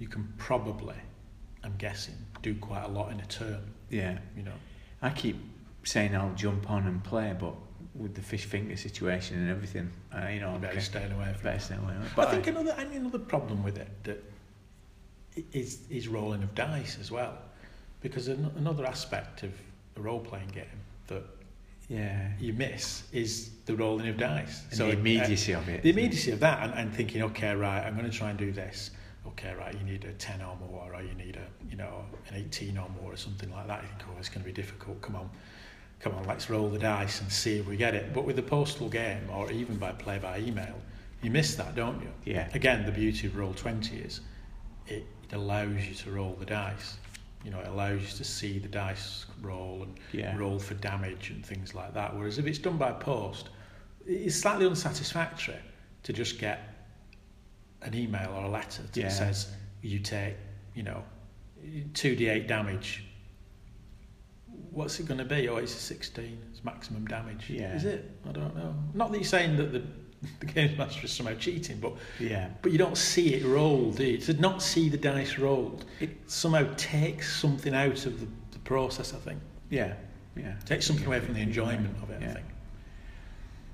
you 0.00 0.08
can 0.08 0.24
probably, 0.38 0.96
I'm 1.62 1.76
guessing, 1.78 2.16
do 2.42 2.54
quite 2.56 2.82
a 2.84 2.88
lot 2.88 3.12
in 3.12 3.20
a 3.20 3.26
turn. 3.26 3.62
Yeah. 3.90 4.18
You 4.36 4.42
know. 4.42 4.58
I 5.02 5.10
keep 5.10 5.36
saying 5.84 6.16
I'll 6.16 6.34
jump 6.34 6.68
on 6.68 6.86
and 6.88 7.02
play, 7.04 7.32
but 7.38 7.54
with 8.00 8.14
the 8.14 8.22
fish 8.22 8.46
finger 8.46 8.76
situation 8.76 9.38
and 9.38 9.50
everything, 9.50 9.90
uh, 10.14 10.26
you 10.28 10.40
know, 10.40 10.50
I'm 10.50 10.60
better 10.60 10.72
okay. 10.72 10.80
staying 10.80 11.12
away 11.12 11.32
from 11.34 11.42
better 11.42 11.56
it. 11.56 11.62
stay 11.62 11.76
away. 11.76 11.94
But 12.16 12.28
I 12.28 12.30
think 12.32 12.46
another 12.46 12.74
I 12.78 12.84
mean, 12.84 12.98
another 13.02 13.18
problem 13.18 13.62
with 13.62 13.76
it 13.78 13.88
that 14.04 14.24
i- 15.36 15.44
is 15.52 15.80
is 15.90 16.08
rolling 16.08 16.42
of 16.42 16.54
dice 16.54 16.98
as 17.00 17.10
well, 17.10 17.36
because 18.00 18.28
an, 18.28 18.50
another 18.56 18.86
aspect 18.86 19.42
of 19.42 19.52
a 19.96 20.00
role 20.00 20.20
playing 20.20 20.48
game 20.48 20.80
that 21.08 21.22
yeah, 21.88 22.28
you 22.38 22.52
miss 22.52 23.02
is 23.12 23.50
the 23.66 23.74
rolling 23.74 24.08
of 24.08 24.16
dice. 24.16 24.62
and 24.70 24.78
the 24.80 24.86
uh, 24.86 24.92
immediacy 24.92 25.52
of 25.52 25.68
it. 25.68 25.82
the 25.82 25.90
immediacy 25.90 26.30
of 26.30 26.40
that 26.40 26.62
and, 26.62 26.72
and 26.74 26.94
thinking, 26.94 27.22
okay, 27.22 27.54
right, 27.54 27.84
I'm 27.84 27.96
going 27.98 28.08
to 28.10 28.16
try 28.16 28.30
and 28.30 28.38
do 28.38 28.52
this. 28.52 28.92
Okay, 29.26 29.52
right, 29.58 29.74
you 29.74 29.84
need 29.84 30.04
a 30.04 30.12
10 30.12 30.40
or 30.40 30.56
more, 30.56 30.94
or 30.94 31.02
you 31.02 31.12
need 31.14 31.36
a, 31.36 31.46
you 31.70 31.76
know, 31.76 32.04
an 32.28 32.36
18 32.36 32.78
or 32.78 32.88
more, 33.02 33.12
or 33.12 33.16
something 33.16 33.50
like 33.52 33.66
that. 33.66 33.82
You 33.82 33.88
think, 33.88 34.02
oh, 34.08 34.18
it's 34.18 34.28
going 34.28 34.40
to 34.40 34.46
be 34.46 34.52
difficult. 34.52 35.02
Come 35.02 35.16
on, 35.16 35.28
come 36.00 36.14
on, 36.14 36.24
let's 36.24 36.48
roll 36.50 36.68
the 36.68 36.78
dice 36.78 37.20
and 37.20 37.30
see 37.30 37.58
if 37.58 37.66
we 37.66 37.76
get 37.76 37.94
it. 37.94 38.12
But 38.12 38.24
with 38.24 38.36
the 38.36 38.42
postal 38.42 38.88
game, 38.88 39.28
or 39.32 39.50
even 39.52 39.76
by 39.76 39.92
play 39.92 40.18
by 40.18 40.38
email, 40.38 40.74
you 41.22 41.30
miss 41.30 41.54
that, 41.56 41.74
don't 41.74 42.00
you? 42.00 42.08
Yeah. 42.24 42.48
Again, 42.54 42.86
the 42.86 42.92
beauty 42.92 43.26
of 43.26 43.36
Roll 43.36 43.52
20 43.52 43.96
is 43.98 44.20
it, 44.86 45.04
it 45.22 45.34
allows 45.34 45.76
you 45.86 45.94
to 45.94 46.10
roll 46.10 46.34
the 46.38 46.46
dice. 46.46 46.96
You 47.44 47.50
know, 47.50 47.60
it 47.60 47.68
allows 47.68 48.00
you 48.02 48.08
to 48.18 48.24
see 48.24 48.58
the 48.58 48.68
dice 48.68 49.26
roll 49.42 49.82
and 49.82 49.94
Yeah. 50.12 50.36
roll 50.36 50.58
for 50.58 50.74
damage 50.74 51.30
and 51.30 51.44
things 51.44 51.74
like 51.74 51.94
that. 51.94 52.16
Whereas 52.16 52.38
if 52.38 52.46
it's 52.46 52.58
done 52.58 52.76
by 52.78 52.92
post, 52.92 53.50
it's 54.06 54.36
slightly 54.36 54.66
unsatisfactory 54.66 55.56
to 56.02 56.12
just 56.12 56.38
get 56.38 56.60
an 57.82 57.94
email 57.94 58.30
or 58.34 58.44
a 58.44 58.48
letter 58.48 58.82
that 58.82 58.96
Yeah. 58.96 59.08
says 59.08 59.48
you 59.82 59.98
take, 59.98 60.34
you 60.74 60.82
know, 60.82 61.04
2d8 61.94 62.46
damage. 62.46 63.04
What's 64.70 64.98
it 65.00 65.06
going 65.06 65.18
to 65.18 65.24
be? 65.24 65.48
Oh, 65.48 65.56
it's 65.56 65.74
a 65.74 65.78
16. 65.78 66.38
It's 66.50 66.64
maximum 66.64 67.06
damage. 67.06 67.48
Yeah. 67.50 67.74
Is 67.74 67.84
it? 67.84 68.10
I 68.28 68.32
don't 68.32 68.54
know. 68.56 68.74
Not 68.94 69.10
that 69.12 69.18
you're 69.18 69.24
saying 69.24 69.56
that 69.56 69.72
the, 69.72 69.82
the 70.40 70.46
games 70.46 70.76
master 70.78 71.04
is 71.04 71.12
somehow 71.12 71.34
cheating, 71.34 71.78
but 71.80 71.92
Yeah, 72.18 72.48
but 72.62 72.72
you 72.72 72.78
don't 72.78 72.96
see 72.96 73.34
it 73.34 73.44
rolled, 73.44 73.96
do 73.96 74.04
you? 74.04 74.18
To 74.18 74.34
not 74.34 74.62
see 74.62 74.88
the 74.88 74.98
dice 74.98 75.38
rolled, 75.38 75.84
it 76.00 76.10
somehow 76.26 76.66
takes 76.76 77.34
something 77.36 77.74
out 77.74 78.06
of 78.06 78.20
the, 78.20 78.26
the 78.52 78.58
process, 78.60 79.14
I 79.14 79.18
think. 79.18 79.40
yeah, 79.70 79.94
yeah. 80.36 80.54
Takes 80.64 80.86
something 80.86 81.06
away 81.06 81.20
from 81.20 81.34
the 81.34 81.40
enjoyment 81.40 81.96
of 82.02 82.10
it, 82.10 82.22
I 82.22 82.32
think. 82.34 82.46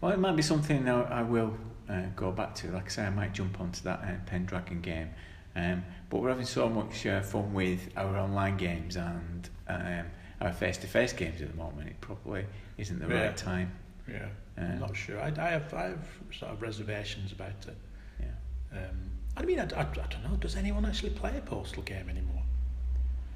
Well, 0.00 0.12
it 0.12 0.18
might 0.18 0.36
be 0.36 0.42
something 0.42 0.88
I, 0.88 1.20
I 1.20 1.22
will 1.22 1.56
uh, 1.88 2.02
go 2.14 2.30
back 2.32 2.54
to. 2.56 2.70
Like 2.70 2.86
I 2.86 2.88
say, 2.88 3.02
I 3.04 3.10
might 3.10 3.32
jump 3.32 3.60
onto 3.60 3.82
that 3.82 4.00
uh, 4.00 4.12
Pendragon 4.26 4.80
game. 4.80 5.10
Um, 5.54 5.84
but 6.10 6.18
we're 6.18 6.28
having 6.28 6.44
so 6.46 6.68
much 6.68 7.06
uh, 7.06 7.22
fun 7.22 7.54
with 7.54 7.88
our 7.96 8.16
online 8.18 8.56
games 8.58 8.96
and 8.96 9.48
um, 9.68 10.04
our 10.40 10.52
face-to-face 10.52 11.12
games 11.14 11.40
at 11.42 11.50
the 11.50 11.56
moment. 11.56 11.88
It 11.88 12.00
probably 12.00 12.44
isn't 12.78 12.98
the 12.98 13.08
Yeah. 13.12 13.26
right 13.26 13.36
time. 13.36 13.72
Yeah. 14.08 14.26
Um, 14.58 14.64
I'm 14.72 14.78
not 14.80 14.96
sure. 14.96 15.20
I, 15.20 15.32
I, 15.38 15.50
have, 15.50 15.72
I 15.74 15.82
have 15.84 16.06
sort 16.38 16.52
of 16.52 16.62
reservations 16.62 17.32
about 17.32 17.50
it. 17.66 17.76
Yeah. 18.20 18.78
Um, 18.78 19.10
I 19.36 19.42
mean, 19.44 19.58
I, 19.58 19.64
I, 19.64 19.80
I 19.80 19.84
don't 19.84 20.22
know. 20.24 20.36
Does 20.38 20.56
anyone 20.56 20.84
actually 20.86 21.10
play 21.10 21.36
a 21.36 21.40
postal 21.40 21.82
game 21.82 22.08
anymore? 22.08 22.42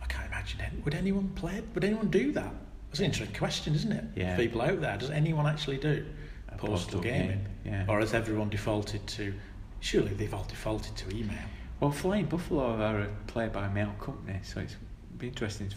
I 0.02 0.06
can't 0.06 0.27
imagine. 0.27 0.60
Any, 0.60 0.81
would 0.82 0.94
anyone 0.94 1.28
play? 1.31 1.62
Would 1.74 1.85
anyone 1.85 2.09
do 2.09 2.32
that? 2.32 2.52
That's 2.89 3.01
an 3.01 3.06
interesting 3.06 3.36
question, 3.36 3.74
isn't 3.74 3.93
it? 3.93 4.05
Yeah. 4.16 4.36
People 4.36 4.62
out 4.62 4.81
there, 4.81 4.97
does 4.97 5.10
anyone 5.10 5.47
actually 5.47 5.78
do 5.78 6.05
A 6.48 6.52
postal, 6.52 6.68
postal 6.68 7.01
gaming? 7.01 7.28
game, 7.28 7.47
yeah. 7.64 7.85
Or 7.89 8.01
has 8.01 8.14
everyone 8.14 8.48
defaulted 8.48 9.06
to? 9.09 9.32
Surely 9.81 10.12
they've 10.14 10.35
all 10.35 10.44
defaulted 10.48 10.97
to 10.97 11.16
email. 11.16 11.39
Well, 11.81 11.90
Flying 11.93 12.27
Buffalo 12.27 12.74
are 12.82 13.01
a 13.01 13.09
play-by-mail 13.28 13.94
company, 14.01 14.39
so 14.43 14.60
it's 14.60 14.77
be 15.18 15.28
interesting 15.28 15.68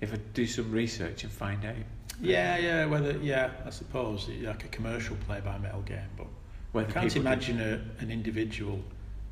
if, 0.00 0.12
I 0.12 0.16
do 0.34 0.46
some 0.46 0.70
research 0.70 1.24
and 1.24 1.32
find 1.32 1.64
out 1.64 1.74
Yeah, 2.20 2.56
yeah. 2.58 2.86
Whether 2.86 3.18
yeah, 3.18 3.50
I 3.66 3.70
suppose 3.70 4.28
like 4.42 4.64
a 4.64 4.68
commercial 4.68 5.16
play-by-mail 5.26 5.82
game, 5.86 6.10
but 6.16 6.26
whether 6.72 6.88
I 6.90 6.92
can't 6.92 7.16
imagine 7.16 7.60
a, 7.60 8.02
an 8.02 8.10
individual 8.10 8.80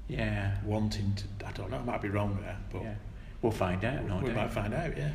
Yeah, 0.08 0.56
wanting 0.64 1.14
to. 1.14 1.46
I 1.46 1.52
don't 1.52 1.70
know. 1.70 1.78
I 1.78 1.82
might 1.82 2.02
be 2.02 2.08
wrong 2.08 2.38
there, 2.42 2.58
but 2.72 2.82
yeah. 2.82 2.94
We'll 3.42 3.52
find 3.52 3.84
out. 3.84 4.04
No 4.04 4.18
we 4.18 4.30
might 4.30 4.52
find 4.52 4.74
out. 4.74 4.96
Yeah. 4.96 5.10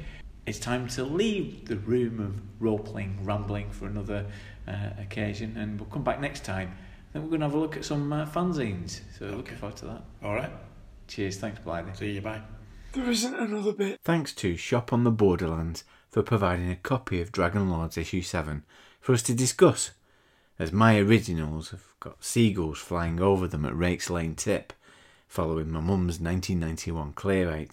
It's 0.45 0.59
time 0.59 0.87
to 0.89 1.03
leave 1.03 1.65
the 1.65 1.77
room 1.77 2.19
of 2.19 2.41
role 2.61 2.79
playing 2.79 3.19
rambling 3.23 3.71
for 3.71 3.87
another 3.87 4.25
uh, 4.67 4.89
occasion, 4.99 5.57
and 5.57 5.79
we'll 5.79 5.89
come 5.89 6.03
back 6.03 6.19
next 6.21 6.45
time. 6.45 6.75
Then 7.13 7.23
we're 7.23 7.29
going 7.29 7.41
to 7.41 7.47
have 7.47 7.55
a 7.55 7.59
look 7.59 7.75
at 7.77 7.83
some 7.83 8.13
uh, 8.13 8.25
fanzines. 8.25 9.01
So 9.17 9.25
looking 9.25 9.57
forward 9.57 9.77
to 9.77 9.85
that. 9.85 10.03
All 10.23 10.33
right. 10.33 10.51
Cheers. 11.07 11.37
Thanks, 11.37 11.59
Blythe. 11.59 11.93
See 11.95 12.11
you. 12.11 12.21
Bye. 12.21 12.41
There 12.93 13.09
isn't 13.09 13.35
another 13.35 13.71
bit. 13.71 14.01
Thanks 14.03 14.33
to 14.33 14.57
Shop 14.57 14.91
on 14.91 15.05
the 15.05 15.11
Borderlands 15.11 15.85
for 16.09 16.21
providing 16.21 16.69
a 16.69 16.75
copy 16.75 17.21
of 17.21 17.31
DragonLords 17.31 17.97
issue 17.97 18.21
7 18.21 18.63
for 18.99 19.13
us 19.13 19.23
to 19.23 19.33
discuss, 19.33 19.91
as 20.59 20.73
my 20.73 20.99
originals 20.99 21.69
have 21.71 21.85
got 22.01 22.21
seagulls 22.21 22.79
flying 22.79 23.21
over 23.21 23.47
them 23.47 23.63
at 23.63 23.77
Rake's 23.77 24.09
Lane 24.09 24.35
Tip, 24.35 24.73
following 25.25 25.71
my 25.71 25.79
mum's 25.79 26.19
1991 26.19 27.13
clear. 27.13 27.65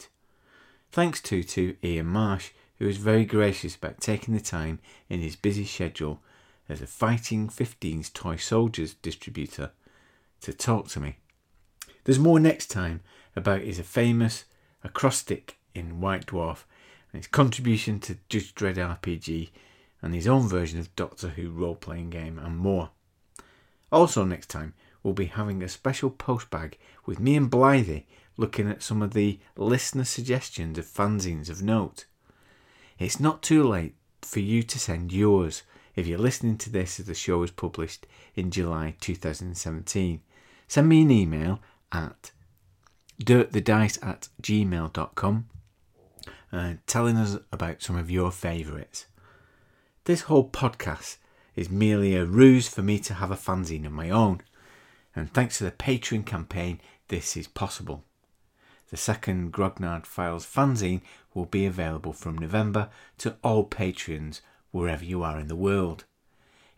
Thanks 0.93 1.21
too 1.21 1.43
to 1.43 1.75
Ian 1.83 2.07
Marsh, 2.07 2.51
who 2.79 2.87
was 2.87 2.99
very 2.99 3.25
gracious 3.25 3.75
about 3.75 4.01
taking 4.01 4.35
the 4.35 4.41
time 4.41 4.79
in 5.09 5.21
his 5.21 5.35
busy 5.35 5.65
schedule 5.65 6.23
as 6.69 6.81
a 6.81 6.87
Fighting 6.87 7.49
15's 7.49 8.11
Toy 8.11 8.37
Soldiers 8.37 8.95
distributor 8.95 9.73
to 10.43 10.53
talk 10.53 10.87
to 10.91 11.01
me. 11.01 11.17
There's 12.05 12.21
more 12.21 12.39
next 12.39 12.69
time 12.69 13.01
about 13.35 13.63
his 13.63 13.81
famous 13.81 14.45
acrostic 14.83 15.59
in 15.75 16.01
White 16.01 16.27
Dwarf 16.27 16.65
and 17.13 17.21
his 17.21 17.27
contribution 17.27 18.01
to 18.01 18.19
Judge 18.29 18.55
Dredd 18.55 18.77
RPG 18.77 19.51
and 20.03 20.15
his 20.15 20.29
own 20.29 20.49
version 20.49 20.79
of 20.79 20.95
Doctor 20.97 21.29
Who 21.31 21.51
role 21.51 21.75
playing 21.75 22.11
game 22.11 22.39
and 22.39 22.57
more. 22.57 22.91
Also, 23.91 24.25
next 24.25 24.49
time, 24.49 24.75
we'll 25.03 25.15
be 25.15 25.27
having 25.27 25.63
a 25.63 25.69
special 25.69 26.11
postbag 26.11 26.75
with 27.07 27.19
me 27.19 27.37
and 27.37 27.51
Blythe 27.51 28.03
looking 28.37 28.69
at 28.69 28.83
some 28.83 29.03
of 29.03 29.15
the 29.15 29.39
listener 29.57 30.05
suggestions 30.05 30.79
of 30.79 30.85
fanzines 30.85 31.49
of 31.49 31.63
note. 31.63 32.07
It's 32.99 33.21
not 33.21 33.43
too 33.43 33.65
late 33.65 33.95
for 34.23 34.41
you 34.41 34.63
to 34.63 34.79
send 34.79 35.13
yours 35.13 35.63
if 35.97 36.07
you're 36.07 36.19
listening 36.19 36.59
to 36.59 36.71
this 36.71 37.01
as 37.01 37.07
the 37.07 37.15
show 37.15 37.43
is 37.43 37.51
published 37.51 38.07
in 38.35 38.51
July 38.51 38.95
2017. 39.01 40.21
Send 40.69 40.89
me 40.89 41.03
an 41.03 41.11
email 41.11 41.61
at 41.91 42.31
dirtthedice 43.23 44.05
at 44.07 44.29
gmail.com 44.43 45.49
uh, 46.53 46.75
telling 46.87 47.17
us 47.17 47.37
about 47.53 47.83
some 47.83 47.97
of 47.97 48.11
your 48.11 48.31
favourites. 48.31 49.07
This 50.05 50.23
whole 50.23 50.49
podcast 50.49 51.19
is 51.55 51.69
merely 51.69 52.15
a 52.15 52.25
ruse 52.25 52.69
for 52.69 52.83
me 52.83 52.99
to 53.01 53.15
have 53.15 53.31
a 53.31 53.37
fanzine 53.37 53.85
of 53.85 53.93
my 53.93 54.11
own, 54.11 54.41
and 55.15 55.33
thanks 55.33 55.59
to 55.59 55.65
the 55.65 55.71
Patreon 55.71 56.25
campaign, 56.25 56.81
this 57.09 57.37
is 57.37 57.49
possible. 57.49 58.05
The 58.91 58.97
second 58.97 59.53
Grognard 59.53 60.07
Files 60.07 60.47
fanzine 60.47 61.03
will 61.35 61.45
be 61.45 61.67
available 61.67 62.13
from 62.13 62.39
November 62.39 62.89
to 63.19 63.37
all 63.43 63.65
patrons 63.65 64.41
wherever 64.71 65.05
you 65.05 65.23
are 65.23 65.39
in 65.39 65.49
the 65.49 65.57
world. 65.57 66.05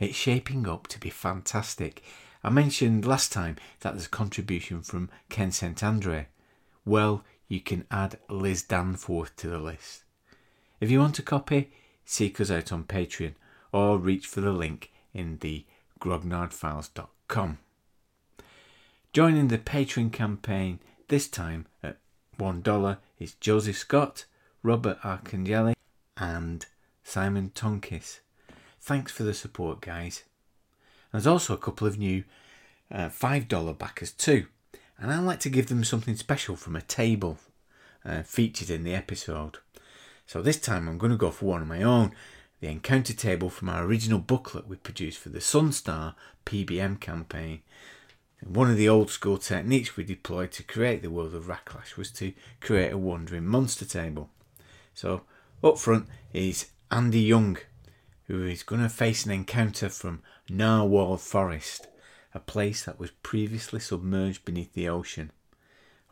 It's 0.01 0.17
shaping 0.17 0.67
up 0.67 0.89
to 0.89 0.99
be 0.99 1.11
fantastic. 1.11 2.03
I 2.43 2.49
mentioned 2.49 3.05
last 3.05 3.33
time 3.33 3.57
that 3.81 3.93
there's 3.93 4.07
a 4.07 4.11
contribution 4.11 4.81
from 4.83 5.11
Ken 5.29 5.53
St 5.53 5.83
Andre. 5.83 6.29
Well, 6.85 7.23
you 7.49 7.61
can 7.61 7.87
add 7.91 8.19
Liz 8.29 8.63
Danforth 8.63 9.37
to 9.37 9.49
the 9.49 9.59
list. 9.59 10.05
If 10.81 10.91
you 10.91 11.01
want 11.01 11.19
a 11.19 11.23
copy, 11.23 11.71
seek 12.05 12.41
us 12.41 12.51
out 12.51 12.73
on 12.73 12.85
Patreon 12.85 13.35
or 13.73 13.99
reach 13.99 14.27
for 14.27 14.41
the 14.41 14.53
link 14.53 14.91
in 15.13 15.39
the 15.39 15.67
grognardfiles.com. 16.01 17.59
Joining 19.13 19.49
the 19.49 19.59
Patreon 19.59 20.13
campaign 20.13 20.79
this 21.09 21.29
time 21.29 21.67
at 21.83 21.99
$1 22.39 22.97
is 23.19 23.35
Joseph 23.35 23.77
Scott, 23.77 24.25
Robert 24.63 24.99
Arcangeli, 25.03 25.75
and 26.17 26.65
Simon 27.03 27.51
Tonkis. 27.55 28.21
Thanks 28.81 29.13
for 29.13 29.25
the 29.25 29.35
support, 29.35 29.83
guys. 29.83 30.23
There's 31.13 31.27
also 31.27 31.55
a 31.55 31.59
couple 31.59 31.87
of 31.87 31.99
new 31.99 32.25
uh, 32.91 33.09
$5 33.09 33.79
backers 33.79 34.13
too. 34.13 34.47
And 34.99 35.11
I 35.11 35.19
like 35.19 35.41
to 35.41 35.51
give 35.51 35.69
them 35.69 35.85
something 35.85 36.17
special 36.17 36.57
from 36.57 36.77
a 36.77 36.83
table 36.83 37.39
uh, 38.05 38.23
featured 38.23 38.71
in 38.71 38.85
the 38.85 38.95
episode. 38.95 39.59
So 40.27 40.43
this 40.43 40.61
time 40.61 40.89
I'm 40.89 40.99
going 40.99 41.13
to 41.13 41.19
go 41.19 41.31
for 41.31 41.47
one 41.47 41.63
of 41.63 41.69
my 41.69 41.83
own 41.83 42.13
the 42.61 42.69
encounter 42.69 43.15
table 43.15 43.49
from 43.49 43.71
our 43.71 43.85
original 43.85 44.19
booklet 44.19 44.69
we 44.69 44.77
produced 44.77 45.19
for 45.19 45.31
the 45.31 45.39
Sunstar 45.39 46.15
PBM 46.45 47.01
campaign. 47.01 47.63
One 48.47 48.71
of 48.71 48.77
the 48.77 48.89
old 48.89 49.11
school 49.11 49.39
techniques 49.39 49.97
we 49.97 50.05
deployed 50.05 50.53
to 50.53 50.63
create 50.63 51.03
the 51.03 51.11
world 51.11 51.35
of 51.35 51.45
Racklash 51.45 51.97
was 51.97 52.11
to 52.13 52.33
create 52.61 52.93
a 52.93 52.99
wandering 52.99 53.47
monster 53.47 53.85
table. 53.85 54.31
So 54.95 55.23
up 55.65 55.79
front 55.79 56.07
is 56.33 56.67
Andy 56.91 57.21
Young, 57.21 57.59
who 58.31 58.47
is 58.47 58.63
going 58.63 58.81
to 58.81 58.89
face 58.89 59.27
an 59.27 59.33
encounter 59.33 59.89
from 59.89 60.23
Narwhal 60.49 61.17
Forest, 61.17 61.89
a 62.33 62.39
place 62.39 62.85
that 62.85 63.01
was 63.01 63.11
previously 63.25 63.81
submerged 63.81 64.45
beneath 64.45 64.73
the 64.73 64.89
ocean. 64.89 65.33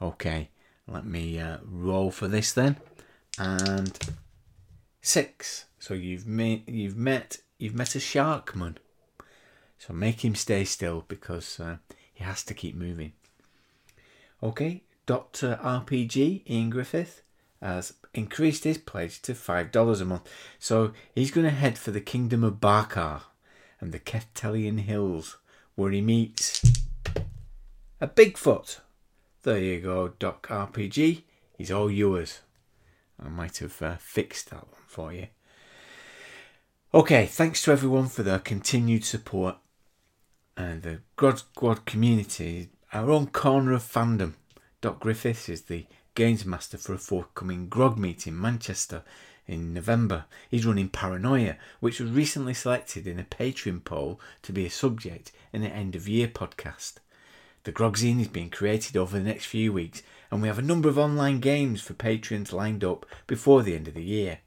Okay, 0.02 0.50
let 0.88 1.06
me 1.06 1.38
uh, 1.38 1.58
roll 1.62 2.10
for 2.10 2.26
this 2.26 2.52
then. 2.52 2.76
And 3.38 3.96
six. 5.00 5.66
So 5.78 5.94
you've 5.94 6.26
met 6.26 6.68
you've 6.68 6.96
met 6.96 7.38
you've 7.56 7.76
met 7.76 7.94
a 7.94 8.00
sharkman. 8.00 8.78
So 9.78 9.94
make 9.94 10.24
him 10.24 10.34
stay 10.34 10.64
still 10.64 11.04
because 11.06 11.60
uh, 11.60 11.76
he 12.12 12.24
has 12.24 12.42
to 12.44 12.54
keep 12.54 12.74
moving. 12.74 13.12
Okay, 14.42 14.82
Doctor 15.06 15.60
RPG 15.62 16.50
Ian 16.50 16.70
Griffith 16.70 17.22
has 17.62 17.92
increased 18.18 18.64
his 18.64 18.78
pledge 18.78 19.22
to 19.22 19.34
five 19.34 19.72
dollars 19.72 20.00
a 20.00 20.04
month. 20.04 20.28
So 20.58 20.92
he's 21.14 21.30
going 21.30 21.46
to 21.46 21.52
head 21.52 21.78
for 21.78 21.90
the 21.90 22.00
kingdom 22.00 22.44
of 22.44 22.60
Barkar 22.60 23.22
and 23.80 23.92
the 23.92 24.00
Ketelian 24.00 24.80
Hills, 24.80 25.36
where 25.74 25.90
he 25.90 26.00
meets 26.00 26.62
a 28.00 28.08
Bigfoot. 28.08 28.80
There 29.42 29.58
you 29.58 29.80
go, 29.80 30.08
Doc 30.18 30.48
RPG. 30.48 31.22
He's 31.56 31.70
all 31.70 31.90
yours. 31.90 32.40
I 33.22 33.28
might 33.28 33.58
have 33.58 33.80
uh, 33.82 33.96
fixed 33.96 34.50
that 34.50 34.66
one 34.68 34.82
for 34.86 35.12
you. 35.12 35.28
Okay, 36.94 37.26
thanks 37.26 37.62
to 37.62 37.72
everyone 37.72 38.08
for 38.08 38.22
their 38.22 38.38
continued 38.38 39.04
support 39.04 39.56
and 40.56 40.82
the 40.82 41.00
Grog 41.16 41.38
Squad 41.38 41.84
community, 41.84 42.70
our 42.92 43.10
own 43.10 43.28
corner 43.28 43.72
of 43.72 43.82
fandom. 43.82 44.34
Doc 44.80 45.00
Griffiths 45.00 45.48
is 45.48 45.62
the 45.62 45.86
games 46.18 46.44
master 46.44 46.76
for 46.76 46.94
a 46.94 46.98
forthcoming 46.98 47.68
grog 47.68 47.96
meet 47.96 48.26
in 48.26 48.40
Manchester 48.40 49.04
in 49.46 49.72
November. 49.72 50.24
He's 50.50 50.66
running 50.66 50.88
Paranoia, 50.88 51.54
which 51.78 52.00
was 52.00 52.10
recently 52.10 52.54
selected 52.54 53.06
in 53.06 53.20
a 53.20 53.22
Patreon 53.22 53.84
poll 53.84 54.20
to 54.42 54.52
be 54.52 54.66
a 54.66 54.70
subject 54.70 55.30
in 55.52 55.62
an 55.62 55.70
end 55.70 55.94
of 55.94 56.08
year 56.08 56.26
podcast. 56.26 56.94
The 57.62 57.70
Grogzine 57.70 58.20
is 58.20 58.26
being 58.26 58.50
created 58.50 58.96
over 58.96 59.16
the 59.16 59.24
next 59.24 59.44
few 59.44 59.72
weeks, 59.72 60.02
and 60.28 60.42
we 60.42 60.48
have 60.48 60.58
a 60.58 60.62
number 60.62 60.88
of 60.88 60.98
online 60.98 61.38
games 61.38 61.82
for 61.82 61.94
patrons 61.94 62.52
lined 62.52 62.82
up 62.82 63.06
before 63.28 63.62
the 63.62 63.76
end 63.76 63.86
of 63.86 63.94
the 63.94 64.02
year. 64.02 64.40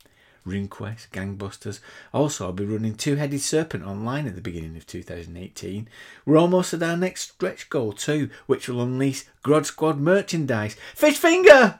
RuneQuest, 0.45 1.09
Gangbusters. 1.09 1.79
Also, 2.13 2.45
I'll 2.45 2.53
be 2.53 2.65
running 2.65 2.95
Two 2.95 3.15
Headed 3.15 3.41
Serpent 3.41 3.83
online 3.83 4.27
at 4.27 4.35
the 4.35 4.41
beginning 4.41 4.75
of 4.77 4.85
2018. 4.87 5.87
We're 6.25 6.37
almost 6.37 6.73
at 6.73 6.83
our 6.83 6.97
next 6.97 7.31
stretch 7.31 7.69
goal 7.69 7.93
too, 7.93 8.29
which 8.47 8.67
will 8.67 8.81
unleash 8.81 9.25
Grog 9.43 9.65
Squad 9.65 9.99
merchandise. 9.99 10.75
Fish 10.95 11.17
Finger! 11.17 11.79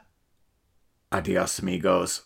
Adios, 1.10 1.58
amigos. 1.58 2.22